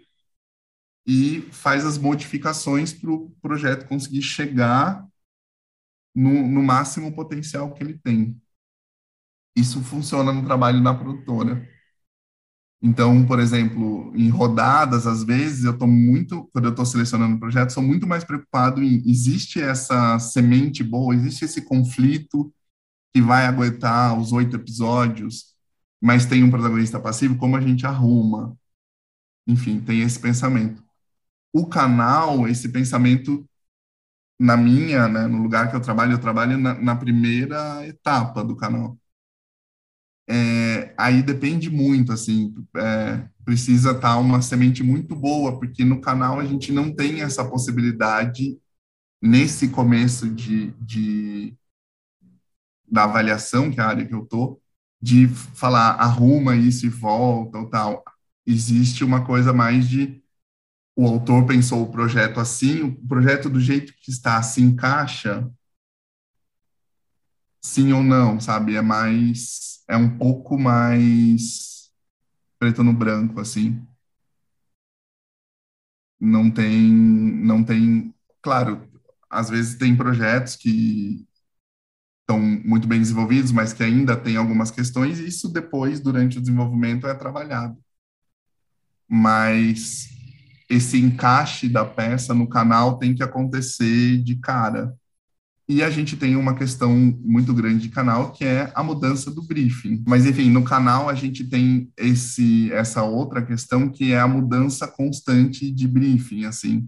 e 1.06 1.42
faz 1.52 1.86
as 1.86 1.98
modificações 1.98 2.92
para 2.92 3.12
o 3.12 3.30
projeto 3.42 3.88
conseguir 3.88 4.24
chegar 4.24 5.08
no, 6.16 6.48
no 6.48 6.64
máximo 6.64 7.14
potencial 7.14 7.74
que 7.74 7.84
ele 7.84 7.98
tem. 8.00 8.42
Isso 9.56 9.82
funciona 9.84 10.34
no 10.34 10.44
trabalho 10.46 10.84
da 10.84 10.94
produtora. 10.94 11.68
Então, 12.88 13.26
por 13.26 13.40
exemplo, 13.40 14.12
em 14.16 14.30
rodadas, 14.30 15.08
às 15.08 15.24
vezes, 15.24 15.64
eu 15.66 15.72
estou 15.72 15.88
muito, 15.88 16.48
quando 16.54 16.66
eu 16.66 16.70
estou 16.70 16.86
selecionando 16.86 17.40
projetos, 17.40 17.74
sou 17.74 17.82
muito 17.82 18.06
mais 18.06 18.24
preocupado 18.24 18.84
em, 18.84 19.02
existe 19.10 19.60
essa 19.60 20.20
semente 20.20 20.84
boa, 20.84 21.16
existe 21.16 21.46
esse 21.46 21.64
conflito 21.64 22.54
que 23.12 23.24
vai 23.24 23.48
aguentar 23.48 24.16
os 24.20 24.32
oito 24.32 24.56
episódios, 24.56 25.56
mas 26.00 26.28
tem 26.28 26.44
um 26.44 26.52
protagonista 26.52 27.00
passivo, 27.00 27.38
como 27.38 27.58
a 27.58 27.62
gente 27.62 27.88
arruma? 27.88 28.56
Enfim, 29.48 29.80
tem 29.82 30.02
esse 30.02 30.20
pensamento. 30.20 30.84
O 31.52 31.66
canal, 31.68 32.48
esse 32.48 32.70
pensamento, 32.70 33.44
na 34.40 34.56
minha, 34.56 35.08
né, 35.08 35.26
no 35.28 35.42
lugar 35.42 35.72
que 35.72 35.76
eu 35.76 35.82
trabalho, 35.82 36.14
eu 36.14 36.20
trabalho 36.22 36.58
na, 36.60 36.76
na 36.76 36.96
primeira 36.96 37.88
etapa 37.88 38.44
do 38.44 38.56
canal 38.56 38.96
é, 40.28 40.94
aí 40.98 41.22
depende 41.22 41.70
muito, 41.70 42.12
assim, 42.12 42.54
é, 42.78 43.28
precisa 43.44 43.92
estar 43.92 44.14
tá 44.14 44.18
uma 44.18 44.42
semente 44.42 44.82
muito 44.84 45.16
boa, 45.16 45.60
porque 45.60 45.86
no 45.86 46.02
canal 46.02 46.40
a 46.40 46.46
gente 46.46 46.72
não 46.72 46.94
tem 46.94 47.22
essa 47.22 47.46
possibilidade 47.48 48.58
nesse 49.22 49.70
começo 49.70 50.30
de, 50.30 50.72
de 50.80 51.56
da 52.88 53.04
avaliação, 53.06 53.72
que 53.72 53.80
é 53.80 53.84
a 53.84 53.88
área 53.88 54.06
que 54.06 54.14
eu 54.14 54.26
tô, 54.26 54.60
de 55.02 55.28
falar 55.28 55.92
arruma 55.92 56.56
isso 56.56 56.86
e 56.86 56.90
volta 56.90 57.58
ou 57.58 57.70
tal. 57.70 58.04
Existe 58.46 59.04
uma 59.04 59.26
coisa 59.26 59.54
mais 59.54 59.88
de 59.88 60.24
o 60.96 61.06
autor 61.06 61.46
pensou 61.46 61.84
o 61.84 61.92
projeto 61.92 62.40
assim, 62.40 62.82
o 62.84 63.08
projeto 63.08 63.50
do 63.50 63.60
jeito 63.60 63.94
que 64.00 64.10
está 64.12 64.42
se 64.42 64.62
encaixa, 64.62 65.50
sim 67.66 67.92
ou 67.94 68.04
não, 68.04 68.40
sabe? 68.40 68.76
É 68.76 68.82
mais 68.82 69.84
é 69.88 69.96
um 69.98 70.18
pouco 70.18 70.58
mais 70.58 71.92
preto 72.60 72.84
no 72.84 72.94
branco, 72.94 73.40
assim. 73.40 73.86
Não 76.20 76.50
tem, 76.50 76.92
não 76.92 77.64
tem, 77.64 78.14
claro, 78.42 78.88
às 79.30 79.50
vezes 79.50 79.76
tem 79.78 79.96
projetos 79.96 80.56
que 80.56 81.26
estão 82.22 82.40
muito 82.40 82.88
bem 82.88 83.00
desenvolvidos, 83.00 83.52
mas 83.52 83.74
que 83.74 83.84
ainda 83.84 84.16
tem 84.18 84.36
algumas 84.38 84.72
questões, 84.72 85.20
e 85.20 85.28
isso 85.28 85.50
depois, 85.52 86.00
durante 86.00 86.38
o 86.38 86.42
desenvolvimento, 86.42 87.08
é 87.08 87.14
trabalhado. 87.14 87.78
Mas 89.08 90.10
esse 90.70 90.98
encaixe 91.00 91.70
da 91.70 91.86
peça 91.86 92.34
no 92.34 92.50
canal 92.50 92.98
tem 92.98 93.14
que 93.14 93.24
acontecer 93.24 94.24
de 94.24 94.36
cara. 94.38 94.94
E 95.68 95.82
a 95.82 95.90
gente 95.90 96.16
tem 96.16 96.36
uma 96.36 96.54
questão 96.56 96.96
muito 96.96 97.52
grande 97.54 97.88
de 97.88 97.90
canal, 97.90 98.32
que 98.32 98.46
é 98.46 98.72
a 98.76 98.84
mudança 98.84 99.32
do 99.32 99.42
briefing. 99.42 100.04
Mas, 100.08 100.26
enfim, 100.26 100.52
no 100.52 100.64
canal 100.64 101.10
a 101.10 101.16
gente 101.16 101.44
tem 101.44 101.92
esse, 101.98 102.72
essa 102.72 103.04
outra 103.04 103.44
questão, 103.44 103.90
que 103.90 104.12
é 104.14 104.20
a 104.20 104.28
mudança 104.28 104.88
constante 104.88 105.72
de 105.72 105.88
briefing, 105.88 106.46
assim. 106.46 106.88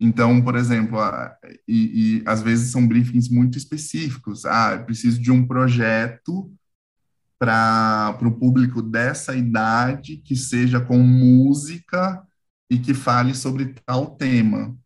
Então, 0.00 0.42
por 0.42 0.56
exemplo, 0.56 0.98
a, 0.98 1.36
e, 1.68 2.18
e, 2.18 2.24
às 2.26 2.42
vezes 2.42 2.72
são 2.72 2.88
briefings 2.88 3.28
muito 3.28 3.58
específicos. 3.58 4.44
Ah, 4.44 4.72
eu 4.74 4.84
preciso 4.84 5.20
de 5.20 5.30
um 5.30 5.46
projeto 5.46 6.52
para 7.38 8.18
o 8.22 8.32
público 8.38 8.80
dessa 8.80 9.36
idade 9.36 10.16
que 10.16 10.34
seja 10.36 10.80
com 10.80 10.98
música 10.98 12.26
e 12.70 12.78
que 12.78 12.94
fale 12.94 13.34
sobre 13.34 13.74
tal 13.84 14.16
tema. 14.16 14.76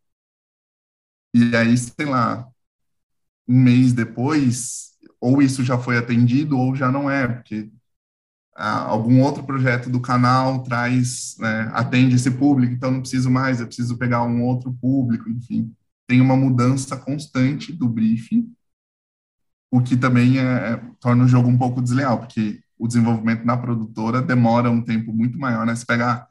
E 1.34 1.54
aí, 1.54 1.76
sei 1.76 2.06
lá, 2.06 2.48
um 3.48 3.58
mês 3.58 3.92
depois, 3.92 4.92
ou 5.20 5.40
isso 5.42 5.64
já 5.64 5.78
foi 5.78 5.96
atendido 5.98 6.58
ou 6.58 6.74
já 6.74 6.90
não 6.90 7.10
é, 7.10 7.26
porque 7.26 7.70
algum 8.56 9.20
outro 9.20 9.44
projeto 9.44 9.90
do 9.90 10.00
canal 10.00 10.62
traz, 10.62 11.36
né, 11.38 11.70
atende 11.74 12.16
esse 12.16 12.30
público, 12.30 12.72
então 12.72 12.90
não 12.90 13.00
preciso 13.00 13.30
mais, 13.30 13.60
eu 13.60 13.66
preciso 13.66 13.98
pegar 13.98 14.22
um 14.22 14.42
outro 14.42 14.72
público, 14.72 15.28
enfim. 15.28 15.74
Tem 16.06 16.20
uma 16.20 16.36
mudança 16.36 16.96
constante 16.96 17.72
do 17.72 17.88
briefing, 17.88 18.50
o 19.70 19.82
que 19.82 19.96
também 19.96 20.38
é, 20.38 20.42
é, 20.42 20.82
torna 21.00 21.24
o 21.24 21.28
jogo 21.28 21.48
um 21.48 21.58
pouco 21.58 21.82
desleal, 21.82 22.18
porque 22.18 22.60
o 22.78 22.86
desenvolvimento 22.86 23.44
na 23.44 23.56
produtora 23.56 24.22
demora 24.22 24.70
um 24.70 24.82
tempo 24.82 25.12
muito 25.12 25.38
maior, 25.38 25.66
né? 25.66 25.74
Se 25.74 25.84
pegar, 25.84 26.28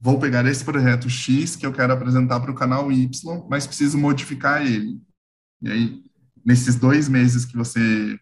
vou 0.00 0.18
pegar 0.18 0.44
esse 0.46 0.64
projeto 0.64 1.08
X 1.08 1.56
que 1.56 1.64
eu 1.64 1.72
quero 1.72 1.92
apresentar 1.92 2.40
para 2.40 2.50
o 2.50 2.54
canal 2.54 2.90
Y, 2.90 3.46
mas 3.48 3.66
preciso 3.66 3.96
modificar 3.96 4.66
ele. 4.66 5.00
E 5.62 5.70
aí, 5.70 6.04
nesses 6.44 6.76
dois 6.76 7.08
meses 7.08 7.44
que 7.44 7.56
você 7.56 8.18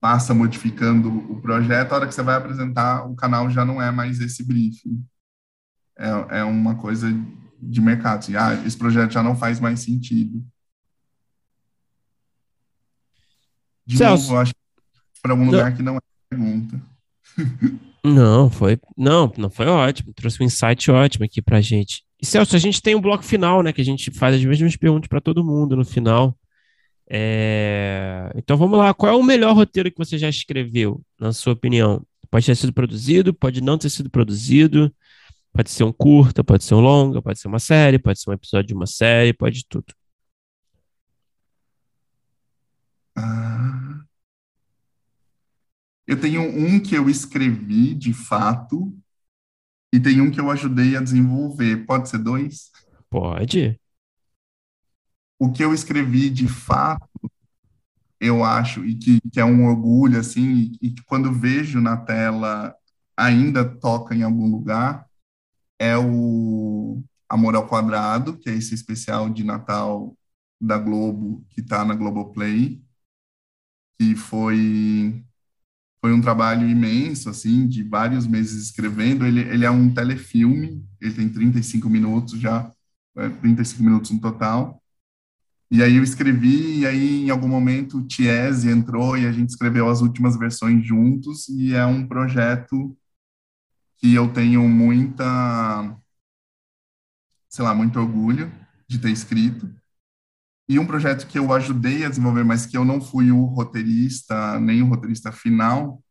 passa 0.00 0.32
modificando 0.32 1.08
o 1.30 1.40
projeto, 1.40 1.92
a 1.92 1.96
hora 1.96 2.06
que 2.06 2.14
você 2.14 2.22
vai 2.22 2.36
apresentar, 2.36 3.04
o 3.04 3.14
canal 3.14 3.50
já 3.50 3.64
não 3.64 3.80
é 3.80 3.90
mais 3.90 4.18
esse 4.20 4.42
briefing. 4.42 5.04
É, 5.98 6.38
é 6.38 6.44
uma 6.44 6.76
coisa 6.76 7.08
de 7.60 7.80
mercado. 7.80 8.20
Assim, 8.20 8.34
ah, 8.34 8.54
esse 8.64 8.76
projeto 8.76 9.12
já 9.12 9.22
não 9.22 9.36
faz 9.36 9.60
mais 9.60 9.80
sentido. 9.80 10.42
De 13.84 13.98
Celso. 13.98 14.28
novo, 14.28 14.38
acho 14.38 14.54
para 15.20 15.32
algum 15.32 15.44
lugar 15.44 15.74
que 15.76 15.82
não 15.82 15.96
é 15.96 16.00
pergunta. 16.30 16.80
Não, 18.02 18.48
foi. 18.48 18.80
Não, 18.96 19.30
não 19.36 19.50
foi 19.50 19.66
ótimo. 19.66 20.14
Trouxe 20.14 20.42
um 20.42 20.46
insight 20.46 20.90
ótimo 20.90 21.26
aqui 21.26 21.42
pra 21.42 21.60
gente. 21.60 22.02
E 22.18 22.24
Celso, 22.24 22.56
a 22.56 22.58
gente 22.58 22.80
tem 22.80 22.94
um 22.94 23.00
bloco 23.00 23.22
final, 23.22 23.62
né? 23.62 23.74
Que 23.74 23.82
a 23.82 23.84
gente 23.84 24.10
faz 24.10 24.34
as 24.34 24.42
mesmas 24.42 24.74
perguntas 24.74 25.06
para 25.06 25.20
todo 25.20 25.44
mundo 25.44 25.76
no 25.76 25.84
final. 25.84 26.34
É... 27.12 28.30
Então 28.36 28.56
vamos 28.56 28.78
lá, 28.78 28.94
qual 28.94 29.12
é 29.12 29.16
o 29.16 29.22
melhor 29.22 29.52
roteiro 29.52 29.90
que 29.90 29.98
você 29.98 30.16
já 30.16 30.28
escreveu, 30.28 31.02
na 31.18 31.32
sua 31.32 31.54
opinião? 31.54 32.06
Pode 32.30 32.46
ter 32.46 32.54
sido 32.54 32.72
produzido, 32.72 33.34
pode 33.34 33.60
não 33.60 33.76
ter 33.76 33.90
sido 33.90 34.08
produzido, 34.08 34.94
pode 35.52 35.70
ser 35.72 35.82
um 35.82 35.92
curta, 35.92 36.44
pode 36.44 36.62
ser 36.62 36.74
um 36.74 36.80
longa, 36.80 37.20
pode 37.20 37.40
ser 37.40 37.48
uma 37.48 37.58
série, 37.58 37.98
pode 37.98 38.20
ser 38.20 38.30
um 38.30 38.32
episódio 38.32 38.68
de 38.68 38.74
uma 38.74 38.86
série, 38.86 39.32
pode 39.32 39.66
tudo. 39.68 39.92
Ah, 43.16 44.04
eu 46.06 46.20
tenho 46.20 46.42
um 46.42 46.80
que 46.80 46.94
eu 46.94 47.10
escrevi 47.10 47.92
de 47.92 48.12
fato 48.12 48.96
e 49.92 49.98
tem 49.98 50.20
um 50.20 50.30
que 50.30 50.40
eu 50.40 50.48
ajudei 50.48 50.96
a 50.96 51.02
desenvolver. 51.02 51.84
Pode 51.86 52.08
ser 52.08 52.18
dois? 52.18 52.70
Pode 53.10 53.80
o 55.40 55.50
que 55.50 55.64
eu 55.64 55.72
escrevi 55.72 56.28
de 56.28 56.46
fato, 56.46 57.08
eu 58.20 58.44
acho, 58.44 58.84
e 58.84 58.94
que, 58.94 59.20
que 59.32 59.40
é 59.40 59.44
um 59.44 59.66
orgulho, 59.66 60.20
assim, 60.20 60.72
e, 60.82 60.90
que 60.90 61.02
quando 61.04 61.32
vejo 61.32 61.80
na 61.80 61.96
tela 61.96 62.76
ainda 63.16 63.64
toca 63.64 64.14
em 64.14 64.22
algum 64.22 64.50
lugar, 64.50 65.06
é 65.78 65.96
o 65.96 67.02
Amor 67.26 67.56
ao 67.56 67.66
Quadrado, 67.66 68.36
que 68.36 68.50
é 68.50 68.54
esse 68.54 68.74
especial 68.74 69.30
de 69.30 69.42
Natal 69.42 70.14
da 70.60 70.76
Globo, 70.76 71.42
que 71.48 71.62
está 71.62 71.86
na 71.86 71.94
Globoplay, 71.94 72.82
que 73.98 74.14
foi 74.14 75.24
foi 76.02 76.12
um 76.14 76.20
trabalho 76.20 76.68
imenso, 76.68 77.28
assim, 77.28 77.66
de 77.68 77.82
vários 77.82 78.26
meses 78.26 78.64
escrevendo. 78.64 79.26
Ele, 79.26 79.40
ele 79.40 79.66
é 79.66 79.70
um 79.70 79.92
telefilme, 79.92 80.82
ele 81.00 81.14
tem 81.14 81.28
35 81.28 81.90
minutos 81.90 82.40
já, 82.40 82.72
é, 83.16 83.28
35 83.28 83.82
minutos 83.82 84.10
no 84.10 84.20
total, 84.20 84.79
e 85.70 85.82
aí 85.82 85.96
eu 85.96 86.02
escrevi, 86.02 86.80
e 86.80 86.86
aí 86.86 87.24
em 87.24 87.30
algum 87.30 87.48
momento 87.48 87.98
o 87.98 88.06
Tiese 88.06 88.68
entrou 88.68 89.16
e 89.16 89.26
a 89.26 89.32
gente 89.32 89.50
escreveu 89.50 89.88
as 89.88 90.00
últimas 90.00 90.36
versões 90.36 90.84
juntos, 90.84 91.48
e 91.48 91.74
é 91.74 91.86
um 91.86 92.06
projeto 92.06 92.96
que 93.98 94.14
eu 94.14 94.32
tenho 94.32 94.66
muita, 94.68 95.96
sei 97.48 97.64
lá, 97.64 97.74
muito 97.74 98.00
orgulho 98.00 98.50
de 98.88 98.98
ter 98.98 99.10
escrito. 99.10 99.72
E 100.68 100.78
um 100.78 100.86
projeto 100.86 101.26
que 101.26 101.38
eu 101.38 101.52
ajudei 101.52 102.04
a 102.04 102.08
desenvolver, 102.08 102.44
mas 102.44 102.64
que 102.66 102.76
eu 102.76 102.84
não 102.84 103.00
fui 103.00 103.30
o 103.30 103.44
roteirista, 103.44 104.58
nem 104.58 104.82
o 104.82 104.86
roteirista 104.86 105.30
final, 105.30 106.02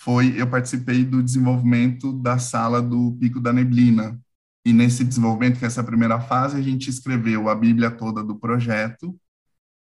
foi 0.00 0.40
eu 0.40 0.48
participei 0.48 1.04
do 1.04 1.22
desenvolvimento 1.22 2.12
da 2.12 2.38
sala 2.38 2.82
do 2.82 3.16
Pico 3.20 3.40
da 3.40 3.52
Neblina, 3.52 4.20
e 4.64 4.72
nesse 4.72 5.04
desenvolvimento, 5.04 5.58
que 5.58 5.64
é 5.64 5.68
essa 5.68 5.84
primeira 5.84 6.20
fase, 6.20 6.56
a 6.56 6.62
gente 6.62 6.88
escreveu 6.88 7.48
a 7.48 7.54
Bíblia 7.54 7.90
toda 7.90 8.24
do 8.24 8.36
projeto 8.36 9.14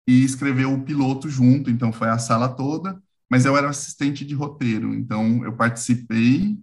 e 0.08 0.24
escreveu 0.24 0.74
o 0.74 0.84
piloto 0.84 1.30
junto, 1.30 1.70
então 1.70 1.92
foi 1.92 2.10
a 2.10 2.20
sala 2.20 2.48
toda, 2.48 3.02
mas 3.30 3.46
eu 3.46 3.58
era 3.58 3.70
assistente 3.70 4.24
de 4.24 4.36
roteiro, 4.36 4.94
então 4.94 5.44
eu 5.44 5.54
participei 5.54 6.58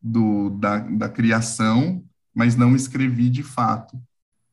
do, 0.00 0.50
da, 0.50 0.78
da 0.78 1.08
criação, 1.08 2.04
mas 2.34 2.56
não 2.56 2.74
escrevi 2.74 3.28
de 3.28 3.42
fato. 3.42 4.00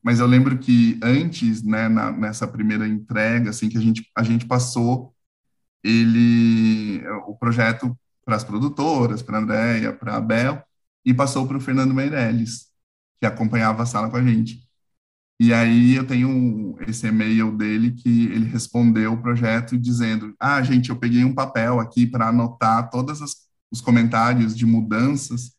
Mas 0.04 0.20
eu 0.20 0.26
lembro 0.26 0.58
que 0.58 1.00
antes, 1.02 1.64
né, 1.64 1.88
na, 1.88 2.12
nessa 2.12 2.48
primeira 2.48 2.88
entrega, 2.88 3.50
assim, 3.50 3.70
que 3.70 3.78
a 3.78 3.82
gente, 3.82 4.10
a 4.16 4.24
gente 4.24 4.46
passou 4.46 5.14
ele, 5.84 7.04
o 7.28 7.36
projeto 7.36 7.98
para 8.26 8.36
as 8.36 8.44
produtoras, 8.44 9.22
para 9.22 9.38
a 9.38 9.42
Andréia, 9.42 9.94
para 9.94 10.18
a 10.18 10.22
Bel, 10.22 10.62
e 11.08 11.14
passou 11.14 11.48
para 11.48 11.56
o 11.56 11.62
Fernando 11.62 11.94
Meirelles, 11.94 12.68
que 13.18 13.26
acompanhava 13.26 13.84
a 13.84 13.86
sala 13.86 14.10
com 14.10 14.18
a 14.18 14.24
gente. 14.24 14.62
E 15.40 15.54
aí 15.54 15.96
eu 15.96 16.06
tenho 16.06 16.76
esse 16.88 17.08
e-mail 17.08 17.56
dele 17.56 17.92
que 17.94 18.26
ele 18.26 18.46
respondeu 18.46 19.14
o 19.14 19.22
projeto 19.22 19.78
dizendo: 19.78 20.36
Ah, 20.40 20.62
gente, 20.62 20.90
eu 20.90 21.00
peguei 21.00 21.24
um 21.24 21.34
papel 21.34 21.80
aqui 21.80 22.06
para 22.06 22.28
anotar 22.28 22.90
todos 22.90 23.22
os 23.72 23.80
comentários 23.82 24.56
de 24.56 24.66
mudanças, 24.66 25.54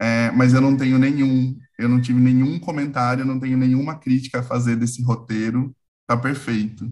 é, 0.00 0.32
mas 0.32 0.52
eu 0.52 0.60
não 0.60 0.76
tenho 0.76 0.98
nenhum, 0.98 1.56
eu 1.78 1.88
não 1.88 2.00
tive 2.00 2.20
nenhum 2.20 2.58
comentário, 2.58 3.22
eu 3.22 3.26
não 3.26 3.38
tenho 3.38 3.56
nenhuma 3.56 3.98
crítica 3.98 4.40
a 4.40 4.42
fazer 4.42 4.76
desse 4.76 5.02
roteiro, 5.02 5.74
tá 6.08 6.16
perfeito. 6.16 6.90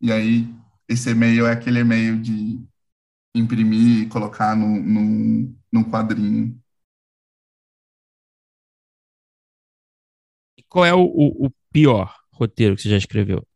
E 0.00 0.12
aí 0.12 0.54
esse 0.88 1.10
e-mail 1.10 1.46
é 1.46 1.52
aquele 1.52 1.80
e-mail 1.80 2.20
de 2.20 2.60
imprimir 3.34 4.02
e 4.02 4.08
colocar 4.08 4.56
no, 4.56 4.68
no, 4.82 5.54
num 5.72 5.84
quadrinho. 5.84 6.60
Qual 10.72 10.86
é 10.86 10.94
o, 10.94 11.02
o, 11.02 11.46
o 11.48 11.50
pior 11.70 12.16
roteiro 12.32 12.74
que 12.74 12.80
você 12.80 12.88
já 12.88 12.96
escreveu? 12.96 13.46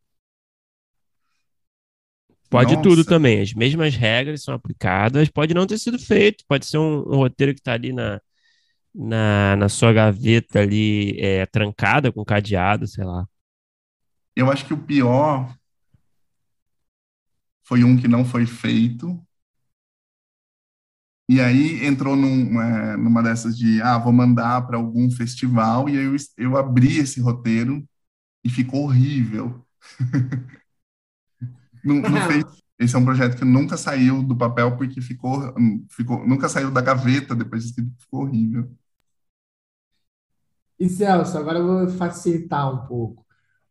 Pode 2.51 2.75
Nossa. 2.75 2.83
tudo 2.83 3.07
também, 3.07 3.41
as 3.41 3.55
mesmas 3.55 3.95
regras 3.97 4.43
são 4.43 4.53
aplicadas, 4.53 5.31
pode 5.31 5.55
não 5.55 5.67
ter 5.67 5.79
sido 5.79 5.99
feito, 5.99 6.45
pode 6.47 6.67
ser 6.67 6.77
um, 6.77 6.99
um 6.99 7.17
roteiro 7.17 7.55
que 7.55 7.61
está 7.61 7.73
ali 7.73 7.91
na, 7.91 8.21
na, 8.95 9.57
na, 9.57 9.69
sua 9.71 9.95
gaveta 9.95 10.61
ali, 10.61 11.19
é, 11.19 11.47
trancada 11.47 12.13
com 12.13 12.23
cadeado, 12.23 12.87
sei 12.87 13.03
lá. 13.03 13.27
Eu 14.37 14.53
acho 14.53 14.67
que 14.67 14.75
o 14.75 14.83
pior 14.83 15.57
foi 17.65 17.83
um 17.83 17.97
que 17.97 18.07
não 18.07 18.27
foi 18.27 18.45
feito, 18.45 19.26
e 21.29 21.41
aí 21.41 21.85
entrou 21.85 22.15
num, 22.15 22.61
é, 22.61 22.97
numa 22.97 23.23
dessas 23.23 23.57
de, 23.57 23.81
ah, 23.83 23.99
vou 23.99 24.13
mandar 24.13 24.67
para 24.67 24.77
algum 24.77 25.11
festival, 25.11 25.89
e 25.89 25.99
aí 25.99 26.05
eu, 26.05 26.17
eu 26.39 26.57
abri 26.57 26.99
esse 26.99 27.21
roteiro 27.21 27.85
e 28.45 28.49
ficou 28.49 28.85
horrível. 28.85 29.65
não, 31.85 31.97
não 31.97 32.21
fez, 32.29 32.45
esse 32.79 32.95
é 32.95 32.99
um 32.99 33.05
projeto 33.05 33.37
que 33.37 33.45
nunca 33.45 33.77
saiu 33.77 34.23
do 34.23 34.37
papel 34.37 34.77
porque 34.77 35.01
ficou, 35.01 35.55
ficou 35.91 36.27
nunca 36.27 36.49
saiu 36.49 36.71
da 36.71 36.81
gaveta 36.81 37.35
depois 37.35 37.63
de 37.63 37.71
escrito, 37.71 37.93
ficou 37.99 38.23
horrível. 38.23 38.71
E 40.79 40.89
Celso, 40.89 41.39
agora 41.39 41.59
eu 41.59 41.67
vou 41.67 41.89
facilitar 41.89 42.73
um 42.73 42.87
pouco. 42.87 43.25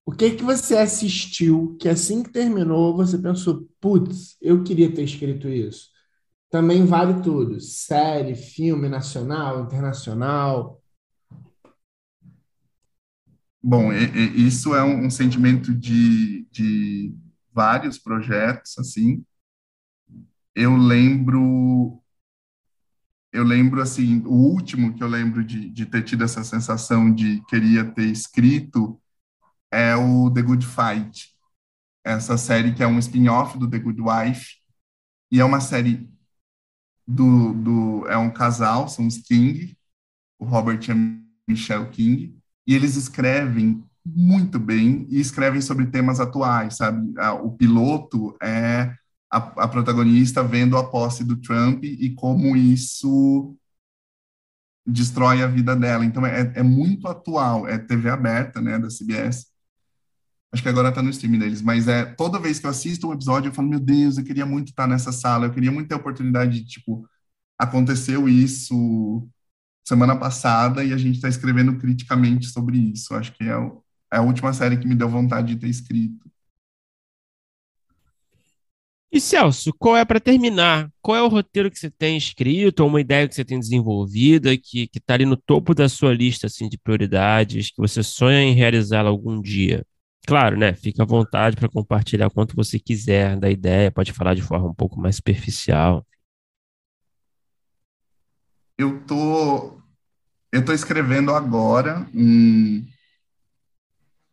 O 0.05 0.11
que 0.11 0.31
que 0.31 0.43
você 0.43 0.77
assistiu 0.77 1.77
que 1.79 1.89
assim 1.89 2.23
que 2.23 2.31
terminou 2.31 2.95
você 2.95 3.17
pensou, 3.17 3.67
putz, 3.79 4.37
eu 4.41 4.63
queria 4.63 4.93
ter 4.93 5.03
escrito 5.03 5.47
isso? 5.47 5.94
Também 6.49 6.85
vale 6.85 7.21
tudo: 7.21 7.59
série, 7.59 8.35
filme 8.35 8.87
nacional, 8.87 9.63
internacional. 9.63 10.81
Bom, 13.61 13.91
isso 13.91 14.75
é 14.75 14.83
um, 14.83 15.09
sentimento 15.09 15.73
de, 15.73 16.47
de 16.51 17.15
vários 17.51 17.97
projetos, 17.97 18.77
assim. 18.77 19.25
Eu 20.53 20.75
lembro 20.77 21.99
eu 23.33 23.43
lembro 23.43 23.81
assim, 23.81 24.21
o 24.25 24.33
último 24.33 24.95
que 24.95 25.03
eu 25.03 25.09
lembro 25.09 25.43
de, 25.43 25.69
de 25.69 25.85
ter 25.85 26.03
tido 26.03 26.23
essa 26.23 26.41
sensação 26.41 27.13
de 27.13 27.43
queria 27.47 27.83
ter 27.83 28.05
escrito 28.05 29.01
é 29.69 29.93
o 29.93 30.31
The 30.31 30.41
Good 30.41 30.65
Fight, 30.65 31.35
essa 32.01 32.37
série 32.37 32.73
que 32.73 32.81
é 32.81 32.87
um 32.87 32.97
spin-off 32.97 33.57
do 33.57 33.69
The 33.69 33.79
Good 33.79 34.01
Wife 34.01 34.55
e 35.29 35.41
é 35.41 35.43
uma 35.43 35.59
série 35.59 36.09
do, 37.07 37.53
do 37.53 38.07
é 38.07 38.17
um 38.17 38.31
casal, 38.31 38.87
são 38.87 39.05
os 39.07 39.17
King, 39.17 39.77
o 40.39 40.45
Robert 40.45 40.79
e 40.87 40.91
a 40.91 40.95
Michelle 41.47 41.89
King, 41.89 42.37
e 42.67 42.73
eles 42.73 42.95
escrevem 42.95 43.83
muito 44.05 44.59
bem 44.59 45.07
e 45.09 45.19
escrevem 45.19 45.61
sobre 45.61 45.87
temas 45.87 46.19
atuais, 46.19 46.77
sabe? 46.77 47.13
O 47.43 47.51
piloto 47.51 48.35
é 48.41 48.95
a, 49.31 49.37
a 49.37 49.67
protagonista 49.67 50.43
vendo 50.43 50.77
a 50.77 50.89
posse 50.89 51.23
do 51.23 51.37
Trump 51.37 51.83
e 51.83 52.13
como 52.13 52.55
isso 52.55 53.55
destrói 54.85 55.41
a 55.41 55.47
vida 55.47 55.75
dela. 55.75 56.05
Então 56.05 56.25
é, 56.25 56.53
é 56.55 56.63
muito 56.63 57.07
atual, 57.07 57.67
é 57.67 57.77
TV 57.77 58.09
aberta, 58.09 58.61
né, 58.61 58.77
da 58.77 58.87
CBS. 58.87 59.47
Acho 60.55 60.63
que 60.63 60.69
agora 60.69 60.89
tá 60.89 61.01
no 61.01 61.09
streaming 61.09 61.39
deles, 61.39 61.61
mas 61.61 61.85
é 61.89 62.05
toda 62.05 62.39
vez 62.39 62.59
que 62.59 62.65
eu 62.65 62.69
assisto 62.69 63.09
um 63.09 63.13
episódio 63.13 63.49
eu 63.49 63.53
falo, 63.53 63.67
meu 63.67 63.77
Deus, 63.77 64.17
eu 64.17 64.23
queria 64.23 64.45
muito 64.45 64.69
estar 64.69 64.87
nessa 64.87 65.11
sala, 65.11 65.47
eu 65.47 65.51
queria 65.51 65.69
muito 65.69 65.89
ter 65.89 65.95
a 65.95 65.97
oportunidade 65.97 66.61
de, 66.61 66.65
tipo, 66.65 67.05
aconteceu 67.59 68.29
isso 68.29 69.27
semana 69.85 70.15
passada 70.17 70.81
e 70.81 70.93
a 70.93 70.97
gente 70.97 71.15
está 71.15 71.27
escrevendo 71.27 71.77
criticamente 71.77 72.45
sobre 72.47 72.77
isso. 72.77 73.13
Acho 73.15 73.33
que 73.33 73.43
é, 73.43 73.57
o, 73.57 73.83
é 74.13 74.15
a 74.15 74.21
última 74.21 74.53
série 74.53 74.77
que 74.77 74.87
me 74.87 74.95
deu 74.95 75.09
vontade 75.09 75.53
de 75.53 75.59
ter 75.59 75.67
escrito. 75.67 76.25
E 79.11 79.19
Celso, 79.19 79.73
qual 79.77 79.97
é 79.97 80.05
para 80.05 80.21
terminar? 80.21 80.89
Qual 81.01 81.17
é 81.17 81.21
o 81.21 81.27
roteiro 81.27 81.69
que 81.69 81.77
você 81.77 81.91
tem 81.91 82.15
escrito, 82.15 82.79
ou 82.79 82.87
uma 82.87 83.01
ideia 83.01 83.27
que 83.27 83.35
você 83.35 83.43
tem 83.43 83.59
desenvolvida 83.59 84.57
que 84.57 84.89
está 84.95 85.15
ali 85.15 85.25
no 85.25 85.35
topo 85.35 85.75
da 85.75 85.89
sua 85.89 86.13
lista 86.13 86.47
assim 86.47 86.69
de 86.69 86.77
prioridades, 86.77 87.71
que 87.71 87.77
você 87.77 88.01
sonha 88.01 88.41
em 88.41 88.53
realizá-la 88.53 89.09
algum 89.09 89.41
dia? 89.41 89.85
Claro, 90.25 90.57
né? 90.57 90.73
Fica 90.73 91.03
à 91.03 91.05
vontade 91.05 91.55
para 91.55 91.69
compartilhar 91.69 92.29
quanto 92.29 92.55
você 92.55 92.79
quiser 92.79 93.37
da 93.37 93.49
ideia, 93.49 93.91
pode 93.91 94.11
falar 94.11 94.33
de 94.33 94.41
forma 94.41 94.67
um 94.69 94.73
pouco 94.73 94.99
mais 94.99 95.17
superficial. 95.17 96.05
Eu 98.77 98.99
tô 99.05 99.79
eu 100.51 100.63
tô 100.63 100.73
escrevendo 100.73 101.33
agora 101.33 102.07
um 102.13 102.85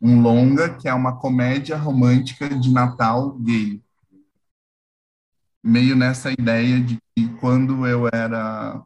um 0.01 0.21
longa 0.21 0.73
que 0.75 0.87
é 0.87 0.93
uma 0.93 1.17
comédia 1.17 1.77
romântica 1.77 2.49
de 2.49 2.71
Natal 2.71 3.37
gay 3.39 3.81
meio 5.63 5.95
nessa 5.95 6.31
ideia 6.31 6.81
de 6.81 6.97
que 7.15 7.29
quando 7.39 7.87
eu 7.87 8.09
era 8.11 8.83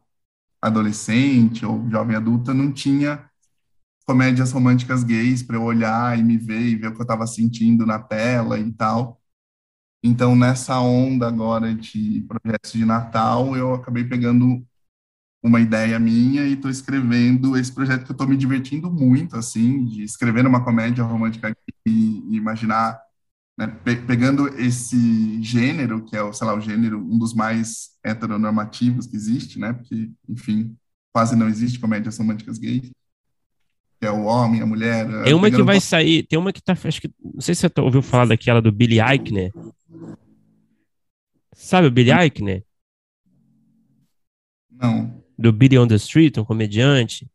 adolescente 0.61 1.65
ou 1.65 1.89
jovem 1.89 2.15
adulta, 2.15 2.53
não 2.53 2.71
tinha 2.71 3.27
comédias 4.07 4.51
românticas 4.53 5.03
gays 5.03 5.43
para 5.43 5.57
eu 5.57 5.63
olhar 5.63 6.17
e 6.17 6.23
me 6.23 6.37
ver 6.37 6.61
e 6.61 6.75
ver 6.75 6.87
o 6.87 6.93
que 6.93 7.01
eu 7.01 7.03
estava 7.03 7.27
sentindo 7.27 7.85
na 7.85 7.99
tela 7.99 8.57
e 8.57 8.71
tal. 8.73 9.21
Então, 10.03 10.35
nessa 10.35 10.79
onda 10.79 11.27
agora 11.27 11.75
de 11.75 12.21
projetos 12.27 12.71
de 12.71 12.85
Natal, 12.85 13.55
eu 13.57 13.73
acabei 13.73 14.05
pegando 14.05 14.65
uma 15.43 15.61
ideia 15.61 15.99
minha 15.99 16.43
e 16.43 16.53
estou 16.53 16.71
escrevendo 16.71 17.57
esse 17.57 17.71
projeto 17.73 18.05
que 18.05 18.11
eu 18.11 18.13
estou 18.13 18.27
me 18.27 18.37
divertindo 18.37 18.91
muito, 18.91 19.35
assim, 19.37 19.85
de 19.85 20.03
escrever 20.03 20.45
uma 20.45 20.63
comédia 20.63 21.03
romântica 21.03 21.55
e, 21.85 22.23
e 22.29 22.37
imaginar 22.37 23.01
né, 23.57 23.67
pe 23.67 23.97
pegando 23.97 24.47
esse 24.59 25.41
gênero, 25.41 26.03
que 26.05 26.15
é, 26.15 26.23
o, 26.23 26.33
sei 26.33 26.47
lá, 26.47 26.53
o 26.55 26.61
gênero, 26.61 26.99
um 26.99 27.17
dos 27.17 27.33
mais 27.33 27.91
heteronormativos 28.03 29.07
que 29.07 29.15
existe, 29.15 29.59
né, 29.59 29.73
porque, 29.73 30.11
enfim, 30.29 30.77
quase 31.13 31.35
não 31.35 31.47
existe 31.49 31.79
comédias 31.79 32.17
românticas 32.17 32.57
gays, 32.57 32.91
que 33.99 34.05
é 34.05 34.11
o 34.11 34.23
homem, 34.23 34.61
a 34.61 34.65
mulher. 34.65 35.07
Tem 35.23 35.33
uma 35.33 35.49
que 35.49 35.63
vai 35.63 35.79
sair, 35.79 36.23
tem 36.23 36.37
uma 36.37 36.53
que 36.53 36.61
tá, 36.61 36.73
acho 36.73 37.01
que, 37.01 37.09
não 37.23 37.41
sei 37.41 37.55
se 37.55 37.61
você 37.61 37.81
ouviu 37.81 38.01
falar 38.01 38.25
daquela 38.25 38.61
do 38.61 38.71
Billy 38.71 38.99
Eichner. 38.99 39.51
Sabe 41.53 41.87
o 41.87 41.91
Billy 41.91 42.11
Eichner? 42.11 42.63
Não. 44.69 45.23
Do 45.37 45.51
Billy 45.51 45.77
on 45.77 45.87
the 45.87 45.95
Street, 45.95 46.37
um 46.37 46.45
comediante. 46.45 47.27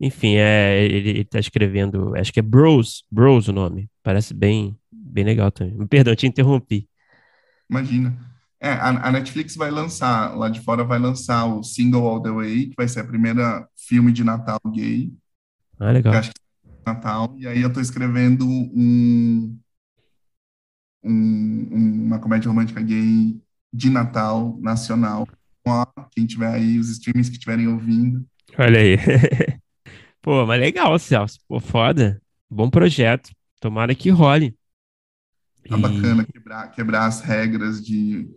Enfim, 0.00 0.34
é, 0.36 0.84
ele, 0.84 1.10
ele 1.10 1.24
tá 1.24 1.38
escrevendo, 1.38 2.14
acho 2.16 2.32
que 2.32 2.40
é 2.40 2.42
Bros, 2.42 3.04
Bros 3.10 3.48
o 3.48 3.52
nome. 3.52 3.88
Parece 4.02 4.34
bem, 4.34 4.78
bem 4.90 5.24
legal 5.24 5.50
também. 5.50 5.86
Perdão, 5.86 6.14
te 6.14 6.26
interrompi. 6.26 6.88
Imagina. 7.68 8.16
É, 8.60 8.70
a, 8.70 9.08
a, 9.08 9.12
Netflix 9.12 9.56
vai 9.56 9.70
lançar, 9.70 10.36
lá 10.36 10.48
de 10.48 10.60
fora 10.60 10.84
vai 10.84 10.98
lançar 10.98 11.44
o 11.44 11.62
Single 11.62 12.06
All 12.06 12.22
the 12.22 12.30
Way, 12.30 12.66
que 12.68 12.74
vai 12.76 12.88
ser 12.88 13.00
a 13.00 13.04
primeira 13.04 13.68
filme 13.76 14.10
de 14.10 14.24
Natal 14.24 14.60
gay. 14.72 15.12
Ah, 15.78 15.90
legal. 15.90 16.14
Acho 16.14 16.30
que 16.30 16.40
é 16.66 16.92
Natal. 16.92 17.34
E 17.38 17.46
aí 17.46 17.60
eu 17.60 17.72
tô 17.72 17.80
escrevendo 17.80 18.46
um, 18.46 19.58
um, 21.02 22.06
uma 22.06 22.18
comédia 22.18 22.48
romântica 22.48 22.80
gay 22.80 23.40
de 23.72 23.90
Natal 23.90 24.58
nacional. 24.60 25.26
Quem 26.12 26.26
tiver 26.26 26.52
aí, 26.52 26.78
os 26.78 26.90
streamings 26.90 27.28
que 27.28 27.36
estiverem 27.36 27.68
ouvindo. 27.68 28.24
Olha 28.58 28.78
aí. 28.78 28.96
Pô, 30.20 30.46
mas 30.46 30.60
legal, 30.60 30.98
Celso. 30.98 31.38
Pô, 31.48 31.58
foda. 31.58 32.20
Bom 32.50 32.70
projeto. 32.70 33.30
Tomara 33.60 33.94
que 33.94 34.10
role. 34.10 34.56
Tá 35.68 35.76
bacana 35.78 36.24
quebrar, 36.24 36.70
quebrar 36.70 37.06
as 37.06 37.20
regras 37.20 37.82
de 37.82 38.28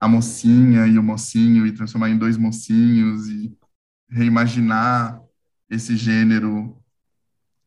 a 0.00 0.08
mocinha 0.08 0.84
e 0.88 0.98
o 0.98 1.02
mocinho 1.02 1.64
e 1.64 1.72
transformar 1.72 2.10
em 2.10 2.18
dois 2.18 2.36
mocinhos 2.36 3.28
e 3.28 3.56
reimaginar 4.10 5.20
esse 5.70 5.96
gênero 5.96 6.81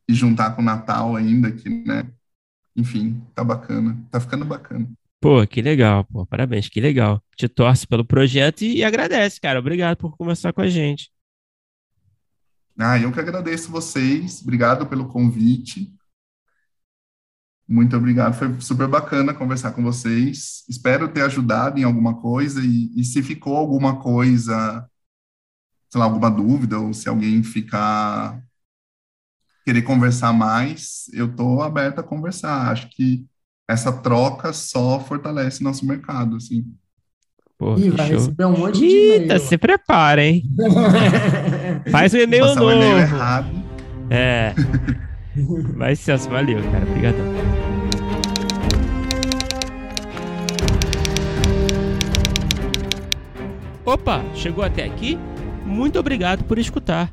e 0.08 0.14
juntar 0.14 0.54
com 0.54 0.62
o 0.62 0.64
Natal 0.64 1.16
ainda, 1.16 1.50
que, 1.50 1.68
né? 1.68 2.08
Enfim, 2.74 3.22
tá 3.34 3.42
bacana. 3.42 3.96
Tá 4.10 4.20
ficando 4.20 4.44
bacana. 4.44 4.86
Pô, 5.20 5.46
que 5.46 5.62
legal, 5.62 6.04
pô. 6.04 6.26
Parabéns, 6.26 6.68
que 6.68 6.80
legal. 6.80 7.22
Te 7.36 7.48
torce 7.48 7.86
pelo 7.86 8.04
projeto 8.04 8.62
e, 8.62 8.76
e 8.76 8.84
agradece, 8.84 9.40
cara. 9.40 9.58
Obrigado 9.58 9.96
por 9.96 10.16
conversar 10.16 10.52
com 10.52 10.60
a 10.60 10.68
gente. 10.68 11.10
Ah, 12.78 12.98
eu 12.98 13.10
que 13.10 13.18
agradeço 13.18 13.70
vocês. 13.70 14.42
Obrigado 14.42 14.86
pelo 14.86 15.08
convite. 15.08 15.92
Muito 17.68 17.96
obrigado, 17.96 18.34
foi 18.34 18.60
super 18.60 18.86
bacana 18.86 19.34
conversar 19.34 19.72
com 19.72 19.82
vocês. 19.82 20.64
Espero 20.68 21.08
ter 21.08 21.22
ajudado 21.22 21.80
em 21.80 21.82
alguma 21.82 22.20
coisa 22.20 22.64
e, 22.64 22.92
e 22.94 23.02
se 23.02 23.24
ficou 23.24 23.56
alguma 23.56 24.00
coisa, 24.00 24.88
sei 25.90 25.98
lá, 25.98 26.04
alguma 26.04 26.30
dúvida 26.30 26.78
ou 26.78 26.94
se 26.94 27.08
alguém 27.08 27.42
ficar 27.42 28.40
querer 29.66 29.82
conversar 29.82 30.32
mais, 30.32 31.10
eu 31.12 31.26
estou 31.26 31.60
aberto 31.60 31.98
a 31.98 32.02
conversar. 32.02 32.70
Acho 32.70 32.88
que 32.88 33.26
essa 33.68 33.92
troca 33.92 34.52
só 34.52 35.00
fortalece 35.00 35.64
nosso 35.64 35.84
mercado, 35.84 36.36
assim. 36.36 36.64
Pô, 37.58 37.74
Ih, 37.76 37.90
vai 37.90 38.06
show. 38.06 38.16
receber 38.18 38.44
um 38.44 38.56
monte 38.58 38.78
de 38.78 38.86
e-mail. 39.24 39.40
se 39.40 39.58
prepara, 39.58 40.24
hein? 40.24 40.44
Faz 41.90 42.12
o 42.12 42.16
e-mail 42.18 42.46
novo. 42.54 42.66
Um 42.66 42.70
e-mail 42.70 42.98
errado. 42.98 43.48
É. 44.08 44.54
Vai, 45.76 45.94
Celso, 45.94 46.30
valeu, 46.30 46.62
cara. 46.70 46.86
Obrigadão. 46.88 47.26
Opa, 53.84 54.24
chegou 54.34 54.64
até 54.64 54.84
aqui? 54.84 55.18
Muito 55.64 55.98
obrigado 55.98 56.44
por 56.44 56.58
escutar. 56.58 57.12